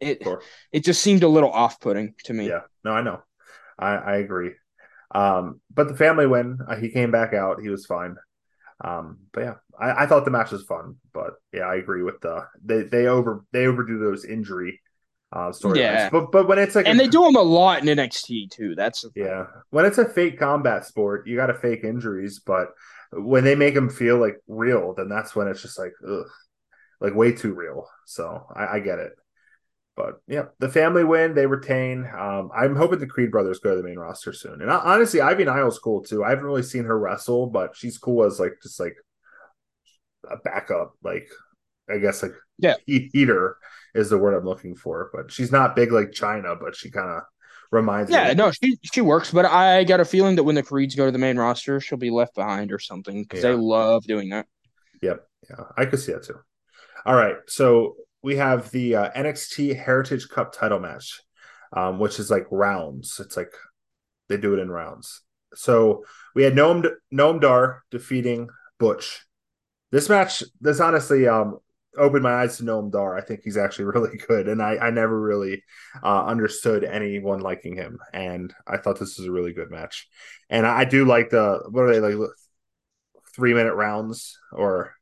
it 0.00 0.22
Sure. 0.22 0.42
it 0.72 0.84
just 0.84 1.02
seemed 1.02 1.22
a 1.22 1.28
little 1.28 1.50
off 1.52 1.80
putting 1.80 2.14
to 2.24 2.34
me. 2.34 2.46
Yeah, 2.48 2.60
no, 2.84 2.92
I 2.92 3.02
know. 3.02 3.22
I, 3.78 3.94
I 3.96 4.16
agree. 4.18 4.52
Um, 5.14 5.60
but 5.74 5.88
the 5.88 5.96
family 5.96 6.26
win. 6.26 6.58
Uh, 6.68 6.76
he 6.76 6.90
came 6.90 7.10
back 7.10 7.34
out. 7.34 7.60
He 7.62 7.68
was 7.70 7.86
fine. 7.86 8.16
Um, 8.84 9.18
but 9.32 9.40
yeah, 9.42 9.54
I, 9.80 10.04
I 10.04 10.06
thought 10.06 10.24
the 10.24 10.30
match 10.32 10.52
was 10.52 10.64
fun. 10.64 10.96
But 11.14 11.34
yeah, 11.52 11.62
I 11.66 11.76
agree 11.76 12.02
with 12.02 12.20
the 12.20 12.46
they 12.64 12.82
they 12.84 13.06
over 13.06 13.44
they 13.52 13.66
overdo 13.66 13.98
those 13.98 14.24
injury 14.24 14.80
uh 15.32 15.48
storylines. 15.50 15.76
Yeah. 15.76 16.10
But 16.10 16.30
but 16.32 16.48
when 16.48 16.58
it's 16.58 16.74
like 16.74 16.86
and 16.86 17.00
a- 17.00 17.04
they 17.04 17.08
do 17.08 17.22
them 17.22 17.36
a 17.36 17.42
lot 17.42 17.82
in 17.86 17.88
NXT 17.98 18.50
too. 18.50 18.74
That's 18.74 19.04
yeah 19.14 19.46
when 19.70 19.84
it's 19.84 19.98
a 19.98 20.04
fake 20.08 20.38
combat 20.38 20.84
sport, 20.84 21.26
you 21.26 21.36
got 21.36 21.46
to 21.46 21.54
fake 21.54 21.84
injuries. 21.84 22.40
But 22.44 22.68
when 23.12 23.44
they 23.44 23.54
make 23.54 23.74
them 23.74 23.88
feel 23.90 24.18
like 24.18 24.36
real, 24.48 24.94
then 24.94 25.08
that's 25.08 25.34
when 25.34 25.48
it's 25.48 25.62
just 25.62 25.78
like 25.78 25.92
ugh, 26.06 26.26
like 27.00 27.14
way 27.14 27.32
too 27.32 27.54
real. 27.54 27.86
So 28.06 28.46
I, 28.54 28.76
I 28.76 28.80
get 28.80 28.98
it. 28.98 29.12
But 29.94 30.22
yeah, 30.26 30.44
the 30.58 30.70
family 30.70 31.04
win, 31.04 31.34
they 31.34 31.44
retain. 31.46 32.08
Um, 32.18 32.50
I'm 32.56 32.74
hoping 32.76 32.98
the 32.98 33.06
Creed 33.06 33.30
brothers 33.30 33.58
go 33.58 33.70
to 33.76 33.76
the 33.82 33.86
main 33.86 33.98
roster 33.98 34.32
soon. 34.32 34.62
And 34.62 34.70
uh, 34.70 34.80
honestly, 34.82 35.20
Ivy 35.20 35.44
Nile's 35.44 35.78
cool 35.78 36.02
too. 36.02 36.24
I 36.24 36.30
haven't 36.30 36.46
really 36.46 36.62
seen 36.62 36.84
her 36.84 36.98
wrestle, 36.98 37.48
but 37.48 37.76
she's 37.76 37.98
cool 37.98 38.24
as 38.24 38.40
like 38.40 38.54
just 38.62 38.80
like 38.80 38.96
a 40.30 40.36
backup, 40.38 40.94
like 41.02 41.28
I 41.90 41.98
guess 41.98 42.22
like 42.22 42.32
Yeah. 42.58 42.76
he- 42.86 43.10
heater 43.12 43.56
is 43.94 44.10
the 44.10 44.18
word 44.18 44.34
I'm 44.34 44.44
looking 44.44 44.74
for. 44.76 45.10
But 45.12 45.30
she's 45.32 45.52
not 45.52 45.76
big 45.76 45.92
like 45.92 46.10
Chyna, 46.10 46.58
but 46.60 46.74
she 46.76 46.90
kind 46.90 47.10
of 47.10 47.22
reminds 47.70 48.10
me. 48.10 48.16
Yeah, 48.16 48.32
no, 48.34 48.50
she 48.50 48.78
she 48.82 49.00
works, 49.00 49.30
but 49.30 49.44
I 49.44 49.84
got 49.84 50.00
a 50.00 50.04
feeling 50.04 50.36
that 50.36 50.44
when 50.44 50.54
the 50.54 50.62
Creeds 50.62 50.94
go 50.94 51.06
to 51.06 51.12
the 51.12 51.18
main 51.18 51.38
roster, 51.38 51.80
she'll 51.80 51.98
be 51.98 52.10
left 52.10 52.34
behind 52.34 52.72
or 52.72 52.78
something 52.78 53.22
because 53.22 53.42
Yeah. 53.42 53.50
they 53.50 53.56
love 53.56 54.04
doing 54.04 54.30
that. 54.30 54.46
Yep. 55.02 55.26
Yeah, 55.50 55.64
I 55.76 55.86
could 55.86 55.98
see 56.00 56.12
that 56.12 56.22
too. 56.24 56.38
All 57.04 57.16
right, 57.16 57.34
so 57.48 57.96
we 58.22 58.36
have 58.36 58.70
the 58.70 58.94
uh, 58.94 59.10
NXT 59.10 59.76
Heritage 59.76 60.28
Cup 60.28 60.52
title 60.52 60.78
match, 60.78 61.20
um, 61.72 61.98
which 61.98 62.20
is 62.20 62.30
like 62.30 62.46
rounds. 62.52 63.18
It's 63.18 63.36
like 63.36 63.50
they 64.28 64.36
do 64.36 64.54
it 64.54 64.60
in 64.60 64.70
rounds. 64.70 65.22
So 65.54 66.04
we 66.36 66.44
had 66.44 66.54
Noam 66.54 66.88
Noam 67.12 67.40
Dar 67.40 67.82
defeating 67.90 68.48
Butch. 68.78 69.26
This 69.90 70.08
match, 70.08 70.44
this 70.60 70.78
honestly 70.80 71.26
um, 71.26 71.58
opened 71.96 72.22
my 72.22 72.34
eyes 72.34 72.56
to 72.56 72.64
Noam 72.64 72.90
Dar. 72.90 73.16
I 73.16 73.22
think 73.22 73.40
he's 73.42 73.56
actually 73.56 73.84
really 73.96 74.16
good, 74.16 74.48
and 74.48 74.62
I 74.62 74.76
I 74.76 74.90
never 74.90 75.18
really 75.18 75.62
uh, 76.02 76.24
understood 76.24 76.84
anyone 76.84 77.40
liking 77.40 77.76
him, 77.76 77.98
and 78.12 78.52
I 78.66 78.78
thought 78.78 78.98
this 78.98 79.18
was 79.18 79.26
a 79.26 79.32
really 79.32 79.52
good 79.52 79.70
match. 79.70 80.08
And 80.50 80.66
I, 80.66 80.80
I 80.80 80.84
do 80.84 81.04
like 81.04 81.30
the 81.30 81.60
what 81.70 81.82
are 81.82 82.00
they 82.00 82.14
like 82.14 82.28
three 83.34 83.54
minute 83.54 83.74
rounds 83.74 84.38
or 84.52 84.94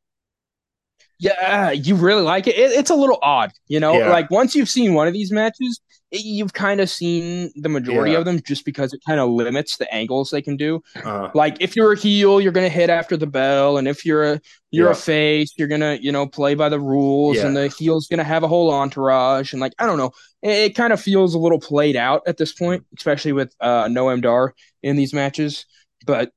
Yeah, 1.22 1.70
you 1.72 1.96
really 1.96 2.22
like 2.22 2.46
it. 2.46 2.56
it 2.56 2.70
it's 2.72 2.88
a 2.88 2.94
little 2.94 3.18
odd, 3.22 3.52
you 3.68 3.78
know. 3.78 3.92
Yeah. 3.92 4.08
Like 4.08 4.30
once 4.30 4.54
you've 4.56 4.70
seen 4.70 4.94
one 4.94 5.06
of 5.06 5.12
these 5.12 5.30
matches, 5.30 5.78
it, 6.10 6.24
you've 6.24 6.54
kind 6.54 6.80
of 6.80 6.88
seen 6.88 7.52
the 7.56 7.68
majority 7.68 8.12
Yeah. 8.12 8.18
of 8.20 8.24
them, 8.24 8.40
just 8.42 8.64
because 8.64 8.94
it 8.94 9.00
kind 9.06 9.20
of 9.20 9.28
limits 9.28 9.76
the 9.76 9.92
angles 9.94 10.30
they 10.30 10.40
can 10.40 10.56
do. 10.56 10.82
uh, 11.04 11.28
Like 11.34 11.58
if 11.60 11.76
you're 11.76 11.92
a 11.92 11.96
heel, 11.98 12.40
you're 12.40 12.52
gonna 12.52 12.70
hit 12.70 12.88
after 12.88 13.18
the 13.18 13.26
bell, 13.26 13.76
and 13.76 13.86
if 13.86 14.06
you're 14.06 14.24
a 14.32 14.40
you're 14.70 14.86
Yeah. 14.86 14.92
a 14.92 14.96
face, 14.96 15.52
you're 15.58 15.68
gonna 15.68 15.98
you 16.00 16.10
know 16.10 16.26
play 16.26 16.54
by 16.54 16.70
the 16.70 16.80
rules, 16.80 17.36
and 17.36 17.54
the 17.54 17.68
heel's 17.68 18.06
gonna 18.08 18.24
have 18.24 18.42
a 18.42 18.48
whole 18.48 18.70
entourage, 18.72 19.52
and 19.52 19.60
like 19.60 19.74
I 19.78 19.84
don't 19.84 19.98
know, 19.98 20.12
it, 20.42 20.50
it 20.70 20.74
kind 20.74 20.94
of 20.94 21.00
feels 21.02 21.34
a 21.34 21.38
little 21.38 21.60
played 21.60 21.96
out 21.96 22.22
at 22.26 22.38
this 22.38 22.54
point, 22.54 22.82
especially 22.96 23.32
with 23.32 23.54
uh, 23.60 23.84
Noam 23.88 24.22
Dar 24.22 24.54
in 24.82 24.96
these 24.96 25.12
matches. 25.12 25.66
But 26.06 26.32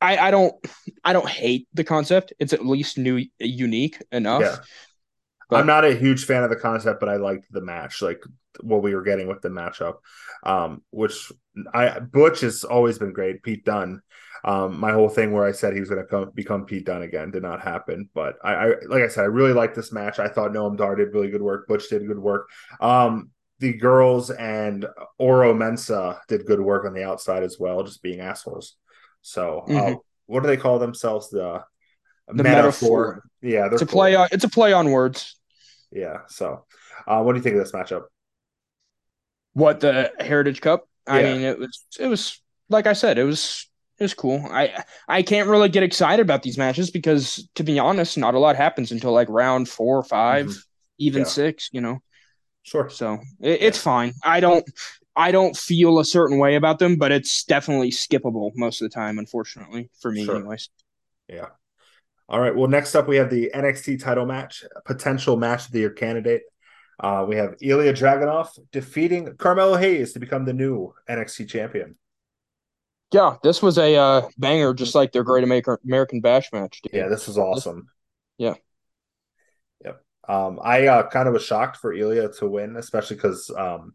I, 0.00 0.16
I 0.16 0.30
don't 0.30 0.54
I 1.04 1.12
don't 1.12 1.28
hate 1.28 1.68
the 1.74 1.84
concept. 1.84 2.32
It's 2.38 2.52
at 2.52 2.64
least 2.64 2.98
new 2.98 3.24
unique 3.38 4.02
enough. 4.12 4.42
Yeah. 4.42 4.56
But- 5.50 5.60
I'm 5.60 5.66
not 5.66 5.84
a 5.84 5.94
huge 5.94 6.24
fan 6.24 6.44
of 6.44 6.50
the 6.50 6.56
concept, 6.56 7.00
but 7.00 7.08
I 7.08 7.16
liked 7.16 7.46
the 7.50 7.62
match, 7.62 8.02
like 8.02 8.22
what 8.60 8.82
we 8.82 8.94
were 8.94 9.02
getting 9.02 9.28
with 9.28 9.40
the 9.40 9.48
matchup. 9.48 9.96
Um, 10.44 10.82
which 10.90 11.32
I 11.72 11.98
Butch 12.00 12.40
has 12.40 12.64
always 12.64 12.98
been 12.98 13.12
great. 13.12 13.42
Pete 13.42 13.64
Dunne. 13.64 14.02
Um, 14.44 14.78
my 14.78 14.92
whole 14.92 15.08
thing 15.08 15.32
where 15.32 15.44
I 15.44 15.52
said 15.52 15.74
he 15.74 15.80
was 15.80 15.88
going 15.88 16.00
to 16.00 16.08
come 16.08 16.30
become 16.32 16.64
Pete 16.64 16.84
Dunne 16.84 17.02
again 17.02 17.32
did 17.32 17.42
not 17.42 17.60
happen. 17.60 18.08
But 18.14 18.36
I, 18.44 18.54
I, 18.54 18.66
like 18.86 19.02
I 19.02 19.08
said, 19.08 19.22
I 19.22 19.26
really 19.26 19.52
liked 19.52 19.74
this 19.74 19.90
match. 19.90 20.20
I 20.20 20.28
thought 20.28 20.52
Noam 20.52 20.76
Dar 20.76 20.94
did 20.94 21.12
really 21.12 21.30
good 21.30 21.42
work. 21.42 21.66
Butch 21.66 21.88
did 21.88 22.06
good 22.06 22.20
work. 22.20 22.48
Um, 22.80 23.30
the 23.58 23.72
girls 23.72 24.30
and 24.30 24.86
Oro 25.18 25.52
Mensah 25.54 26.20
did 26.28 26.46
good 26.46 26.60
work 26.60 26.84
on 26.84 26.94
the 26.94 27.02
outside 27.02 27.42
as 27.42 27.58
well, 27.58 27.82
just 27.82 28.02
being 28.02 28.20
assholes. 28.20 28.76
So, 29.22 29.60
uh, 29.60 29.72
Mhm. 29.72 30.00
what 30.26 30.42
do 30.42 30.46
they 30.46 30.56
call 30.56 30.78
themselves? 30.78 31.30
The, 31.30 31.64
The 32.28 32.42
Meta-Four. 32.42 33.24
Yeah, 33.42 33.62
they're 33.68 33.72
It's 33.74 33.82
a 33.82 33.86
cool. 33.86 33.92
play 33.94 34.14
on 34.14 34.28
it's 34.32 34.44
a 34.44 34.48
play 34.48 34.72
on 34.72 34.90
words. 34.90 35.36
Yeah. 35.90 36.18
So, 36.28 36.64
uh, 37.06 37.22
what 37.22 37.32
do 37.32 37.38
you 37.38 37.42
think 37.42 37.56
of 37.56 37.60
this 37.62 37.72
matchup? 37.72 38.04
What 39.54 39.80
the 39.80 40.12
Heritage 40.20 40.60
Cup? 40.60 40.88
I 41.06 41.20
Yeah. 41.22 41.32
mean, 41.34 41.42
it 41.42 41.58
was 41.58 41.84
it 41.98 42.06
was 42.06 42.40
like 42.68 42.86
I 42.86 42.92
said, 42.92 43.18
it 43.18 43.24
was 43.24 43.68
it 43.98 44.04
was 44.04 44.14
cool. 44.14 44.44
I 44.50 44.84
I 45.08 45.22
can't 45.22 45.48
really 45.48 45.68
get 45.68 45.82
excited 45.82 46.22
about 46.22 46.42
these 46.42 46.58
matches 46.58 46.90
because 46.90 47.48
to 47.54 47.64
be 47.64 47.78
honest, 47.78 48.18
not 48.18 48.34
a 48.34 48.38
lot 48.38 48.56
happens 48.56 48.92
until 48.92 49.12
like 49.12 49.28
round 49.28 49.68
four 49.68 49.96
or 49.98 50.04
5 50.04 50.46
Mhm. 50.46 50.62
even 50.98 51.20
Yeah. 51.20 51.24
six. 51.24 51.70
You 51.72 51.80
know, 51.80 52.02
Sure. 52.62 52.90
so 52.90 53.18
it, 53.40 53.62
it's 53.62 53.78
fine. 53.78 54.12
I 54.22 54.40
don't 54.40 54.64
I 55.18 55.32
don't 55.32 55.56
feel 55.56 55.98
a 55.98 56.04
certain 56.04 56.38
way 56.38 56.54
about 56.54 56.78
them, 56.78 56.96
but 56.96 57.10
it's 57.10 57.42
definitely 57.44 57.90
skippable 57.90 58.52
most 58.54 58.80
of 58.80 58.88
the 58.88 58.94
time. 58.94 59.18
Unfortunately 59.18 59.90
for 60.00 60.12
me, 60.12 60.24
Sure. 60.24 60.36
anyways. 60.36 60.70
Yeah. 61.28 61.48
All 62.28 62.40
right. 62.40 62.54
Well, 62.54 62.68
next 62.68 62.94
up 62.94 63.08
we 63.08 63.16
have 63.16 63.28
the 63.28 63.50
NXT 63.52 63.98
title 63.98 64.26
match, 64.26 64.64
potential 64.84 65.36
match 65.36 65.66
of 65.66 65.72
the 65.72 65.80
year 65.80 65.90
candidate. 65.90 66.42
Uh, 67.00 67.24
we 67.28 67.36
have 67.36 67.56
Ilya 67.60 67.94
Dragunov 67.94 68.48
defeating 68.70 69.36
Carmelo 69.36 69.76
Hayes 69.76 70.12
to 70.12 70.20
become 70.20 70.44
the 70.44 70.52
new 70.52 70.94
NXT 71.08 71.48
champion. 71.48 71.96
Yeah, 73.12 73.36
this 73.42 73.60
was 73.60 73.78
a 73.78 73.96
uh, 73.96 74.28
banger, 74.36 74.74
just 74.74 74.94
like 74.94 75.12
their 75.12 75.24
Great 75.24 75.42
American 75.42 75.78
American 75.84 76.20
Bash 76.20 76.52
match. 76.52 76.80
Dude. 76.82 76.92
Yeah, 76.92 77.08
this 77.08 77.26
was 77.26 77.38
awesome. 77.38 77.88
Yeah. 78.36 78.54
Yep. 79.84 80.00
Um, 80.28 80.60
I 80.62 80.86
uh, 80.86 81.08
kind 81.08 81.26
of 81.26 81.34
was 81.34 81.44
shocked 81.44 81.78
for 81.78 81.92
Ilya 81.92 82.32
to 82.34 82.46
win, 82.46 82.76
especially 82.76 83.16
because 83.16 83.50
um, 83.56 83.94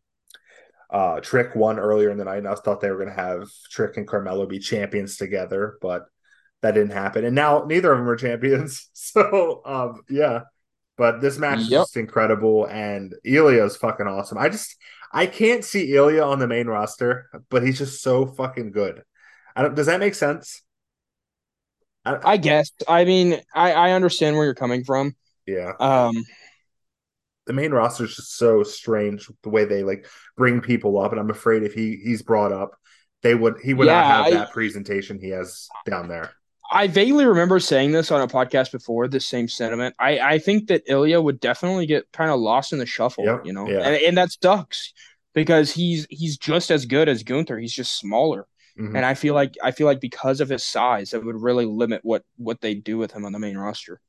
uh, 0.94 1.20
Trick 1.22 1.56
won 1.56 1.80
earlier 1.80 2.12
in 2.12 2.18
the 2.18 2.26
night, 2.26 2.38
and 2.38 2.48
I 2.48 2.54
thought 2.54 2.80
they 2.80 2.92
were 2.92 2.98
going 3.04 3.10
to 3.10 3.16
have 3.16 3.50
Trick 3.72 3.98
and 3.98 4.08
Carmelo 4.08 4.46
be 4.46 4.60
champions 4.60 5.18
together, 5.18 5.78
but 5.82 6.06
that 6.62 6.76
didn't 6.76 6.92
happen. 6.92 7.26
And 7.26 7.36
now 7.36 7.66
neither 7.68 7.92
of 7.92 7.98
them 7.98 8.10
are 8.10 8.16
champions. 8.16 8.90
So, 9.14 9.62
um, 9.66 10.02
yeah. 10.10 10.42
But 10.98 11.22
this 11.22 11.38
match 11.38 11.60
is 11.60 11.70
just 11.70 11.98
incredible, 11.98 12.66
and 12.66 13.14
Ilya 13.24 13.64
is 13.66 13.76
fucking 13.76 14.08
awesome. 14.08 14.38
I 14.38 14.50
just 14.50 14.76
I 15.12 15.28
can't 15.28 15.64
see 15.64 15.94
Ilya 15.94 16.24
on 16.24 16.40
the 16.40 16.48
main 16.48 16.68
roster, 16.68 17.30
but 17.50 17.64
he's 17.64 17.78
just 17.78 18.02
so 18.02 18.26
fucking 18.26 18.72
good. 18.72 19.04
I 19.56 19.64
don't, 19.64 19.76
does 19.76 19.86
that 19.88 20.00
make 20.00 20.16
sense? 20.16 20.62
I, 22.06 22.18
I 22.24 22.38
guess. 22.38 22.72
I 22.88 23.06
mean, 23.06 23.40
I, 23.54 23.74
I 23.74 23.92
understand 23.92 24.36
where 24.36 24.46
you're 24.46 24.56
coming 24.56 24.84
from. 24.84 25.16
yeah. 25.46 25.74
Um, 25.80 26.16
the 27.46 27.54
main 27.54 27.72
roster 27.72 28.06
is 28.06 28.16
just 28.16 28.38
so 28.38 28.64
strange 28.64 29.30
the 29.44 29.50
way 29.50 29.66
they 29.66 29.84
like 29.84 30.06
bring 30.38 30.62
people 30.62 31.00
up, 31.00 31.12
and 31.12 31.20
I'm 31.20 31.30
afraid 31.30 31.64
if 31.64 31.74
he 31.74 31.98
he's 32.04 32.22
brought 32.22 32.52
up, 32.52 32.72
they 33.22 33.36
would 33.36 33.56
he 33.64 33.74
would 33.74 33.88
not 33.88 34.06
have 34.06 34.26
I- 34.26 34.32
that 34.32 34.52
presentation 34.52 35.20
he 35.20 35.30
has 35.30 35.68
down 35.86 36.08
there. 36.08 36.32
I 36.72 36.88
vaguely 36.88 37.26
remember 37.26 37.60
saying 37.60 37.92
this 37.92 38.10
on 38.10 38.22
a 38.22 38.28
podcast 38.28 38.72
before, 38.72 39.08
the 39.08 39.20
same 39.20 39.48
sentiment. 39.48 39.94
I, 40.00 40.18
I 40.20 40.40
think 40.40 40.68
that 40.70 40.82
Ilya 40.88 41.22
would 41.22 41.40
definitely 41.40 41.86
get 41.86 42.12
kind 42.12 42.32
of 42.32 42.40
lost 42.40 42.74
in 42.74 42.80
the 42.80 42.86
shuffle, 42.88 43.26
Yep, 43.26 43.46
you 43.46 43.54
know, 43.54 43.70
yeah. 43.70 43.82
and, 43.82 43.96
and 43.96 44.18
that 44.18 44.32
sucks 44.42 44.92
because 45.36 45.72
he's 45.72 46.08
he's 46.10 46.38
just 46.38 46.72
as 46.72 46.86
good 46.88 47.10
as 47.10 47.22
Gunther. 47.24 47.60
He's 47.60 47.74
just 47.74 48.00
smaller, 48.00 48.48
Mhm. 48.80 48.96
and 48.96 49.06
I 49.06 49.14
feel 49.14 49.36
like 49.36 49.56
I 49.62 49.70
feel 49.72 49.86
like 49.86 50.00
because 50.00 50.40
of 50.42 50.50
his 50.50 50.64
size, 50.64 51.14
it 51.14 51.24
would 51.24 51.40
really 51.40 51.66
limit 51.66 52.00
what 52.04 52.24
what 52.38 52.62
they 52.62 52.74
do 52.74 52.98
with 52.98 53.12
him 53.12 53.26
on 53.26 53.34
the 53.34 53.40
main 53.40 53.58
roster. 53.58 54.00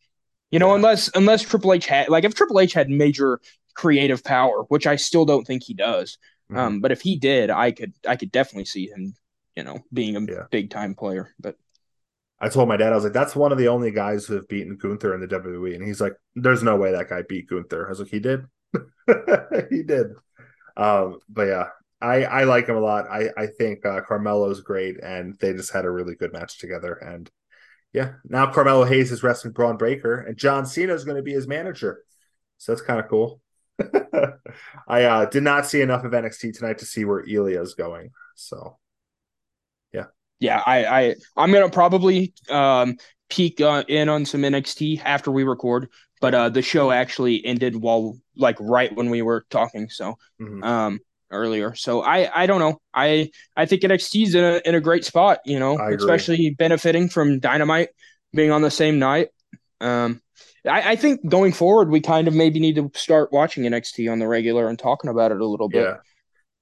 You 0.54 0.60
know, 0.60 0.74
Yeah. 0.74 0.76
unless 0.76 1.10
unless 1.16 1.42
Triple 1.42 1.72
H 1.74 1.86
had 1.86 2.08
like 2.08 2.24
if 2.24 2.34
Triple 2.34 2.60
H 2.60 2.74
had 2.74 2.88
major 2.88 3.40
creative 3.74 4.22
power, 4.22 4.62
which 4.68 4.86
I 4.86 4.96
still 4.96 5.24
don't 5.26 5.44
think 5.44 5.64
he 5.64 5.74
does. 5.74 6.18
Mhm. 6.52 6.58
Um, 6.58 6.80
but 6.80 6.92
if 6.92 7.00
he 7.02 7.18
did, 7.18 7.50
I 7.50 7.72
could 7.72 7.92
I 8.06 8.16
could 8.16 8.32
definitely 8.32 8.66
see 8.66 8.86
him, 8.88 9.16
you 9.56 9.64
know, 9.64 9.80
being 9.92 10.16
a 10.16 10.20
Yeah. 10.20 10.46
big 10.52 10.70
time 10.70 10.94
player. 10.94 11.34
But 11.40 11.56
I 12.40 12.48
told 12.50 12.68
my 12.68 12.76
dad, 12.76 12.92
I 12.92 12.96
was 12.96 13.04
like, 13.04 13.12
that's 13.12 13.36
one 13.36 13.52
of 13.52 13.58
the 13.58 13.68
only 13.68 13.90
guys 13.90 14.26
who 14.26 14.34
have 14.34 14.48
beaten 14.48 14.76
Gunther 14.76 15.14
in 15.14 15.20
the 15.20 15.26
WWE. 15.26 15.74
And 15.74 15.84
he's 15.84 16.00
like, 16.00 16.14
there's 16.36 16.62
no 16.62 16.76
way 16.76 16.92
that 16.92 17.08
guy 17.10 17.22
beat 17.28 17.48
Gunther. 17.48 17.86
I 17.86 17.88
was 17.90 18.00
like, 18.00 18.10
he 18.10 18.20
did. 18.20 18.44
he 19.70 19.82
did. 19.82 20.08
Um, 20.76 21.20
but 21.28 21.48
yeah, 21.48 21.68
I, 22.00 22.24
I 22.24 22.44
like 22.44 22.68
him 22.68 22.76
a 22.76 22.80
lot. 22.80 23.06
I, 23.10 23.30
I 23.36 23.46
think 23.46 23.86
uh, 23.86 24.02
Carmelo's 24.02 24.60
great, 24.60 25.02
and 25.02 25.36
they 25.40 25.52
just 25.54 25.72
had 25.72 25.84
a 25.86 25.90
really 25.90 26.16
good 26.16 26.32
match 26.32 26.58
together. 26.58 26.94
And 26.94 27.30
yeah, 27.94 28.14
now 28.24 28.50
Carmelo 28.50 28.84
Hayes 28.84 29.12
is 29.12 29.22
wrestling 29.22 29.52
Bron 29.52 29.76
Breakker, 29.76 30.16
and 30.16 30.36
John 30.36 30.66
Cena 30.66 30.92
is 30.92 31.04
going 31.04 31.16
to 31.16 31.22
be 31.22 31.32
his 31.32 31.46
manager. 31.46 32.02
So 32.58 32.72
that's 32.72 32.82
kind 32.82 32.98
of 32.98 33.08
cool. 33.08 33.40
I 34.88 35.04
uh, 35.04 35.24
did 35.26 35.44
not 35.44 35.66
see 35.66 35.80
enough 35.80 36.04
of 36.04 36.10
NXT 36.10 36.58
tonight 36.58 36.78
to 36.78 36.86
see 36.86 37.04
where 37.04 37.24
Ilya 37.26 37.62
is 37.62 37.74
going. 37.74 38.10
So 38.34 38.78
yeah, 39.92 40.06
yeah, 40.40 40.60
I 40.66 40.84
I 40.84 41.14
I'm 41.36 41.52
gonna 41.52 41.70
probably 41.70 42.34
um 42.50 42.96
peek 43.30 43.60
uh, 43.60 43.84
in 43.86 44.08
on 44.08 44.26
some 44.26 44.42
NXT 44.42 45.00
after 45.04 45.30
we 45.30 45.44
record. 45.44 45.88
But 46.20 46.34
uh, 46.34 46.48
the 46.48 46.62
show 46.62 46.90
actually 46.90 47.44
ended 47.44 47.76
while 47.76 48.16
like 48.36 48.56
right 48.58 48.94
when 48.94 49.08
we 49.10 49.22
were 49.22 49.46
talking. 49.50 49.88
So 49.88 50.16
mhm. 50.40 50.64
um 50.64 50.98
earlier. 51.34 51.74
So 51.74 52.02
I 52.02 52.42
I 52.42 52.46
don't 52.46 52.60
know. 52.60 52.80
I 52.94 53.30
I 53.56 53.66
think 53.66 53.82
NXT's 53.82 54.34
in 54.34 54.44
a 54.44 54.60
in 54.64 54.74
a 54.74 54.80
great 54.80 55.04
spot, 55.04 55.40
you 55.44 55.58
know, 55.58 55.78
especially 55.78 56.50
benefiting 56.58 57.08
from 57.08 57.40
Dynamite 57.40 57.88
being 58.32 58.50
on 58.50 58.62
the 58.62 58.70
same 58.70 58.98
night. 58.98 59.28
Um 59.80 60.20
I, 60.66 60.92
I 60.92 60.96
think 60.96 61.28
going 61.28 61.52
forward 61.52 61.90
we 61.90 62.00
kind 62.00 62.26
of 62.28 62.34
maybe 62.34 62.58
need 62.60 62.76
to 62.76 62.90
start 62.94 63.32
watching 63.32 63.64
NXT 63.64 64.10
on 64.10 64.18
the 64.18 64.26
regular 64.26 64.68
and 64.68 64.78
talking 64.78 65.10
about 65.10 65.30
it 65.32 65.40
a 65.40 65.46
little 65.46 65.68
bit. 65.68 65.82
yeah, 65.84 65.96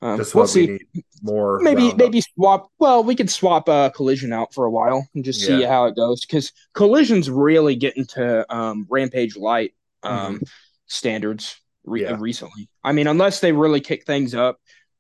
Um, 0.09 0.19
just 0.19 0.35
we'll 0.35 0.49
see. 0.49 0.67
we 0.67 0.73
need 0.95 1.05
more. 1.23 1.61
Maybe 1.61 1.83
roundup. 1.83 1.99
maybe 1.99 2.21
swap 2.21 2.69
well, 2.81 3.05
we 3.05 3.15
could 3.15 3.31
swap 3.31 3.69
uh 3.69 3.91
collision 3.91 4.33
out 4.33 4.53
for 4.55 4.65
a 4.65 4.71
while 4.71 5.07
and 5.15 5.25
just 5.25 5.41
see 5.41 5.61
Yeah. 5.61 5.69
how 5.69 5.85
it 5.87 5.95
goes. 5.95 6.23
Because 6.23 6.51
collision's 6.75 7.31
really 7.31 7.77
getting 7.77 8.07
to 8.07 8.45
um 8.55 8.87
Rampage 8.91 9.37
Light 9.37 9.73
um 10.03 10.41
standards 10.87 11.61
re-. 11.85 12.03
Yeah. 12.03 12.17
recently. 12.19 12.69
I 12.85 12.93
mean, 12.93 13.07
unless 13.07 13.41
they 13.41 13.53
really 13.53 13.81
kick 13.81 14.05
things 14.07 14.35
up 14.35 14.59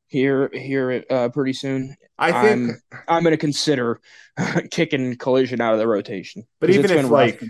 here 0.09 0.51
here 0.53 1.05
uh, 1.11 1.29
pretty 1.31 1.53
soon, 1.55 1.97
I 2.19 2.33
think, 2.43 2.73
I'm 2.93 3.01
I'm 3.09 3.23
going 3.23 3.33
to 3.33 3.39
consider 3.39 4.01
kicking 4.71 5.17
Collision 5.17 5.61
out 5.61 5.73
of 5.73 5.79
the 5.79 5.87
rotation. 5.89 6.45
But 6.61 6.71
even 6.71 6.85
it's 6.85 6.93
if, 7.05 7.11
like, 7.11 7.43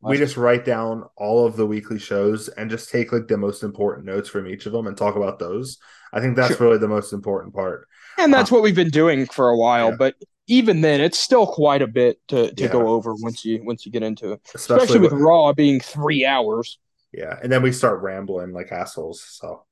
we 0.00 0.16
just 0.16 0.36
write 0.36 0.64
down 0.64 1.04
all 1.16 1.46
of 1.46 1.56
the 1.56 1.66
weekly 1.66 1.98
shows 1.98 2.48
and 2.48 2.70
just 2.70 2.90
take 2.90 3.12
like 3.12 3.26
the 3.28 3.36
most 3.36 3.62
important 3.62 4.06
notes 4.06 4.28
from 4.28 4.46
each 4.46 4.66
of 4.66 4.72
them 4.72 4.86
and 4.86 4.96
talk 4.96 5.16
about 5.16 5.38
those. 5.38 5.78
I 6.12 6.20
think 6.20 6.36
that's 6.36 6.56
Sure. 6.56 6.66
really 6.68 6.78
the 6.78 6.88
most 6.88 7.12
important 7.12 7.54
part. 7.54 7.86
and 8.16 8.32
that's 8.32 8.50
what 8.50 8.62
we've 8.62 8.74
been 8.74 8.90
doing 8.90 9.26
for 9.26 9.48
a 9.48 9.56
while. 9.56 9.90
Yeah. 9.90 9.96
But 9.98 10.14
even 10.46 10.80
then, 10.80 11.00
it's 11.02 11.18
still 11.18 11.46
quite 11.46 11.82
a 11.82 11.86
bit 11.86 12.18
to, 12.28 12.52
to 12.54 12.62
Yeah. 12.64 12.72
go 12.72 12.88
over 12.88 13.14
once 13.16 13.44
you 13.44 13.62
once 13.64 13.84
you 13.84 13.92
get 13.92 14.02
into 14.02 14.32
it, 14.32 14.40
Especially, 14.54 14.84
especially, 14.84 15.00
with 15.00 15.12
with- 15.12 15.20
Raw 15.20 15.52
being 15.52 15.78
three 15.80 16.24
hours. 16.24 16.78
Yeah, 17.12 17.38
and 17.42 17.50
then 17.50 17.62
we 17.62 17.72
start 17.72 18.02
rambling 18.02 18.52
like 18.52 18.72
assholes. 18.72 19.22
So 19.22 19.64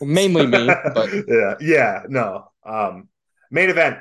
Well, 0.00 0.10
mainly 0.10 0.46
me, 0.46 0.66
but 0.94 1.10
yeah, 1.28 1.54
yeah, 1.60 2.02
no. 2.08 2.50
Um, 2.64 3.08
main 3.50 3.70
event 3.70 3.98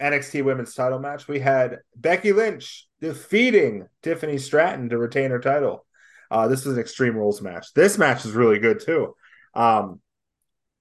NXT 0.00 0.44
Women's 0.44 0.74
Title 0.74 0.98
match. 0.98 1.28
We 1.28 1.40
had 1.40 1.78
Becky 1.96 2.32
Lynch 2.32 2.86
defeating 3.00 3.88
Tiffany 4.02 4.38
Stratton 4.38 4.88
to 4.90 4.98
retain 4.98 5.30
her 5.30 5.40
title. 5.40 5.84
Uh, 6.30 6.48
this 6.48 6.64
was 6.64 6.74
an 6.74 6.80
Extreme 6.80 7.16
Rules 7.16 7.40
match. 7.40 7.72
This 7.74 7.98
match 7.98 8.24
is 8.24 8.32
really 8.32 8.58
good 8.58 8.80
too. 8.80 9.14
Um, 9.54 10.00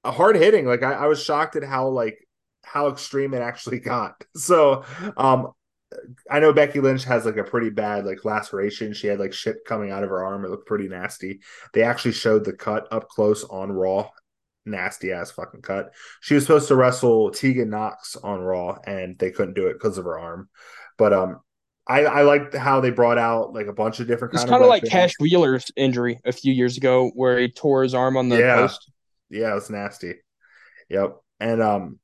a 0.04 0.12
hard 0.12 0.36
hitting. 0.36 0.66
Like 0.66 0.84
I, 0.84 0.94
I 0.94 1.08
was 1.08 1.24
shocked 1.24 1.56
at 1.56 1.64
how 1.64 1.90
like 1.90 2.28
how 2.64 2.90
extreme 2.90 3.34
it 3.34 3.42
actually 3.42 3.80
got. 3.94 4.24
So, 4.36 4.84
um, 5.16 5.52
I 6.30 6.40
know 6.40 6.52
Becky 6.52 6.80
Lynch 6.82 7.04
has 7.06 7.26
like 7.26 7.38
a 7.38 7.44
pretty 7.44 7.70
bad 7.70 8.06
like 8.06 8.26
laceration. 8.26 8.94
She 8.94 9.08
had 9.08 9.20
like 9.20 9.34
shit 9.34 9.58
coming 9.66 9.92
out 9.92 10.04
of 10.04 10.10
her 10.10 10.24
arm. 10.26 10.44
It 10.44 10.52
looked 10.52 10.68
pretty 10.68 10.88
nasty. 10.88 11.40
They 11.74 11.84
actually 11.84 12.12
showed 12.12 12.44
the 12.44 12.54
cut 12.54 12.88
up 12.92 13.08
close 13.08 13.44
on 13.46 13.72
Raw. 13.72 14.10
Nasty 14.66 15.14
ass 15.14 15.32
fucking 15.32 15.62
cut. 15.62 15.94
She 16.20 16.34
was 16.34 16.44
supposed 16.44 16.68
to 16.68 16.76
wrestle 16.76 17.32
Tegan 17.32 17.70
Knox 17.70 18.18
on 18.18 18.42
Raw, 18.42 18.78
and 18.86 19.18
they 19.18 19.32
couldn't 19.32 19.54
do 19.54 19.68
it 19.68 19.74
because 19.74 19.98
of 19.98 20.04
her 20.04 20.20
arm. 20.20 20.50
But 20.98 21.14
um, 21.14 21.40
I 21.88 22.04
I 22.04 22.22
liked 22.24 22.54
how 22.54 22.82
they 22.82 22.90
brought 22.92 23.18
out 23.18 23.54
like 23.54 23.68
a 23.68 23.74
bunch 23.74 24.02
of 24.02 24.08
different 24.08 24.34
it's 24.34 24.44
kind 24.44 24.62
of 24.62 24.68
like. 24.70 24.84
Cash 24.84 25.14
Wheeler's 25.22 25.72
injury 25.78 26.20
a 26.26 26.34
few 26.34 26.52
years 26.52 26.76
ago, 26.76 27.12
where 27.16 27.40
he 27.40 27.50
tore 27.50 27.84
his 27.84 27.94
arm 27.94 28.18
on 28.18 28.28
the 28.28 28.40
Yeah. 28.40 28.56
post. 28.58 28.92
Yeah, 29.30 29.52
it 29.52 29.56
was 29.56 29.70
nasty. 29.70 30.16
Yep. 30.90 31.16
And 31.40 31.62
um 31.62 32.00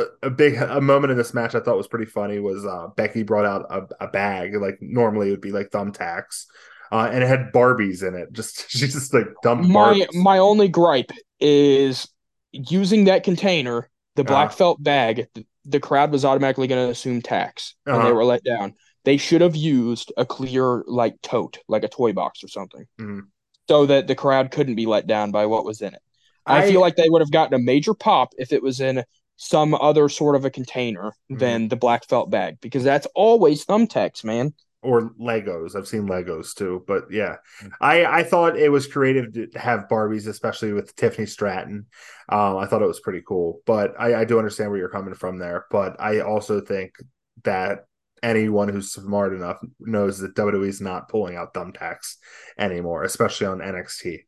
a, 0.00 0.26
a 0.28 0.30
big 0.30 0.56
a 0.56 0.80
moment 0.80 1.10
in 1.12 1.16
this 1.18 1.34
match 1.34 1.54
I 1.54 1.60
thought 1.60 1.76
was 1.76 1.88
pretty 1.88 2.06
funny 2.10 2.38
was 2.38 2.64
uh 2.66 2.88
Becky 2.96 3.22
brought 3.22 3.44
out 3.46 3.66
a, 3.70 4.04
a 4.04 4.08
bag 4.08 4.54
like 4.56 4.78
normally 4.80 5.28
it 5.28 5.32
would 5.32 5.40
be 5.40 5.52
like 5.52 5.70
thumbtacks. 5.70 6.46
Uh, 6.92 7.08
and 7.12 7.22
it 7.22 7.28
had 7.28 7.52
Barbies 7.52 8.02
in 8.06 8.14
it. 8.16 8.32
Just 8.32 8.68
she 8.70 8.80
just 8.86 9.14
like 9.14 9.28
dumped 9.44 9.68
My 9.68 9.94
Barbies. 9.94 10.06
my 10.14 10.38
only 10.38 10.66
gripe 10.68 11.12
is 11.38 12.08
using 12.52 13.04
that 13.04 13.22
container, 13.22 13.88
the 14.16 14.24
black 14.24 14.48
Uh-huh. 14.48 14.56
felt 14.56 14.82
bag. 14.82 15.28
The, 15.34 15.46
the 15.66 15.78
crowd 15.80 16.10
was 16.10 16.24
automatically 16.24 16.66
going 16.66 16.84
to 16.86 16.90
assume 16.90 17.22
tax, 17.22 17.74
and 17.86 17.96
they 17.96 18.00
Uh-huh. 18.08 18.14
were 18.14 18.24
let 18.24 18.42
down. 18.42 18.74
They 19.04 19.18
should 19.18 19.40
have 19.40 19.54
used 19.54 20.12
a 20.16 20.26
clear 20.26 20.82
like 20.86 21.14
tote, 21.22 21.58
like 21.68 21.84
a 21.84 21.88
toy 21.88 22.12
box 22.12 22.42
or 22.42 22.48
something, 22.48 22.86
Mhm. 23.00 23.20
so 23.68 23.86
that 23.86 24.08
the 24.08 24.14
crowd 24.16 24.50
couldn't 24.50 24.74
be 24.74 24.86
let 24.86 25.06
down 25.06 25.30
by 25.30 25.46
what 25.46 25.64
was 25.64 25.80
in 25.82 25.94
it. 25.94 26.02
I, 26.44 26.66
feel 26.68 26.80
like 26.80 26.96
they 26.96 27.08
would 27.08 27.20
have 27.22 27.30
gotten 27.30 27.54
a 27.54 27.62
major 27.62 27.94
pop 27.94 28.30
if 28.36 28.52
it 28.52 28.62
was 28.64 28.80
in 28.80 29.04
some 29.42 29.74
other 29.74 30.10
sort 30.10 30.36
of 30.36 30.44
a 30.44 30.50
container 30.50 31.12
Mhm. 31.30 31.38
than 31.38 31.68
the 31.68 31.76
black 31.76 32.04
felt 32.06 32.28
bag, 32.30 32.58
because 32.60 32.84
that's 32.84 33.06
always 33.14 33.64
thumbtacks, 33.64 34.22
man. 34.22 34.52
or 34.82 35.10
Legos. 35.20 35.76
I've 35.76 35.86
seen 35.86 36.08
Legos 36.08 36.54
too, 36.54 36.82
but 36.86 37.04
yeah, 37.10 37.36
I 37.82 38.04
I 38.06 38.22
thought 38.22 38.56
it 38.58 38.70
was 38.70 38.86
creative 38.86 39.32
to 39.34 39.58
have 39.58 39.88
Barbies, 39.90 40.26
especially 40.26 40.72
with 40.72 40.96
Tiffany 40.96 41.26
Stratton. 41.26 41.84
Um, 42.30 42.56
I 42.56 42.64
thought 42.66 42.80
it 42.80 42.86
was 42.86 43.00
pretty 43.00 43.22
cool, 43.28 43.60
but 43.66 43.92
I, 43.98 44.20
I 44.20 44.24
do 44.24 44.38
understand 44.38 44.70
where 44.70 44.78
you're 44.80 44.88
coming 44.88 45.12
from 45.12 45.38
there. 45.38 45.66
But 45.70 45.96
I 46.00 46.20
also 46.20 46.62
think 46.62 46.92
that 47.44 47.84
anyone 48.22 48.68
who's 48.68 48.92
smart 48.92 49.34
enough 49.34 49.58
knows 49.78 50.18
that 50.18 50.34
WWE 50.34 50.68
is 50.68 50.80
not 50.80 51.08
pulling 51.08 51.36
out 51.36 51.54
thumbtacks 51.54 52.16
anymore, 52.58 53.04
especially 53.04 53.46
on 53.46 53.58
NXT. 53.58 54.20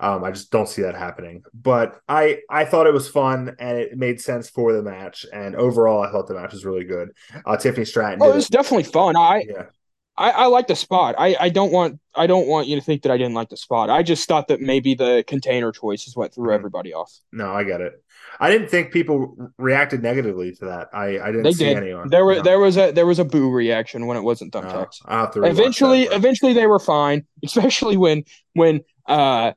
Um, 0.00 0.22
I 0.22 0.30
just 0.30 0.50
don't 0.50 0.68
see 0.68 0.82
that 0.82 0.94
happening. 0.94 1.42
But 1.52 2.00
I 2.08 2.40
I 2.48 2.64
thought 2.64 2.86
it 2.86 2.94
was 2.94 3.08
fun 3.08 3.56
and 3.58 3.78
it 3.78 3.96
made 3.96 4.20
sense 4.20 4.48
for 4.48 4.72
the 4.72 4.82
match. 4.82 5.26
And 5.32 5.56
overall, 5.56 6.02
I 6.02 6.10
thought 6.10 6.28
the 6.28 6.34
match 6.34 6.52
was 6.52 6.64
really 6.64 6.84
good. 6.84 7.10
Uh, 7.44 7.56
Tiffany 7.56 7.84
Stratton. 7.84 8.20
Oh, 8.22 8.32
did 8.32 8.38
it's 8.38 8.48
definitely 8.48 8.84
fun. 8.84 9.16
I. 9.16 9.44
Yeah. 9.48 9.64
I, 10.18 10.30
I 10.30 10.46
like 10.46 10.66
the 10.66 10.74
spot. 10.76 11.14
I, 11.16 11.36
I 11.38 11.48
don't 11.48 11.70
want 11.72 12.00
I 12.14 12.26
don't 12.26 12.48
want 12.48 12.66
you 12.66 12.74
to 12.76 12.82
think 12.82 13.02
that 13.02 13.12
I 13.12 13.16
didn't 13.16 13.34
like 13.34 13.48
the 13.48 13.56
spot. 13.56 13.88
I 13.88 14.02
just 14.02 14.26
thought 14.28 14.48
that 14.48 14.60
maybe 14.60 14.94
the 14.94 15.24
container 15.26 15.70
choices 15.72 16.16
went 16.16 16.34
through 16.34 16.50
Mhm. 16.50 16.54
everybody 16.56 16.92
off. 16.92 17.12
No, 17.32 17.52
I 17.52 17.62
get 17.64 17.80
it. 17.80 17.92
I 18.40 18.50
didn't 18.50 18.68
think 18.68 18.92
people 18.92 19.36
reacted 19.58 20.02
negatively 20.02 20.52
to 20.56 20.64
that. 20.66 20.88
I, 20.92 21.18
I 21.20 21.26
didn't 21.26 21.42
They 21.44 21.52
see 21.52 21.64
did. 21.66 21.76
anyone. 21.76 22.08
There 22.10 22.24
was 22.24 22.38
No. 22.38 22.42
there 22.42 22.58
was 22.58 22.76
a 22.76 22.90
there 22.90 23.06
was 23.06 23.18
a 23.20 23.24
boo 23.24 23.50
reaction 23.50 24.06
when 24.06 24.16
it 24.16 24.22
wasn't 24.22 24.52
No, 24.52 24.60
thumbtacks. 24.60 24.96
I'll 25.06 25.20
have 25.26 25.30
to 25.34 25.40
rewatch 25.40 25.50
eventually 25.50 26.08
that, 26.08 26.16
eventually 26.16 26.52
they 26.52 26.66
were 26.66 26.80
fine, 26.80 27.24
especially 27.44 27.96
when 27.96 28.24
when 28.54 28.80
uh 29.06 29.52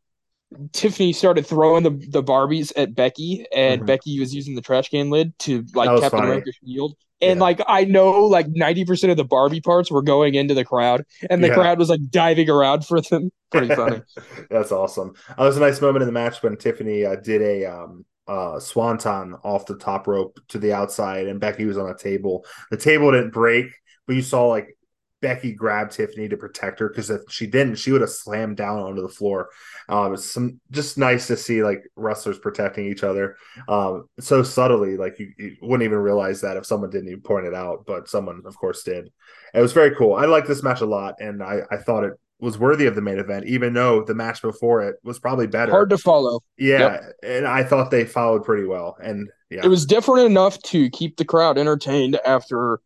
Tiffany 0.74 1.14
started 1.14 1.48
throwing 1.48 1.84
the, 1.84 1.92
the 2.10 2.22
Barbies 2.22 2.74
at 2.76 2.94
Becky 2.94 3.46
and 3.56 3.82
Mhm. 3.82 3.86
Becky 3.88 4.20
was 4.20 4.36
using 4.36 4.54
the 4.56 4.62
trash 4.62 4.90
can 4.90 5.10
lid 5.10 5.38
to 5.40 5.64
like 5.74 5.90
Captain 5.90 6.10
funny. 6.10 6.24
America 6.28 6.52
shield. 6.64 6.96
And 7.22 7.40
Yeah. 7.40 7.42
like 7.42 7.62
I 7.68 7.86
know 7.86 8.26
like 8.26 8.48
90% 8.50 9.12
of 9.12 9.18
the 9.18 9.24
Barbie 9.26 9.62
parts 9.62 9.92
were 9.92 10.02
going 10.02 10.36
into 10.36 10.54
the 10.54 10.66
crowd 10.66 11.04
and 11.30 11.44
the 11.44 11.50
Yeah. 11.50 11.54
crowd 11.54 11.78
was 11.80 11.90
like 11.90 12.02
diving 12.10 12.50
around 12.50 12.86
for 12.86 13.02
them. 13.02 13.32
Pretty 13.52 13.72
funny. 13.72 14.02
That's 14.50 14.72
awesome. 14.72 15.14
Uh, 15.30 15.44
it 15.44 15.48
was 15.48 15.58
a 15.58 15.62
nice 15.62 15.82
moment 15.82 16.04
in 16.04 16.08
the 16.08 16.14
match 16.14 16.42
when 16.42 16.56
Tiffany 16.56 17.06
uh, 17.06 17.16
did 17.18 17.42
a 17.42 17.66
um, 17.66 18.06
uh, 18.28 18.60
swanton 18.60 19.34
off 19.44 19.66
the 19.66 19.78
top 19.78 20.08
rope 20.08 20.40
to 20.50 20.58
the 20.58 20.74
outside, 20.74 21.28
and 21.28 21.40
Becky 21.40 21.66
was 21.66 21.78
on 21.78 21.90
a 21.90 21.98
table. 21.98 22.46
The 22.70 22.78
table 22.78 23.12
didn't 23.12 23.32
break, 23.34 23.66
but 24.08 24.16
you 24.16 24.22
saw 24.22 24.48
like 24.48 24.78
Becky 25.22 25.54
grabbed 25.54 25.92
Tiffany 25.92 26.28
to 26.30 26.38
protect 26.38 26.80
her 26.80 26.90
because 26.90 27.10
if 27.10 27.22
she 27.30 27.48
didn't, 27.48 27.76
she 27.76 27.92
would 27.92 28.02
have 28.02 28.10
slammed 28.10 28.58
down 28.58 28.80
onto 28.80 29.02
the 29.02 29.08
floor. 29.10 29.50
Um, 29.88 30.14
it's 30.14 30.26
some 30.26 30.60
just 30.72 30.98
nice 30.98 31.28
to 31.28 31.38
see 31.38 31.64
like 31.64 31.84
wrestlers 31.96 32.40
protecting 32.40 32.88
each 32.88 33.04
other 33.04 33.38
um, 33.68 34.06
so 34.20 34.44
subtly, 34.44 34.98
like 34.98 35.20
you, 35.20 35.32
you 35.38 35.56
wouldn't 35.62 35.86
even 35.86 36.00
realize 36.00 36.42
that 36.42 36.58
if 36.58 36.66
someone 36.66 36.90
didn't 36.90 37.10
even 37.10 37.22
point 37.22 37.46
it 37.46 37.54
out, 37.54 37.86
but 37.86 38.08
someone, 38.10 38.42
of 38.46 38.56
course, 38.58 38.84
did. 38.84 39.10
It 39.54 39.62
was 39.62 39.74
very 39.74 39.96
cool. 39.96 40.16
I 40.16 40.26
liked 40.26 40.48
this 40.48 40.64
match 40.64 40.82
a 40.82 40.86
lot, 40.86 41.16
and 41.20 41.44
I, 41.44 41.62
I 41.70 41.78
thought 41.78 42.04
it 42.04 42.14
was 42.40 42.58
worthy 42.58 42.88
of 42.88 42.96
the 42.96 43.02
main 43.02 43.20
event, 43.20 43.46
even 43.46 43.74
though 43.74 44.04
the 44.04 44.16
match 44.16 44.42
before 44.42 44.82
it 44.84 44.96
was 45.04 45.20
probably 45.20 45.48
better. 45.48 45.72
Hard 45.72 45.90
to 45.92 45.98
follow. 45.98 46.42
yeah, 46.58 47.00
and 47.24 47.46
I 47.46 47.64
thought 47.64 47.92
they 47.92 48.06
followed 48.06 48.44
pretty 48.44 48.66
well, 48.66 48.98
and 49.02 49.30
yeah, 49.50 49.62
It 49.64 49.68
was 49.68 49.86
different 49.86 50.26
enough 50.26 50.60
to 50.64 50.90
keep 50.90 51.18
the 51.18 51.26
crowd 51.26 51.58
entertained 51.58 52.18
after 52.26 52.80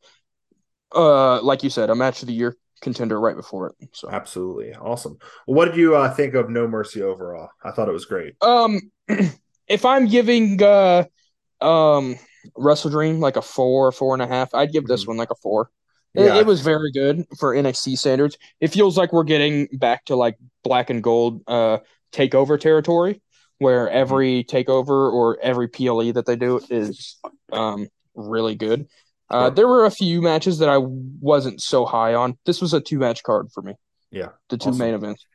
uh 0.95 1.41
like 1.41 1.63
you 1.63 1.69
said, 1.69 1.89
a 1.89 1.95
match 1.95 2.21
of 2.21 2.27
the 2.27 2.33
year 2.33 2.55
contender 2.81 3.19
right 3.19 3.35
before 3.35 3.67
it. 3.67 3.89
So 3.93 4.09
absolutely 4.09 4.73
awesome. 4.75 5.17
What 5.45 5.65
did 5.65 5.75
you 5.77 5.95
uh, 5.95 6.13
think 6.13 6.33
of 6.35 6.49
No 6.49 6.67
Mercy 6.67 7.01
overall? 7.01 7.49
I 7.63 7.71
thought 7.71 7.89
it 7.89 7.93
was 7.93 8.05
great. 8.05 8.35
Um, 8.41 8.79
if 9.67 9.85
I'm 9.85 10.07
giving 10.07 10.61
uh 10.61 11.05
um 11.61 12.15
WrestleDream 12.57 13.19
like 13.19 13.37
a 13.37 13.41
four, 13.41 13.91
four 13.91 14.13
and 14.13 14.21
a 14.21 14.27
half, 14.27 14.53
I'd 14.53 14.71
give 14.71 14.85
this 14.85 15.05
Mhm. 15.05 15.07
one 15.09 15.17
like 15.17 15.31
a 15.31 15.35
four. 15.35 15.71
It, 16.13 16.25
Yeah. 16.25 16.37
it 16.37 16.45
was 16.45 16.61
very 16.61 16.91
good 16.91 17.25
for 17.39 17.55
NXT 17.55 17.97
standards. 17.97 18.37
It 18.59 18.67
feels 18.69 18.97
like 18.97 19.11
we're 19.11 19.23
getting 19.23 19.67
back 19.73 20.05
to 20.05 20.15
like 20.15 20.37
black 20.63 20.89
and 20.89 21.01
gold 21.03 21.41
uh 21.47 21.79
takeover 22.11 22.59
territory 22.59 23.21
where 23.57 23.89
every 23.89 24.43
takeover 24.43 25.11
or 25.11 25.37
every 25.41 25.67
PLE 25.67 26.11
that 26.13 26.25
they 26.25 26.35
do 26.35 26.59
is 26.69 27.17
um 27.51 27.87
really 28.13 28.55
good. 28.55 28.87
Uh, 29.29 29.49
there 29.49 29.67
were 29.67 29.85
a 29.85 29.91
few 29.91 30.21
matches 30.21 30.59
that 30.59 30.69
I 30.69 30.77
wasn't 30.77 31.61
so 31.61 31.85
high 31.85 32.13
on. 32.13 32.37
This 32.45 32.61
was 32.61 32.73
a 32.73 32.79
two 32.81 32.99
match 32.99 33.23
card 33.23 33.47
for 33.53 33.61
me. 33.63 33.73
Yeah. 34.11 34.29
The 34.49 34.57
two 34.57 34.69
Awesome. 34.69 34.79
main 34.79 34.93
events. 34.93 35.25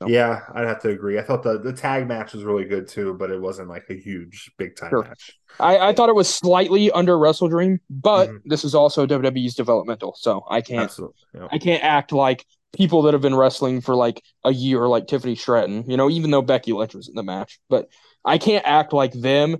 No. 0.00 0.06
Yeah, 0.06 0.42
I'd 0.54 0.66
have 0.68 0.80
to 0.82 0.90
agree. 0.90 1.18
I 1.18 1.22
thought 1.22 1.42
the, 1.42 1.58
the 1.58 1.72
tag 1.72 2.06
match 2.06 2.32
was 2.32 2.44
really 2.44 2.64
good 2.66 2.86
too, 2.86 3.14
but 3.18 3.30
it 3.32 3.40
wasn't 3.40 3.68
like 3.68 3.86
a 3.90 3.94
huge 3.94 4.48
big 4.56 4.76
time 4.76 4.90
Sure. 4.90 5.02
match. 5.02 5.32
I, 5.58 5.78
I 5.88 5.92
thought 5.92 6.08
it 6.08 6.14
was 6.14 6.28
slightly 6.32 6.92
under 6.92 7.14
WrestleDream, 7.16 7.78
but 7.90 8.28
Mhm. 8.28 8.40
this 8.44 8.62
is 8.64 8.76
also 8.76 9.06
WWE's 9.06 9.54
developmental, 9.56 10.14
so 10.16 10.44
I 10.48 10.60
can't. 10.60 10.92
Yeah. 11.34 11.48
I 11.50 11.58
can't 11.58 11.82
act 11.82 12.12
like 12.12 12.46
people 12.76 13.02
that 13.02 13.14
have 13.14 13.22
been 13.22 13.34
wrestling 13.34 13.80
for 13.80 13.96
like 13.96 14.22
a 14.44 14.52
year, 14.52 14.86
like 14.86 15.08
Tiffany 15.08 15.34
Stratton. 15.34 15.90
You 15.90 15.96
know, 15.96 16.08
even 16.08 16.30
though 16.30 16.42
Becky 16.42 16.72
Lynch 16.72 16.94
was 16.94 17.08
in 17.08 17.16
the 17.16 17.24
match, 17.24 17.58
but 17.68 17.88
I 18.24 18.38
can't 18.38 18.64
act 18.66 18.92
like 18.92 19.12
them. 19.14 19.56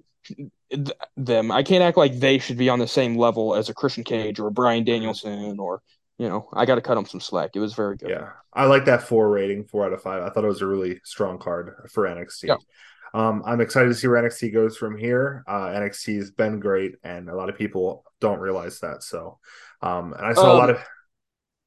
Th- 0.70 0.90
Them, 1.16 1.50
I 1.50 1.62
can't 1.62 1.82
act 1.82 1.96
like 1.96 2.18
they 2.18 2.38
should 2.38 2.58
be 2.58 2.68
on 2.68 2.78
the 2.78 2.88
same 2.88 3.16
level 3.16 3.54
as 3.54 3.68
a 3.68 3.74
Christian 3.74 4.04
Cage 4.04 4.38
or 4.38 4.48
a 4.48 4.52
Bryan 4.52 4.84
Danielson, 4.84 5.58
or 5.58 5.82
you 6.18 6.28
know, 6.28 6.48
I 6.52 6.66
got 6.66 6.76
to 6.76 6.80
cut 6.80 6.94
them 6.96 7.06
some 7.06 7.20
slack. 7.20 7.50
It 7.54 7.60
was 7.60 7.74
very 7.74 7.96
good. 7.96 8.10
Yeah, 8.10 8.30
I 8.52 8.66
like 8.66 8.84
that 8.86 9.02
four 9.02 9.30
rating, 9.30 9.64
four 9.64 9.84
out 9.86 9.92
of 9.92 10.02
five. 10.02 10.22
I 10.22 10.30
thought 10.30 10.44
it 10.44 10.48
was 10.48 10.62
a 10.62 10.66
really 10.66 11.00
strong 11.04 11.38
card 11.38 11.88
for 11.92 12.06
NXT. 12.06 12.48
Yeah. 12.48 12.56
Um, 13.14 13.42
I'm 13.46 13.60
excited 13.60 13.88
to 13.88 13.94
see 13.94 14.06
where 14.08 14.18
NXT 14.18 14.50
goes 14.50 14.76
from 14.76 14.96
here. 14.98 15.44
Uh, 15.48 15.68
NXT 15.72 16.16
has 16.16 16.30
been 16.30 16.60
great, 16.60 16.96
and 17.02 17.28
a 17.30 17.34
lot 17.36 17.48
of 17.48 17.56
people 17.56 18.04
don't 18.20 18.40
realize 18.40 18.80
that. 18.80 19.02
So, 19.02 19.38
um, 19.82 20.12
and 20.12 20.26
I 20.26 20.34
saw 20.34 20.52
a 20.52 20.54
Um, 20.54 20.58
lot 20.58 20.70
of 20.70 20.78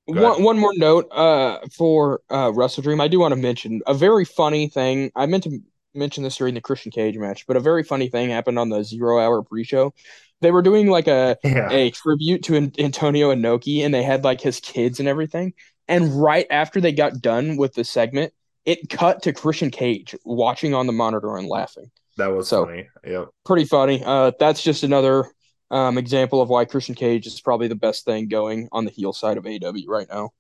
One 0.05 0.43
one 0.43 0.57
more 0.59 0.74
note 0.76 1.07
uh 1.12 1.59
for 1.78 2.22
uh 2.30 2.51
WrestleDream. 2.51 2.99
I 3.01 3.07
do 3.07 3.20
want 3.20 3.34
to 3.34 3.39
mention 3.39 3.82
a 3.88 3.93
very 3.93 4.26
funny 4.26 4.68
thing. 4.68 5.12
I 5.16 5.26
meant 5.28 5.43
to 5.43 5.59
mention 5.94 6.24
this 6.24 6.38
during 6.38 6.54
the 6.54 6.62
Christian 6.62 6.92
Cage 6.92 7.18
match, 7.18 7.46
but 7.48 7.58
a 7.58 7.60
very 7.60 7.84
funny 7.84 8.08
thing 8.10 8.30
happened 8.30 8.60
on 8.60 8.70
the 8.70 8.84
zero 8.84 9.20
hour 9.20 9.42
pre-show. 9.44 9.94
They 10.42 10.52
were 10.52 10.62
doing 10.62 10.88
like 10.88 11.08
a 11.08 11.38
yeah, 11.44 11.70
a 11.72 11.92
tribute 11.92 12.44
to 12.44 12.56
An- 12.56 12.74
Antonio 12.80 13.34
Inoki, 13.34 13.86
and 13.86 13.94
they 13.94 14.04
had 14.04 14.24
like 14.24 14.42
his 14.42 14.60
kids 14.60 15.00
and 15.00 15.08
everything. 15.08 15.54
And 15.88 16.22
right 16.22 16.48
after 16.50 16.80
they 16.82 16.92
got 16.94 17.22
done 17.22 17.58
with 17.58 17.74
the 17.74 17.84
segment, 17.84 18.34
it 18.66 18.89
cut 18.89 19.24
to 19.24 19.34
Christian 19.34 19.70
Cage 19.72 20.16
watching 20.26 20.74
on 20.74 20.88
the 20.88 20.94
monitor 20.94 21.36
and 21.38 21.48
laughing. 21.48 21.92
that 22.18 22.28
was 22.28 22.48
so- 22.48 22.66
funny. 22.66 22.88
Yep. 23.06 23.30
Pretty 23.46 23.66
funny. 23.66 24.04
Uh, 24.04 24.32
that's 24.39 24.64
just 24.64 24.84
another 24.84 25.26
um, 25.70 25.98
example 25.98 26.42
of 26.42 26.50
why 26.50 26.66
Christian 26.66 26.96
Cage 26.96 27.28
is 27.28 27.39
probably 27.42 27.68
the 27.68 27.76
best 27.76 28.06
thing 28.06 28.28
going 28.28 28.68
on 28.72 28.86
the 28.86 28.92
heel 28.92 29.14
side 29.14 29.38
of 29.38 29.46
AW 29.46 29.74
right 29.88 30.08
now. 30.10 30.32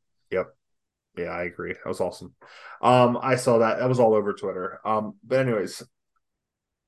Yeah, 1.17 1.29
I 1.29 1.43
agree. 1.43 1.73
That 1.73 1.87
was 1.87 1.99
awesome. 1.99 2.33
Um, 2.81 3.19
I 3.21 3.35
saw 3.35 3.59
that. 3.59 3.79
That 3.79 3.89
was 3.89 3.99
all 3.99 4.13
over 4.13 4.33
Twitter. 4.33 4.79
Um, 4.85 5.15
but 5.23 5.39
anyways, 5.39 5.83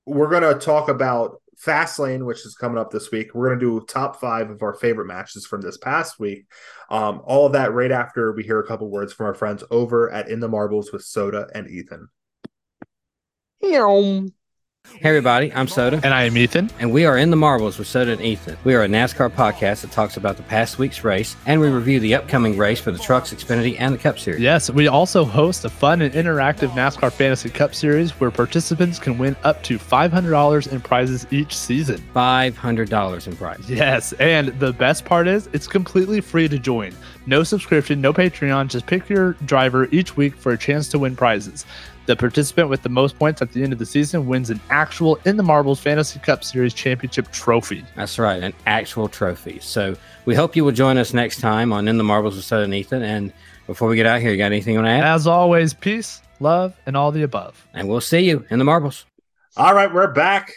we're 0.06 0.30
gonna 0.30 0.56
talk 0.56 0.90
about 0.90 1.42
Fastlane, 1.62 2.26
which 2.26 2.46
is 2.46 2.56
coming 2.56 2.78
up 2.78 2.90
this 2.92 3.12
week. 3.12 3.34
We're 3.34 3.50
gonna 3.50 3.60
do 3.60 3.86
top 3.86 4.20
five 4.20 4.50
of 4.50 4.64
our 4.64 4.74
favorite 4.74 5.08
matches 5.08 5.46
from 5.46 5.62
this 5.62 5.78
past 5.78 6.20
week. 6.20 6.46
Um, 6.90 7.22
all 7.26 7.46
of 7.46 7.54
that 7.54 7.74
right 7.74 7.92
after 7.92 8.32
we 8.32 8.44
hear 8.44 8.60
a 8.60 8.68
couple 8.68 8.90
words 8.90 9.14
from 9.14 9.26
our 9.26 9.34
friends 9.34 9.64
over 9.70 10.10
at 10.12 10.30
In 10.30 10.40
the 10.40 10.50
Marbles 10.50 10.92
with 10.92 11.04
Soda 11.04 11.48
and 11.54 11.70
Ethan. 11.70 12.08
Meow. 13.62 14.28
Hey 14.92 15.10
everybody, 15.10 15.52
I'm 15.54 15.70
Soda, 15.70 16.02
And 16.04 16.14
I 16.14 16.24
am 16.24 16.36
Ethan. 16.38 16.70
and 16.78 16.92
we 16.92 17.06
are 17.06 17.18
in 17.18 17.30
the 17.30 17.38
marbles 17.38 17.80
with 17.80 17.88
Soda 17.88 18.12
and 18.12 18.22
Ethan. 18.22 18.58
We 18.66 18.76
are 18.76 18.84
a 18.84 18.88
NASCAR 18.88 19.30
podcast 19.30 19.82
that 19.82 19.92
talks 19.92 20.18
about 20.18 20.36
the 20.36 20.44
past 20.44 20.78
week's 20.78 21.06
race, 21.06 21.38
and 21.46 21.62
we 21.62 21.70
review 21.70 22.02
the 22.02 22.16
upcoming 22.16 22.58
race 22.58 22.82
for 22.82 22.92
the 22.92 23.00
Trucks, 23.00 23.34
Xfinity, 23.34 23.78
and 23.80 23.94
the 23.94 23.98
Cup 23.98 24.20
Series. 24.20 24.42
Yes, 24.42 24.70
we 24.70 24.88
also 24.90 25.24
host 25.24 25.64
a 25.64 25.70
fun 25.70 26.02
and 26.02 26.14
interactive 26.14 26.70
NASCAR 26.72 27.14
Fantasy 27.14 27.50
Cup 27.50 27.74
Series 27.74 28.12
where 28.20 28.30
participants 28.30 29.00
can 29.00 29.18
win 29.18 29.38
up 29.44 29.64
to 29.64 29.80
$500 29.80 30.68
in 30.72 30.82
prizes 30.82 31.26
each 31.32 31.56
season. 31.56 31.98
Five 32.14 32.58
hundred 32.58 32.90
dollars 32.90 33.26
in 33.26 33.38
prizes. 33.38 33.70
Yes, 33.70 34.12
and 34.14 34.50
the 34.60 34.74
best 34.74 35.06
part 35.06 35.30
is 35.30 35.48
it's 35.54 35.68
completely 35.68 36.20
free 36.20 36.50
to 36.50 36.60
join. 36.60 36.94
No 37.26 37.44
subscription, 37.44 38.02
no 38.02 38.12
Patreon, 38.12 38.68
just 38.68 38.86
pick 38.86 39.08
your 39.08 39.34
driver 39.46 39.88
each 39.92 40.18
week 40.18 40.36
for 40.36 40.52
a 40.52 40.58
chance 40.58 40.90
to 40.90 41.00
win 41.00 41.16
prizes. 41.16 41.66
The 42.06 42.18
participant 42.18 42.68
with 42.68 42.84
the 42.84 42.90
most 42.90 43.18
points 43.18 43.42
at 43.42 43.54
the 43.54 43.64
end 43.64 43.72
of 43.72 43.80
the 43.80 43.86
season 43.86 44.28
wins 44.28 44.50
an 44.50 44.60
actual 44.70 45.18
In 45.24 45.38
the 45.38 45.44
Marbles 45.44 45.80
Fantasy 45.80 46.20
Cup 46.20 46.44
Series 46.44 46.74
championship 46.74 47.32
trophy. 47.32 47.86
That's 47.96 48.20
right, 48.20 48.44
an 48.44 48.54
actual 48.66 49.08
trophy. 49.08 49.60
So 49.62 49.96
we 50.26 50.36
hope 50.36 50.54
you 50.56 50.66
will 50.66 50.74
join 50.74 50.98
us 50.98 51.14
next 51.14 51.40
time 51.40 51.72
on 51.72 51.88
In 51.88 51.98
the 51.98 52.04
Marbles 52.04 52.36
with 52.36 52.44
Soda 52.44 52.66
and 52.66 52.74
Ethan. 52.74 53.04
And 53.04 53.32
before 53.68 53.88
we 53.88 53.96
get 53.96 54.06
out 54.06 54.20
here, 54.20 54.32
you 54.32 54.38
got 54.38 54.48
anything 54.48 54.74
you 54.74 54.80
want 54.80 54.88
to 54.88 54.92
add? 54.92 55.06
As 55.06 55.28
always, 55.28 55.74
peace, 55.74 56.22
love, 56.42 56.76
and 56.86 56.98
all 56.98 57.14
the 57.14 57.24
above. 57.24 57.66
And 57.74 57.88
we'll 57.88 58.02
see 58.02 58.20
you 58.20 58.46
in 58.50 58.60
the 58.60 58.66
marbles. 58.66 59.06
All 59.56 59.74
right, 59.74 59.94
we're 59.94 60.12
back. 60.12 60.52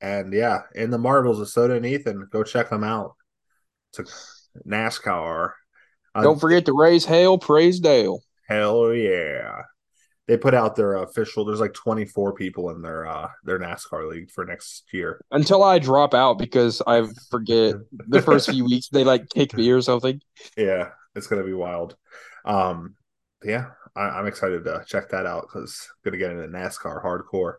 And 0.00 0.32
yeah, 0.32 0.60
In 0.76 0.90
the 0.90 0.98
Marbles 0.98 1.40
with 1.40 1.48
Soda 1.48 1.74
and 1.74 1.86
Ethan. 1.86 2.28
Go 2.30 2.44
check 2.44 2.70
them 2.70 2.84
out. 2.84 3.14
It's 3.90 3.98
a 3.98 4.68
NASCAR. 4.68 5.50
Don't 6.14 6.40
forget 6.40 6.66
to 6.66 6.72
raise 6.72 7.04
hail, 7.04 7.36
praise 7.38 7.80
Dale. 7.80 8.20
Hell 8.48 8.92
yeah. 8.92 9.62
They 10.32 10.38
put 10.38 10.54
out 10.54 10.76
their 10.76 10.94
official 10.94 11.44
there's 11.44 11.60
like 11.60 11.74
24 11.74 12.32
people 12.32 12.70
in 12.70 12.80
their 12.80 13.06
uh 13.06 13.28
their 13.44 13.58
NASCAR 13.58 14.10
league 14.10 14.30
for 14.30 14.46
next 14.46 14.84
year. 14.90 15.20
Until 15.30 15.62
I 15.62 15.78
drop 15.78 16.14
out 16.14 16.38
because 16.38 16.80
I 16.86 17.06
forget 17.30 17.74
the 18.08 18.22
first 18.22 18.48
few 18.48 18.64
weeks 18.64 18.88
they 18.88 19.04
like 19.04 19.28
kick 19.28 19.52
me 19.52 19.68
or 19.68 19.82
something. 19.82 20.22
Yeah, 20.56 20.88
it's 21.14 21.26
gonna 21.26 21.44
be 21.44 21.52
wild. 21.52 21.96
Um 22.46 22.94
yeah, 23.44 23.72
I, 23.94 24.04
I'm 24.04 24.26
excited 24.26 24.64
to 24.64 24.82
check 24.86 25.10
that 25.10 25.26
out 25.26 25.48
because 25.52 25.86
gonna 26.02 26.16
get 26.16 26.30
into 26.30 26.48
NASCAR 26.48 27.04
hardcore. 27.04 27.56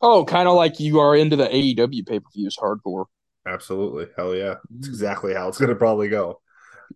Oh, 0.00 0.24
kind 0.24 0.46
of 0.46 0.54
like 0.54 0.78
you 0.78 1.00
are 1.00 1.16
into 1.16 1.34
the 1.34 1.48
AEW 1.48 2.06
pay 2.06 2.20
per 2.20 2.30
views 2.32 2.56
hardcore. 2.56 3.06
Absolutely. 3.44 4.06
Hell 4.16 4.36
yeah. 4.36 4.58
It's 4.78 4.86
exactly 4.86 5.34
how 5.34 5.48
it's 5.48 5.58
gonna 5.58 5.74
probably 5.74 6.08
go. 6.08 6.40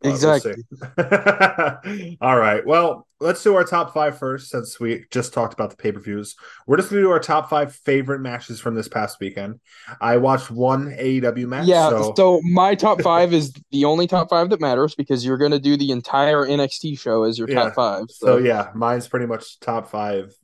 But 0.05 0.21
we'll 0.21 0.35
Exactly. 0.35 2.17
All 2.21 2.39
right. 2.39 2.65
Well, 2.67 3.07
let's 3.21 3.43
do 3.43 3.55
our 3.57 3.65
top 3.65 3.95
five 3.95 4.19
first 4.19 4.51
since 4.51 4.79
we 4.79 5.07
just 5.11 5.33
talked 5.33 5.55
about 5.55 5.71
the 5.71 5.77
pay 5.77 5.93
per 5.93 6.01
views. 6.01 6.37
We're 6.67 6.77
just 6.77 6.91
going 6.91 7.03
to 7.03 7.09
do 7.09 7.11
our 7.11 7.19
top 7.21 7.49
five 7.49 7.75
favorite 7.75 8.21
matches 8.21 8.61
from 8.61 8.75
this 8.75 8.87
past 8.87 9.19
weekend. 9.19 9.61
I 10.01 10.19
watched 10.19 10.51
one 10.51 10.91
AEW 10.91 11.47
match. 11.47 11.67
Yeah, 11.67 11.89
So, 11.89 12.13
so, 12.17 12.41
my 12.45 12.75
top 12.75 13.01
five 13.01 13.33
is 13.33 13.53
the 13.71 13.87
only 13.87 14.07
top 14.07 14.29
five 14.29 14.51
that 14.51 14.61
matters 14.61 14.95
because 14.95 15.25
you're 15.25 15.39
going 15.39 15.53
to 15.53 15.59
do 15.59 15.77
the 15.77 15.91
entire 15.91 16.45
NXT 16.45 16.99
show 16.99 17.23
as 17.23 17.39
your 17.39 17.49
Yeah. 17.49 17.65
top 17.65 17.75
five. 17.75 18.05
so, 18.11 18.37
yeah, 18.37 18.71
mine's 18.75 19.09
pretty 19.09 19.27
much 19.27 19.59
top 19.61 19.89
five 19.89 20.35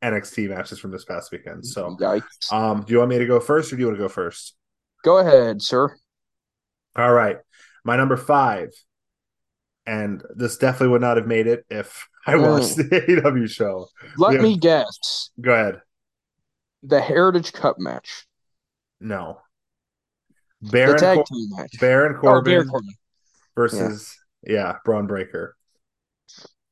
NXT 0.00 0.48
matches 0.48 0.78
from 0.78 0.92
this 0.92 1.04
past 1.04 1.32
weekend. 1.32 1.66
So, 1.66 1.96
Yikes. 2.00 2.52
um, 2.52 2.84
do 2.86 2.92
you 2.92 2.98
want 3.00 3.10
me 3.10 3.18
to 3.18 3.26
go 3.26 3.40
first 3.40 3.72
or 3.72 3.76
do 3.76 3.80
you 3.80 3.86
want 3.86 3.98
to 3.98 4.04
go 4.04 4.08
first? 4.08 4.54
Go 5.02 5.18
ahead, 5.18 5.60
sir. 5.60 5.96
All 6.94 7.12
right. 7.12 7.38
My 7.84 7.96
number 7.96 8.16
five, 8.16 8.68
and 9.86 10.22
this 10.34 10.56
definitely 10.58 10.88
would 10.88 11.00
not 11.00 11.16
have 11.16 11.26
made 11.26 11.46
it 11.46 11.64
if 11.70 12.06
I 12.26 12.36
watched 12.36 12.76
the 12.76 12.84
AEW 13.08 13.48
show. 13.50 13.88
Let 14.16 14.34
Yeah. 14.34 14.40
me 14.42 14.56
guess. 14.56 15.30
Go 15.40 15.52
ahead. 15.52 15.80
The 16.82 17.00
Heritage 17.00 17.52
Cup 17.52 17.78
match. 17.78 18.26
No. 19.00 19.38
The 20.60 20.70
Baron, 20.70 20.98
tag 20.98 21.16
Cor- 21.16 21.24
team 21.24 21.48
match. 21.56 21.80
Baron 21.80 22.14
Oh, 22.16 22.20
Corbin 22.20 22.52
Baron 22.52 22.68
Corbin. 22.68 22.94
versus 23.56 24.16
yeah. 24.46 24.76
Bron 24.84 25.06
Breakker. 25.06 25.56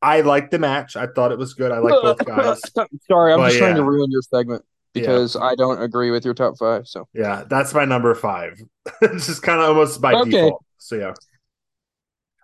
I 0.02 0.22
liked 0.22 0.50
the 0.52 0.58
match. 0.58 0.96
I 0.96 1.06
thought 1.08 1.30
it 1.32 1.38
was 1.38 1.54
good. 1.54 1.72
I 1.72 1.78
like 1.78 1.92
both 2.02 2.18
guys. 2.24 2.60
Sorry, 3.08 3.32
I'm 3.32 3.40
But 3.40 3.48
just 3.48 3.58
trying 3.58 3.76
to 3.76 3.84
ruin 3.84 4.10
your 4.10 4.22
segment 4.22 4.64
Yeah. 4.94 5.02
because 5.02 5.36
I 5.36 5.54
don't 5.56 5.82
agree 5.82 6.10
with 6.10 6.24
your 6.24 6.34
top 6.34 6.56
five. 6.58 6.86
So 6.86 7.06
Yeah, 7.12 7.44
that's 7.48 7.74
my 7.74 7.84
number 7.84 8.14
five. 8.14 8.60
it's 9.02 9.26
just 9.26 9.42
kind 9.42 9.60
of 9.60 9.68
almost 9.68 10.00
by 10.00 10.14
Okay. 10.14 10.30
default. 10.30 10.64
So 10.78 10.96
yeah. 10.96 11.14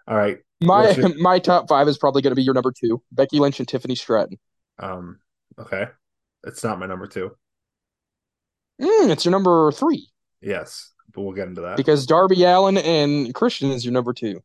All 0.07 0.17
right. 0.17 0.39
My 0.61 0.91
your- 0.91 1.15
my 1.19 1.39
top 1.39 1.69
five 1.69 1.89
is 1.89 1.99
probably 1.99 2.23
going 2.23 2.33
to 2.33 2.37
be 2.37 2.43
your 2.43 2.55
number 2.55 2.73
two, 2.73 3.03
Becky 3.13 3.39
Lynch 3.39 3.59
and 3.59 3.69
Tiffany 3.69 3.95
Stratton. 3.95 4.39
Um. 4.79 5.19
Okay. 5.59 5.87
It's 6.45 6.63
not 6.63 6.79
my 6.79 6.87
number 6.87 7.07
two. 7.07 7.31
Mm, 8.81 9.11
it's 9.11 9.25
your 9.25 9.33
number 9.33 9.73
three 9.73 10.09
Yes, 10.43 10.93
but 11.15 11.23
we'll 11.23 11.33
get 11.33 11.49
into 11.49 11.63
that. 11.63 11.79
because 11.79 12.05
Darby 12.07 12.45
Allin 12.45 12.77
and 12.77 13.35
Christian 13.35 13.71
is 13.71 13.85
your 13.87 13.93
number 13.93 14.13
two, 14.13 14.43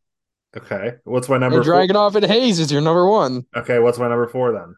Okay. 0.56 0.96
What's 1.04 1.28
my 1.30 1.38
number 1.38 1.58
and? 1.58 1.66
Dragunov 1.66 2.16
and 2.16 2.26
Hayes 2.26 2.60
is 2.60 2.72
your 2.72 2.82
number 2.82 3.06
one. 3.08 3.46
Okay. 3.56 3.80
What's 3.80 3.98
my 4.00 4.08
number 4.08 4.28
four 4.28 4.52
then? 4.54 4.76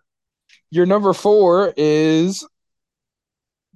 Your 0.72 0.86
number 0.88 1.14
four 1.14 1.74
is 1.78 2.46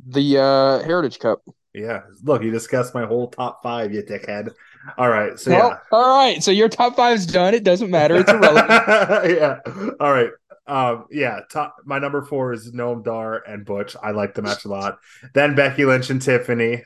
the 0.06 0.40
uh, 0.40 0.84
Heritage 0.84 1.20
Cup. 1.20 1.42
Yeah. 1.74 2.02
Look, 2.24 2.44
you 2.44 2.52
just 2.52 2.70
guessed 2.72 2.94
my 2.96 3.06
whole 3.06 3.30
top 3.30 3.62
five, 3.64 3.94
you 3.94 4.02
dickhead. 4.04 4.50
All 4.98 5.10
right. 5.10 5.40
So 5.40 5.52
Well, 5.52 5.70
yeah. 5.70 5.78
all 5.92 6.18
right. 6.18 6.44
So 6.44 6.52
your 6.52 6.70
top 6.70 6.96
five's 6.96 7.26
done. 7.26 7.54
It 7.54 7.64
doesn't 7.64 7.90
matter. 7.92 8.16
It's 8.16 8.30
irrelevant. 8.32 8.70
yeah. 9.30 9.60
All 10.00 10.12
right. 10.14 10.30
Um, 10.68 11.06
yeah, 11.10 11.40
top, 11.50 11.78
my 11.86 11.98
number 11.98 12.22
four 12.22 12.52
is 12.52 12.74
Noam 12.74 13.04
Dar 13.04 13.42
and 13.48 13.66
Butch. 13.66 13.96
I 14.04 14.12
like 14.12 14.34
the 14.34 14.42
match 14.42 14.66
a 14.66 14.68
lot. 14.68 14.98
Then 15.34 15.56
Becky 15.56 15.86
Lynch 15.86 16.10
and 16.10 16.22
Tiffany, 16.22 16.84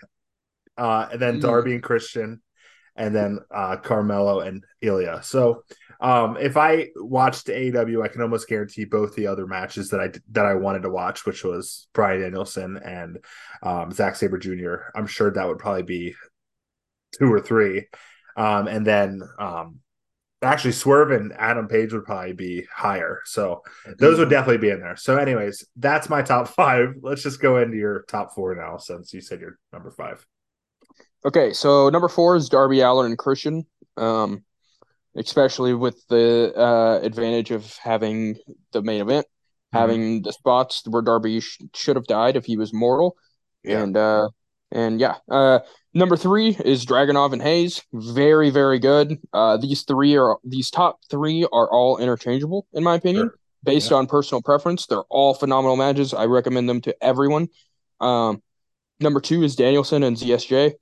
uh, 0.78 1.08
and 1.12 1.20
then 1.20 1.38
Mm. 1.38 1.42
Darby 1.42 1.74
and 1.74 1.82
Christian, 1.84 2.42
and 2.96 3.16
then 3.16 3.40
uh, 3.50 3.78
Carmelo 3.78 4.42
and 4.42 4.64
Ilya. 4.82 5.22
So, 5.24 5.64
um, 6.00 6.38
if 6.38 6.58
I 6.58 6.90
watched 6.96 7.48
AEW, 7.48 8.04
I 8.04 8.08
can 8.08 8.22
almost 8.22 8.48
guarantee 8.48 8.86
both 8.86 9.16
the 9.16 9.26
other 9.26 9.48
matches 9.48 9.90
that 9.90 10.00
I 10.00 10.10
that 10.32 10.46
I 10.46 10.54
wanted 10.54 10.84
to 10.84 10.90
watch, 10.90 11.26
which 11.26 11.44
was 11.44 11.88
Bryan 11.94 12.22
Danielson 12.22 12.78
and 12.78 13.18
um, 13.64 13.92
Zack 13.92 14.16
Sabre 14.16 14.38
Jr. 14.38 14.76
I'm 14.96 15.08
sure 15.08 15.32
that 15.32 15.48
would 15.48 15.58
probably 15.60 15.84
be 15.84 16.16
two 17.12 17.32
or 17.32 17.40
three, 17.42 17.88
um, 18.38 18.68
and 18.68 18.86
then 18.86 19.22
um, 19.40 19.80
actually 20.42 20.72
Swerve 20.72 21.12
and 21.12 21.34
Adam 21.34 21.68
Page 21.68 21.94
would 21.94 22.06
probably 22.06 22.34
be 22.34 22.66
higher. 22.74 23.20
So 23.26 23.62
those 24.00 24.18
would 24.20 24.30
definitely 24.30 24.58
be 24.60 24.70
in 24.70 24.80
there. 24.80 24.96
So, 24.96 25.18
anyways, 25.18 25.66
that's 25.76 26.10
my 26.10 26.22
top 26.22 26.48
five. 26.56 26.96
Let's 27.02 27.24
just 27.24 27.42
go 27.42 27.58
into 27.58 27.78
your 27.78 28.04
top 28.08 28.34
four 28.34 28.56
now, 28.56 28.78
since 28.78 29.14
you 29.14 29.22
said 29.22 29.40
you're 29.42 29.58
number 29.74 29.92
five. 29.92 30.26
Okay, 31.26 31.54
so 31.54 31.90
number 31.90 32.08
four 32.08 32.36
is 32.36 32.50
Darby 32.50 32.82
Allin 32.82 33.06
and 33.08 33.18
Christian. 33.18 33.66
Um, 33.98 34.44
especially 35.16 35.74
with 35.74 36.02
the 36.08 36.54
uh, 36.56 37.06
advantage 37.06 37.52
of 37.52 37.76
having 37.84 38.38
the 38.72 38.82
main 38.82 39.02
event, 39.02 39.26
Mm-hmm. 39.74 39.80
having 39.80 40.22
the 40.22 40.34
spots 40.34 40.84
where 40.86 41.02
Darby 41.02 41.40
sh- 41.40 41.60
should 41.74 41.96
have 41.96 42.06
died 42.06 42.36
if 42.36 42.44
he 42.44 42.58
was 42.58 42.74
mortal, 42.74 43.16
Yeah. 43.64 43.82
and 43.84 43.96
uh, 43.96 44.28
and 44.70 45.00
yeah. 45.00 45.16
Uh, 45.30 45.60
number 45.94 46.16
three 46.18 46.56
is 46.66 46.86
Dragunov 46.86 47.34
and 47.34 47.42
Hayes. 47.42 47.82
Very 47.94 48.50
very 48.50 48.80
good. 48.80 49.20
Uh, 49.34 49.58
these 49.58 49.84
three 49.84 50.16
are 50.18 50.38
these 50.44 50.70
top 50.70 51.00
three 51.10 51.44
are 51.52 51.70
all 51.72 51.98
interchangeable 51.98 52.68
in 52.74 52.84
my 52.84 52.96
opinion, 52.96 53.28
Sure. 53.28 53.38
based 53.64 53.92
on 53.92 54.08
personal 54.08 54.42
preference. 54.42 54.86
They're 54.86 55.04
all 55.10 55.34
phenomenal 55.34 55.76
matches. 55.76 56.14
I 56.14 56.26
recommend 56.26 56.68
them 56.70 56.82
to 56.82 56.96
everyone. 57.04 57.50
Um, 58.00 58.42
number 59.00 59.20
two 59.20 59.44
is 59.44 59.56
Danielson 59.56 60.04
and 60.04 60.18
ZSJ. 60.18 60.74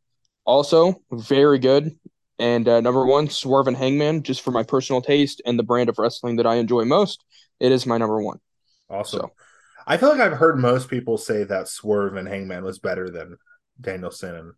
Also 0.45 1.01
very 1.11 1.59
good. 1.59 1.97
And 2.39 2.67
uh, 2.69 2.79
number 2.79 3.05
one, 3.05 3.29
Swerve 3.29 3.67
and 3.67 3.75
Hangman, 3.75 4.23
just 4.23 4.41
for 4.41 4.51
my 4.51 4.63
personal 4.63 5.01
taste 5.01 5.41
and 5.45 5.59
the 5.59 5.63
brand 5.63 5.89
of 5.89 5.99
wrestling 5.99 6.37
that 6.37 6.47
I 6.47 6.55
enjoy 6.55 6.85
most. 6.85 7.21
It 7.59 7.73
is 7.73 7.85
my 7.85 7.97
number 7.97 8.21
one. 8.21 8.39
Awesome. 8.89 9.19
So- 9.21 9.31
I 9.85 9.97
feel 9.97 10.09
like 10.09 10.19
I've 10.19 10.37
heard 10.37 10.59
most 10.59 10.87
people 10.87 11.17
say 11.17 11.43
that 11.45 11.67
Swerve 11.67 12.15
and 12.15 12.27
Hangman 12.27 12.63
was 12.63 12.77
better 12.77 13.09
than 13.09 13.37
Danielson 13.81 14.35
and 14.35 14.53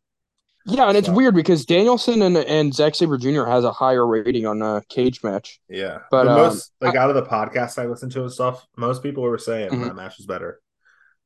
Yeah, 0.65 0.87
and 0.89 0.97
it's 0.97 1.07
So- 1.07 1.13
weird 1.13 1.33
because 1.35 1.65
Danielson 1.65 2.21
and 2.21 2.37
and 2.37 2.73
Zack 2.73 2.95
Sabre 2.95 3.17
Jr. 3.17 3.45
has 3.45 3.63
a 3.63 3.71
higher 3.71 4.05
rating 4.05 4.45
on 4.45 4.61
a 4.61 4.81
Cagematch. 4.91 5.57
yeah. 5.69 5.99
But, 6.11 6.25
But, 6.25 6.27
um, 6.27 6.37
most 6.37 6.71
like 6.81 6.95
out 6.95 7.09
of 7.09 7.15
the 7.15 7.23
podcasts 7.23 7.77
I 7.81 7.85
listen 7.87 8.09
to 8.11 8.21
and 8.21 8.31
stuff, 8.31 8.65
most 8.77 9.01
people 9.01 9.23
were 9.23 9.37
saying 9.37 9.71
Mhm. 9.71 9.85
that 9.85 9.95
match 9.95 10.17
was 10.17 10.25
better. 10.27 10.61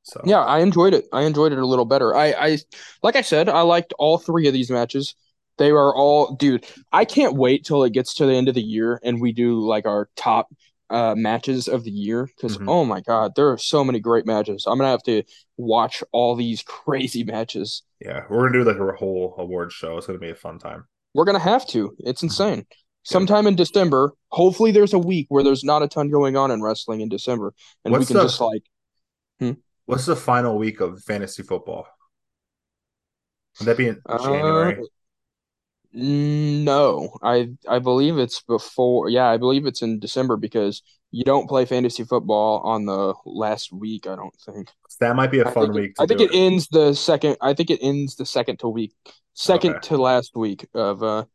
So 0.04 0.22
Yeah, 0.24 0.42
I 0.44 0.60
enjoyed 0.60 0.94
it. 0.94 1.06
I 1.12 1.24
enjoyed 1.24 1.52
it 1.52 1.58
a 1.58 1.66
little 1.66 1.86
better. 1.86 2.16
I, 2.16 2.28
I 2.28 2.58
like 3.04 3.16
I 3.16 3.22
said, 3.22 3.50
I 3.50 3.62
liked 3.62 3.94
all 3.98 4.18
three 4.20 4.48
of 4.48 4.54
these 4.54 4.70
matches. 4.70 5.16
They 5.58 5.72
are 5.72 5.96
all, 5.96 6.36
dude. 6.36 6.66
I 6.92 7.06
can't 7.06 7.34
wait 7.36 7.66
till 7.66 7.84
it 7.86 7.92
gets 7.94 8.14
to 8.16 8.26
the 8.26 8.34
end 8.34 8.48
of 8.50 8.56
the 8.56 8.62
year 8.62 9.00
and 9.04 9.20
we 9.22 9.32
do 9.32 9.66
like 9.66 9.86
our 9.88 10.10
top 10.16 10.48
uh 10.90 11.16
matches 11.16 11.68
of 11.68 11.84
the 11.84 11.92
year 11.92 12.28
because 12.36 12.58
Mhm. 12.58 12.70
oh 12.70 12.86
my 12.86 13.02
god, 13.02 13.34
there 13.36 13.50
are 13.52 13.58
so 13.58 13.84
many 13.84 14.00
great 14.00 14.26
matches. 14.26 14.66
I'm 14.68 14.78
gonna 14.78 14.90
have 14.92 15.04
to 15.04 15.24
watch 15.58 16.04
all 16.12 16.36
these 16.36 16.62
crazy 16.68 17.24
matches. 17.24 17.82
yeah, 18.00 18.24
we're 18.30 18.48
gonna 18.48 18.64
do 18.64 18.70
like 18.70 18.78
a 18.78 18.96
whole 18.98 19.36
award 19.38 19.72
show. 19.72 19.98
It's 19.98 20.08
gonna 20.08 20.20
be 20.20 20.30
a 20.30 20.36
fun 20.36 20.60
time. 20.60 20.86
We're 21.14 21.26
gonna 21.26 21.40
have 21.40 21.66
to. 21.68 21.96
It's 22.00 22.20
Mm-hmm. 22.22 22.26
insane. 22.26 22.66
Sometime 23.04 23.46
in 23.46 23.56
December, 23.56 24.14
hopefully 24.30 24.72
there's 24.72 24.94
a 24.94 25.00
week 25.00 25.28
where 25.30 25.44
there's 25.44 25.64
not 25.64 25.84
a 25.84 25.88
ton 25.88 26.10
going 26.10 26.36
on 26.36 26.50
in 26.50 26.62
wrestling 26.64 27.02
in 27.02 27.10
December, 27.10 27.54
and 27.84 27.92
we 27.94 28.00
What's 28.00 28.08
can 28.10 28.18
the- 28.18 28.24
just 28.24 28.42
like 28.42 28.64
What's 29.88 30.08
the 30.08 30.16
final 30.16 30.58
week 30.58 30.80
of 30.82 31.04
fantasy 31.04 31.44
football? 31.44 31.86
Would 33.60 33.68
that 33.68 33.78
be 33.78 33.88
in 33.90 34.02
Uh, 34.08 34.18
January? 34.18 34.82
No, 35.96 37.18
I 37.24 37.50
I 37.70 37.80
believe 37.80 38.18
it's 38.18 38.42
before. 38.42 39.10
Yeah, 39.10 39.28
I 39.28 39.38
believe 39.38 39.66
it's 39.66 39.82
in 39.82 40.00
December 40.00 40.36
because 40.36 40.82
you 41.12 41.24
don't 41.24 41.48
play 41.48 41.64
fantasy 41.66 42.04
football 42.04 42.60
on 42.66 42.86
the 42.86 43.14
last 43.26 43.72
week. 43.72 44.06
I 44.06 44.16
don't 44.18 44.36
think. 44.46 44.70
That 45.00 45.16
might 45.16 45.32
be 45.32 45.40
a 45.40 45.46
fun 45.46 45.68
think 45.68 45.74
week 45.74 45.96
to 45.96 46.04
I 46.04 46.06
think 46.06 46.20
do 46.20 46.26
it 46.26 46.32
ends 46.36 46.68
the 46.68 46.94
second. 46.94 47.38
I 47.42 47.54
think 47.54 47.70
it 47.70 47.80
ends 47.82 48.16
the 48.18 48.26
second 48.26 48.60
to 48.60 48.68
week, 48.68 48.94
second 49.34 49.76
Okay. 49.76 49.88
to 49.88 49.98
last 49.98 50.36
week 50.36 50.68
of 50.74 51.02
uh 51.02 51.26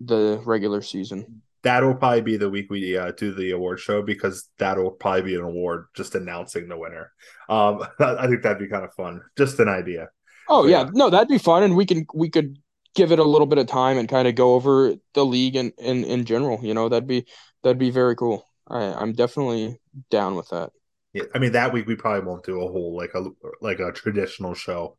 the 0.00 0.42
regular 0.44 0.82
season. 0.82 1.42
That'll 1.62 1.94
probably 1.94 2.22
be 2.22 2.36
the 2.36 2.48
week 2.50 2.70
we 2.70 2.96
uh, 2.96 3.12
do 3.12 3.32
the 3.34 3.50
award 3.50 3.78
show 3.80 4.00
because 4.02 4.48
that'll 4.58 4.92
probably 4.92 5.22
be 5.22 5.34
an 5.34 5.42
award 5.42 5.86
just 5.94 6.14
announcing 6.14 6.68
the 6.68 6.76
winner. 6.78 7.12
Um, 7.50 7.84
I 8.00 8.26
think 8.26 8.42
that'd 8.42 8.58
be 8.58 8.66
kind 8.66 8.82
of 8.84 8.94
fun. 8.94 9.20
Just 9.38 9.60
an 9.60 9.68
idea. 9.68 10.08
Oh 10.48 10.66
Yeah. 10.66 10.84
yeah, 10.84 10.90
no, 10.94 11.10
that'd 11.10 11.28
be 11.28 11.38
fun, 11.38 11.62
and 11.62 11.76
we 11.76 11.84
can 11.86 12.06
we 12.14 12.28
could 12.30 12.58
give 12.94 13.12
it 13.12 13.18
a 13.18 13.24
little 13.24 13.46
bit 13.46 13.58
of 13.58 13.66
time 13.66 13.98
and 13.98 14.08
kind 14.08 14.28
of 14.28 14.34
go 14.34 14.54
over 14.54 14.94
the 15.14 15.24
league 15.24 15.56
and 15.56 15.72
in, 15.78 16.04
in 16.04 16.24
general. 16.24 16.60
You 16.62 16.74
know, 16.74 16.88
that'd 16.88 17.06
be 17.08 17.26
that'd 17.62 17.78
be 17.78 17.90
very 17.90 18.16
cool. 18.16 18.44
I 18.68 18.92
I'm 18.94 19.12
definitely 19.12 19.80
down 20.10 20.36
with 20.36 20.48
that. 20.50 20.70
Yeah, 21.12 21.24
I 21.34 21.38
mean 21.38 21.52
that 21.52 21.72
week 21.72 21.86
we 21.86 21.96
probably 21.96 22.26
won't 22.26 22.44
do 22.44 22.60
a 22.60 22.68
whole 22.70 22.96
like 22.96 23.14
a 23.14 23.26
like 23.60 23.80
a 23.80 23.92
traditional 23.92 24.54
show, 24.54 24.96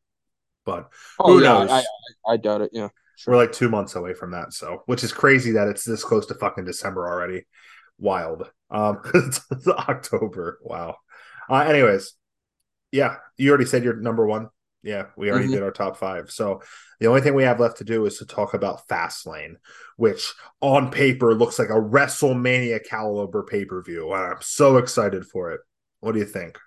but 0.66 0.90
Oh 1.20 1.38
Who 1.38 1.44
yeah, 1.44 1.54
knows? 1.54 1.70
I, 1.70 1.80
I 1.80 2.34
I 2.34 2.38
doubt 2.38 2.62
it. 2.62 2.72
Yeah. 2.74 2.90
we're 3.28 3.38
like 3.38 3.52
two 3.52 3.70
months 3.70 3.96
away 3.96 4.14
from 4.14 4.32
that. 4.32 4.54
So, 4.54 4.84
which 4.88 5.04
is 5.04 5.14
crazy 5.14 5.52
that 5.52 5.68
it's 5.68 5.84
this 5.84 6.04
close 6.04 6.26
to 6.28 6.36
fucking 6.36 6.66
December 6.66 7.08
already. 7.08 7.46
Wild. 7.98 8.50
Um, 8.70 9.02
it's, 9.14 9.42
it's 9.52 9.68
October. 9.68 10.60
Wow. 10.64 10.98
Uh, 11.50 11.60
anyways, 11.60 12.14
yeah, 12.92 13.18
you 13.38 13.50
already 13.50 13.66
said 13.66 13.84
your 13.84 13.96
number 13.96 14.26
one. 14.26 14.50
Yeah, 14.84 15.08
we 15.16 15.30
already 15.30 15.48
Mhm. 15.48 15.52
did 15.52 15.64
our 15.64 15.72
top 15.72 15.98
five. 15.98 16.32
So 16.32 16.62
the 17.00 17.08
only 17.08 17.22
thing 17.22 17.36
we 17.36 17.44
have 17.44 17.60
left 17.60 17.78
to 17.78 17.84
do 17.84 18.06
is 18.06 18.18
to 18.18 18.26
talk 18.26 18.54
about 18.54 18.88
Fastlane, 18.88 19.56
which 19.98 20.34
on 20.60 20.90
paper 20.90 21.36
looks 21.36 21.60
like 21.60 21.70
a 21.70 21.74
WrestleMania 21.74 22.84
caliber 22.86 23.44
pay 23.44 23.66
per 23.66 23.82
view. 23.84 24.12
I'm 24.12 24.42
so 24.42 24.78
excited 24.78 25.26
for 25.26 25.52
it. 25.52 25.62
What 26.00 26.14
do 26.14 26.20
you 26.20 26.26
think? 26.26 26.58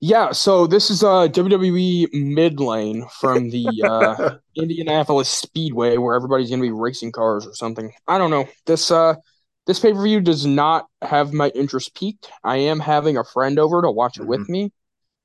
Yeah, 0.00 0.30
so 0.30 0.66
this 0.66 0.90
is 0.90 1.02
uh 1.02 1.26
WWE 1.28 2.08
mid 2.12 2.60
lane 2.60 3.06
from 3.20 3.50
the 3.50 3.82
uh 3.84 4.16
Indianapolis 4.54 5.28
Speedway 5.28 5.96
where 5.96 6.14
everybody's 6.14 6.50
gonna 6.50 6.62
be 6.62 6.70
racing 6.70 7.12
cars 7.12 7.46
or 7.46 7.54
something. 7.54 7.92
I 8.06 8.18
don't 8.18 8.30
know. 8.30 8.48
This 8.66 8.90
uh 8.90 9.14
this 9.66 9.80
pay-per-view 9.80 10.20
does 10.22 10.46
not 10.46 10.86
have 11.02 11.32
my 11.32 11.48
interest 11.50 11.94
piqued. 11.94 12.30
I 12.44 12.56
am 12.58 12.80
having 12.80 13.18
a 13.18 13.24
friend 13.24 13.58
over 13.58 13.82
to 13.82 13.90
watch 13.90 14.18
it 14.18 14.26
with 14.26 14.48
me. 14.48 14.72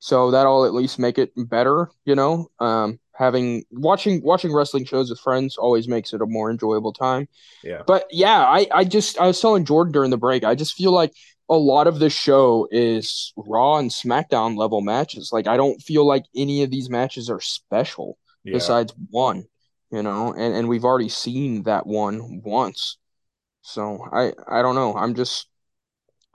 So 0.03 0.31
that'll 0.31 0.65
at 0.65 0.73
least 0.73 0.99
make 0.99 1.17
it 1.17 1.31
better, 1.37 1.89
you 2.05 2.15
know. 2.15 2.49
Um 2.59 2.99
having 3.15 3.63
watching 3.71 4.21
watching 4.23 4.53
wrestling 4.53 4.85
shows 4.85 5.09
with 5.09 5.19
friends 5.19 5.55
always 5.57 5.87
makes 5.87 6.13
it 6.13 6.21
a 6.21 6.25
more 6.25 6.51
enjoyable 6.51 6.91
time. 6.93 7.27
Yeah. 7.63 7.83
But 7.85 8.05
yeah, 8.11 8.41
I, 8.43 8.67
I 8.73 8.83
just 8.83 9.19
I 9.19 9.27
was 9.27 9.39
telling 9.39 9.65
Jordan 9.65 9.93
during 9.93 10.11
the 10.11 10.17
break, 10.17 10.43
I 10.43 10.55
just 10.55 10.75
feel 10.75 10.91
like 10.91 11.13
a 11.49 11.55
lot 11.57 11.87
of 11.87 11.99
this 11.99 12.13
show 12.13 12.67
is 12.71 13.33
Raw 13.37 13.77
and 13.77 13.91
SmackDown 13.91 14.57
level 14.57 14.81
matches. 14.81 15.31
Like 15.31 15.47
I 15.47 15.57
don't 15.57 15.81
feel 15.81 16.05
like 16.05 16.25
any 16.35 16.63
of 16.63 16.71
these 16.71 16.89
matches 16.89 17.29
are 17.29 17.41
special 17.41 18.17
Yeah. 18.43 18.53
besides 18.55 18.93
one, 19.11 19.45
you 19.91 20.03
know, 20.03 20.33
and, 20.33 20.55
and 20.55 20.67
we've 20.69 20.85
already 20.85 21.09
seen 21.09 21.63
that 21.63 21.85
one 21.87 22.41
once. 22.43 22.97
So 23.61 24.05
I 24.11 24.33
I 24.47 24.61
don't 24.61 24.75
know. 24.75 24.95
I'm 24.95 25.15
just 25.15 25.47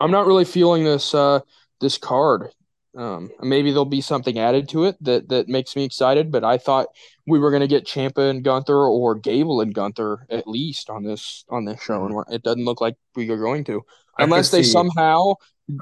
I'm 0.00 0.10
not 0.10 0.26
really 0.26 0.44
feeling 0.44 0.84
this 0.84 1.14
uh 1.14 1.40
this 1.80 1.98
card. 1.98 2.50
Um 2.98 3.30
maybe 3.40 3.70
there'll 3.70 3.84
be 3.84 4.00
something 4.00 4.38
added 4.38 4.68
to 4.70 4.84
it 4.84 4.96
that 5.02 5.28
that 5.28 5.48
makes 5.48 5.76
me 5.76 5.84
excited, 5.84 6.32
but 6.32 6.42
I 6.44 6.58
thought 6.58 6.88
we 7.26 7.38
were 7.38 7.50
gonna 7.52 7.68
get 7.68 7.86
Ciampa 7.86 8.28
and 8.28 8.42
Gunther 8.42 8.76
or 8.76 9.14
Gable 9.14 9.60
and 9.60 9.72
Gunther 9.72 10.26
at 10.28 10.48
least 10.48 10.90
on 10.90 11.04
this 11.04 11.44
on 11.48 11.64
this 11.64 11.80
show, 11.80 12.04
and 12.06 12.24
it 12.34 12.42
doesn't 12.42 12.64
look 12.64 12.80
like 12.80 12.96
we 13.14 13.30
are 13.30 13.36
going 13.38 13.62
to, 13.64 13.82
unless 14.18 14.50
they 14.50 14.62
see- 14.64 14.72
somehow 14.72 15.34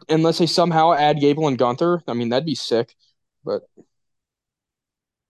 unless 0.08 0.38
they 0.38 0.46
somehow 0.46 0.92
add 0.92 1.20
Gable 1.20 1.48
and 1.48 1.56
Gunther. 1.56 2.02
I 2.06 2.12
mean, 2.12 2.28
that'd 2.28 2.44
be 2.44 2.54
sick. 2.56 2.94
But 3.44 3.62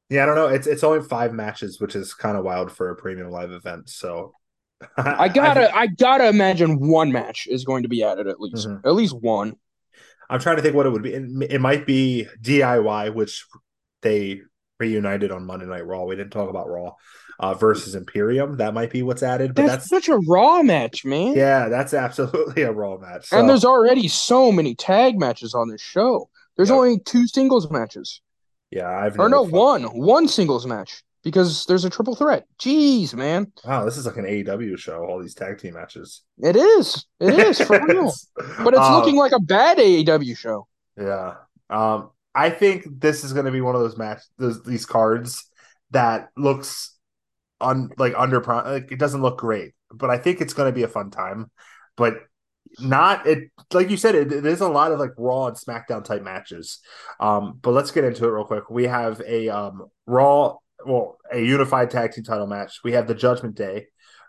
Yeah, 0.09 0.23
I 0.23 0.27
don't 0.27 0.35
know. 0.37 0.49
It's 0.49 0.67
it's 0.67 0.83
only 0.85 1.07
five 1.07 1.33
matches, 1.33 1.81
which 1.81 1.95
is 1.95 2.15
kind 2.15 2.37
of 2.37 2.45
wild 2.45 2.73
for 2.73 2.91
a 2.91 2.97
premium 2.97 3.31
live 3.31 3.51
event. 3.53 3.91
So 3.91 4.33
I 4.97 5.29
gotta 5.41 5.75
I 5.77 5.87
gotta 5.89 6.29
imagine 6.29 6.89
one 6.89 7.13
match 7.13 7.47
is 7.51 7.65
going 7.65 7.83
to 7.83 7.89
be 7.89 8.03
added 8.03 8.27
at 8.27 8.41
least 8.41 8.67
Mhm. 8.69 8.81
at 8.85 8.95
least 8.95 9.15
one. 9.15 9.57
I'm 10.29 10.41
trying 10.41 10.57
to 10.57 10.63
think 10.63 10.75
what 10.75 10.87
it 10.87 10.91
would 10.91 11.03
be. 11.03 11.15
It, 11.15 11.53
it 11.53 11.61
might 11.61 11.87
be 11.87 12.27
DIY, 12.43 13.15
which 13.15 13.47
they 14.03 14.41
reunited 14.79 15.31
on 15.33 15.47
Monday 15.47 15.67
Night 15.67 15.87
Raw. 15.87 16.05
We 16.05 16.17
didn't 16.17 16.33
talk 16.33 16.51
about 16.51 16.69
Raw 16.69 16.93
uh, 17.39 17.55
versus 17.55 17.95
Imperium. 17.95 18.57
That 18.59 18.75
might 18.75 18.91
be 18.91 19.03
what's 19.03 19.23
added, 19.23 19.55
but 19.55 19.67
That's, 19.67 19.89
that's, 19.89 20.07
such 20.07 20.09
a 20.09 20.19
Raw 20.29 20.63
match, 20.63 21.05
man. 21.05 21.35
yeah, 21.35 21.69
that's 21.69 21.95
absolutely 21.95 22.63
a 22.63 22.73
Raw 22.73 22.99
match. 22.99 23.27
So, 23.29 23.39
And 23.39 23.49
there's 23.49 23.65
already 23.65 24.09
so 24.09 24.53
many 24.53 24.75
tag 24.75 25.19
matches 25.19 25.55
on 25.55 25.69
this 25.69 25.81
show. 25.81 26.29
There's 26.57 26.71
Yep. 26.71 26.77
only 26.77 26.99
two 27.01 27.27
singles 27.27 27.71
matches. 27.71 28.21
yeah, 28.71 28.89
I've 28.89 29.19
Or 29.19 29.29
no, 29.29 29.43
one. 29.43 29.85
One 29.85 30.29
singles 30.29 30.67
match. 30.67 31.03
Because 31.27 31.67
there's 31.67 31.85
a 31.85 31.91
triple 31.91 32.15
threat. 32.15 32.47
Jeez, 32.59 33.13
man. 33.13 33.53
Wow, 33.65 33.85
this 33.85 33.97
is 33.97 34.07
like 34.07 34.17
an 34.17 34.27
AEW 34.27 34.77
show. 34.79 35.05
All 35.05 35.21
these 35.21 35.35
tag 35.35 35.59
team 35.59 35.75
matches. 35.75 36.23
It 36.39 36.55
is. 36.55 37.05
It 37.19 37.37
is 37.37 37.61
for 37.61 37.81
real. 37.85 38.13
But 38.63 38.75
it's 38.75 38.79
Um, 38.79 38.95
looking 38.95 39.17
like 39.17 39.33
a 39.33 39.41
bad 39.41 39.79
AEW 39.79 40.37
show. 40.37 40.69
Yeah. 40.97 41.35
Um, 41.69 42.11
I 42.33 42.51
think 42.51 42.85
this 43.01 43.25
is 43.25 43.33
going 43.33 43.47
to 43.47 43.53
be 43.53 43.61
one 43.61 43.75
of 43.75 43.81
those 43.81 43.97
match 43.97 44.21
those 44.39 44.63
these 44.63 44.87
cards 44.87 45.51
that 45.91 46.29
looks 46.37 46.97
un 47.61 47.91
like 47.99 48.15
under 48.17 48.41
like 48.41 48.93
it 48.93 48.99
doesn't 48.99 49.23
look 49.23 49.39
great, 49.39 49.75
but 49.91 50.11
I 50.11 50.19
think 50.19 50.41
it's 50.41 50.55
going 50.55 50.71
to 50.71 50.75
be 50.75 50.85
a 50.85 50.89
fun 50.89 51.11
time. 51.11 51.51
But 51.97 52.19
not 52.79 53.27
it 53.27 53.51
like 53.73 53.91
you 53.91 53.97
said 53.97 54.15
it, 54.15 54.33
it 54.33 54.45
is 54.45 54.61
a 54.61 54.69
lot 54.69 54.93
of 54.93 54.99
like 55.01 55.13
raw 55.17 55.47
and 55.47 55.57
smackdown 55.57 56.05
type 56.05 56.23
matches 56.23 56.81
um 57.21 57.59
but 57.63 57.71
let's 57.71 57.91
get 57.91 58.05
into 58.05 58.27
it 58.27 58.29
real 58.31 58.45
quick 58.45 58.69
we 58.69 58.85
have 58.85 59.23
a 59.27 59.49
um 59.49 59.87
raw 60.07 60.55
well 60.87 61.19
a 61.33 61.41
unified 61.41 61.91
tag 61.91 62.13
team 62.13 62.25
title 62.25 62.47
match 62.47 62.81
we 62.85 62.93
have 62.93 63.07
the 63.07 63.15
judgment 63.15 63.55
day 63.55 63.87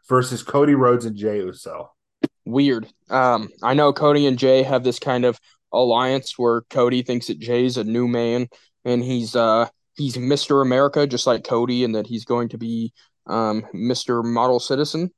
versus 0.10 0.44
cody 0.44 0.76
rhodes 0.76 1.06
and 1.06 1.16
jey 1.16 1.38
uso 1.38 1.92
Weird. 2.48 2.88
Um, 3.10 3.50
I 3.62 3.74
know 3.74 3.92
Cody 3.92 4.26
and 4.26 4.40
Jay 4.40 4.64
have 4.64 4.84
this 4.84 5.00
kind 5.00 5.26
of 5.26 5.40
alliance 5.74 6.38
where 6.38 6.62
Cody 6.70 7.02
thinks 7.02 7.28
that 7.28 7.40
Jay's 7.40 7.76
a 7.76 7.84
new 7.84 8.08
man 8.08 8.48
and 8.86 9.04
he's 9.04 9.36
uh 9.36 9.68
he's 9.98 10.16
Mr. 10.16 10.62
America 10.62 11.06
just 11.06 11.28
like 11.28 11.44
Cody 11.44 11.84
and 11.84 11.94
that 11.96 12.08
he's 12.08 12.24
going 12.24 12.50
to 12.50 12.58
be 12.58 12.94
um 13.26 13.66
Mr. 13.76 14.24
Model 14.24 14.62
Citizen. 14.62 15.12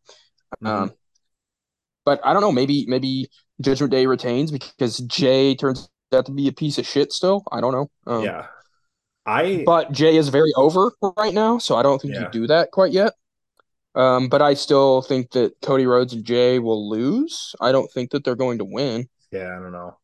Mm-hmm. 0.63 0.67
Um, 0.67 0.91
but 2.03 2.19
I 2.23 2.33
don't 2.33 2.41
know. 2.41 2.51
Maybe 2.51 2.85
maybe 2.87 3.29
Judgment 3.61 3.91
Day 3.91 4.07
retains 4.07 4.51
because 4.51 4.97
Jay 4.97 5.53
turns 5.53 5.87
out 6.11 6.25
to 6.25 6.31
be 6.31 6.47
a 6.47 6.51
piece 6.51 6.79
of 6.79 6.87
shit. 6.87 7.13
Still, 7.13 7.43
I 7.51 7.61
don't 7.61 7.73
know. 7.73 7.91
Um, 8.07 8.23
yeah 8.23 8.47
i 9.29 9.63
But 9.65 9.91
Jay 9.91 10.15
is 10.17 10.29
very 10.29 10.51
over 10.55 10.91
right 11.17 11.33
now, 11.33 11.57
so 11.59 11.75
I 11.75 11.83
don't 11.83 12.01
think 12.01 12.15
Yeah. 12.15 12.21
you 12.21 12.29
do 12.31 12.47
that 12.47 12.71
quite 12.71 12.91
yet. 12.91 13.13
Um, 13.95 14.29
but 14.29 14.41
I 14.41 14.53
still 14.53 15.01
think 15.01 15.31
that 15.31 15.53
Cody 15.61 15.85
Rhodes 15.85 16.13
and 16.13 16.23
Jay 16.23 16.59
will 16.59 16.89
lose. 16.89 17.55
I 17.59 17.71
don't 17.71 17.91
think 17.91 18.11
that 18.11 18.23
they're 18.23 18.35
going 18.35 18.59
to 18.59 18.65
win. 18.65 19.07
yeah 19.31 19.55
i 19.55 19.59
don't 19.61 19.71
know 19.71 19.95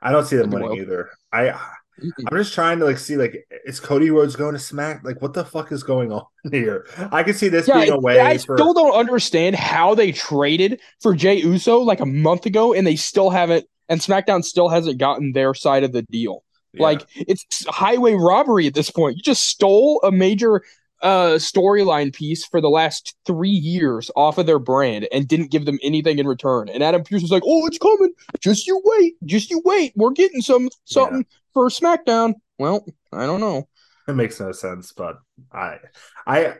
i 0.00 0.12
don't 0.12 0.24
see 0.26 0.36
them 0.36 0.50
winning 0.50 0.76
either 0.78 1.10
i 1.32 1.50
i'm 1.50 2.36
just 2.36 2.54
trying 2.54 2.78
to 2.78 2.84
like 2.84 2.98
see 2.98 3.16
like 3.16 3.34
is 3.64 3.80
cody 3.80 4.10
rhodes 4.10 4.36
going 4.36 4.52
to 4.54 4.58
smack 4.60 5.02
like 5.04 5.20
what 5.20 5.32
the 5.34 5.44
fuck 5.44 5.72
is 5.72 5.82
going 5.82 6.12
on 6.18 6.24
here 6.52 6.86
i 7.10 7.22
can 7.24 7.34
see 7.34 7.48
this 7.48 7.66
Yeah, 7.66 7.80
being 7.80 7.90
a 7.92 7.98
way 7.98 8.20
I 8.20 8.38
for 8.38 8.56
still 8.56 8.74
don't 8.74 8.94
understand 8.94 9.56
how 9.56 9.94
they 9.96 10.12
traded 10.12 10.80
for 11.00 11.14
Jey 11.14 11.36
Uso 11.40 11.78
like 11.80 12.00
a 12.00 12.06
month 12.06 12.46
ago, 12.46 12.72
and 12.74 12.86
they 12.86 12.96
still 12.96 13.30
haven't. 13.30 13.66
And 13.88 14.00
SmackDown 14.00 14.42
still 14.44 14.68
hasn't 14.68 14.98
gotten 14.98 15.32
their 15.32 15.52
side 15.54 15.82
of 15.84 15.92
the 15.92 16.02
deal. 16.02 16.44
Yeah. 16.72 16.82
Like 16.82 17.06
it's 17.14 17.66
highway 17.66 18.14
robbery 18.14 18.66
at 18.66 18.74
this 18.74 18.90
point. 18.90 19.16
You 19.16 19.22
just 19.22 19.44
stole 19.44 20.00
a 20.02 20.10
major 20.10 20.62
uh 21.02 21.34
storyline 21.34 22.14
piece 22.14 22.44
for 22.46 22.60
the 22.60 22.70
last 22.70 23.16
three 23.26 23.50
years 23.50 24.10
off 24.14 24.38
of 24.38 24.46
their 24.46 24.60
brand 24.60 25.08
and 25.12 25.26
didn't 25.26 25.50
give 25.50 25.64
them 25.64 25.78
anything 25.82 26.18
in 26.18 26.26
return. 26.26 26.68
And 26.68 26.82
Adam 26.82 27.02
Pearce 27.02 27.22
was 27.22 27.30
like, 27.32 27.42
"Oh, 27.44 27.66
it's 27.66 27.78
coming. 27.78 28.12
Just 28.40 28.66
you 28.66 28.80
wait. 28.84 29.14
Just 29.24 29.50
you 29.50 29.60
wait. 29.64 29.92
We're 29.96 30.10
getting 30.12 30.40
some 30.40 30.68
something 30.84 31.26
for 31.52 31.68
SmackDown." 31.68 32.34
Well, 32.58 32.86
I 33.12 33.26
don't 33.26 33.40
know. 33.40 33.68
It 34.08 34.14
makes 34.14 34.40
no 34.40 34.52
sense, 34.52 34.92
but 34.92 35.18
I, 35.52 35.78
I, 36.26 36.54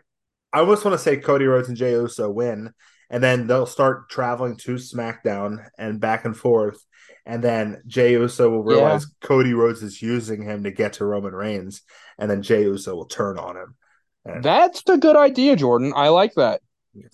I 0.53 0.61
almost 0.61 0.85
want 0.85 0.95
to 0.95 1.03
say 1.03 1.17
Cody 1.17 1.47
Rhodes 1.47 1.69
and 1.69 1.77
Jey 1.77 1.93
Uso 1.93 2.31
win, 2.31 2.73
and 3.13 3.23
then 3.23 3.47
they'll 3.47 3.67
start 3.67 4.09
traveling 4.09 4.57
to 4.57 4.73
SmackDown 4.75 5.65
and 5.79 6.01
back 6.01 6.25
and 6.25 6.37
forth, 6.37 6.85
and 7.25 7.45
then 7.45 7.83
Jey 7.87 8.13
Uso 8.13 8.51
will 8.51 8.65
realize 8.65 9.07
Cody 9.21 9.53
Rhodes 9.55 9.83
is 9.83 10.03
using 10.03 10.43
him 10.43 10.65
to 10.65 10.73
get 10.73 10.95
to 10.95 11.05
Roman 11.05 11.35
Reigns, 11.35 11.83
and 12.19 12.29
then 12.29 12.43
Jey 12.43 12.63
Uso 12.63 12.97
will 12.97 13.05
turn 13.07 13.39
on 13.39 13.57
him. 13.57 13.77
And 14.25 14.43
That's 14.43 14.83
a 14.89 14.97
good 14.99 15.15
idea, 15.17 15.55
Jordan. 15.57 15.93
I 15.95 16.09
like 16.09 16.35
that. 16.35 16.63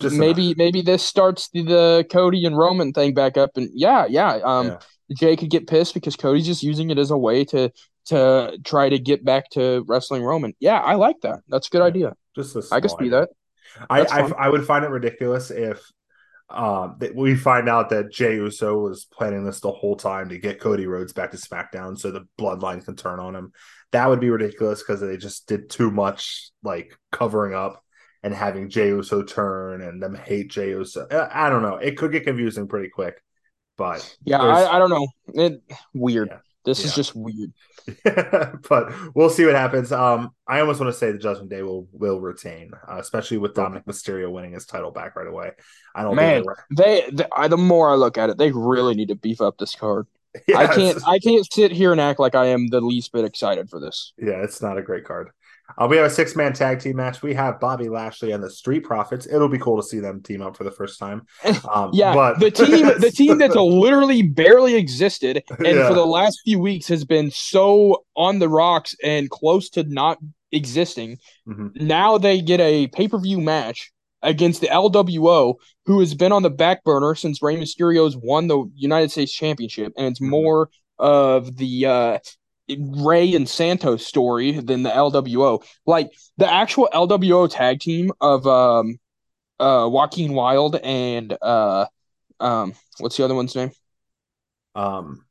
just 0.01 0.15
maybe 0.15 0.53
maybe 0.57 0.81
this 0.81 1.03
starts 1.03 1.49
the, 1.49 1.63
the 1.63 2.05
Cody 2.11 2.45
and 2.45 2.57
Roman 2.57 2.93
thing 2.93 3.13
back 3.13 3.37
up, 3.37 3.51
and 3.57 3.69
yeah, 3.73 4.05
yeah. 4.09 4.39
Um, 4.43 4.67
Yeah. 4.67 4.79
Jay 5.17 5.35
could 5.35 5.49
get 5.49 5.65
pissed 5.67 5.95
because 5.95 6.15
Cody's 6.15 6.45
just 6.45 6.61
using 6.61 6.91
it 6.91 6.99
as 6.99 7.11
a 7.11 7.17
way 7.17 7.43
to 7.45 7.71
to 8.05 8.57
try 8.63 8.89
to 8.89 8.99
get 8.99 9.23
back 9.25 9.49
to 9.51 9.83
wrestling 9.87 10.23
Roman. 10.23 10.53
Yeah, 10.59 10.79
I 10.79 10.95
like 10.95 11.17
that. 11.21 11.39
That's 11.47 11.67
a 11.67 11.69
good 11.71 11.79
Yeah. 11.79 11.85
idea. 11.85 12.13
just 12.35 12.55
a 12.55 12.63
I 12.71 12.79
can 12.79 12.89
see 12.89 13.09
that. 13.09 13.29
I, 13.89 14.01
I. 14.01 14.31
I 14.37 14.49
would 14.49 14.65
find 14.65 14.85
it 14.85 14.89
ridiculous 14.89 15.51
if 15.51 15.81
um 16.49 16.95
that 16.99 17.15
we 17.15 17.35
find 17.35 17.69
out 17.69 17.89
that 17.89 18.11
Jey 18.11 18.35
Uso 18.35 18.79
was 18.79 19.05
planning 19.05 19.43
this 19.43 19.59
the 19.59 19.71
whole 19.71 19.95
time 19.95 20.29
to 20.29 20.39
get 20.39 20.59
Cody 20.59 20.87
Rhodes 20.87 21.13
back 21.13 21.31
to 21.31 21.37
SmackDown 21.37 21.97
so 21.97 22.11
the 22.11 22.27
bloodline 22.39 22.83
can 22.83 22.95
turn 22.95 23.19
on 23.19 23.35
him. 23.35 23.51
That 23.91 24.09
would 24.09 24.19
be 24.19 24.29
ridiculous 24.29 24.81
because 24.81 24.99
they 25.01 25.17
just 25.17 25.47
did 25.47 25.69
too 25.69 25.91
much 25.91 26.49
like 26.63 26.97
covering 27.11 27.53
up 27.53 27.83
and 28.23 28.33
having 28.33 28.69
Jey 28.69 28.87
Uso 28.87 29.23
turn 29.23 29.81
and 29.81 30.01
them 30.01 30.15
hate 30.15 30.49
Jey 30.49 30.69
Uso. 30.69 31.07
I 31.11 31.47
I 31.47 31.49
don't 31.49 31.61
know. 31.61 31.75
It 31.75 31.97
could 31.97 32.11
get 32.11 32.25
confusing 32.25 32.67
pretty 32.67 32.89
quick. 32.89 33.21
But 33.77 34.17
Yeah, 34.25 34.41
I, 34.41 34.75
I 34.75 34.79
don't 34.79 34.89
know. 34.89 35.07
It 35.33 35.63
weird. 35.93 36.29
Yeah. 36.31 36.39
This 36.65 36.83
is 36.83 36.93
just 36.93 37.13
weird. 37.15 37.53
but 38.69 38.93
we'll 39.15 39.29
see 39.29 39.45
what 39.45 39.55
happens. 39.55 39.91
Um, 39.91 40.31
I 40.47 40.59
almost 40.59 40.79
want 40.79 40.91
to 40.93 40.97
say 40.97 41.11
the 41.11 41.17
Judgment 41.17 41.49
Day 41.49 41.61
will 41.63 41.87
will 41.91 42.19
retain, 42.19 42.71
uh, 42.87 42.97
especially 42.97 43.37
with 43.37 43.53
Dominik 43.53 43.85
Mysterio 43.85 44.29
winning 44.31 44.51
his 44.53 44.65
title 44.65 44.91
back 44.91 45.15
right 45.15 45.27
away. 45.27 45.51
I 45.95 46.03
don't 46.03 46.15
Man, 46.15 46.43
think 46.43 46.57
they 46.77 47.09
the, 47.11 47.27
I, 47.35 47.47
the 47.47 47.57
more 47.57 47.89
I 47.89 47.95
look 47.95 48.17
at 48.17 48.29
it, 48.29 48.37
they 48.37 48.51
really 48.51 48.93
need 48.95 49.07
to 49.07 49.15
beef 49.15 49.41
up 49.41 49.57
this 49.57 49.73
card. 49.75 50.05
they're- 50.47 50.57
I 50.57 50.67
can't 50.75 50.99
I 51.07 51.19
can't 51.19 51.45
sit 51.51 51.71
here 51.71 51.91
and 51.91 52.01
act 52.01 52.19
like 52.19 52.35
I 52.35 52.47
am 52.47 52.67
the 52.67 52.81
least 52.81 53.11
bit 53.13 53.25
excited 53.25 53.69
for 53.69 53.79
this. 53.79 54.13
yeah, 54.17 54.43
it's 54.43 54.61
not 54.61 54.77
a 54.77 54.81
great 54.83 55.05
card. 55.05 55.29
Uh, 55.77 55.87
we 55.89 55.97
have 55.97 56.05
a 56.05 56.09
six 56.09 56.35
man 56.35 56.53
tag 56.53 56.79
team 56.79 56.95
match. 56.97 57.21
We 57.21 57.33
have 57.35 57.59
Bobby 57.59 57.89
Lashley 57.89 58.31
and 58.31 58.43
the 58.43 58.49
Street 58.49 58.81
Profits. 58.83 59.27
It'll 59.27 59.49
be 59.49 59.59
cool 59.59 59.77
to 59.81 59.87
see 59.87 59.99
them 59.99 60.21
team 60.21 60.41
up 60.41 60.57
for 60.57 60.63
the 60.63 60.71
first 60.71 60.99
time. 60.99 61.25
Um, 61.71 61.91
Yeah, 61.93 62.13
but 62.13 62.39
the 62.39 62.51
team 62.51 62.85
the 62.99 63.11
team 63.11 63.37
that's 63.37 63.55
literally 63.55 64.21
barely 64.23 64.75
existed 64.75 65.43
and 65.57 65.67
Yeah. 65.67 65.87
for 65.87 65.93
the 65.93 66.05
last 66.05 66.41
few 66.43 66.59
weeks 66.59 66.87
has 66.87 67.05
been 67.05 67.29
so 67.31 68.03
on 68.15 68.39
the 68.39 68.49
rocks 68.49 68.95
and 69.03 69.29
close 69.29 69.69
to 69.71 69.83
not 69.83 70.17
existing. 70.51 71.17
Mhm. 71.47 71.79
Now 71.81 72.17
they 72.17 72.41
get 72.41 72.59
a 72.59 72.87
pay-per-view 72.87 73.39
match 73.39 73.91
against 74.23 74.61
the 74.61 74.67
LWO 74.67 75.55
who 75.85 75.99
has 75.99 76.13
been 76.15 76.31
on 76.31 76.43
the 76.43 76.49
back 76.49 76.83
burner 76.83 77.15
since 77.15 77.41
Rey 77.41 77.55
Mysterio's 77.57 78.17
won 78.17 78.47
the 78.47 78.69
United 78.75 79.11
States 79.11 79.31
Championship 79.31 79.93
and 79.97 80.07
it's 80.07 80.19
Mhm. 80.19 80.29
more 80.29 80.69
of 80.97 81.55
the 81.57 81.85
uh 81.85 82.17
Rey 82.77 83.33
and 83.35 83.47
Santos 83.47 84.05
story 84.05 84.53
than 84.53 84.83
the 84.83 84.89
LWO. 84.89 85.63
Like 85.85 86.11
the 86.37 86.51
actual 86.51 86.89
LWO 86.93 87.49
tag 87.49 87.79
team 87.79 88.11
of 88.21 88.45
um 88.47 88.99
uh 89.59 89.89
Joaquin 89.91 90.33
Wilde 90.33 90.77
and 90.77 91.37
uh 91.41 91.85
um 92.39 92.73
what's 92.99 93.17
the 93.17 93.25
other 93.25 93.35
one's 93.35 93.55
name? 93.55 93.71
um, 94.75 95.25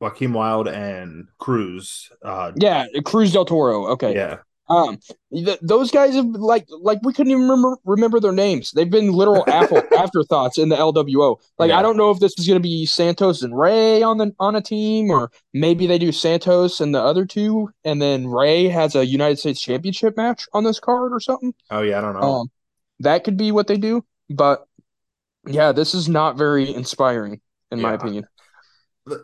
Joaquin 0.00 0.32
Wilde 0.32 0.68
and 0.68 1.28
Cruz. 1.38 2.10
Uh, 2.22 2.52
Yeah, 2.56 2.86
Cruz 3.04 3.32
del 3.32 3.44
Toro. 3.44 3.86
Okay. 3.88 4.14
yeah, 4.14 4.38
Um 4.68 4.98
th- 5.32 5.58
those 5.62 5.90
guys 5.90 6.14
have 6.14 6.26
like 6.26 6.66
like 6.80 6.98
we 7.02 7.12
couldn't 7.12 7.30
even 7.30 7.42
remember 7.42 7.76
remember 7.84 8.20
their 8.20 8.32
names. 8.32 8.72
They've 8.72 8.90
been 8.90 9.12
literal 9.12 9.44
after, 9.50 9.82
afterthoughts 9.94 10.58
in 10.58 10.68
the 10.68 10.76
LWO. 10.76 11.36
Like 11.58 11.70
Yeah. 11.70 11.78
I 11.78 11.82
don't 11.82 11.96
know 11.96 12.10
if 12.10 12.18
this 12.18 12.34
is 12.38 12.46
going 12.46 12.58
to 12.58 12.68
be 12.68 12.86
Santos 12.86 13.42
and 13.42 13.56
Rey 13.56 14.02
on 14.02 14.18
the 14.18 14.34
on 14.38 14.56
a 14.56 14.60
team 14.60 15.10
or 15.10 15.30
maybe 15.52 15.86
they 15.86 15.98
do 15.98 16.12
Santos 16.12 16.80
and 16.80 16.94
the 16.94 17.02
other 17.02 17.24
two 17.24 17.70
and 17.84 18.00
then 18.00 18.28
Rey 18.28 18.68
has 18.68 18.94
a 18.94 19.06
United 19.06 19.38
States 19.38 19.60
Championship 19.60 20.16
match 20.16 20.46
on 20.52 20.64
this 20.64 20.80
card 20.80 21.12
or 21.12 21.20
something. 21.20 21.54
Oh 21.70 21.82
yeah, 21.82 21.98
I 21.98 22.00
don't 22.00 22.14
know. 22.14 22.20
Um, 22.20 22.50
that 23.00 23.24
could 23.24 23.36
be 23.36 23.52
what 23.52 23.66
they 23.66 23.76
do, 23.76 24.04
but 24.30 24.66
yeah, 25.46 25.72
this 25.72 25.94
is 25.94 26.08
not 26.08 26.36
very 26.36 26.74
inspiring 26.74 27.40
in 27.70 27.80
my 27.80 27.94
opinion. 27.94 28.26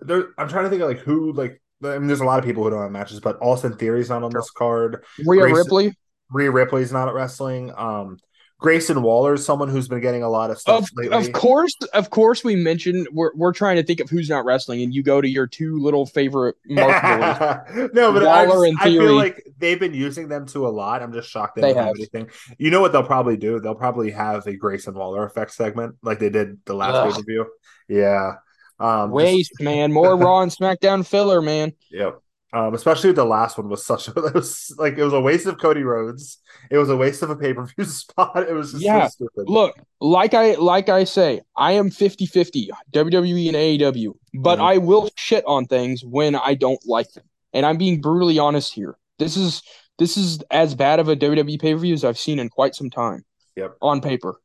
there, 0.02 0.28
I'm 0.38 0.48
trying 0.48 0.64
to 0.64 0.70
think 0.70 0.82
of 0.82 0.88
like 0.88 0.98
who 0.98 1.32
like 1.32 1.61
I 1.84 1.98
mean, 1.98 2.06
there's 2.06 2.20
a 2.20 2.24
lot 2.24 2.38
of 2.38 2.44
people 2.44 2.62
who 2.64 2.70
don't 2.70 2.82
have 2.82 2.90
matches, 2.92 3.20
but 3.20 3.38
Austin 3.40 3.76
Theory's 3.76 4.08
not 4.08 4.22
on 4.22 4.32
this 4.32 4.50
card. 4.50 5.04
Rhea 5.24 5.40
Grayson- 5.42 5.56
Ripley, 5.56 5.94
Rhea 6.30 6.50
Ripley's 6.50 6.92
not 6.92 7.08
at 7.08 7.14
wrestling. 7.14 7.72
Um, 7.76 8.18
Grayson 8.60 9.02
Waller 9.02 9.34
is 9.34 9.44
someone 9.44 9.68
who's 9.68 9.88
been 9.88 10.00
getting 10.00 10.22
a 10.22 10.28
lot 10.28 10.52
of 10.52 10.58
stuff 10.60 10.84
of 10.84 10.88
lately. 10.94 11.16
of 11.16 11.32
course, 11.32 11.72
of 11.94 12.10
course, 12.10 12.44
we 12.44 12.54
mentioned 12.54 13.08
we're 13.10 13.32
we're 13.34 13.52
trying 13.52 13.74
to 13.74 13.82
think 13.82 13.98
of 13.98 14.08
who's 14.08 14.28
not 14.30 14.44
wrestling, 14.44 14.82
and 14.82 14.94
you 14.94 15.02
go 15.02 15.20
to 15.20 15.28
your 15.28 15.48
two 15.48 15.78
little 15.80 16.06
favorite 16.06 16.54
marketable. 16.68 17.90
no, 17.92 18.12
but 18.12 18.24
I, 18.24 18.46
Waller 18.46 18.66
just- 18.68 18.80
and 18.84 18.94
I 18.94 18.96
feel 19.04 19.14
like 19.16 19.44
they've 19.58 19.80
been 19.80 19.94
using 19.94 20.28
them 20.28 20.46
to 20.46 20.66
a 20.66 20.70
lot. 20.70 21.02
I'm 21.02 21.12
just 21.12 21.28
shocked 21.28 21.56
they, 21.56 21.62
They 21.62 21.68
don't 21.74 21.78
have 21.78 21.86
have. 21.88 21.96
anything. 21.96 22.30
You 22.56 22.70
know 22.70 22.80
what 22.80 22.92
they'll 22.92 23.02
probably 23.02 23.36
do? 23.36 23.58
They'll 23.58 23.74
probably 23.74 24.12
have 24.12 24.46
a 24.46 24.54
Grayson 24.56 24.94
Waller 24.94 25.24
effect 25.24 25.50
segment 25.52 25.96
like 26.02 26.20
they 26.20 26.30
did 26.30 26.60
the 26.64 26.74
last 26.74 27.16
pay 27.16 27.20
per 27.20 27.24
view. 27.26 27.46
Yeah. 27.88 28.34
Um, 28.82 29.08
just- 29.10 29.12
Waste, 29.14 29.60
man, 29.60 29.92
more 29.92 30.16
Raw 30.16 30.40
and 30.42 30.50
SmackDown 30.50 31.06
filler, 31.06 31.40
man. 31.40 31.72
Yep. 31.90 32.18
Um, 32.54 32.74
especially 32.74 33.12
the 33.12 33.24
last 33.24 33.56
one 33.56 33.70
was 33.70 33.82
such 33.86 34.08
a 34.08 34.10
it 34.26 34.34
was 34.34 34.74
like 34.78 34.98
it 34.98 35.04
was 35.04 35.14
a 35.14 35.20
waste 35.20 35.46
of 35.46 35.58
Cody 35.58 35.82
Rhodes. 35.84 36.36
It 36.70 36.76
was 36.76 36.90
a 36.90 36.96
waste 36.96 37.22
of 37.22 37.30
a 37.30 37.36
pay 37.36 37.54
per 37.54 37.64
view 37.64 37.84
spot. 37.86 38.46
It 38.46 38.52
was 38.52 38.72
just 38.72 38.84
Yeah. 38.84 39.06
so 39.08 39.26
stupid. 39.26 39.48
Look, 39.48 39.74
like 40.00 40.34
I 40.34 40.56
like 40.56 40.90
I 40.90 41.04
say, 41.04 41.40
I 41.56 41.72
am 41.72 41.88
50-50, 41.88 42.68
WWE 42.92 43.48
and 43.48 43.56
AEW, 43.56 44.12
but 44.34 44.58
Mhm. 44.58 44.62
I 44.64 44.78
will 44.78 45.08
shit 45.16 45.44
on 45.46 45.64
things 45.64 46.04
when 46.04 46.34
I 46.34 46.52
don't 46.54 46.80
like 46.86 47.10
them. 47.12 47.24
And 47.54 47.64
I'm 47.64 47.78
being 47.78 48.02
brutally 48.02 48.38
honest 48.38 48.74
here. 48.74 48.96
This 49.18 49.36
is 49.38 49.62
this 49.98 50.16
is 50.18 50.42
as 50.50 50.74
bad 50.74 51.00
of 51.00 51.08
a 51.08 51.16
WWE 51.16 51.58
pay 51.58 51.72
per 51.72 51.78
view 51.80 51.94
as 51.94 52.04
I've 52.04 52.18
seen 52.18 52.38
in 52.38 52.50
quite 52.50 52.74
some 52.74 52.90
time. 52.90 53.24
Yep. 53.56 53.76
On 53.80 54.00
paper. 54.02 54.36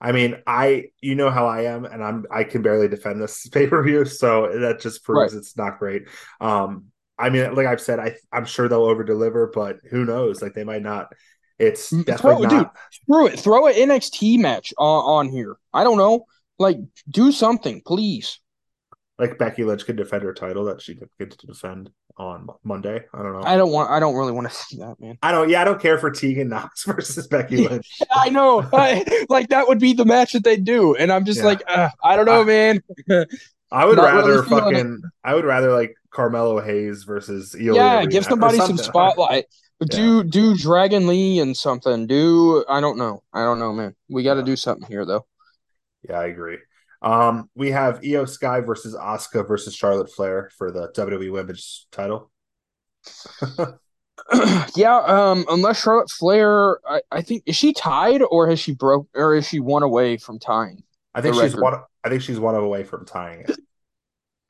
I 0.00 0.12
mean, 0.12 0.36
I 0.46 0.86
you 1.00 1.14
know 1.14 1.30
how 1.30 1.46
I 1.46 1.62
am, 1.62 1.84
and 1.84 2.02
I'm 2.04 2.26
I 2.30 2.44
can 2.44 2.62
barely 2.62 2.88
defend 2.88 3.20
this 3.20 3.48
pay 3.52 3.66
per 3.66 3.82
view, 3.82 4.04
so 4.04 4.50
that 4.60 4.80
just 4.80 5.04
proves 5.04 5.32
Right. 5.32 5.38
it's 5.38 5.56
not 5.56 5.78
great. 5.78 6.08
Um, 6.40 6.86
I 7.18 7.30
mean, 7.30 7.54
like 7.54 7.66
I've 7.66 7.80
said, 7.80 7.98
I 7.98 8.16
I'm 8.32 8.44
sure 8.44 8.68
they'll 8.68 8.84
over 8.84 9.04
deliver, 9.04 9.50
but 9.54 9.76
who 9.90 10.04
knows? 10.04 10.42
Like 10.42 10.54
they 10.54 10.64
might 10.64 10.82
not. 10.82 11.12
It's 11.58 11.90
Mm, 11.90 12.04
definitely 12.04 12.46
throw- 12.48 12.58
not. 12.58 12.76
Throw 13.06 13.26
it. 13.26 13.40
Throw 13.40 13.66
an 13.66 13.74
NXT 13.74 14.38
match 14.38 14.74
on, 14.76 15.26
on 15.26 15.32
here. 15.32 15.56
I 15.72 15.84
don't 15.84 15.96
know. 15.96 16.26
Like, 16.58 16.76
do 17.08 17.32
something, 17.32 17.80
please. 17.86 18.38
Like 19.18 19.38
Becky 19.38 19.64
Lynch 19.64 19.86
could 19.86 19.96
defend 19.96 20.22
her 20.24 20.34
title 20.34 20.64
that 20.66 20.82
she 20.82 20.98
gets 21.18 21.36
to 21.36 21.46
defend 21.46 21.90
on 22.18 22.48
Monday. 22.64 23.00
I 23.14 23.22
don't 23.22 23.32
know. 23.32 23.42
I 23.44 23.56
don't 23.56 23.72
want. 23.72 23.90
I 23.90 23.98
don't 23.98 24.14
really 24.14 24.32
want 24.32 24.46
to 24.48 24.54
see 24.54 24.76
that, 24.76 25.00
man. 25.00 25.16
I 25.22 25.32
don't. 25.32 25.48
Yeah, 25.48 25.62
I 25.62 25.64
don't 25.64 25.80
care 25.80 25.96
for 25.98 26.10
Tegan 26.10 26.48
Knox 26.50 26.84
versus 26.86 27.26
Becky 27.26 27.66
Lynch. 27.66 27.98
I 28.14 28.28
know. 28.28 28.60
I, 28.72 29.24
like 29.30 29.48
that 29.48 29.68
would 29.68 29.78
be 29.78 29.94
the 29.94 30.04
match 30.04 30.32
that 30.34 30.44
they 30.44 30.56
do, 30.58 30.94
and 30.96 31.10
I'm 31.10 31.24
just 31.24 31.40
Yeah. 31.40 31.46
like, 31.46 31.62
uh, 31.66 31.88
I 32.04 32.16
don't 32.16 32.26
know, 32.26 32.42
I- 32.42 32.44
man. 32.44 32.82
I 33.72 33.84
would 33.84 33.96
Not 33.96 34.12
really 34.14 34.30
rather 34.30 34.42
feeling 34.44 34.74
fucking. 34.74 35.02
I 35.24 35.34
would 35.34 35.44
rather 35.44 35.72
like 35.72 35.94
Carmelo 36.10 36.60
Hayes 36.60 37.02
versus 37.04 37.54
Io. 37.58 37.74
yeah, 37.74 37.96
Reina 37.98 38.10
give 38.10 38.24
somebody 38.24 38.58
some 38.58 38.76
spotlight. 38.78 39.46
Yeah. 39.80 39.86
do 39.90 40.24
do 40.24 40.56
Dragon 40.56 41.06
Lee 41.06 41.40
and 41.40 41.56
something. 41.56 42.06
Do 42.06 42.64
I 42.68 42.80
don't 42.80 42.96
know. 42.96 43.22
I 43.32 43.44
don't 43.44 43.58
know, 43.58 43.72
man. 43.72 43.94
We 44.08 44.22
got 44.22 44.34
to 44.34 44.40
Yeah. 44.40 44.46
do 44.46 44.56
something 44.56 44.86
here, 44.88 45.04
though. 45.04 45.26
Yeah, 46.08 46.20
I 46.20 46.26
agree. 46.26 46.58
Um, 47.02 47.50
we 47.54 47.70
have 47.70 48.00
Io 48.04 48.24
Sky 48.24 48.60
versus 48.60 48.94
Asuka 48.94 49.46
versus 49.46 49.74
Charlotte 49.74 50.10
Flair 50.10 50.50
for 50.56 50.70
the 50.70 50.90
WWE 50.92 51.30
Women's 51.32 51.86
title. 51.92 52.30
yeah. 54.74 54.98
Um. 54.98 55.44
Unless 55.48 55.82
Charlotte 55.82 56.10
Flair, 56.10 56.78
I, 56.88 57.00
I 57.12 57.22
think 57.22 57.42
is 57.46 57.56
she 57.56 57.72
tied 57.72 58.22
or 58.22 58.48
has 58.48 58.58
she 58.58 58.72
broke 58.72 59.08
or 59.14 59.34
is 59.34 59.46
she 59.46 59.60
one 59.60 59.82
away 59.82 60.16
from 60.16 60.38
tying? 60.38 60.82
I 61.14 61.20
think 61.20 61.34
she's 61.34 61.54
record. 61.54 61.62
one. 61.62 61.74
I 62.04 62.08
think 62.08 62.22
she's 62.22 62.40
one 62.40 62.54
away 62.54 62.84
from 62.84 63.04
tying 63.06 63.40
it. 63.40 63.56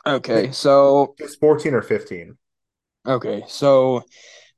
Okay, 0.06 0.52
so 0.52 1.14
It's 1.18 1.35
fourteen 1.35 1.74
or 1.74 1.82
fifteen. 1.82 2.36
Okay, 3.06 3.44
so 3.48 4.05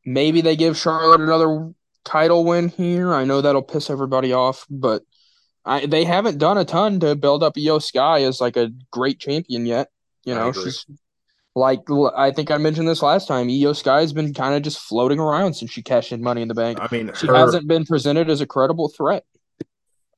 maybe 0.04 0.40
they 0.40 0.56
give 0.56 0.76
Charlotte 0.76 1.20
another 1.20 1.72
title 2.04 2.44
win 2.44 2.68
here. 2.68 3.12
I 3.14 3.24
know 3.24 3.40
that'll 3.40 3.62
piss 3.62 3.90
everybody 3.90 4.32
off, 4.32 4.66
but 4.70 5.02
I 5.64 5.86
they 5.86 6.04
haven't 6.04 6.38
done 6.38 6.58
a 6.58 6.64
ton 6.64 7.00
to 7.00 7.14
build 7.14 7.42
up 7.42 7.54
Io 7.58 7.78
Sky 7.78 8.22
as 8.22 8.40
like 8.40 8.56
a 8.56 8.70
great 8.90 9.20
champion 9.20 9.66
yet. 9.66 9.88
You 10.24 10.34
know, 10.34 10.52
she's 10.52 10.84
like 11.54 11.80
I 12.16 12.30
think 12.30 12.50
I 12.50 12.58
mentioned 12.58 12.88
this 12.88 13.02
last 13.02 13.28
time. 13.28 13.48
Io 13.50 13.72
Sky's 13.72 14.12
been 14.12 14.32
kind 14.34 14.54
of 14.54 14.62
just 14.62 14.78
floating 14.78 15.18
around 15.18 15.54
since 15.54 15.70
she 15.70 15.82
cashed 15.82 16.12
in 16.12 16.22
Money 16.22 16.42
in 16.42 16.48
the 16.48 16.54
Bank. 16.54 16.78
I 16.80 16.88
mean, 16.90 17.10
She 17.14 17.26
her 17.26 17.34
hasn't 17.34 17.66
been 17.66 17.84
presented 17.84 18.30
as 18.30 18.40
a 18.40 18.46
credible 18.46 18.88
threat. 18.88 19.24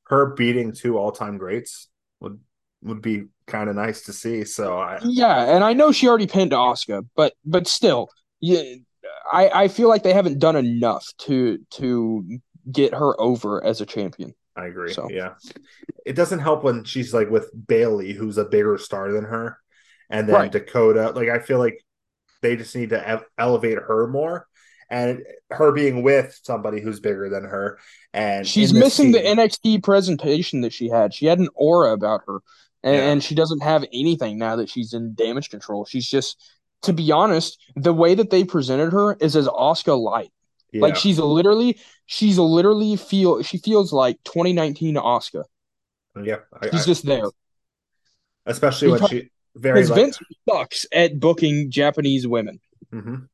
her 0.05 0.35
beating 0.35 0.73
two 0.73 0.99
all 0.99 1.13
time 1.13 1.39
greats 1.39 1.89
would 2.21 2.41
would 2.83 3.03
be 3.03 3.25
kind 3.47 3.69
of 3.71 3.77
nice 3.77 4.03
to 4.05 4.13
see. 4.13 4.45
So 4.45 4.79
I, 4.79 4.99
Yeah, 5.03 5.55
and 5.55 5.65
I 5.65 5.73
know 5.73 5.93
she 5.93 6.09
already 6.09 6.27
pinned 6.27 6.53
Asuka, 6.53 7.07
but 7.17 7.35
but 7.45 7.67
still, 7.67 8.11
yeah, 8.41 8.63
I 9.33 9.49
I 9.65 9.69
feel 9.69 9.89
like 9.89 10.03
they 10.03 10.13
haven't 10.13 10.39
done 10.39 10.57
enough 10.57 11.07
to 11.21 11.59
to 11.73 12.39
get 12.71 12.95
her 12.95 13.19
over 13.21 13.63
as 13.65 13.81
a 13.81 13.87
champion. 13.87 14.35
I 14.57 14.67
agree. 14.67 14.93
So- 14.93 15.09
Yeah, 15.11 15.35
it 16.05 16.15
doesn't 16.15 16.41
help 16.41 16.65
when 16.65 16.85
she's 16.85 17.15
like 17.15 17.31
with 17.31 17.51
Bayley, 17.67 18.13
who's 18.13 18.39
a 18.39 18.45
bigger 18.45 18.79
star 18.79 19.13
than 19.13 19.25
her, 19.25 19.59
and 20.11 20.29
then 20.29 20.35
Right. 20.35 20.53
Dakota. 20.53 21.11
Like 21.15 21.29
I 21.29 21.39
feel 21.39 21.59
like 21.59 21.85
they 22.43 22.57
just 22.57 22.75
need 22.75 22.91
to 22.91 23.09
ev- 23.09 23.25
elevate 23.39 23.79
her 23.79 24.07
more, 24.09 24.47
and 24.91 25.23
her 25.51 25.73
being 25.73 26.03
with 26.03 26.39
somebody 26.43 26.81
who's 26.81 27.01
bigger 27.01 27.29
than 27.29 27.45
her. 27.45 27.79
And 28.13 28.47
She's 28.47 28.73
missing 28.75 29.13
the 29.13 29.21
NXT 29.21 29.83
presentation 29.83 30.63
that 30.63 30.73
she 30.73 30.89
had. 30.89 31.15
She 31.15 31.27
had 31.27 31.39
an 31.39 31.49
aura 31.55 31.93
about 31.93 32.23
her, 32.27 32.39
and, 32.83 32.97
Yeah. 32.97 33.11
and 33.11 33.23
she 33.23 33.35
doesn't 33.35 33.63
have 33.63 33.85
anything 33.93 34.39
now 34.39 34.57
that 34.57 34.69
she's 34.69 34.93
in 34.95 35.15
Damage 35.15 35.51
CTRL. 35.51 35.85
She's 35.87 36.09
just, 36.09 36.37
to 36.83 36.93
be 36.93 37.13
honest, 37.13 37.63
the 37.77 37.93
way 37.95 38.15
that 38.17 38.31
they 38.31 38.43
presented 38.43 38.93
her 38.93 39.15
is 39.21 39.37
as 39.37 39.47
Asuka 39.47 39.97
light. 40.01 40.33
Yeah. 40.73 40.83
Like 40.83 40.97
she's 40.97 41.19
literally, 41.19 41.79
she's 42.07 42.39
literally 42.39 42.97
feel 42.97 43.43
she 43.43 43.59
feels 43.59 43.93
like 43.93 44.17
2019 44.25 44.95
Asuka. 44.97 45.45
yeah, 46.23 46.37
I- 46.61 46.71
She's 46.71 46.83
I- 46.83 46.87
just 46.87 47.07
there. 47.07 47.25
especially 48.47 48.89
when 48.93 49.07
she 49.09 49.31
very 49.57 49.81
Because 49.81 49.91
like, 49.91 50.01
Vince 50.01 50.19
sucks 50.49 50.87
at 50.93 51.19
booking 51.19 51.71
Japanese 51.71 52.27
women. 52.27 52.61
Mhm. 52.93 53.27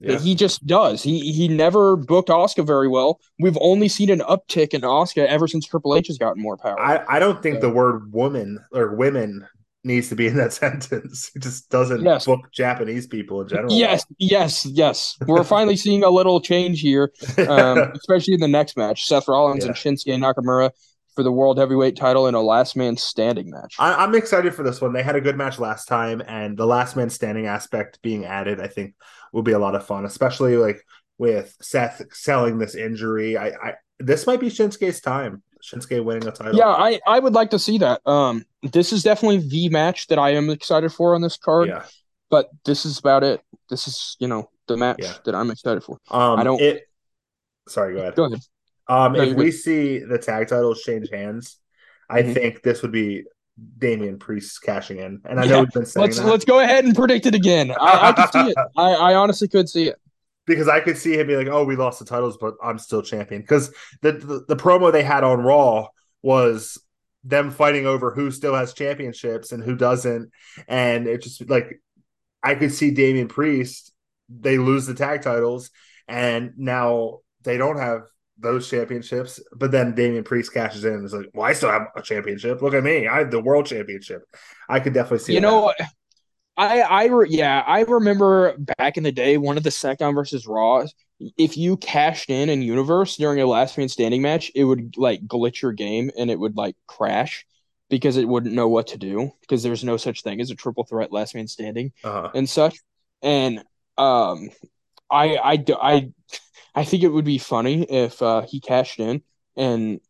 Yeah. 0.00 0.18
He 0.18 0.34
just 0.34 0.66
does. 0.66 1.02
He 1.02 1.30
he 1.32 1.46
never 1.48 1.94
booked 1.96 2.30
Asuka 2.30 2.66
very 2.66 2.88
well. 2.88 3.20
We've 3.38 3.58
only 3.60 3.88
seen 3.88 4.08
an 4.10 4.20
uptick 4.20 4.72
in 4.72 4.80
Asuka 4.80 5.26
ever 5.26 5.46
since 5.46 5.66
Triple 5.66 5.94
H 5.94 6.06
has 6.06 6.16
gotten 6.18 6.42
more 6.42 6.56
power. 6.56 6.78
I, 6.80 7.16
I 7.16 7.18
don't 7.18 7.42
think 7.42 7.56
Yeah. 7.56 7.60
the 7.60 7.70
word 7.70 8.10
woman 8.12 8.58
or 8.72 8.94
women 8.94 9.46
needs 9.84 10.08
to 10.10 10.14
be 10.14 10.26
in 10.26 10.36
that 10.36 10.52
sentence. 10.62 11.30
It 11.34 11.42
just 11.42 11.70
doesn't 11.70 12.02
Yes. 12.02 12.26
book 12.26 12.50
Japanese 12.52 13.06
people 13.06 13.40
in 13.40 13.48
general. 13.48 13.72
Yes, 13.72 14.04
yes, 14.18 14.66
yes. 14.66 15.16
We're 15.26 15.44
finally 15.44 15.76
seeing 15.84 16.04
a 16.04 16.10
little 16.10 16.40
change 16.40 16.80
here, 16.80 17.12
um, 17.38 17.78
especially 17.94 18.34
in 18.34 18.40
the 18.40 18.48
next 18.48 18.76
match. 18.76 19.06
Seth 19.06 19.28
Rollins 19.28 19.64
and 19.64 19.74
Shinsuke 19.74 20.18
Nakamura 20.18 20.70
for 21.16 21.22
the 21.22 21.32
World 21.32 21.58
Heavyweight 21.58 21.96
title 21.96 22.28
in 22.28 22.34
a 22.34 22.40
last 22.40 22.76
man 22.76 22.96
standing 22.96 23.50
match. 23.50 23.74
I, 23.78 23.94
I'm 24.04 24.14
excited 24.14 24.54
for 24.54 24.62
this 24.62 24.80
one. 24.80 24.92
They 24.92 25.02
had 25.02 25.16
a 25.16 25.20
good 25.20 25.36
match 25.36 25.58
last 25.58 25.86
time, 25.86 26.22
and 26.26 26.56
the 26.56 26.66
last 26.66 26.96
man 26.96 27.10
standing 27.10 27.46
aspect 27.46 28.00
being 28.02 28.24
added, 28.24 28.60
I 28.60 28.68
think, 28.68 28.94
will 29.32 29.42
be 29.42 29.52
a 29.52 29.58
lot 29.58 29.74
of 29.74 29.84
fun, 29.86 30.04
especially 30.04 30.56
like 30.56 30.84
with 31.18 31.54
Seth 31.60 32.02
selling 32.12 32.58
this 32.58 32.74
injury. 32.74 33.36
I, 33.36 33.48
I 33.48 33.74
this 33.98 34.26
might 34.26 34.40
be 34.40 34.48
Shinsuke's 34.48 35.00
time. 35.00 35.42
Shinsuke 35.62 36.02
winning 36.04 36.26
a 36.26 36.32
title. 36.32 36.54
yeah, 36.56 36.68
I, 36.68 37.00
I 37.06 37.18
would 37.18 37.34
like 37.34 37.50
to 37.50 37.58
see 37.58 37.78
that. 37.78 38.00
Um, 38.06 38.44
this 38.62 38.92
is 38.92 39.02
definitely 39.02 39.38
the 39.48 39.68
match 39.68 40.06
that 40.08 40.18
I 40.18 40.30
am 40.30 40.50
excited 40.50 40.92
for 40.92 41.14
on 41.14 41.20
this 41.22 41.36
card, 41.36 41.68
yeah. 41.68 41.84
but 42.30 42.48
this 42.64 42.84
is 42.84 42.98
about 42.98 43.22
it. 43.24 43.40
This 43.68 43.86
is, 43.88 44.16
you 44.20 44.28
know, 44.28 44.50
the 44.66 44.76
match 44.76 44.98
Yeah. 45.00 45.14
that 45.24 45.34
I'm 45.34 45.50
excited 45.50 45.82
for. 45.82 45.98
Um, 46.10 46.38
I 46.38 46.44
don't- 46.44 46.60
It, 46.60 46.84
sorry, 47.68 47.94
go 47.94 48.00
ahead. 48.00 48.14
Go 48.16 48.24
ahead. 48.24 48.40
Um, 48.88 49.12
No, 49.12 49.22
if 49.22 49.36
we 49.36 49.44
good. 49.46 49.52
see 49.52 49.98
the 50.00 50.18
tag 50.18 50.48
titles 50.48 50.82
change 50.82 51.08
hands, 51.10 51.58
I 52.08 52.22
Mhm. 52.22 52.34
think 52.34 52.62
this 52.62 52.82
would 52.82 52.92
be 52.92 53.24
Damian 53.78 54.18
Priest 54.18 54.60
cashing 54.62 54.98
in. 54.98 55.20
And 55.26 55.38
I 55.38 55.44
Yeah, 55.44 55.50
know 55.52 55.60
we've 55.60 55.70
been 55.72 55.86
saying 55.86 56.06
Let's 56.06 56.18
that 56.18 56.26
let's 56.26 56.44
go 56.44 56.60
ahead 56.60 56.84
and 56.84 56.94
predict 56.96 57.26
it 57.26 57.34
again. 57.34 57.70
I, 57.70 58.08
I 58.08 58.12
could 58.12 58.32
see 58.32 58.50
it. 58.50 58.56
I, 58.76 58.90
I 58.92 59.14
honestly 59.14 59.48
could 59.48 59.68
see 59.68 59.88
it. 59.88 60.00
Because 60.54 60.68
I 60.68 60.80
could 60.80 60.98
see 60.98 61.18
him 61.18 61.26
be 61.26 61.36
like, 61.36 61.48
"Oh, 61.48 61.64
we 61.64 61.76
lost 61.76 61.98
the 61.98 62.04
titles, 62.04 62.36
but 62.38 62.54
I'm 62.62 62.78
still 62.78 63.02
champion." 63.02 63.40
Because 63.42 63.72
the, 64.02 64.12
the 64.12 64.44
the 64.48 64.56
promo 64.56 64.92
they 64.92 65.02
had 65.02 65.24
on 65.24 65.40
Raw 65.40 65.88
was 66.22 66.78
them 67.24 67.50
fighting 67.50 67.86
over 67.86 68.10
who 68.10 68.30
still 68.30 68.54
has 68.54 68.72
championships 68.72 69.52
and 69.52 69.62
who 69.62 69.76
doesn't, 69.76 70.30
and 70.68 71.06
it 71.06 71.22
just 71.22 71.48
like 71.48 71.80
I 72.42 72.54
could 72.54 72.72
see 72.72 72.90
Damian 72.90 73.28
Priest. 73.28 73.92
They 74.28 74.58
lose 74.58 74.86
the 74.86 74.94
tag 74.94 75.22
titles, 75.22 75.70
and 76.06 76.52
now 76.56 77.20
they 77.42 77.56
don't 77.56 77.78
have 77.78 78.02
those 78.38 78.68
championships. 78.70 79.40
But 79.52 79.70
then 79.70 79.94
Damian 79.94 80.24
Priest 80.24 80.54
cashes 80.54 80.84
in 80.84 80.94
and 80.94 81.04
is 81.04 81.12
like, 81.12 81.30
"Well, 81.34 81.46
I 81.46 81.52
still 81.52 81.70
have 81.70 81.88
a 81.96 82.02
championship. 82.02 82.62
Look 82.62 82.74
at 82.74 82.84
me. 82.84 83.06
I 83.06 83.18
have 83.18 83.30
the 83.30 83.42
world 83.42 83.66
championship." 83.66 84.22
I 84.68 84.80
could 84.80 84.94
definitely 84.94 85.18
see. 85.18 85.34
you 85.34 85.40
that. 85.40 85.46
know 85.46 85.72
i 86.60 86.80
i 86.80 87.04
re- 87.06 87.28
yeah 87.30 87.62
i 87.66 87.80
remember 87.82 88.54
back 88.78 88.96
in 88.96 89.02
the 89.02 89.12
day 89.12 89.36
one 89.38 89.56
of 89.56 89.62
the 89.62 89.70
SmackDown 89.70 90.14
versus 90.14 90.46
raw 90.46 90.84
if 91.36 91.56
you 91.56 91.76
cashed 91.76 92.30
in 92.30 92.48
in 92.48 92.62
universe 92.62 93.16
during 93.16 93.40
a 93.40 93.46
last 93.46 93.76
man 93.78 93.88
standing 93.88 94.22
match 94.22 94.50
it 94.54 94.64
would 94.64 94.94
like 94.96 95.20
glitch 95.26 95.62
your 95.62 95.72
game 95.72 96.10
and 96.18 96.30
it 96.30 96.38
would 96.38 96.56
like 96.56 96.76
crash 96.86 97.46
because 97.88 98.16
it 98.16 98.28
wouldn't 98.28 98.54
know 98.54 98.68
what 98.68 98.86
to 98.88 98.98
do 98.98 99.30
because 99.40 99.62
there's 99.62 99.82
no 99.84 99.96
such 99.96 100.22
thing 100.22 100.40
as 100.40 100.50
a 100.50 100.54
triple 100.54 100.84
threat 100.84 101.12
last 101.12 101.34
man 101.34 101.48
standing 101.48 101.92
Uh-huh. 102.04 102.30
and 102.34 102.48
such. 102.48 102.78
And 103.22 103.62
um 103.98 104.48
I 105.10 106.84
think 106.84 107.02
it 107.02 107.08
would 107.08 107.24
be 107.24 107.38
funny 107.38 107.82
if 107.82 108.22
uh 108.22 108.42
he 108.48 108.60
cashed 108.60 109.00
in 109.00 109.22
and 109.56 110.00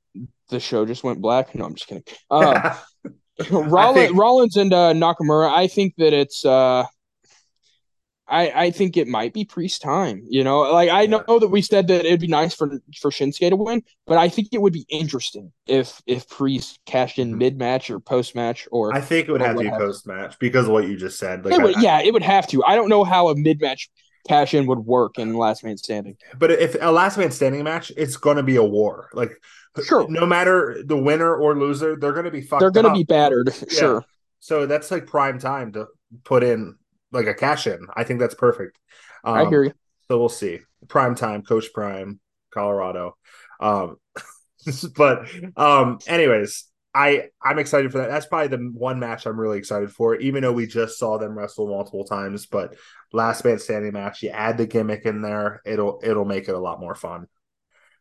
the 0.51 0.61
show 0.61 0.85
just 0.85 1.03
went 1.05 1.21
black. 1.21 1.55
No 1.55 1.65
i'm 1.65 1.75
just 1.75 1.87
kidding. 1.89 2.05
Um 2.31 2.55
Rollins, 3.51 4.07
think- 4.09 4.19
Rollins 4.19 4.57
and 4.57 4.73
uh, 4.73 4.93
Nakamura. 4.93 5.51
I 5.53 5.67
think 5.67 5.95
that 5.99 6.13
it's. 6.13 6.45
Uh, 6.45 6.85
I 8.33 8.51
I 8.67 8.71
think 8.71 8.97
it 8.97 9.09
might 9.09 9.33
be 9.35 9.45
Priest 9.45 9.83
time. 9.83 10.23
You 10.29 10.45
know, 10.45 10.61
like 10.61 10.89
I 10.89 11.07
know 11.07 11.25
that 11.27 11.49
we 11.49 11.63
said 11.63 11.89
that 11.89 12.05
it'd 12.05 12.21
be 12.21 12.29
nice 12.29 12.55
for 12.55 12.81
for 13.01 13.11
Shinsuke 13.11 13.51
to 13.51 13.57
win, 13.57 13.83
but 14.07 14.19
I 14.19 14.29
think 14.29 14.49
it 14.53 14.63
would 14.63 14.73
be 14.73 14.87
interesting 14.89 15.53
if 15.67 16.01
if 16.07 16.29
Priest 16.29 16.79
cashed 16.87 17.19
in 17.19 17.33
Mhm. 17.35 17.39
mid 17.39 17.59
match 17.59 17.91
or 17.91 17.99
post 17.99 18.37
match 18.37 18.69
or. 18.71 18.95
I 18.95 19.01
think 19.01 19.29
it 19.29 19.33
would 19.33 19.41
have 19.43 19.57
to 19.57 19.63
be 19.65 19.71
post 19.71 20.07
match 20.07 20.39
because 20.39 20.67
of 20.67 20.73
what 20.73 20.87
you 20.87 20.97
just 20.97 21.19
said. 21.19 21.45
Like, 21.45 21.55
it 21.55 21.63
would, 21.63 21.77
I- 21.79 21.81
yeah, 21.81 22.03
it 22.03 22.13
would 22.13 22.23
have 22.23 22.47
to. 22.49 22.63
I 22.65 22.77
don't 22.77 22.89
know 22.89 23.03
how 23.03 23.31
a 23.31 23.37
mid 23.37 23.61
match 23.61 23.91
cash 24.27 24.55
in 24.55 24.67
would 24.67 24.81
work 24.81 25.19
in 25.19 25.35
Last 25.35 25.65
Man 25.65 25.77
Standing. 25.77 26.17
But 26.39 26.51
if 26.51 26.77
a 26.81 26.91
last 26.91 27.19
man 27.19 27.31
standing 27.31 27.65
match, 27.65 27.93
it's 27.97 28.17
going 28.17 28.37
to 28.37 28.43
be 28.43 28.57
a 28.57 28.65
war. 28.65 29.09
Like, 29.13 29.33
Sure. 29.85 30.07
no 30.09 30.27
matter 30.27 30.83
the 30.85 30.97
winner 30.97 31.35
or 31.35 31.57
loser, 31.57 31.97
they're 31.97 32.13
going 32.13 32.25
to 32.25 32.31
be 32.31 32.43
fucked. 32.43 32.61
They're 32.61 32.71
going 32.71 32.87
to 32.87 32.93
be 32.93 33.05
battered. 33.05 33.55
Sure. 33.69 34.05
So 34.41 34.67
that's 34.67 34.91
like 34.91 35.07
prime 35.07 35.39
time 35.39 35.73
to 35.73 35.87
put 36.25 36.43
in 36.43 36.77
like 37.13 37.27
a 37.27 37.35
cash 37.35 37.67
in. 37.67 37.87
I 37.95 38.05
think 38.05 38.21
that's 38.21 38.35
perfect. 38.35 38.79
Um, 39.23 39.35
I 39.35 39.49
hear 39.49 39.65
you. 39.65 39.73
So 40.09 40.19
we'll 40.19 40.29
see. 40.29 40.61
Prime 40.89 41.15
time, 41.15 41.43
Coach 41.43 41.73
Prime, 41.73 42.21
Colorado. 42.53 43.17
Um, 43.61 43.97
but 44.97 45.29
um, 45.57 45.99
anyways, 46.07 46.65
I 46.93 47.29
I'm 47.43 47.59
excited 47.59 47.93
for 47.93 47.99
that. 47.99 48.09
That's 48.09 48.27
probably 48.27 48.49
the 48.49 48.71
one 48.75 48.99
match 48.99 49.27
I'm 49.27 49.39
really 49.39 49.59
excited 49.59 49.93
for, 49.93 50.17
even 50.17 50.43
though 50.43 50.53
we 50.53 50.67
just 50.67 50.99
saw 50.99 51.19
them 51.19 51.39
wrestle 51.39 51.69
multiple 51.69 52.05
times. 52.05 52.47
But 52.47 52.75
last 53.13 53.45
man 53.45 53.59
standing 53.59 53.93
match, 53.93 54.23
you 54.23 54.31
add 54.31 54.59
the 54.59 54.67
gimmick 54.67 55.07
in 55.07 55.23
there, 55.23 55.63
it'll 55.65 56.01
it'll 56.03 56.25
make 56.25 56.49
it 56.49 56.55
a 56.55 56.59
lot 56.59 56.81
more 56.81 56.95
fun. 56.95 57.27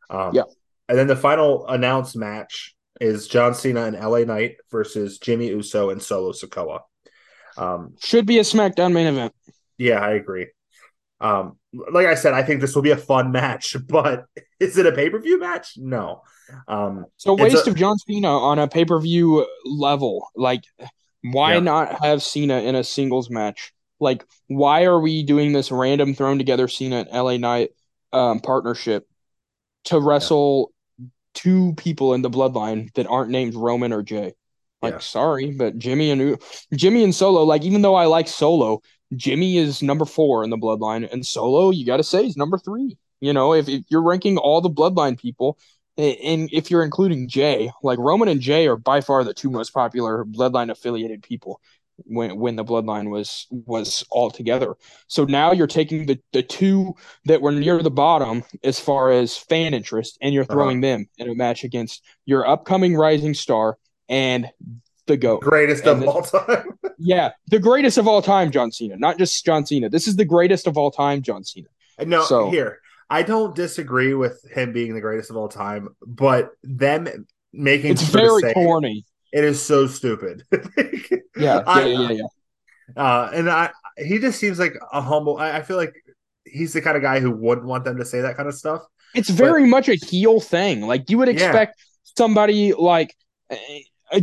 Um, 0.10 0.34
Yeah. 0.34 0.44
And 0.88 0.98
then 0.98 1.06
the 1.06 1.16
final 1.16 1.68
announced 1.68 2.16
match 2.16 2.76
is 3.00 3.28
John 3.28 3.54
Cena 3.54 3.84
and 3.84 3.96
LA 3.96 4.24
Knight 4.24 4.56
versus 4.72 5.20
Jimmy 5.20 5.50
Uso 5.50 5.92
and 5.92 6.02
Solo 6.02 6.32
Sikoa. 6.32 6.80
Um, 7.58 7.94
Should 8.04 8.26
be 8.26 8.40
a 8.40 8.42
SmackDown 8.42 8.92
main 8.92 9.06
event. 9.06 9.34
yeah, 9.78 10.00
I 10.00 10.14
agree. 10.14 10.48
Um, 11.22 11.59
like 11.74 12.08
I 12.08 12.16
said, 12.16 12.34
I 12.34 12.44
think 12.44 12.62
this 12.62 12.76
will 12.76 12.82
be 12.82 12.92
a 12.92 12.98
fun 12.98 13.32
match, 13.42 13.76
but 13.88 14.26
is 14.60 14.78
it 14.78 14.86
a 14.86 14.92
pay 14.92 15.10
per 15.10 15.20
view 15.20 15.40
match? 15.40 15.74
No. 15.78 16.24
Um, 16.68 17.06
It's 17.16 17.26
waste 17.26 17.68
a- 17.68 17.72
of 17.72 17.76
John 17.76 17.98
Cena 18.00 18.28
on 18.30 18.60
a 18.60 18.68
pay 18.68 18.86
per 18.86 19.00
view 19.00 19.46
level. 19.66 20.28
Like, 20.36 20.64
why 21.24 21.54
Yeah. 21.56 21.60
not 21.60 22.04
have 22.04 22.24
Cena 22.24 22.60
in 22.62 22.76
a 22.76 22.84
singles 22.84 23.30
match? 23.30 23.72
Like, 24.00 24.26
why 24.48 24.86
are 24.86 25.00
we 25.00 25.24
doing 25.24 25.52
this 25.52 25.72
random 25.72 26.14
thrown 26.14 26.38
together 26.38 26.68
Cena 26.68 26.98
and 27.02 27.10
LA 27.12 27.38
Knight 27.38 27.72
um, 28.14 28.40
partnership 28.40 29.08
to 29.86 30.00
wrestle 30.00 30.72
two 31.34 31.74
people 31.78 32.14
in 32.14 32.22
the 32.22 32.30
bloodline 32.30 32.92
that 32.94 33.08
aren't 33.08 33.30
named 33.30 33.56
Roman 33.56 33.94
or 33.94 34.02
Jay? 34.02 34.34
Like, 34.82 34.94
Yeah. 34.94 35.00
sorry, 35.00 35.52
but 35.52 35.78
Jimmy 35.78 36.10
and 36.12 36.42
Jimmy 36.74 37.04
and 37.04 37.14
Solo. 37.14 37.44
Like, 37.44 37.64
even 37.64 37.82
though 37.82 37.96
I 37.96 38.06
like 38.06 38.30
Solo, 38.30 38.80
Jimmy 39.16 39.58
is 39.58 39.82
number 39.82 40.06
four 40.06 40.44
in 40.44 40.50
the 40.50 40.58
bloodline, 40.58 41.12
and 41.12 41.26
Solo, 41.26 41.72
you 41.72 41.86
got 41.86 41.98
to 41.98 42.04
say, 42.04 42.26
is 42.26 42.38
number 42.38 42.58
three. 42.58 42.98
You 43.22 43.34
know, 43.34 43.54
if, 43.54 43.68
if 43.68 43.84
you're 43.90 44.04
ranking 44.04 44.38
all 44.38 44.62
the 44.62 44.70
bloodline 44.70 45.20
people, 45.20 45.58
and 45.98 46.50
if 46.54 46.72
you're 46.72 46.84
including 46.84 47.28
Jay, 47.28 47.72
like 47.84 48.00
Roman 48.00 48.30
and 48.30 48.40
Jay 48.40 48.68
are 48.68 48.78
by 48.78 49.02
far 49.02 49.24
the 49.24 49.34
two 49.34 49.50
most 49.50 49.72
popular 49.72 50.24
bloodline 50.24 50.72
affiliated 50.72 51.24
people 51.24 51.60
when 52.06 52.38
when 52.38 52.56
the 52.56 52.64
bloodline 52.64 53.10
was 53.10 53.48
was 53.52 54.06
all 54.10 54.32
together. 54.32 54.76
So 55.08 55.26
now 55.26 55.52
you're 55.52 55.68
taking 55.68 56.06
the 56.06 56.20
the 56.32 56.44
two 56.44 56.94
that 57.26 57.42
were 57.42 57.52
near 57.52 57.84
the 57.84 57.92
bottom 57.92 58.44
as 58.64 58.80
far 58.80 59.12
as 59.12 59.36
fan 59.36 59.74
interest, 59.74 60.18
and 60.22 60.34
you're 60.34 60.44
uh-huh. 60.44 60.54
throwing 60.54 60.82
them 60.82 61.10
in 61.18 61.30
a 61.30 61.36
match 61.36 61.66
against 61.66 62.04
your 62.26 62.48
upcoming 62.48 62.96
rising 62.96 63.34
star 63.34 63.78
and 64.08 64.50
the 65.10 65.18
goat. 65.18 65.42
greatest 65.42 65.84
And 65.86 65.92
of 65.92 66.00
this- 66.00 66.34
all 66.34 66.46
time. 66.46 66.66
Yeah, 67.02 67.32
the 67.48 67.60
greatest 67.60 67.98
of 67.98 68.08
all 68.10 68.22
time, 68.22 68.52
John 68.52 68.72
Cena. 68.74 68.98
Not 68.98 69.18
just 69.18 69.46
John 69.46 69.66
Cena. 69.66 69.88
This 69.90 70.06
is 70.06 70.18
the 70.18 70.26
greatest 70.26 70.68
of 70.68 70.78
all 70.78 70.92
time, 70.92 71.22
John 71.22 71.44
Cena. 71.46 71.68
No, 72.06 72.24
So- 72.24 72.50
here 72.50 72.80
I 73.10 73.24
don't 73.24 73.56
disagree 73.56 74.14
with 74.14 74.44
him 74.52 74.72
being 74.74 74.94
the 74.94 75.02
greatest 75.02 75.30
of 75.32 75.38
all 75.38 75.48
time, 75.50 75.90
but 76.06 76.52
them 76.64 77.26
making 77.54 77.92
It's 77.92 78.04
very 78.04 78.54
corny. 78.54 79.06
it 79.34 79.44
is 79.44 79.62
so 79.62 79.88
stupid. 79.88 80.44
Yeah, 81.38 81.64
I- 81.66 81.86
yeah, 81.86 82.00
yeah, 82.10 82.12
yeah. 82.12 83.02
Uh, 83.02 83.32
and 83.34 83.50
I, 83.50 83.70
he 83.98 84.20
just 84.20 84.40
seems 84.40 84.60
like 84.60 84.74
a 84.92 85.00
humble. 85.02 85.38
I, 85.38 85.58
I 85.58 85.62
feel 85.62 85.78
like 85.78 85.94
he's 86.46 86.74
the 86.74 86.82
kind 86.82 86.98
of 86.98 87.04
guy 87.04 87.20
who 87.22 87.32
wouldn't 87.32 87.66
want 87.66 87.86
them 87.86 87.98
to 87.98 88.04
say 88.06 88.22
that 88.22 88.36
kind 88.36 88.50
of 88.50 88.56
stuff. 88.56 88.82
It's 89.16 89.30
very 89.30 89.66
much 89.66 89.88
a 89.88 89.96
heel 89.96 90.42
thing. 90.42 90.82
Like 90.82 91.10
you 91.10 91.18
would 91.20 91.30
Yeah. 91.30 91.46
expect 91.46 91.80
somebody 92.18 92.74
like 92.74 93.16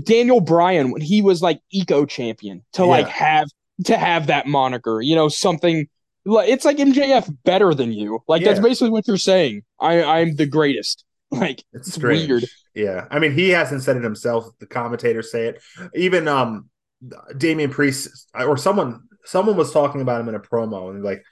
Daniel 0.04 0.40
Bryan 0.40 0.90
when 0.90 1.00
he 1.00 1.22
was 1.22 1.42
like 1.42 1.60
eco 1.70 2.04
champion 2.06 2.64
to 2.74 2.84
like 2.84 3.08
have 3.08 3.48
to 3.84 3.96
have 3.96 4.28
that 4.28 4.46
moniker. 4.46 5.00
You 5.00 5.14
know, 5.14 5.28
something 5.28 5.88
like 6.24 6.48
it's 6.48 6.64
like 6.64 6.78
MJF 6.78 7.34
better 7.44 7.74
than 7.74 7.92
you. 7.92 8.20
Like 8.28 8.42
that's 8.44 8.60
basically 8.60 8.90
what 8.90 9.06
you're 9.06 9.16
saying. 9.16 9.62
I 9.80 10.02
I'm 10.02 10.36
the 10.36 10.46
greatest. 10.46 11.04
Like 11.28 11.64
It's, 11.72 11.88
it's 11.88 11.96
strange. 11.96 12.28
weird. 12.28 12.44
Yeah, 12.72 13.08
I 13.10 13.18
mean, 13.18 13.32
he 13.32 13.48
hasn't 13.48 13.82
said 13.82 13.96
it 13.96 14.04
himself. 14.04 14.48
The 14.60 14.66
commentators 14.66 15.32
say 15.32 15.48
it. 15.48 15.60
Even 15.96 16.28
um, 16.28 16.70
Damian 17.36 17.70
Priest 17.70 18.28
or 18.32 18.56
someone 18.56 19.02
someone 19.24 19.56
was 19.56 19.72
talking 19.72 20.00
about 20.00 20.20
him 20.20 20.28
in 20.28 20.36
a 20.36 20.40
promo 20.40 20.90
and 20.90 21.02
like 21.02 21.24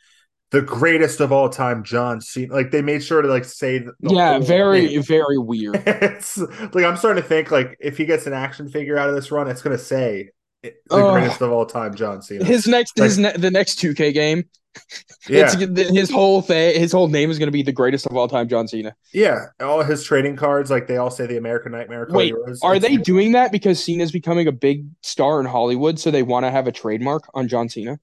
the 0.50 0.62
greatest 0.62 1.20
of 1.20 1.32
all 1.32 1.48
time, 1.48 1.82
John 1.82 2.20
Cena. 2.20 2.52
Like 2.54 2.70
they 2.70 2.82
made 2.82 3.02
sure 3.02 3.22
to 3.22 3.28
like 3.28 3.44
say 3.44 3.84
yeah, 4.00 4.38
very 4.38 4.88
thing. 4.88 5.02
very 5.02 5.38
weird. 5.38 5.76
it's 5.86 6.38
like 6.38 6.84
I'm 6.84 6.96
starting 6.96 7.22
to 7.22 7.28
think 7.28 7.50
like 7.50 7.76
if 7.80 7.96
he 7.98 8.04
gets 8.04 8.26
an 8.26 8.32
action 8.32 8.68
figure 8.68 8.96
out 8.96 9.08
of 9.08 9.14
this 9.14 9.30
run, 9.30 9.48
it's 9.48 9.62
gonna 9.62 9.78
say 9.78 10.30
the 10.62 10.72
greatest 10.88 11.40
of 11.40 11.50
all 11.52 11.66
time, 11.66 11.94
John 11.94 12.22
Cena. 12.22 12.44
His 12.44 12.66
next 12.66 12.96
his 12.98 13.18
Like- 13.18 13.34
ne- 13.36 13.40
the 13.40 13.50
next 13.50 13.78
2K 13.80 14.12
game. 14.14 14.44
yeah, 15.28 15.48
It's 15.56 15.90
his 15.90 16.10
whole 16.10 16.42
thing. 16.42 16.80
His 16.80 16.90
whole 16.90 17.06
name 17.06 17.30
is 17.30 17.38
going 17.38 17.46
to 17.46 17.52
be 17.52 17.62
the 17.62 17.70
greatest 17.70 18.06
of 18.06 18.16
all 18.16 18.26
time, 18.26 18.48
John 18.48 18.66
Cena. 18.66 18.92
yeah. 19.12 19.46
All 19.60 19.84
his 19.84 20.02
trading 20.02 20.34
cards, 20.34 20.68
like 20.68 20.88
they 20.88 20.96
all 20.96 21.12
say 21.12 21.26
the 21.26 21.36
American 21.36 21.70
Nightmare. 21.70 22.08
Wait, 22.10 22.34
Rhodes. 22.34 22.60
Are 22.60 22.80
they 22.80 22.96
doing 22.96 23.32
that 23.32 23.52
because 23.52 23.82
Cena's 23.82 24.10
becoming 24.10 24.48
a 24.48 24.52
big 24.52 24.86
star 25.00 25.38
in 25.38 25.46
Hollywood, 25.46 26.00
so 26.00 26.10
they 26.10 26.24
want 26.24 26.44
to 26.44 26.50
have 26.50 26.66
a 26.66 26.72
trademark 26.72 27.22
on 27.34 27.46
John 27.46 27.68
Cena, 27.68 28.00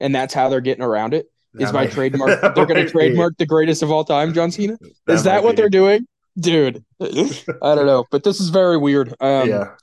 and 0.00 0.14
that's 0.14 0.32
how 0.32 0.48
they're 0.48 0.62
getting 0.62 0.82
around 0.82 1.12
it? 1.12 1.30
Is 1.54 1.70
That 1.70 1.72
by 1.72 1.86
trademark? 1.86 2.40
They're 2.54 2.66
going 2.66 2.84
to 2.84 2.90
trademark 2.90 3.36
the 3.38 3.46
greatest 3.46 3.82
of 3.82 3.90
all 3.90 4.04
time, 4.04 4.32
John 4.34 4.50
Cena. 4.50 4.76
Is 5.08 5.22
that 5.24 5.44
what 5.44 5.56
they're 5.56 5.68
doing, 5.70 6.06
dude? 6.38 6.84
I 7.00 7.74
don't 7.74 7.86
know, 7.86 8.04
but 8.10 8.24
this 8.24 8.40
is 8.40 8.48
very 8.48 8.76
weird. 8.76 9.14
Um, 9.20 9.48
yeah, 9.48 9.74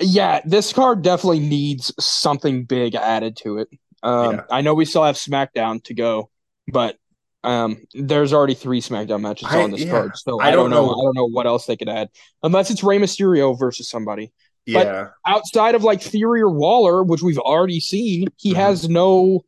yeah, 0.00 0.40
this 0.44 0.72
card 0.72 1.02
definitely 1.02 1.40
needs 1.40 1.92
something 1.98 2.64
big 2.64 2.94
added 2.94 3.36
to 3.38 3.58
it. 3.58 3.68
Um, 4.02 4.34
Yeah. 4.36 4.42
I 4.50 4.60
know 4.60 4.74
we 4.74 4.84
still 4.84 5.04
have 5.04 5.16
SmackDown 5.16 5.82
to 5.84 5.94
go, 5.94 6.30
but 6.70 6.96
um, 7.44 7.78
there's 7.94 8.32
already 8.32 8.54
three 8.54 8.80
SmackDown 8.80 9.22
matches 9.22 9.48
I- 9.50 9.62
on 9.62 9.70
this 9.70 9.84
yeah. 9.84 9.90
card, 9.90 10.12
so 10.16 10.40
I 10.40 10.48
I, 10.48 10.50
don't 10.50 10.70
don't 10.70 10.70
know. 10.70 10.86
know. 10.86 11.00
I 11.00 11.04
don't 11.04 11.16
know 11.16 11.28
what 11.28 11.46
else 11.46 11.66
they 11.66 11.76
could 11.76 11.88
add, 11.88 12.08
unless 12.42 12.70
it's 12.70 12.82
Rey 12.84 12.98
Mysterio 12.98 13.58
versus 13.58 13.88
somebody. 13.88 14.32
but- 14.66 14.86
yeah. 14.86 15.06
Outside 15.26 15.74
of 15.74 15.82
like 15.84 16.02
Theory 16.02 16.42
or 16.42 16.50
Waller, 16.50 17.02
which 17.02 17.22
we've 17.22 17.38
already 17.38 17.80
seen, 17.80 18.28
he 18.36 18.52
Mhm. 18.52 18.56
has 18.56 18.88
no 18.88 19.44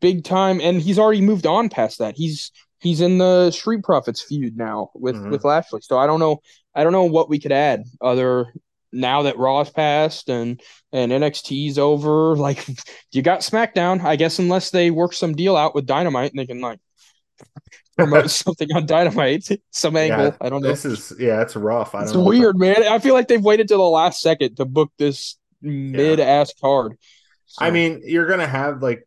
big 0.00 0.24
time, 0.24 0.60
and 0.60 0.80
he's 0.80 0.98
already 0.98 1.20
moved 1.20 1.46
on 1.46 1.68
past 1.68 1.98
that. 1.98 2.16
He's 2.16 2.50
he's 2.80 3.00
in 3.00 3.18
the 3.18 3.50
Street 3.50 3.82
Profits 3.82 4.20
feud 4.20 4.56
now 4.56 4.90
with 4.94 5.16
Mhm. 5.16 5.30
with 5.30 5.44
Lashley. 5.44 5.80
So 5.82 5.98
I 5.98 6.06
don't 6.06 6.20
know. 6.20 6.40
I 6.74 6.82
don't 6.84 6.92
know 6.92 7.04
what 7.04 7.28
we 7.28 7.38
could 7.38 7.52
add 7.52 7.84
other 8.00 8.52
now 8.92 9.22
that 9.22 9.38
Raw's 9.38 9.70
passed 9.70 10.28
and 10.28 10.60
and 10.92 11.10
NXT's 11.12 11.78
over. 11.78 12.36
Like 12.36 12.66
you 13.12 13.22
got 13.22 13.40
SmackDown, 13.40 14.04
I 14.04 14.16
guess, 14.16 14.38
unless 14.38 14.70
they 14.70 14.90
work 14.90 15.12
some 15.12 15.34
deal 15.34 15.56
out 15.56 15.74
with 15.74 15.86
Dynamite 15.86 16.30
and 16.32 16.38
they 16.38 16.46
can 16.46 16.60
like 16.60 16.78
promote 17.96 18.30
something 18.30 18.68
on 18.74 18.86
Dynamite, 18.86 19.48
some 19.70 19.96
angle. 19.96 20.26
Yeah, 20.26 20.36
I 20.40 20.48
don't 20.48 20.62
know. 20.62 20.68
This 20.68 20.84
is 20.84 21.12
yeah, 21.18 21.42
it's 21.42 21.56
rough. 21.56 21.94
I 21.94 21.98
don't 22.00 22.08
It's 22.08 22.14
know 22.14 22.24
weird, 22.24 22.58
man. 22.58 22.82
I 22.84 22.98
feel 22.98 23.14
like 23.14 23.28
they've 23.28 23.42
waited 23.42 23.68
till 23.68 23.78
the 23.78 23.84
last 23.84 24.20
second 24.20 24.56
to 24.56 24.64
book 24.64 24.92
this 24.98 25.36
mid 25.62 26.20
ass 26.20 26.52
card. 26.60 26.96
I 27.58 27.70
mean, 27.70 28.02
you're 28.04 28.26
gonna 28.26 28.46
have 28.46 28.82
like 28.82 29.06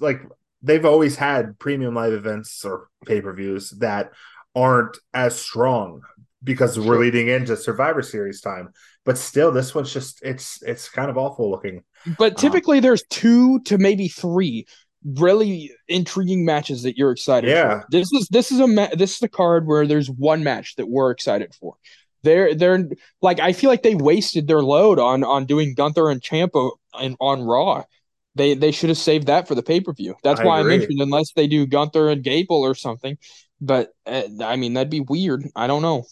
like 0.00 0.22
they've 0.62 0.84
always 0.84 1.16
had 1.16 1.58
premium 1.58 1.94
live 1.94 2.12
events 2.12 2.64
or 2.64 2.88
pay 3.06 3.20
per 3.20 3.32
views 3.32 3.70
that 3.78 4.12
aren't 4.54 4.96
as 5.12 5.38
strong 5.38 6.02
because 6.42 6.78
we're 6.78 6.98
leading 6.98 7.28
into 7.28 7.56
Survivor 7.56 8.02
Series 8.02 8.40
time. 8.40 8.70
But 9.04 9.18
still, 9.18 9.50
this 9.52 9.74
one's 9.74 9.92
just 9.92 10.22
it's 10.22 10.62
it's 10.62 10.88
kind 10.88 11.10
of 11.10 11.18
awful 11.18 11.50
looking. 11.50 11.82
But 12.18 12.32
uh-huh. 12.32 12.40
typically, 12.40 12.80
there's 12.80 13.02
two 13.10 13.60
to 13.60 13.78
maybe 13.78 14.08
three 14.08 14.66
really 15.04 15.70
intriguing 15.88 16.44
matches 16.44 16.82
that 16.82 16.96
you're 16.96 17.10
excited 17.10 17.50
Yeah. 17.50 17.80
for. 17.80 17.86
This 17.90 18.12
is 18.12 18.28
this 18.28 18.50
is 18.50 18.60
a 18.60 18.66
ma- 18.66 18.94
this 18.94 19.14
is 19.14 19.18
the 19.18 19.28
card 19.28 19.66
where 19.66 19.86
there's 19.86 20.10
one 20.10 20.42
match 20.42 20.76
that 20.76 20.88
we're 20.88 21.10
excited 21.10 21.54
for. 21.54 21.76
They're 22.22 22.54
they're 22.54 22.88
like 23.20 23.40
I 23.40 23.52
feel 23.52 23.68
like 23.68 23.82
they 23.82 23.94
wasted 23.94 24.46
their 24.46 24.62
load 24.62 24.98
on 24.98 25.24
on 25.24 25.44
doing 25.44 25.74
Gunther 25.74 26.08
and 26.10 26.22
Ciampa 26.22 26.70
and 26.94 27.16
on 27.20 27.42
Raw. 27.42 27.84
They 28.36 28.54
they 28.54 28.72
should 28.72 28.88
have 28.88 28.98
saved 28.98 29.26
that 29.28 29.46
for 29.46 29.54
the 29.54 29.62
pay 29.62 29.80
per 29.80 29.92
view. 29.92 30.16
That's 30.22 30.40
I 30.40 30.44
why 30.44 30.58
agree. 30.58 30.74
I 30.74 30.76
mentioned 30.78 31.00
unless 31.00 31.32
they 31.34 31.46
do 31.46 31.66
Gunther 31.66 32.08
and 32.10 32.22
Gable 32.22 32.60
or 32.62 32.74
something. 32.74 33.16
But 33.60 33.90
uh, 34.06 34.24
I 34.42 34.56
mean 34.56 34.74
that'd 34.74 34.90
be 34.90 35.00
weird. 35.00 35.44
I 35.54 35.66
don't 35.66 35.82
know. 35.82 36.04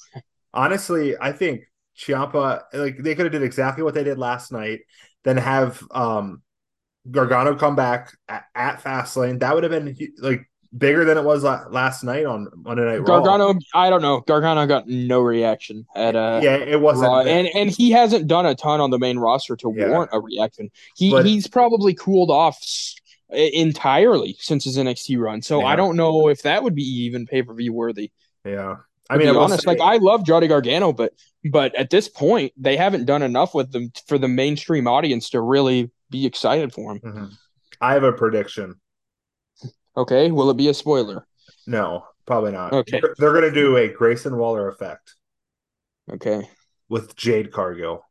Honestly, 0.55 1.17
I 1.21 1.33
think 1.33 1.63
Ciampa 1.97 2.63
like 2.73 2.99
they 2.99 3.15
could 3.15 3.27
have 3.27 3.33
did 3.33 3.43
exactly 3.43 3.83
what 3.83 3.95
they 3.95 4.05
did 4.05 4.19
last 4.19 4.53
night, 4.53 4.81
then 5.25 5.37
have 5.37 5.83
um 5.91 6.43
Gargano 7.11 7.57
come 7.57 7.77
back 7.77 8.13
at, 8.29 8.45
at 8.55 8.83
Fastlane. 8.83 9.41
That 9.41 9.55
would 9.55 9.65
have 9.65 9.73
been 9.73 9.97
like 10.19 10.51
bigger 10.77 11.05
than 11.05 11.19
it 11.19 11.25
was 11.25 11.43
last 11.45 12.03
night 12.03 12.25
on 12.25 12.49
Monday 12.55 12.85
Night 12.85 12.99
Raw. 13.01 13.21
Gargano, 13.21 13.59
I 13.75 13.91
don't 13.91 14.03
know. 14.03 14.21
Gargano 14.21 14.67
got 14.67 14.89
no 14.89 15.21
reaction 15.21 15.87
at 15.95 16.17
uh 16.17 16.41
yeah, 16.43 16.57
it 16.57 16.81
wasn't. 16.81 17.09
Raw, 17.09 17.21
and 17.21 17.49
and 17.55 17.71
he 17.71 17.91
hasn't 17.91 18.27
done 18.27 18.47
a 18.47 18.55
ton 18.55 18.81
on 18.81 18.91
the 18.91 18.99
main 18.99 19.19
roster 19.19 19.55
to 19.57 19.75
Yeah. 19.77 19.89
warrant 19.91 20.11
a 20.13 20.21
reaction. 20.21 20.71
He 20.97 21.11
But- 21.11 21.27
he's 21.27 21.47
probably 21.47 21.95
cooled 21.95 22.31
off 22.31 22.59
entirely 23.31 24.37
since 24.41 24.65
his 24.65 24.77
NXT 24.79 25.19
run. 25.19 25.43
So 25.43 25.61
Yeah. 25.61 25.67
I 25.67 25.77
don't 25.77 25.97
know 25.97 26.29
if 26.29 26.43
that 26.43 26.63
would 26.63 26.75
be 26.75 26.83
even 27.05 27.27
pay 27.27 27.43
per 27.43 27.55
view 27.55 27.73
worthy. 27.73 28.11
yeah, 28.45 28.77
I 29.09 29.17
mean, 29.19 29.29
I 29.29 29.35
honest, 29.35 29.65
say- 29.65 29.71
like 29.71 29.81
I 29.81 29.97
love 29.99 30.25
Johnny 30.25 30.49
Gargano, 30.49 30.93
but 30.93 31.13
but 31.51 31.75
at 31.75 31.91
this 31.91 32.09
point 32.09 32.53
they 32.57 32.77
haven't 32.77 33.05
done 33.05 33.23
enough 33.23 33.55
with 33.55 33.73
them 33.73 33.93
for 34.07 34.17
the 34.19 34.29
mainstream 34.29 34.87
audience 34.87 35.31
to 35.31 35.41
really 35.41 35.91
be 36.11 36.27
excited 36.27 36.73
for 36.73 36.93
him. 36.93 37.01
Mhm. 37.01 37.31
I 37.81 37.95
have 37.95 38.05
a 38.05 38.13
prediction. 38.13 38.77
Okay, 39.97 40.31
will 40.31 40.51
it 40.51 40.57
be 40.57 40.69
a 40.69 40.75
spoiler? 40.75 41.27
No, 41.67 42.05
probably 42.27 42.53
not. 42.53 42.73
Okay. 42.73 43.01
They're, 43.01 43.15
they're 43.19 43.35
gonna 43.35 43.51
do 43.53 43.77
a 43.77 43.89
Grayson 43.89 44.37
Waller 44.37 44.69
effect 44.69 45.15
Okay. 46.11 46.49
with 46.89 47.15
Jade 47.17 47.53
Cargill. 47.53 48.05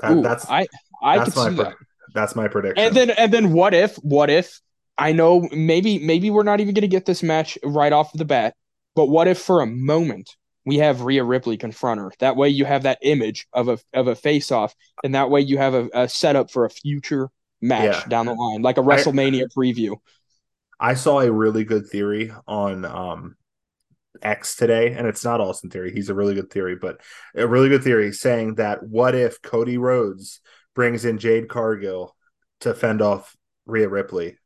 That- 0.00 0.12
Ooh, 0.12 0.22
that's 0.22 0.48
I 0.48 0.66
I 1.02 1.18
that's 1.18 1.36
my 1.36 1.50
that. 1.50 1.74
that's 2.14 2.36
my 2.36 2.48
prediction. 2.48 2.84
And 2.84 2.94
then 2.94 3.10
and 3.10 3.32
then 3.32 3.52
what 3.52 3.72
if 3.74 3.96
what 3.96 4.28
if 4.30 4.60
I 4.98 5.12
know 5.12 5.48
maybe 5.52 5.98
maybe 5.98 6.30
we're 6.30 6.42
not 6.42 6.60
even 6.60 6.74
going 6.74 6.82
to 6.82 6.88
get 6.88 7.06
this 7.06 7.22
match 7.22 7.58
right 7.64 7.92
off 7.92 8.12
the 8.12 8.24
bat, 8.24 8.54
but 8.94 9.06
what 9.06 9.26
if 9.28 9.38
for 9.38 9.60
a 9.62 9.66
moment 9.66 10.36
we 10.64 10.78
have 10.78 11.02
Rhea 11.02 11.24
Ripley 11.24 11.56
confront 11.56 12.00
her? 12.00 12.12
That 12.18 12.36
way 12.36 12.48
you 12.50 12.64
have 12.66 12.82
that 12.82 12.98
image 13.02 13.46
of 13.54 13.68
a 13.68 13.78
of 13.94 14.06
a 14.08 14.14
face 14.14 14.52
off, 14.52 14.74
and 15.02 15.14
that 15.14 15.30
way 15.30 15.40
you 15.40 15.56
have 15.58 15.74
a, 15.74 15.88
a 15.94 16.08
setup 16.08 16.50
for 16.50 16.64
a 16.66 16.70
future 16.70 17.30
match 17.60 17.84
Yeah. 17.84 18.04
down 18.08 18.26
the 18.26 18.34
line, 18.34 18.62
like 18.62 18.78
a 18.78 18.82
WrestleMania 18.82 19.46
preview. 19.56 19.96
I 20.78 20.94
saw 20.94 21.20
a 21.20 21.32
really 21.32 21.64
good 21.64 21.86
theory 21.88 22.32
on 22.46 22.84
um 22.84 23.36
X 24.22 24.56
today, 24.56 24.92
and 24.92 25.06
it's 25.06 25.24
not 25.24 25.40
Austin 25.40 25.70
Theory. 25.70 25.92
He's 25.92 26.08
a 26.08 26.14
really 26.14 26.34
good 26.34 26.50
theory, 26.50 26.76
but 26.76 27.00
a 27.34 27.46
really 27.46 27.68
good 27.68 27.84
theory 27.84 28.12
saying 28.12 28.56
that 28.56 28.82
what 28.82 29.14
if 29.14 29.42
Cody 29.42 29.78
Rhodes 29.78 30.40
brings 30.74 31.04
in 31.04 31.18
Jade 31.18 31.48
Cargill 31.48 32.14
to 32.60 32.74
fend 32.74 33.02
off 33.02 33.36
Rhea 33.66 33.88
Ripley? 33.88 34.38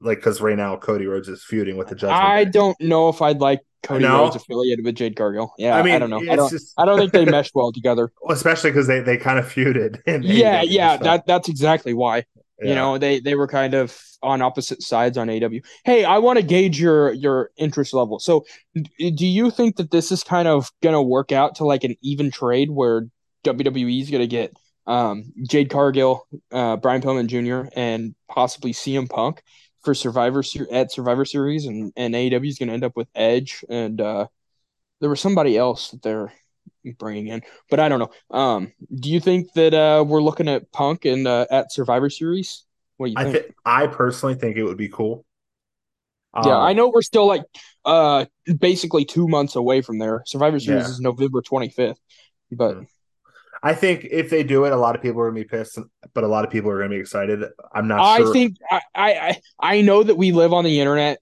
Like, 0.00 0.18
because 0.18 0.40
right 0.40 0.56
now 0.56 0.76
Cody 0.76 1.06
Rhodes 1.06 1.28
is 1.28 1.44
feuding 1.44 1.76
with 1.76 1.88
the 1.88 1.94
Judgment. 1.94 2.22
I 2.22 2.44
Day. 2.44 2.50
don't 2.50 2.80
know 2.80 3.08
if 3.08 3.20
I'd 3.22 3.40
like 3.40 3.60
Cody 3.82 4.04
No? 4.04 4.20
Rhodes 4.24 4.36
affiliated 4.36 4.84
with 4.84 4.94
Jade 4.96 5.16
Cargill. 5.16 5.52
Yeah, 5.58 5.76
I 5.76 5.80
I, 5.80 5.82
mean, 5.82 6.00
don't 6.00 6.10
know. 6.10 6.20
I 6.30 6.36
don't. 6.36 6.50
just 6.50 6.74
I 6.78 6.84
don't 6.84 6.98
think 6.98 7.12
they 7.12 7.24
mesh 7.30 7.50
well 7.54 7.72
together. 7.72 8.12
especially 8.28 8.70
because 8.70 8.86
they 8.86 9.00
they 9.00 9.16
kind 9.16 9.38
of 9.38 9.46
feuded. 9.46 10.02
In 10.06 10.22
yeah, 10.22 10.62
yeah. 10.62 10.96
That 10.96 11.26
that's 11.26 11.48
exactly 11.48 11.94
why. 11.94 12.24
yeah. 12.60 12.68
You 12.68 12.74
know, 12.74 12.98
they 12.98 13.20
they 13.20 13.34
were 13.34 13.48
kind 13.48 13.74
of 13.74 13.98
on 14.22 14.42
opposite 14.42 14.82
sides 14.82 15.16
on 15.16 15.30
AW. 15.30 15.60
Hey, 15.84 16.04
I 16.04 16.18
want 16.18 16.38
to 16.38 16.44
gauge 16.44 16.78
your 16.78 17.12
your 17.12 17.50
interest 17.56 17.94
level. 17.94 18.18
So, 18.18 18.44
do 18.74 19.26
you 19.26 19.50
think 19.50 19.76
that 19.76 19.90
this 19.90 20.12
is 20.12 20.22
kind 20.22 20.46
of 20.46 20.70
gonna 20.82 21.02
work 21.02 21.32
out 21.32 21.54
to 21.56 21.64
like 21.64 21.84
an 21.84 21.96
even 22.02 22.30
trade 22.30 22.70
where 22.70 23.06
WWE 23.44 24.02
is 24.02 24.10
gonna 24.10 24.26
get 24.26 24.52
um, 24.86 25.32
Jade 25.48 25.70
Cargill, 25.70 26.26
uh, 26.52 26.76
Brian 26.76 27.00
Pillman 27.00 27.28
Jr., 27.28 27.70
and 27.74 28.14
possibly 28.28 28.72
CM 28.72 29.08
Punk 29.08 29.42
for 29.82 29.94
Survivor 29.94 30.42
at 30.70 30.92
Survivor 30.92 31.24
Series, 31.24 31.66
and 31.66 31.92
and 31.96 32.14
AEW 32.14 32.48
is 32.48 32.58
gonna 32.58 32.72
end 32.72 32.84
up 32.84 32.96
with 32.96 33.08
Edge 33.14 33.64
and 33.68 34.00
uh, 34.00 34.26
there 35.00 35.10
was 35.10 35.20
somebody 35.20 35.56
else 35.56 35.90
that 35.90 36.02
they're 36.02 36.32
bringing 36.98 37.28
in, 37.28 37.42
but 37.70 37.80
I 37.80 37.88
don't 37.88 37.98
know. 37.98 38.36
Um, 38.36 38.72
do 38.94 39.10
you 39.10 39.20
think 39.20 39.52
that 39.54 39.74
uh, 39.74 40.04
we're 40.06 40.22
looking 40.22 40.48
at 40.48 40.70
Punk 40.72 41.04
and 41.04 41.26
uh, 41.26 41.46
at 41.50 41.72
Survivor 41.72 42.10
Series? 42.10 42.64
What 42.96 43.06
do 43.06 43.12
you 43.12 43.18
I 43.18 43.24
think? 43.24 43.36
th- 43.36 43.52
I 43.64 43.86
personally 43.86 44.34
think 44.34 44.56
it 44.56 44.64
would 44.64 44.76
be 44.76 44.88
cool. 44.88 45.24
yeah, 46.44 46.56
Um, 46.56 46.62
I 46.62 46.72
know 46.72 46.88
we're 46.88 47.02
still 47.02 47.26
like 47.26 47.42
uh 47.84 48.26
basically 48.58 49.04
two 49.04 49.26
months 49.26 49.56
away 49.56 49.80
from 49.82 49.98
there. 49.98 50.22
Survivor 50.26 50.60
Series 50.60 50.84
Yeah. 50.84 50.90
is 50.90 51.00
November 51.00 51.42
twenty 51.42 51.70
fifth, 51.70 51.98
but 52.52 52.76
Mm. 52.76 52.86
I 53.62 53.74
think 53.74 54.06
if 54.10 54.30
they 54.30 54.42
do 54.42 54.64
it, 54.64 54.72
a 54.72 54.76
lot 54.76 54.96
of 54.96 55.02
people 55.02 55.20
are 55.20 55.30
gonna 55.30 55.40
be 55.42 55.48
pissed, 55.48 55.78
but 56.14 56.24
a 56.24 56.28
lot 56.28 56.44
of 56.44 56.50
people 56.50 56.70
are 56.70 56.78
gonna 56.78 56.90
be 56.90 56.96
excited. 56.96 57.44
I'm 57.74 57.88
not 57.88 58.00
I 58.00 58.18
sure. 58.18 58.32
think 58.32 58.56
I, 58.70 58.80
I 58.94 59.10
I 59.12 59.40
I 59.60 59.80
know 59.82 60.02
that 60.02 60.16
we 60.16 60.32
live 60.32 60.52
on 60.52 60.64
the 60.64 60.80
internet 60.80 61.18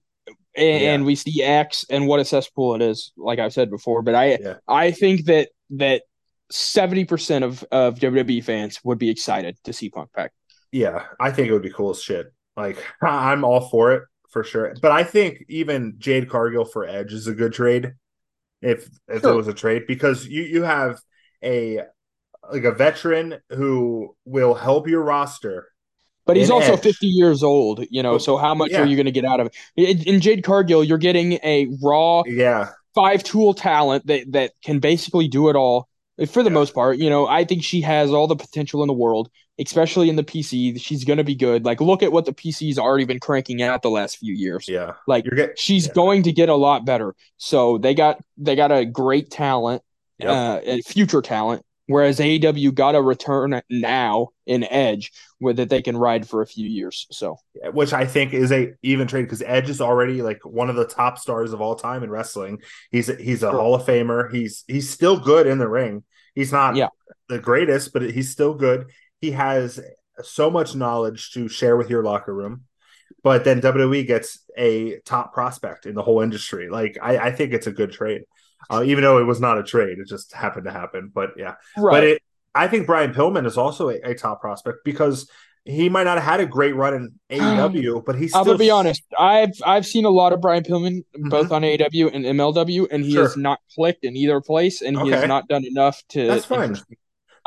and, 0.55 0.81
Yeah. 0.83 0.93
and 0.93 1.05
we 1.05 1.15
see 1.15 1.43
X 1.43 1.85
and 1.89 2.07
what 2.07 2.19
a 2.19 2.25
cesspool 2.25 2.75
it 2.75 2.81
is, 2.81 3.11
like 3.17 3.39
I've 3.39 3.53
said 3.53 3.69
before. 3.69 4.01
But 4.01 4.15
I 4.15 4.37
Yeah. 4.41 4.53
I 4.67 4.91
think 4.91 5.25
that 5.25 5.49
that 5.71 6.03
seventy 6.51 7.05
percent 7.05 7.43
of 7.43 7.63
of 7.71 7.99
WWE 7.99 8.43
fans 8.43 8.79
would 8.83 8.99
be 8.99 9.09
excited 9.09 9.57
to 9.65 9.73
see 9.73 9.89
Punk 9.89 10.11
back. 10.13 10.31
Yeah, 10.71 11.05
I 11.19 11.31
think 11.31 11.49
it 11.49 11.53
would 11.53 11.61
be 11.63 11.71
cool 11.71 11.91
as 11.91 12.01
shit. 12.01 12.31
Like 12.55 12.77
I'm 13.01 13.43
all 13.43 13.69
for 13.69 13.93
it 13.93 14.03
for 14.31 14.43
sure. 14.43 14.73
But 14.81 14.91
I 14.91 15.03
think 15.03 15.43
even 15.49 15.95
Jade 15.97 16.29
Cargill 16.29 16.65
for 16.65 16.85
Edge 16.87 17.11
is 17.13 17.27
a 17.27 17.33
good 17.33 17.53
trade. 17.53 17.93
If 18.61 18.87
if 19.07 19.21
Sure. 19.21 19.33
it 19.33 19.35
was 19.35 19.47
a 19.47 19.53
trade, 19.53 19.83
because 19.87 20.27
you 20.27 20.43
you 20.43 20.63
have 20.63 20.99
a 21.43 21.81
like 22.51 22.63
a 22.63 22.71
veteran 22.71 23.39
who 23.49 24.15
will 24.25 24.53
help 24.53 24.87
your 24.87 25.01
roster. 25.03 25.67
But 26.25 26.37
he's 26.37 26.51
also 26.51 26.73
Edge. 26.73 26.81
50 26.83 27.07
years 27.07 27.41
old, 27.41 27.83
you 27.89 28.03
know, 28.03 28.19
so 28.19 28.37
how 28.37 28.53
much 28.53 28.71
yeah. 28.71 28.81
are 28.81 28.85
you 28.85 28.95
going 28.95 29.07
to 29.07 29.11
get 29.11 29.25
out 29.25 29.39
of 29.39 29.47
it? 29.47 29.55
In, 30.07 30.15
in 30.15 30.21
Jade 30.21 30.43
Cargill, 30.43 30.83
you're 30.83 30.99
getting 30.99 31.33
a 31.43 31.67
raw 31.81 32.21
Yeah, 32.27 32.69
five 32.93 33.23
tool 33.23 33.53
talent 33.55 34.05
that, 34.07 34.31
that 34.33 34.51
can 34.63 34.79
basically 34.79 35.27
do 35.27 35.49
it 35.49 35.55
all 35.55 35.87
for 36.31 36.43
the 36.43 36.49
Yeah. 36.49 36.53
most 36.53 36.75
part. 36.75 36.97
You 36.99 37.09
know, 37.09 37.25
I 37.27 37.45
think 37.45 37.63
she 37.63 37.81
has 37.81 38.11
all 38.11 38.27
the 38.27 38.35
potential 38.35 38.83
in 38.83 38.87
the 38.87 38.93
world, 38.93 39.29
especially 39.59 40.07
in 40.07 40.17
the 40.17 40.23
PC. 40.23 40.79
She's 40.79 41.03
going 41.03 41.17
to 41.17 41.23
be 41.23 41.33
good. 41.35 41.65
Like, 41.65 41.81
look 41.81 42.03
at 42.03 42.11
what 42.11 42.25
the 42.25 42.33
PC's 42.33 42.77
already 42.77 43.05
been 43.05 43.19
cranking 43.19 43.63
out 43.63 43.81
the 43.81 43.89
last 43.89 44.17
few 44.17 44.33
years. 44.35 44.67
yeah. 44.67 44.93
Like, 45.07 45.25
You're 45.25 45.35
getting 45.35 45.55
she's 45.57 45.87
yeah. 45.87 45.93
going 45.93 46.23
to 46.23 46.31
get 46.31 46.49
a 46.49 46.55
lot 46.55 46.85
better. 46.85 47.15
So 47.37 47.79
they 47.79 47.95
got 47.95 48.19
they 48.37 48.55
got 48.55 48.71
a 48.71 48.85
great 48.85 49.31
talent, 49.31 49.81
Yep. 50.19 50.29
uh, 50.29 50.77
future 50.85 51.21
talent. 51.23 51.63
Whereas 51.89 52.19
AEW 52.19 52.73
got 52.73 52.95
a 52.95 53.01
return 53.01 53.61
now 53.69 54.29
in 54.45 54.63
Edge, 54.63 55.11
where 55.39 55.53
that 55.55 55.69
they 55.69 55.81
can 55.81 55.97
ride 55.97 56.27
for 56.27 56.41
a 56.41 56.47
few 56.47 56.67
years. 56.69 57.07
So 57.11 57.37
which 57.73 57.93
I 57.93 58.05
think 58.05 58.33
is 58.33 58.51
a 58.51 58.73
even 58.83 59.07
trade 59.07 59.23
because 59.23 59.41
Edge 59.41 59.69
is 59.69 59.81
already 59.81 60.21
like 60.21 60.39
one 60.45 60.69
of 60.69 60.75
the 60.75 60.85
top 60.85 61.17
stars 61.17 61.51
of 61.51 61.61
all 61.61 61.75
time 61.75 62.03
in 62.03 62.09
wrestling. 62.11 62.59
He's 62.91 63.07
he's 63.17 63.43
a 63.43 63.49
Sure. 63.49 63.59
Hall 63.59 63.75
of 63.75 63.83
Famer. 63.85 64.31
He's 64.33 64.63
he's 64.67 64.89
still 64.89 65.19
good 65.19 65.47
in 65.47 65.57
the 65.57 65.67
ring. 65.67 66.03
He's 66.35 66.51
not 66.51 66.75
Yeah. 66.75 66.89
the 67.27 67.39
greatest, 67.39 67.91
but 67.91 68.03
he's 68.03 68.29
still 68.29 68.53
good. 68.53 68.91
He 69.19 69.31
has 69.31 69.79
so 70.21 70.49
much 70.51 70.75
knowledge 70.75 71.31
to 71.31 71.47
share 71.47 71.75
with 71.75 71.89
your 71.89 72.03
locker 72.03 72.33
room. 72.33 72.65
But 73.23 73.43
then 73.43 73.61
WWE 73.61 74.05
gets 74.07 74.39
a 74.57 74.99
top 75.05 75.33
prospect 75.33 75.85
in 75.85 75.95
the 75.95 76.03
whole 76.03 76.21
industry. 76.21 76.69
Like 76.69 76.97
I, 77.01 77.17
I 77.17 77.31
think 77.31 77.51
it's 77.53 77.67
a 77.67 77.71
good 77.71 77.91
trade, 77.91 78.21
uh, 78.69 78.83
even 78.85 79.03
though 79.03 79.17
it 79.19 79.23
was 79.25 79.39
not 79.39 79.57
a 79.57 79.63
trade. 79.63 79.99
It 79.99 80.07
just 80.07 80.33
happened 80.33 80.65
to 80.65 80.71
happen. 80.71 81.11
But 81.13 81.31
yeah, 81.37 81.55
but 81.75 82.03
it, 82.03 82.21
I 82.55 82.67
think 82.67 82.85
Brian 82.87 83.13
Pillman 83.13 83.45
is 83.45 83.57
also 83.57 83.89
a, 83.89 83.95
a 84.03 84.15
top 84.15 84.41
prospect 84.41 84.79
because 84.83 85.29
he 85.65 85.89
might 85.89 86.05
not 86.05 86.17
have 86.17 86.25
had 86.25 86.39
a 86.39 86.45
great 86.45 86.75
run 86.75 86.93
in 86.93 87.19
AEW, 87.39 88.03
but 88.05 88.15
he's 88.17 88.31
still 88.31 88.45
gonna 88.45 88.57
be 88.57 88.71
honest. 88.71 89.03
I've 89.17 89.51
I've 89.65 89.85
seen 89.85 90.05
a 90.05 90.09
lot 90.09 90.33
of 90.33 90.41
Brian 90.41 90.63
Pillman 90.63 91.03
Mhm. 91.17 91.29
both 91.29 91.51
on 91.51 91.61
AEW 91.63 92.13
and 92.13 92.25
MLW, 92.25 92.87
and 92.91 93.03
he 93.03 93.13
Sure. 93.13 93.23
has 93.23 93.37
not 93.37 93.59
clicked 93.75 94.03
in 94.03 94.15
either 94.15 94.41
place, 94.41 94.81
and 94.81 94.97
he 94.97 95.03
Okay. 95.03 95.11
has 95.19 95.27
not 95.27 95.47
done 95.47 95.65
enough 95.65 96.01
to. 96.09 96.27
That's 96.27 96.45
fine. 96.45 96.75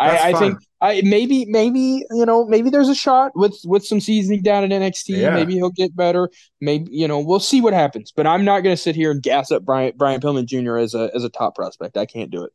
Interest 0.01 0.25
me. 0.25 0.33
That's 0.33 0.35
I, 0.35 0.37
I 0.37 0.41
think. 0.41 0.59
I 0.81 1.03
maybe 1.05 1.45
maybe 1.47 2.05
you 2.11 2.27
know 2.27 2.47
maybe 2.47 2.71
there's 2.71 2.89
a 2.89 2.95
shot 2.95 3.33
with 3.35 3.57
with 3.65 3.85
some 3.85 4.01
seasoning 4.01 4.43
down 4.43 4.65
at 4.65 4.71
NXT. 4.71 5.17
Yeah. 5.17 5.31
Maybe 5.35 5.55
he'll 5.55 5.71
get 5.71 5.95
better. 5.95 6.29
Maybe 6.61 6.91
you 6.91 7.07
know 7.07 7.21
we'll 7.21 7.41
see 7.41 7.61
what 7.61 7.73
happens. 7.73 8.13
But 8.15 8.27
I'm 8.27 8.45
not 8.45 8.61
gonna 8.61 8.77
sit 8.77 8.97
here 8.97 9.11
and 9.11 9.23
gas 9.23 9.51
up 9.51 9.65
Brian 9.65 9.93
Brian 9.97 10.21
Pillman 10.21 10.47
Jr. 10.47 10.77
as 10.77 10.95
a 10.95 11.11
as 11.15 11.25
a 11.25 11.29
top 11.29 11.55
prospect. 11.55 11.97
I 11.97 12.07
can't 12.07 12.31
do 12.31 12.45
it. 12.45 12.53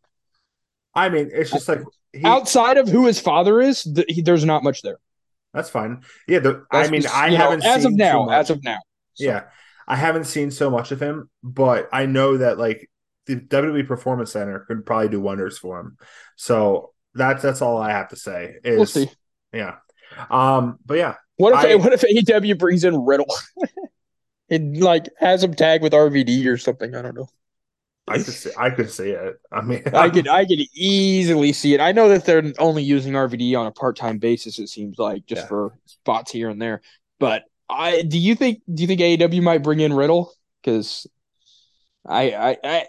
I 0.94 1.10
mean, 1.10 1.30
it's 1.32 1.52
just 1.52 1.68
like 1.68 1.82
he, 2.12 2.24
Outside 2.24 2.78
of 2.78 2.88
who 2.88 3.06
his 3.06 3.20
father 3.20 3.62
is, 3.62 3.88
he, 4.08 4.22
there's 4.22 4.46
not 4.46 4.64
much 4.64 4.82
there. 4.82 4.98
that's 5.54 5.70
fine. 5.70 6.02
Yeah, 6.28 6.40
the, 6.40 6.66
I 6.72 6.90
mean, 6.90 7.04
I 7.14 7.30
know, 7.30 7.38
haven't 7.38 7.66
as 7.66 7.86
of 7.86 7.94
now. 7.94 8.30
as 8.30 8.50
of 8.50 8.64
now. 8.64 8.80
So, 9.14 9.26
yeah, 9.26 9.44
I 9.88 9.96
haven't 9.96 10.26
seen 10.26 10.50
so 10.52 10.70
much 10.70 10.92
of 10.92 11.00
him, 11.00 11.30
but 11.44 11.88
I 11.94 12.08
know 12.08 12.38
that 12.38 12.58
like 12.58 12.90
the 13.28 13.36
WWE 13.36 13.88
Performance 13.88 14.32
Center 14.32 14.60
could 14.62 14.86
probably 14.86 15.10
do 15.10 15.22
wonders 15.22 15.58
for 15.58 15.80
him. 15.80 15.98
So 16.36 16.94
that's 17.18 17.42
that's 17.42 17.62
all 17.62 17.78
I 17.82 17.92
have 17.92 18.10
to 18.10 18.16
say. 18.16 18.56
Is 18.64 18.78
we'll 18.78 18.86
see. 18.86 19.10
yeah, 19.54 19.76
um, 20.30 20.80
but 20.86 20.96
yeah, 20.98 21.16
What 21.38 21.54
if 21.54 21.72
I- 21.72 21.76
what 21.76 21.94
if 21.94 22.02
AEW 22.02 22.58
brings 22.58 22.84
in 22.84 22.96
Riddle? 23.06 23.28
it 24.50 24.62
like 24.78 25.10
has 25.20 25.44
him 25.44 25.54
tag 25.54 25.82
with 25.82 25.94
RVD 25.94 26.46
or 26.48 26.58
something. 26.58 26.96
I 26.96 27.02
don't 27.02 27.16
know. 27.16 27.28
I 28.10 28.16
could 28.20 28.28
see, 28.28 28.52
I 28.58 28.70
could 28.70 28.90
see 28.90 29.10
it. 29.10 29.36
I 29.52 29.62
mean, 29.62 29.84
I 29.94 30.10
could 30.16 30.28
I 30.30 30.46
could 30.46 30.60
easily 30.74 31.52
see 31.52 31.74
it. 31.74 31.82
I 31.82 31.92
know 31.92 32.08
that 32.10 32.24
they're 32.26 32.54
only 32.58 32.84
using 32.84 33.14
RVD 33.14 33.58
on 33.60 33.68
a 33.68 33.72
part 33.72 33.98
time 33.98 34.18
basis. 34.18 34.60
It 34.60 34.68
seems 34.70 34.98
like 34.98 35.26
just 35.26 35.42
Yeah. 35.42 35.48
for 35.48 35.78
spots 35.86 36.32
here 36.32 36.50
and 36.50 36.62
there. 36.62 36.82
But 37.20 37.44
I 37.70 38.04
do 38.04 38.18
you 38.18 38.36
think 38.36 38.62
do 38.74 38.84
you 38.84 38.88
think 38.88 39.02
AEW 39.02 39.42
might 39.44 39.64
bring 39.64 39.82
in 39.82 39.92
Riddle? 39.94 40.32
Because 40.64 41.06
I 42.06 42.32
I, 42.32 42.58
I 42.64 42.86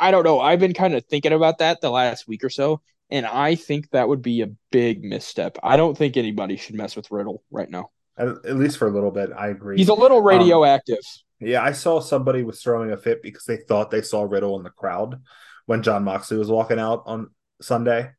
I 0.00 0.10
don't 0.10 0.24
know. 0.24 0.40
I've 0.40 0.60
been 0.60 0.72
kind 0.72 0.94
of 0.94 1.04
thinking 1.04 1.34
about 1.34 1.58
that 1.58 1.82
the 1.82 1.90
last 1.90 2.26
week 2.26 2.42
or 2.42 2.48
so, 2.48 2.80
and 3.12 3.26
I 3.26 3.56
think 3.56 3.90
that 3.90 4.08
would 4.08 4.22
be 4.22 4.40
a 4.40 4.48
big 4.70 5.04
misstep. 5.04 5.58
I 5.62 5.76
don't 5.76 5.96
think 5.96 6.16
anybody 6.16 6.56
should 6.56 6.74
mess 6.74 6.96
with 6.96 7.10
Riddle 7.10 7.44
right 7.50 7.68
now. 7.68 7.90
at, 8.16 8.28
at 8.28 8.56
least 8.56 8.78
for 8.78 8.88
a 8.88 8.90
little 8.90 9.10
bit, 9.10 9.30
I 9.36 9.48
agree. 9.48 9.76
He's 9.76 9.90
a 9.90 9.94
little 9.94 10.22
radioactive. 10.22 11.04
Yeah, 11.38 11.62
I 11.62 11.72
saw 11.72 12.00
somebody 12.00 12.42
was 12.42 12.62
throwing 12.62 12.90
a 12.90 12.96
fit 12.96 13.22
because 13.22 13.44
they 13.44 13.58
thought 13.58 13.90
they 13.90 14.00
saw 14.00 14.22
Riddle 14.22 14.56
in 14.56 14.62
the 14.62 14.70
crowd 14.70 15.20
when 15.66 15.82
Jon 15.82 16.04
Moxley 16.04 16.38
was 16.38 16.50
walking 16.50 16.78
out 16.78 17.02
on 17.04 17.30
Sunday. 17.60 18.10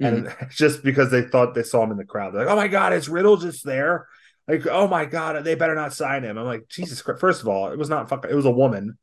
And 0.00 0.34
just 0.50 0.82
because 0.82 1.10
they 1.10 1.22
thought 1.22 1.54
they 1.54 1.62
saw 1.62 1.82
him 1.82 1.90
in 1.90 1.98
the 1.98 2.04
crowd, 2.04 2.32
they're 2.32 2.46
like, 2.46 2.52
oh 2.52 2.56
my 2.56 2.68
God, 2.68 2.94
is 2.94 3.10
Riddle 3.10 3.36
just 3.36 3.62
there? 3.62 4.06
Like, 4.46 4.66
oh 4.66 4.88
my 4.88 5.04
God, 5.04 5.44
they 5.44 5.54
better 5.54 5.74
not 5.74 5.92
sign 5.92 6.24
him. 6.24 6.38
I'm 6.38 6.46
like, 6.46 6.66
Jesus 6.68 7.02
Christ. 7.02 7.20
First 7.20 7.42
of 7.42 7.48
all, 7.48 7.70
it 7.70 7.78
was 7.78 7.90
not 7.90 8.08
fucking, 8.08 8.30
it 8.30 8.34
was 8.34 8.46
a 8.46 8.50
woman. 8.50 8.96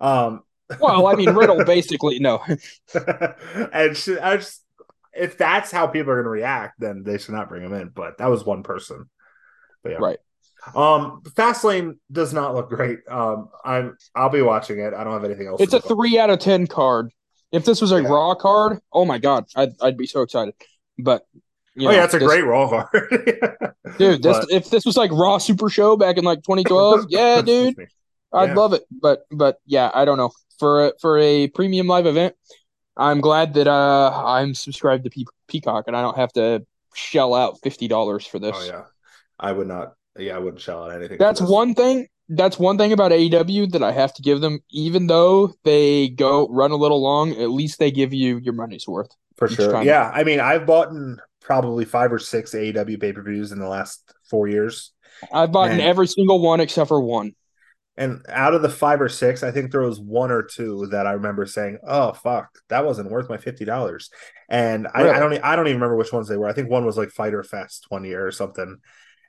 Um, 0.00 0.42
well, 0.80 1.06
I 1.06 1.14
mean, 1.14 1.30
Riddle 1.30 1.64
basically 1.64 2.18
no. 2.18 2.40
and 3.72 3.96
she, 3.96 4.18
I 4.18 4.36
just, 4.36 4.62
if 5.12 5.36
that's 5.38 5.70
how 5.70 5.86
people 5.86 6.12
are 6.12 6.16
going 6.16 6.24
to 6.24 6.30
react, 6.30 6.78
then 6.78 7.02
they 7.02 7.18
should 7.18 7.34
not 7.34 7.48
bring 7.48 7.62
him 7.64 7.72
in. 7.72 7.88
But 7.88 8.18
that 8.18 8.28
was 8.28 8.44
one 8.44 8.62
person. 8.62 9.08
But 9.82 9.92
yeah. 9.92 9.98
Right. 9.98 10.18
Um, 10.74 11.22
Fastlane 11.24 11.96
does 12.12 12.32
not 12.34 12.54
look 12.54 12.68
great. 12.68 12.98
Um, 13.08 13.48
I'm 13.64 13.96
I'll 14.14 14.28
be 14.28 14.42
watching 14.42 14.78
it. 14.78 14.92
I 14.92 15.02
don't 15.04 15.14
have 15.14 15.24
anything 15.24 15.46
else. 15.46 15.60
It's 15.60 15.72
a 15.72 15.80
three 15.80 16.18
out 16.18 16.28
of 16.30 16.38
ten 16.38 16.66
card. 16.66 17.12
If 17.50 17.64
this 17.64 17.80
was 17.80 17.92
a 17.92 18.02
Yeah. 18.02 18.08
raw 18.08 18.34
card, 18.34 18.78
oh 18.92 19.04
my 19.06 19.18
god, 19.18 19.46
I'd 19.56 19.70
I'd 19.80 19.96
be 19.96 20.06
so 20.06 20.20
excited. 20.20 20.54
But 20.98 21.26
you 21.74 21.88
Oh 21.88 21.90
know, 21.90 21.96
yeah, 21.96 22.04
it's 22.04 22.12
a 22.14 22.18
this- 22.18 22.28
great 22.28 22.44
raw 22.44 22.68
card, 22.68 22.88
dude. 23.98 24.22
This 24.22 24.38
But- 24.38 24.50
if 24.50 24.68
this 24.68 24.84
was 24.84 24.98
like 24.98 25.10
Raw 25.12 25.38
Super 25.38 25.70
Show 25.70 25.96
back 25.96 26.18
in 26.18 26.24
like 26.24 26.42
2012, 26.42 27.06
yeah, 27.08 27.40
dude. 27.40 27.74
I'd 28.32 28.50
Yeah. 28.50 28.54
love 28.54 28.72
it. 28.72 28.84
But 28.90 29.24
but 29.30 29.58
yeah, 29.66 29.90
I 29.94 30.04
don't 30.04 30.18
know 30.18 30.30
for 30.58 30.86
a, 30.86 30.92
for 31.00 31.18
a 31.18 31.48
premium 31.48 31.86
live 31.86 32.06
event. 32.06 32.34
I'm 32.96 33.20
glad 33.20 33.54
that 33.54 33.66
uh 33.66 34.12
I'm 34.24 34.54
subscribed 34.54 35.04
to 35.04 35.10
Pe- 35.10 35.24
Peacock 35.48 35.84
and 35.86 35.96
I 35.96 36.02
don't 36.02 36.16
have 36.16 36.32
to 36.34 36.64
shell 36.94 37.34
out 37.34 37.58
fifty 37.62 37.88
dollars 37.88 38.26
for 38.26 38.38
this. 38.38 38.56
Oh 38.56 38.64
yeah, 38.66 38.84
I 39.38 39.52
would 39.52 39.68
not. 39.68 39.94
Yeah, 40.18 40.36
I 40.36 40.38
wouldn't 40.38 40.60
shell 40.60 40.84
out 40.84 40.92
anything. 40.92 41.18
That's 41.18 41.40
one 41.40 41.74
thing. 41.74 42.08
That's 42.28 42.58
one 42.58 42.78
thing 42.78 42.92
about 42.92 43.10
AEW 43.10 43.72
that 43.72 43.82
I 43.82 43.90
have 43.90 44.14
to 44.14 44.22
give 44.22 44.40
them. 44.40 44.60
Even 44.70 45.06
though 45.08 45.52
they 45.64 46.10
go 46.10 46.46
run 46.48 46.70
a 46.70 46.76
little 46.76 47.02
long, 47.02 47.32
at 47.32 47.50
least 47.50 47.78
they 47.78 47.90
give 47.90 48.12
you 48.14 48.38
your 48.38 48.54
money's 48.54 48.86
worth. 48.86 49.10
for 49.36 49.48
sure. 49.48 49.72
time. 49.72 49.86
Yeah, 49.86 50.10
I 50.14 50.22
mean, 50.22 50.38
I've 50.38 50.66
bought 50.66 50.90
in 50.90 51.18
probably 51.40 51.84
five 51.84 52.12
or 52.12 52.18
six 52.18 52.52
AEW 52.54 53.00
pay 53.00 53.12
per 53.12 53.22
views 53.22 53.50
in 53.50 53.58
the 53.58 53.68
last 53.68 54.12
four 54.28 54.46
years, 54.46 54.92
I've 55.32 55.50
bought 55.50 55.70
in 55.72 55.80
every 55.80 56.06
single 56.06 56.40
one 56.40 56.60
except 56.60 56.88
for 56.88 57.00
one. 57.00 57.34
And 58.00 58.24
out 58.30 58.54
of 58.54 58.62
the 58.62 58.68
five 58.70 59.00
or 59.00 59.08
six, 59.10 59.42
I 59.42 59.50
think 59.52 59.70
there 59.70 59.82
was 59.82 60.00
one 60.00 60.30
or 60.32 60.42
two 60.42 60.86
that 60.90 61.06
I 61.06 61.12
remember 61.12 61.44
saying, 61.46 61.78
"Oh 61.86 62.12
fuck, 62.14 62.48
that 62.68 62.84
wasn't 62.84 63.10
worth 63.10 63.28
my 63.28 63.36
fifty 63.36 63.64
dollars." 63.64 64.10
And 64.48 64.88
I, 64.94 65.02
Really? 65.02 65.14
I 65.14 65.18
don't, 65.20 65.32
e- 65.34 65.40
I 65.40 65.54
don't 65.54 65.66
even 65.68 65.76
remember 65.80 65.96
which 65.96 66.12
ones 66.12 66.26
they 66.26 66.36
were. 66.38 66.48
I 66.48 66.52
think 66.54 66.70
one 66.70 66.84
was 66.86 66.96
like 66.96 67.10
Fyter 67.10 67.42
Fest 67.44 67.84
one 67.90 68.04
year 68.04 68.26
or 68.26 68.32
something. 68.32 68.78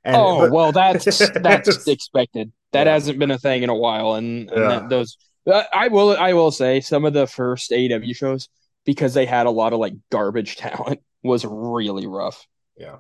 And, 0.04 0.16
oh 0.16 0.40
but- 0.40 0.52
well, 0.52 0.72
that's 0.72 1.04
that's 1.44 1.88
expected. 1.88 2.52
That 2.72 2.88
Yeah. 2.88 2.94
hasn't 2.94 3.20
been 3.20 3.32
a 3.32 3.38
thing 3.38 3.64
in 3.64 3.70
a 3.70 3.76
while, 3.76 4.14
and, 4.14 4.50
and 4.50 4.60
Yeah. 4.62 4.68
that, 4.80 4.90
those 4.90 5.18
I 5.48 5.66
I 5.74 5.88
will 5.90 6.16
I 6.18 6.32
will 6.34 6.52
say 6.52 6.80
some 6.80 7.04
of 7.06 7.12
the 7.14 7.28
first 7.28 7.72
AEW 7.72 8.16
shows 8.16 8.48
because 8.86 9.14
they 9.14 9.26
had 9.26 9.48
a 9.48 9.52
lot 9.52 9.74
of 9.74 9.80
like 9.80 9.94
garbage 10.12 10.56
talent 10.66 11.02
was 11.24 11.44
really 11.46 12.08
rough. 12.08 12.48
yeah. 12.78 12.98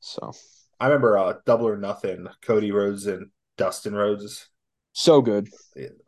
So 0.00 0.32
I 0.80 0.86
remember 0.86 1.18
uh, 1.18 1.34
Double 1.46 1.68
or 1.68 1.76
Nothing, 1.76 2.26
Cody 2.42 2.72
Rhodes 2.72 3.06
and 3.06 3.26
Dustin 3.58 3.94
Rhodes. 3.94 4.48
So 4.92 5.22
good. 5.22 5.48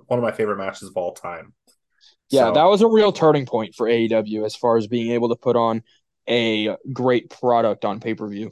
One 0.06 0.18
of 0.18 0.22
my 0.22 0.32
favorite 0.32 0.58
matches 0.58 0.88
of 0.88 0.96
all 0.96 1.12
time. 1.12 1.54
Yeah, 2.30 2.48
So- 2.48 2.54
that 2.54 2.64
was 2.64 2.82
a 2.82 2.88
real 2.88 3.12
turning 3.12 3.46
point 3.46 3.74
for 3.74 3.88
AEW 3.88 4.44
as 4.44 4.56
far 4.56 4.76
as 4.76 4.86
being 4.86 5.12
able 5.12 5.28
to 5.30 5.36
put 5.36 5.56
on 5.56 5.82
a 6.28 6.76
great 6.92 7.30
product 7.30 7.84
on 7.84 8.00
pay 8.00 8.14
per 8.14 8.28
view. 8.28 8.50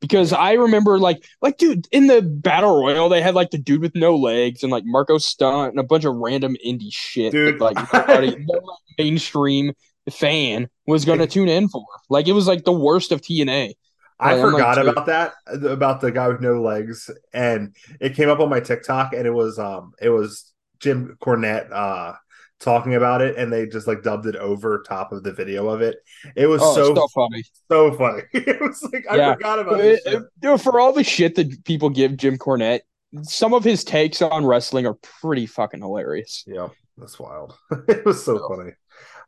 Because 0.00 0.34
I 0.34 0.52
remember, 0.54 0.98
like, 0.98 1.24
like, 1.40 1.56
dude, 1.56 1.86
in 1.90 2.08
the 2.08 2.20
battle 2.20 2.78
royal, 2.78 3.08
they 3.08 3.22
had 3.22 3.34
like 3.34 3.50
the 3.50 3.58
dude 3.58 3.80
with 3.80 3.94
no 3.94 4.16
legs 4.16 4.62
and 4.62 4.70
like 4.70 4.84
Marko 4.84 5.16
Stunt 5.16 5.70
and 5.70 5.80
a 5.80 5.84
bunch 5.84 6.04
of 6.04 6.14
random 6.16 6.56
indie 6.66 6.92
shit 6.92 7.32
Dude. 7.32 7.54
that 7.54 7.60
like 7.64 7.92
nobody, 7.92 8.36
no 8.46 8.60
mainstream 8.98 9.72
fan 10.10 10.68
was 10.86 11.06
gonna 11.06 11.26
tune 11.26 11.48
in 11.48 11.68
for. 11.68 11.86
Like, 12.10 12.28
it 12.28 12.32
was 12.32 12.46
like 12.46 12.64
the 12.64 12.72
worst 12.72 13.12
of 13.12 13.22
TNA. 13.22 13.74
I 14.20 14.34
like, 14.34 14.52
forgot 14.52 14.78
about 14.78 15.06
that 15.06 15.34
about 15.46 16.00
the 16.00 16.12
guy 16.12 16.28
with 16.28 16.40
no 16.40 16.60
legs, 16.62 17.10
and 17.32 17.74
it 18.00 18.14
came 18.14 18.28
up 18.28 18.40
on 18.40 18.48
my 18.48 18.60
TikTok, 18.60 19.12
and 19.12 19.26
it 19.26 19.32
was 19.32 19.58
um 19.58 19.92
it 20.00 20.08
was 20.10 20.52
Jim 20.80 21.16
Cornette 21.20 21.70
uh 21.72 22.12
talking 22.60 22.94
about 22.94 23.20
it, 23.20 23.36
and 23.36 23.52
they 23.52 23.66
just 23.66 23.86
like 23.86 24.02
dubbed 24.02 24.26
it 24.26 24.36
over 24.36 24.82
top 24.86 25.12
of 25.12 25.22
the 25.24 25.32
video 25.32 25.68
of 25.68 25.82
it. 25.82 25.96
It 26.36 26.46
was 26.46 26.62
Oh, 26.62 26.74
so 26.74 26.94
so 26.94 27.08
funny. 27.08 27.42
so 27.70 27.92
funny. 27.92 28.22
it 28.32 28.60
was 28.60 28.88
like 28.92 29.04
I 29.10 29.16
Yeah. 29.16 29.34
forgot 29.34 29.58
about 29.58 29.78
this. 29.78 30.06
Uh, 30.06 30.20
shit. 30.42 30.60
for 30.60 30.78
all 30.80 30.92
the 30.92 31.04
shit 31.04 31.34
that 31.34 31.64
people 31.64 31.90
give 31.90 32.16
Jim 32.16 32.38
Cornette, 32.38 32.80
some 33.22 33.52
of 33.52 33.64
his 33.64 33.84
takes 33.84 34.22
on 34.22 34.46
wrestling 34.46 34.86
are 34.86 34.94
pretty 35.20 35.46
fucking 35.46 35.80
hilarious. 35.80 36.44
Yeah, 36.46 36.68
that's 36.96 37.18
wild. 37.18 37.56
it 37.88 38.04
was 38.06 38.24
so 38.24 38.48
funny. 38.48 38.70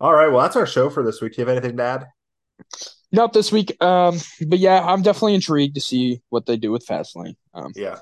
All 0.01 0.15
right, 0.15 0.29
well 0.29 0.41
that's 0.43 0.57
our 0.57 0.67
show 0.67 0.89
for 0.91 1.03
this 1.03 1.21
week. 1.21 1.35
Do 1.35 1.43
you 1.43 1.47
have 1.49 1.57
anything 1.57 1.77
to 1.77 1.83
add? 1.83 2.07
Not 3.13 3.33
this 3.33 3.53
week. 3.53 3.81
Um, 3.83 4.19
but 4.47 4.59
yeah, 4.59 4.81
I'm 4.85 5.03
definitely 5.03 5.35
intrigued 5.35 5.75
to 5.77 5.81
see 5.81 6.21
what 6.29 6.47
they 6.47 6.57
do 6.57 6.73
with 6.73 6.87
Fastlane. 6.87 7.37
Um, 7.55 7.73
Yeah. 7.75 7.99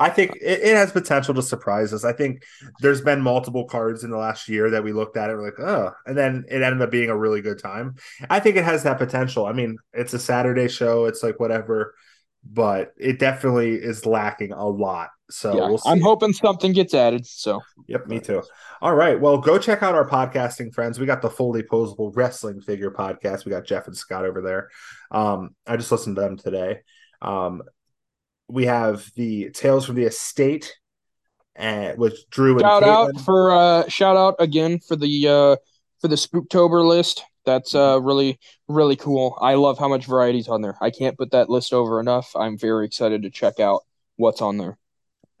I 0.00 0.10
think 0.10 0.36
it, 0.36 0.60
it 0.62 0.76
has 0.76 0.92
potential 0.92 1.34
to 1.34 1.42
surprise 1.42 1.92
us. 1.92 2.04
I 2.04 2.12
think 2.12 2.44
there's 2.80 3.00
been 3.00 3.20
multiple 3.20 3.64
cards 3.64 4.04
in 4.04 4.10
the 4.10 4.16
last 4.16 4.48
year 4.48 4.70
that 4.70 4.84
we 4.84 4.92
looked 4.92 5.16
at 5.16 5.28
it 5.28 5.32
and 5.32 5.42
we're 5.42 5.46
like, 5.46 5.60
oh, 5.60 5.92
and 6.06 6.16
then 6.16 6.44
it 6.48 6.62
ended 6.62 6.80
up 6.80 6.90
being 6.90 7.10
a 7.10 7.16
really 7.16 7.40
good 7.40 7.58
time. 7.58 7.96
I 8.30 8.38
think 8.38 8.56
it 8.56 8.64
has 8.64 8.84
that 8.84 8.98
potential. 8.98 9.46
I 9.46 9.52
mean, 9.52 9.76
it's 9.92 10.14
a 10.14 10.18
Saturday 10.18 10.68
show, 10.68 11.06
it's 11.06 11.24
like 11.24 11.40
whatever, 11.40 11.94
but 12.48 12.92
it 12.96 13.18
definitely 13.18 13.74
is 13.74 14.06
lacking 14.06 14.52
a 14.52 14.66
lot. 14.66 15.10
So 15.30 15.54
yeah, 15.54 15.68
we'll 15.68 15.78
see. 15.78 15.90
I'm 15.90 16.00
hoping 16.00 16.32
something 16.32 16.72
gets 16.72 16.94
added. 16.94 17.26
So 17.26 17.60
Yep, 17.86 18.06
me 18.06 18.20
too. 18.20 18.42
All 18.80 18.94
right. 18.94 19.18
Well, 19.18 19.38
go 19.38 19.58
check 19.58 19.82
out 19.82 19.94
our 19.94 20.08
podcasting 20.08 20.74
friends. 20.74 20.98
We 20.98 21.06
got 21.06 21.22
the 21.22 21.30
fully 21.30 21.62
posable 21.62 22.14
wrestling 22.14 22.60
figure 22.60 22.90
podcast. 22.90 23.44
We 23.44 23.50
got 23.50 23.64
Jeff 23.64 23.86
and 23.86 23.96
Scott 23.96 24.24
over 24.24 24.40
there. 24.40 24.68
Um, 25.10 25.50
I 25.66 25.76
just 25.76 25.90
listened 25.90 26.16
to 26.16 26.22
them 26.22 26.36
today. 26.36 26.80
Um, 27.20 27.62
we 28.48 28.66
have 28.66 29.10
the 29.16 29.50
Tales 29.50 29.84
from 29.84 29.96
the 29.96 30.04
Estate 30.04 30.74
and 31.56 31.98
with 31.98 32.28
Drew 32.30 32.52
and 32.52 32.60
shout 32.60 32.82
out 32.82 33.08
Caitlin. 33.08 33.24
for 33.24 33.50
uh, 33.50 33.88
shout 33.88 34.16
out 34.16 34.36
again 34.38 34.78
for 34.78 34.96
the 34.96 35.28
uh, 35.28 35.56
for 36.00 36.08
the 36.08 36.16
Spooktober 36.16 36.86
list. 36.86 37.24
That's 37.44 37.74
uh, 37.74 37.98
really 38.00 38.38
really 38.68 38.96
cool. 38.96 39.36
I 39.40 39.54
love 39.54 39.78
how 39.78 39.88
much 39.88 40.06
variety's 40.06 40.48
on 40.48 40.62
there. 40.62 40.76
I 40.80 40.90
can't 40.90 41.18
put 41.18 41.32
that 41.32 41.50
list 41.50 41.72
over 41.72 42.00
enough. 42.00 42.30
I'm 42.36 42.56
very 42.56 42.86
excited 42.86 43.22
to 43.22 43.30
check 43.30 43.60
out 43.60 43.82
what's 44.16 44.40
on 44.40 44.56
there. 44.56 44.78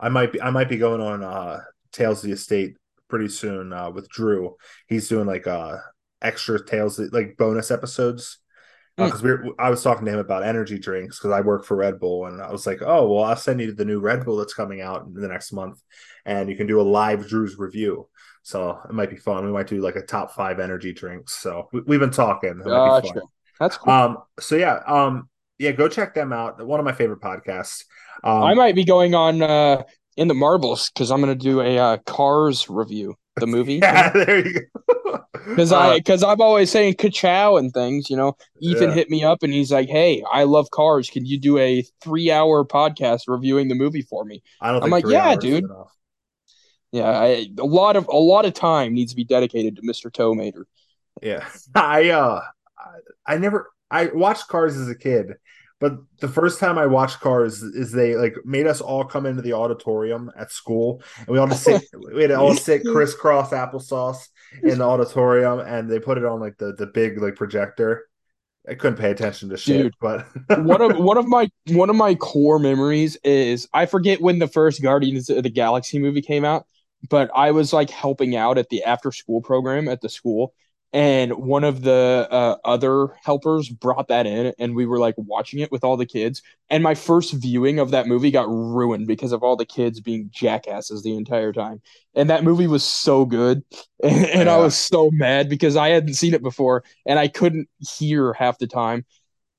I 0.00 0.08
might 0.08 0.32
be 0.32 0.40
I 0.40 0.50
might 0.50 0.68
be 0.68 0.76
going 0.78 1.00
on 1.00 1.22
uh 1.22 1.60
Tales 1.92 2.22
of 2.22 2.28
the 2.28 2.34
Estate 2.34 2.76
pretty 3.08 3.28
soon 3.28 3.72
uh 3.72 3.90
with 3.90 4.08
Drew. 4.08 4.56
He's 4.86 5.08
doing 5.08 5.26
like 5.26 5.46
uh 5.46 5.76
extra 6.22 6.64
Tales 6.64 6.98
like 6.98 7.36
bonus 7.36 7.70
episodes. 7.70 8.38
Because 8.96 9.22
we 9.22 9.30
were, 9.30 9.44
I 9.60 9.70
was 9.70 9.80
talking 9.84 10.04
to 10.06 10.12
him 10.12 10.18
about 10.18 10.42
energy 10.42 10.76
drinks 10.76 11.18
because 11.20 11.30
I 11.30 11.40
work 11.40 11.64
for 11.64 11.76
Red 11.76 12.00
Bull, 12.00 12.26
and 12.26 12.42
I 12.42 12.50
was 12.50 12.66
like, 12.66 12.82
"Oh, 12.82 13.08
well, 13.08 13.22
I'll 13.22 13.36
send 13.36 13.60
you 13.60 13.72
the 13.72 13.84
new 13.84 14.00
Red 14.00 14.24
Bull 14.24 14.36
that's 14.36 14.54
coming 14.54 14.80
out 14.80 15.06
in 15.06 15.14
the 15.14 15.28
next 15.28 15.52
month, 15.52 15.80
and 16.24 16.50
you 16.50 16.56
can 16.56 16.66
do 16.66 16.80
a 16.80 16.82
live 16.82 17.28
Drew's 17.28 17.56
review. 17.56 18.08
So 18.42 18.76
it 18.88 18.92
might 18.92 19.10
be 19.10 19.16
fun. 19.16 19.44
We 19.44 19.52
might 19.52 19.68
do 19.68 19.80
like 19.80 19.94
a 19.94 20.02
top 20.02 20.32
five 20.32 20.58
energy 20.58 20.92
drinks. 20.92 21.34
So 21.34 21.68
we, 21.72 21.82
we've 21.82 22.00
been 22.00 22.10
talking. 22.10 22.50
It 22.50 22.66
might 22.66 23.02
be 23.02 23.08
fun. 23.08 23.22
That's 23.60 23.76
cool. 23.76 23.92
Um. 23.92 24.18
So 24.40 24.56
yeah. 24.56 24.80
Um. 24.84 25.28
Yeah. 25.58 25.70
Go 25.72 25.88
check 25.88 26.14
them 26.14 26.32
out. 26.32 26.64
One 26.66 26.80
of 26.80 26.84
my 26.84 26.92
favorite 26.92 27.20
podcasts. 27.20 27.84
Um, 28.24 28.42
I 28.42 28.54
might 28.54 28.74
be 28.74 28.84
going 28.84 29.14
on 29.14 29.42
uh, 29.42 29.82
in 30.16 30.28
the 30.28 30.34
marbles 30.34 30.90
because 30.90 31.10
I'm 31.10 31.20
going 31.20 31.36
to 31.36 31.44
do 31.44 31.60
a 31.60 31.78
uh, 31.78 31.96
Cars 31.98 32.68
review, 32.68 33.14
the 33.36 33.46
movie. 33.46 33.78
Yeah. 33.82 34.10
There 34.12 34.46
you 34.46 34.54
go. 34.54 35.18
Because 35.48 35.72
Uh, 35.72 35.78
I 35.78 35.98
because 35.98 36.22
I'm 36.22 36.40
always 36.42 36.70
saying 36.70 36.94
ka-chow 36.94 37.56
and 37.56 37.72
things, 37.72 38.10
you 38.10 38.16
know. 38.16 38.36
Ethan 38.60 38.90
Yeah. 38.90 38.94
hit 38.94 39.08
me 39.08 39.24
up 39.24 39.42
and 39.42 39.50
he's 39.50 39.72
like, 39.72 39.88
"Hey, 39.88 40.22
I 40.30 40.42
love 40.44 40.70
cars. 40.70 41.08
Can 41.08 41.24
you 41.24 41.38
do 41.40 41.56
a 41.58 41.82
three-hour 42.02 42.66
podcast 42.66 43.22
reviewing 43.28 43.68
the 43.68 43.74
movie 43.74 44.02
for 44.02 44.24
me?" 44.26 44.42
I 44.60 44.72
don't 44.72 44.82
I'm 44.82 44.90
think 44.90 45.04
like, 45.06 45.12
yeah, 45.12 45.36
dude. 45.36 45.64
Yeah, 46.92 47.08
I, 47.08 47.46
a 47.58 47.64
lot 47.64 47.96
of 47.96 48.08
a 48.08 48.16
lot 48.16 48.44
of 48.44 48.52
time 48.54 48.92
needs 48.94 49.12
to 49.12 49.16
be 49.16 49.24
dedicated 49.24 49.76
to 49.76 49.82
Mr. 49.82 50.10
Tomater. 50.10 50.64
Yeah. 51.22 51.48
I 51.74 52.10
uh 52.10 52.42
I 53.26 53.38
never 53.38 53.70
I 53.90 54.06
watched 54.06 54.48
Cars 54.48 54.76
as 54.76 54.88
a 54.88 54.94
kid, 54.94 55.34
but 55.80 55.92
the 56.20 56.28
first 56.28 56.58
time 56.58 56.76
I 56.76 56.86
watched 56.86 57.20
Cars 57.20 57.62
is 57.62 57.92
they 57.92 58.16
like 58.16 58.34
made 58.44 58.66
us 58.66 58.80
all 58.80 59.04
come 59.04 59.26
into 59.26 59.42
the 59.42 59.52
auditorium 59.52 60.30
at 60.36 60.50
school 60.50 61.02
and 61.18 61.28
we 61.28 61.38
all 61.38 61.46
just 61.46 61.64
sit 61.64 61.82
we 62.14 62.22
had 62.22 62.28
to 62.28 62.38
all 62.38 62.54
sit 62.54 62.84
crisscross 62.92 63.50
applesauce 63.50 64.28
in 64.62 64.78
the 64.78 64.84
auditorium 64.84 65.60
and 65.60 65.90
they 65.90 66.00
put 66.00 66.18
it 66.18 66.24
on 66.24 66.40
like 66.40 66.58
the 66.58 66.72
the 66.74 66.86
big 66.86 67.20
like 67.20 67.36
projector. 67.36 68.06
I 68.68 68.74
couldn't 68.74 68.98
pay 68.98 69.10
attention 69.10 69.48
to 69.48 69.56
shit, 69.56 69.82
Dude. 69.82 69.94
but 70.00 70.26
one 70.58 70.82
of 70.82 70.98
one 70.98 71.16
of 71.16 71.26
my 71.26 71.48
one 71.68 71.88
of 71.88 71.96
my 71.96 72.14
core 72.16 72.58
memories 72.58 73.16
is 73.24 73.66
I 73.72 73.86
forget 73.86 74.20
when 74.20 74.40
the 74.40 74.48
first 74.48 74.82
Guardians 74.82 75.30
of 75.30 75.42
the 75.42 75.50
Galaxy 75.50 75.98
movie 75.98 76.20
came 76.20 76.44
out, 76.44 76.66
but 77.08 77.30
I 77.34 77.52
was 77.52 77.72
like 77.72 77.88
helping 77.88 78.36
out 78.36 78.58
at 78.58 78.68
the 78.68 78.82
after 78.84 79.10
school 79.10 79.40
program 79.40 79.88
at 79.88 80.02
the 80.02 80.10
school, 80.10 80.54
and 80.92 81.32
one 81.32 81.64
of 81.64 81.82
the 81.82 82.26
uh, 82.30 82.56
other 82.64 83.08
helpers 83.22 83.68
brought 83.68 84.08
that 84.08 84.26
in, 84.26 84.54
and 84.58 84.74
we 84.74 84.86
were 84.86 84.98
like 84.98 85.14
watching 85.18 85.60
it 85.60 85.70
with 85.70 85.84
all 85.84 85.96
the 85.96 86.06
kids. 86.06 86.42
And 86.70 86.82
my 86.82 86.94
first 86.94 87.34
viewing 87.34 87.78
of 87.78 87.90
that 87.90 88.06
movie 88.06 88.30
got 88.30 88.48
ruined 88.48 89.06
because 89.06 89.32
of 89.32 89.42
all 89.42 89.56
the 89.56 89.66
kids 89.66 90.00
being 90.00 90.30
jackasses 90.32 91.02
the 91.02 91.16
entire 91.16 91.52
time. 91.52 91.82
And 92.14 92.30
that 92.30 92.44
movie 92.44 92.66
was 92.66 92.84
so 92.84 93.26
good, 93.26 93.62
and, 94.02 94.26
and 94.34 94.48
I 94.48 94.56
was 94.56 94.76
so 94.76 95.10
mad 95.12 95.48
because 95.48 95.76
I 95.76 95.90
hadn't 95.90 96.14
seen 96.14 96.34
it 96.34 96.42
before, 96.42 96.84
and 97.04 97.18
I 97.18 97.28
couldn't 97.28 97.68
hear 97.78 98.32
half 98.32 98.58
the 98.58 98.66
time 98.66 99.04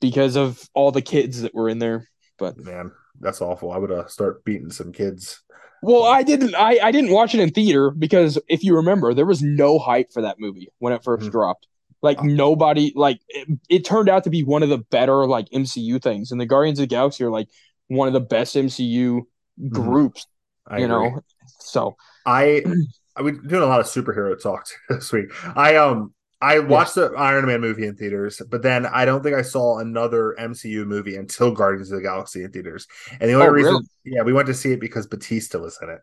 because 0.01 0.35
of 0.35 0.67
all 0.73 0.91
the 0.91 1.01
kids 1.01 1.41
that 1.41 1.53
were 1.53 1.69
in 1.69 1.79
there. 1.79 2.07
But 2.39 2.57
man, 2.57 2.91
that's 3.19 3.41
awful. 3.41 3.71
I 3.71 3.77
would 3.77 3.91
uh, 3.91 4.07
start 4.07 4.43
beating 4.45 4.71
some 4.71 4.91
kids. 4.91 5.43
Well, 5.81 6.03
I 6.03 6.23
didn't. 6.23 6.55
I 6.55 6.79
I 6.81 6.91
didn't 6.91 7.11
watch 7.11 7.33
it 7.33 7.39
in 7.39 7.51
theater 7.51 7.91
because 7.91 8.37
if 8.47 8.63
you 8.63 8.75
remember, 8.75 9.13
there 9.13 9.25
was 9.25 9.41
no 9.41 9.79
hype 9.79 10.11
for 10.11 10.21
that 10.21 10.39
movie 10.39 10.69
when 10.79 10.93
it 10.93 11.03
1st 11.03 11.27
Mhm. 11.27 11.31
dropped. 11.31 11.67
Like 12.01 12.23
nobody. 12.23 12.93
Like 12.95 13.19
it, 13.27 13.59
it 13.69 13.85
turned 13.85 14.09
out 14.09 14.23
to 14.23 14.29
be 14.29 14.43
one 14.43 14.63
of 14.63 14.69
the 14.69 14.77
better 14.77 15.25
like 15.25 15.47
MCU 15.51 15.99
things, 16.01 16.31
and 16.31 16.39
the 16.39 16.45
Guardians 16.45 16.79
of 16.79 16.83
the 16.83 16.87
Galaxy 16.87 17.23
are 17.23 17.29
like 17.29 17.49
one 17.87 18.07
of 18.07 18.13
the 18.13 18.21
best 18.21 18.55
MCU 18.55 19.21
groups. 19.69 20.25
I 20.67 20.79
you 20.79 20.85
agree. 20.85 21.09
know, 21.09 21.21
so 21.59 21.95
I 22.25 22.63
I 23.15 23.21
was 23.21 23.37
doing 23.47 23.63
a 23.63 23.65
lot 23.65 23.79
of 23.81 23.85
superhero 23.85 24.41
talk 24.41 24.65
this 24.89 25.11
week. 25.11 25.31
I 25.57 25.75
um 25.75 26.13
I 26.41 26.59
watched 26.59 26.95
the 26.95 27.11
Iron 27.17 27.45
Man 27.47 27.59
movie 27.61 27.85
in 27.85 27.95
theaters, 27.95 28.41
but 28.49 28.61
then 28.61 28.85
I 28.85 29.05
don't 29.05 29.21
think 29.23 29.35
I 29.35 29.41
saw 29.41 29.79
another 29.79 30.35
MCU 30.39 30.85
movie 30.85 31.15
until 31.17 31.51
Guardians 31.51 31.91
of 31.91 31.97
the 31.97 32.03
Galaxy 32.03 32.43
in 32.43 32.51
theaters. 32.51 32.87
And 33.19 33.29
the 33.29 33.33
only 33.33 33.47
Oh, 33.47 33.49
reason, 33.49 33.73
really? 33.73 33.85
yeah, 34.05 34.21
we 34.23 34.33
went 34.33 34.47
to 34.47 34.53
see 34.53 34.71
it 34.71 34.79
because 34.79 35.05
Batista 35.07 35.59
was 35.59 35.77
in 35.81 35.89
it. 35.89 35.99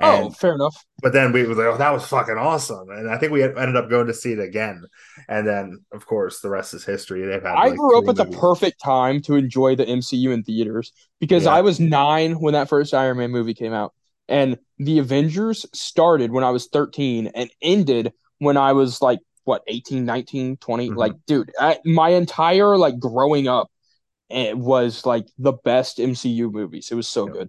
oh, 0.00 0.30
fair 0.30 0.54
enough. 0.54 0.76
but 1.02 1.12
then 1.12 1.32
we 1.32 1.44
was 1.46 1.56
like, 1.58 1.66
oh, 1.66 1.76
that 1.78 1.92
was 1.92 2.06
fucking 2.06 2.36
awesome, 2.36 2.88
and 2.90 3.10
I 3.10 3.18
think 3.18 3.32
we 3.32 3.42
ended 3.42 3.76
up 3.76 3.88
going 3.90 4.06
to 4.08 4.14
see 4.14 4.32
it 4.32 4.38
again. 4.40 4.82
And 5.28 5.46
then, 5.46 5.84
of 5.92 6.06
course, 6.06 6.40
the 6.40 6.50
rest 6.50 6.74
is 6.74 6.84
history. 6.84 7.24
They've 7.26 7.42
had. 7.42 7.54
I 7.54 7.68
like, 7.68 7.78
grew 7.78 7.98
up 7.98 8.08
at 8.08 8.16
the 8.16 8.26
perfect 8.26 8.80
time 8.82 9.20
to 9.22 9.36
enjoy 9.36 9.74
the 9.76 9.86
MCU 9.86 10.32
in 10.32 10.42
theaters 10.42 10.92
because 11.20 11.44
Yeah. 11.44 11.52
I 11.54 11.60
was 11.62 11.80
nine 11.80 12.32
when 12.40 12.52
that 12.54 12.68
first 12.68 12.92
Iron 12.94 13.18
Man 13.18 13.30
movie 13.30 13.54
came 13.54 13.72
out, 13.72 13.94
and 14.28 14.58
the 14.78 14.98
Avengers 14.98 15.64
started 15.72 16.30
when 16.30 16.44
I 16.44 16.50
was 16.50 16.66
13 16.66 17.28
and 17.34 17.50
ended 17.62 18.12
when 18.38 18.56
I 18.58 18.72
was 18.72 19.00
like 19.00 19.20
what 19.46 19.62
18, 19.66 20.04
19, 20.04 20.56
20. 20.58 20.90
Mhm. 20.90 20.96
Like, 20.96 21.12
dude, 21.26 21.52
I, 21.58 21.78
my 21.84 22.10
entire 22.10 22.76
like 22.76 22.98
growing 22.98 23.48
up, 23.48 23.70
it 24.28 24.58
was 24.58 25.06
like 25.06 25.26
the 25.38 25.52
best 25.52 25.98
MCU 25.98 26.50
movies. 26.50 26.90
It 26.90 26.96
was 26.96 27.08
so 27.08 27.26
good. 27.26 27.48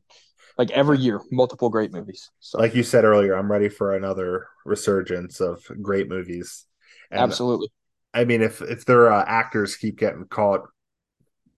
Like 0.58 0.72
every 0.72 1.00
year, 1.00 1.22
multiple 1.32 1.70
great 1.70 1.92
movies. 1.92 2.30
So 2.40 2.60
Like 2.60 2.76
you 2.76 2.84
said 2.84 3.04
earlier, 3.04 3.36
I'm 3.36 3.52
ready 3.52 3.70
for 3.70 3.96
another 3.96 4.48
resurgence 4.66 5.40
of 5.40 5.64
great 5.82 6.08
movies. 6.08 6.66
And 7.12 7.20
absolutely. 7.20 7.70
I 8.14 8.26
mean, 8.26 8.42
if 8.42 8.62
if 8.62 8.86
their 8.86 9.12
uh, 9.12 9.24
actors 9.28 9.76
keep 9.76 10.00
getting 10.00 10.26
caught 10.26 10.62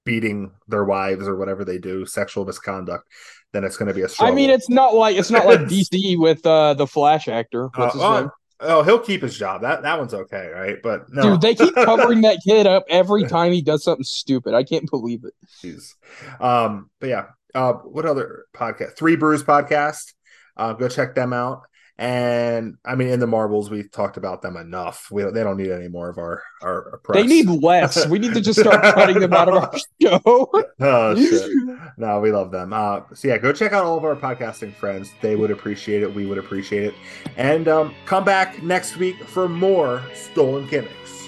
beating 0.06 0.52
their 0.68 0.84
wives 0.84 1.28
or 1.28 1.38
whatever 1.38 1.64
they 1.64 1.78
do, 1.78 2.06
sexual 2.06 2.46
misconduct, 2.46 3.08
then 3.54 3.64
it's 3.64 3.78
going 3.78 3.88
to 3.88 3.94
be 3.94 4.02
a 4.02 4.10
struggle. 4.10 4.34
I 4.34 4.36
mean, 4.36 4.50
it's 4.50 4.70
not 4.70 4.94
like 4.94 5.18
it's 5.18 5.32
not 5.32 5.46
like 5.46 5.60
DC 5.70 6.18
with 6.18 6.46
uh 6.46 6.74
the 6.74 6.88
Flash 6.88 7.28
actor. 7.28 7.70
Uh, 7.74 7.92
his 7.92 8.02
oh, 8.02 8.20
name? 8.22 8.30
Oh, 8.60 8.84
he'll 8.84 9.00
keep 9.00 9.22
his 9.22 9.38
job. 9.38 9.62
That 9.62 9.84
that 9.84 10.00
one's 10.00 10.14
okay, 10.14 10.48
right? 10.54 10.78
But 10.82 11.12
no, 11.12 11.22
Dude, 11.24 11.42
they 11.42 11.56
keep 11.56 11.76
covering 11.76 12.22
that 12.22 12.40
kid 12.46 12.68
up 12.68 12.86
every 12.90 13.24
time 13.26 13.52
he 13.52 13.62
does 13.62 13.84
something 13.84 14.04
stupid. 14.04 14.54
I 14.54 14.64
can't 14.64 14.90
believe 14.90 15.24
it. 15.24 15.34
Jeez. 15.64 15.96
Um, 16.42 16.90
but 17.00 17.10
yeah, 17.10 17.26
uh, 17.56 17.74
what 17.74 18.06
other 18.06 18.46
podcast? 18.54 18.98
Three 18.98 19.16
Brews 19.16 19.44
podcast. 19.44 20.14
Uh, 20.58 20.74
go 20.74 20.90
check 20.90 21.16
them 21.16 21.32
out. 21.32 21.64
And 22.00 22.78
I 22.86 22.96
mean, 22.96 23.10
in 23.10 23.20
the 23.20 23.28
marbles, 23.28 23.70
we've 23.70 23.92
talked 23.92 24.16
about 24.16 24.42
them 24.42 24.56
enough. 24.56 25.12
We 25.12 25.22
they 25.24 25.44
don't 25.44 25.58
need 25.58 25.70
any 25.70 25.90
more 25.90 26.08
of 26.08 26.18
our 26.18 26.42
our. 26.62 27.02
They 27.12 27.28
need 27.28 27.48
less. 27.50 28.08
We 28.08 28.20
need 28.20 28.34
to 28.36 28.42
just 28.42 28.58
start 28.58 28.82
cutting 28.96 29.20
them 29.20 29.34
out 29.34 29.50
of 29.50 29.56
our 29.56 29.74
show. 30.02 30.50
oh 30.80 31.16
shit. 31.16 31.52
No, 31.98 32.22
we 32.22 32.32
love 32.32 32.52
them. 32.52 32.72
Uh, 32.72 33.02
so 33.14 33.28
yeah, 33.28 33.38
go 33.38 33.52
check 33.52 33.74
out 33.74 33.84
all 33.84 33.98
of 33.98 34.06
our 34.06 34.16
podcasting 34.16 34.74
friends. 34.74 35.12
They 35.20 35.36
would 35.36 35.52
appreciate 35.52 36.02
it. 36.02 36.16
We 36.16 36.26
would 36.26 36.38
appreciate 36.38 36.86
it. 36.86 36.94
And 37.36 37.68
um, 37.68 37.94
come 38.06 38.24
back 38.24 38.64
next 38.64 38.96
week 38.96 39.22
for 39.26 39.50
more 39.50 40.02
stolen 40.14 40.68
gimmicks. 40.68 41.28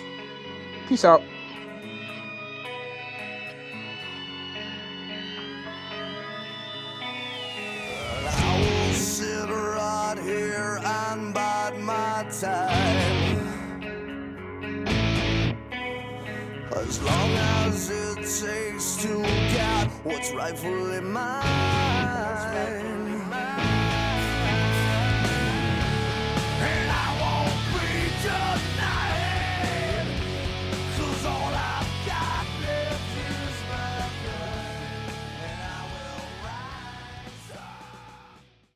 Peace 0.88 1.03
out. 1.03 1.22
And 11.32 11.34
bide 11.34 11.80
my 11.80 12.26
time. 12.40 13.38
As 16.76 17.02
long 17.02 17.32
as 17.68 17.90
it 17.90 18.16
takes 18.18 18.98
to 19.03 19.22
get 19.53 19.88
what's 20.03 20.32
rightfully 20.34 21.02
mine. 21.02 22.90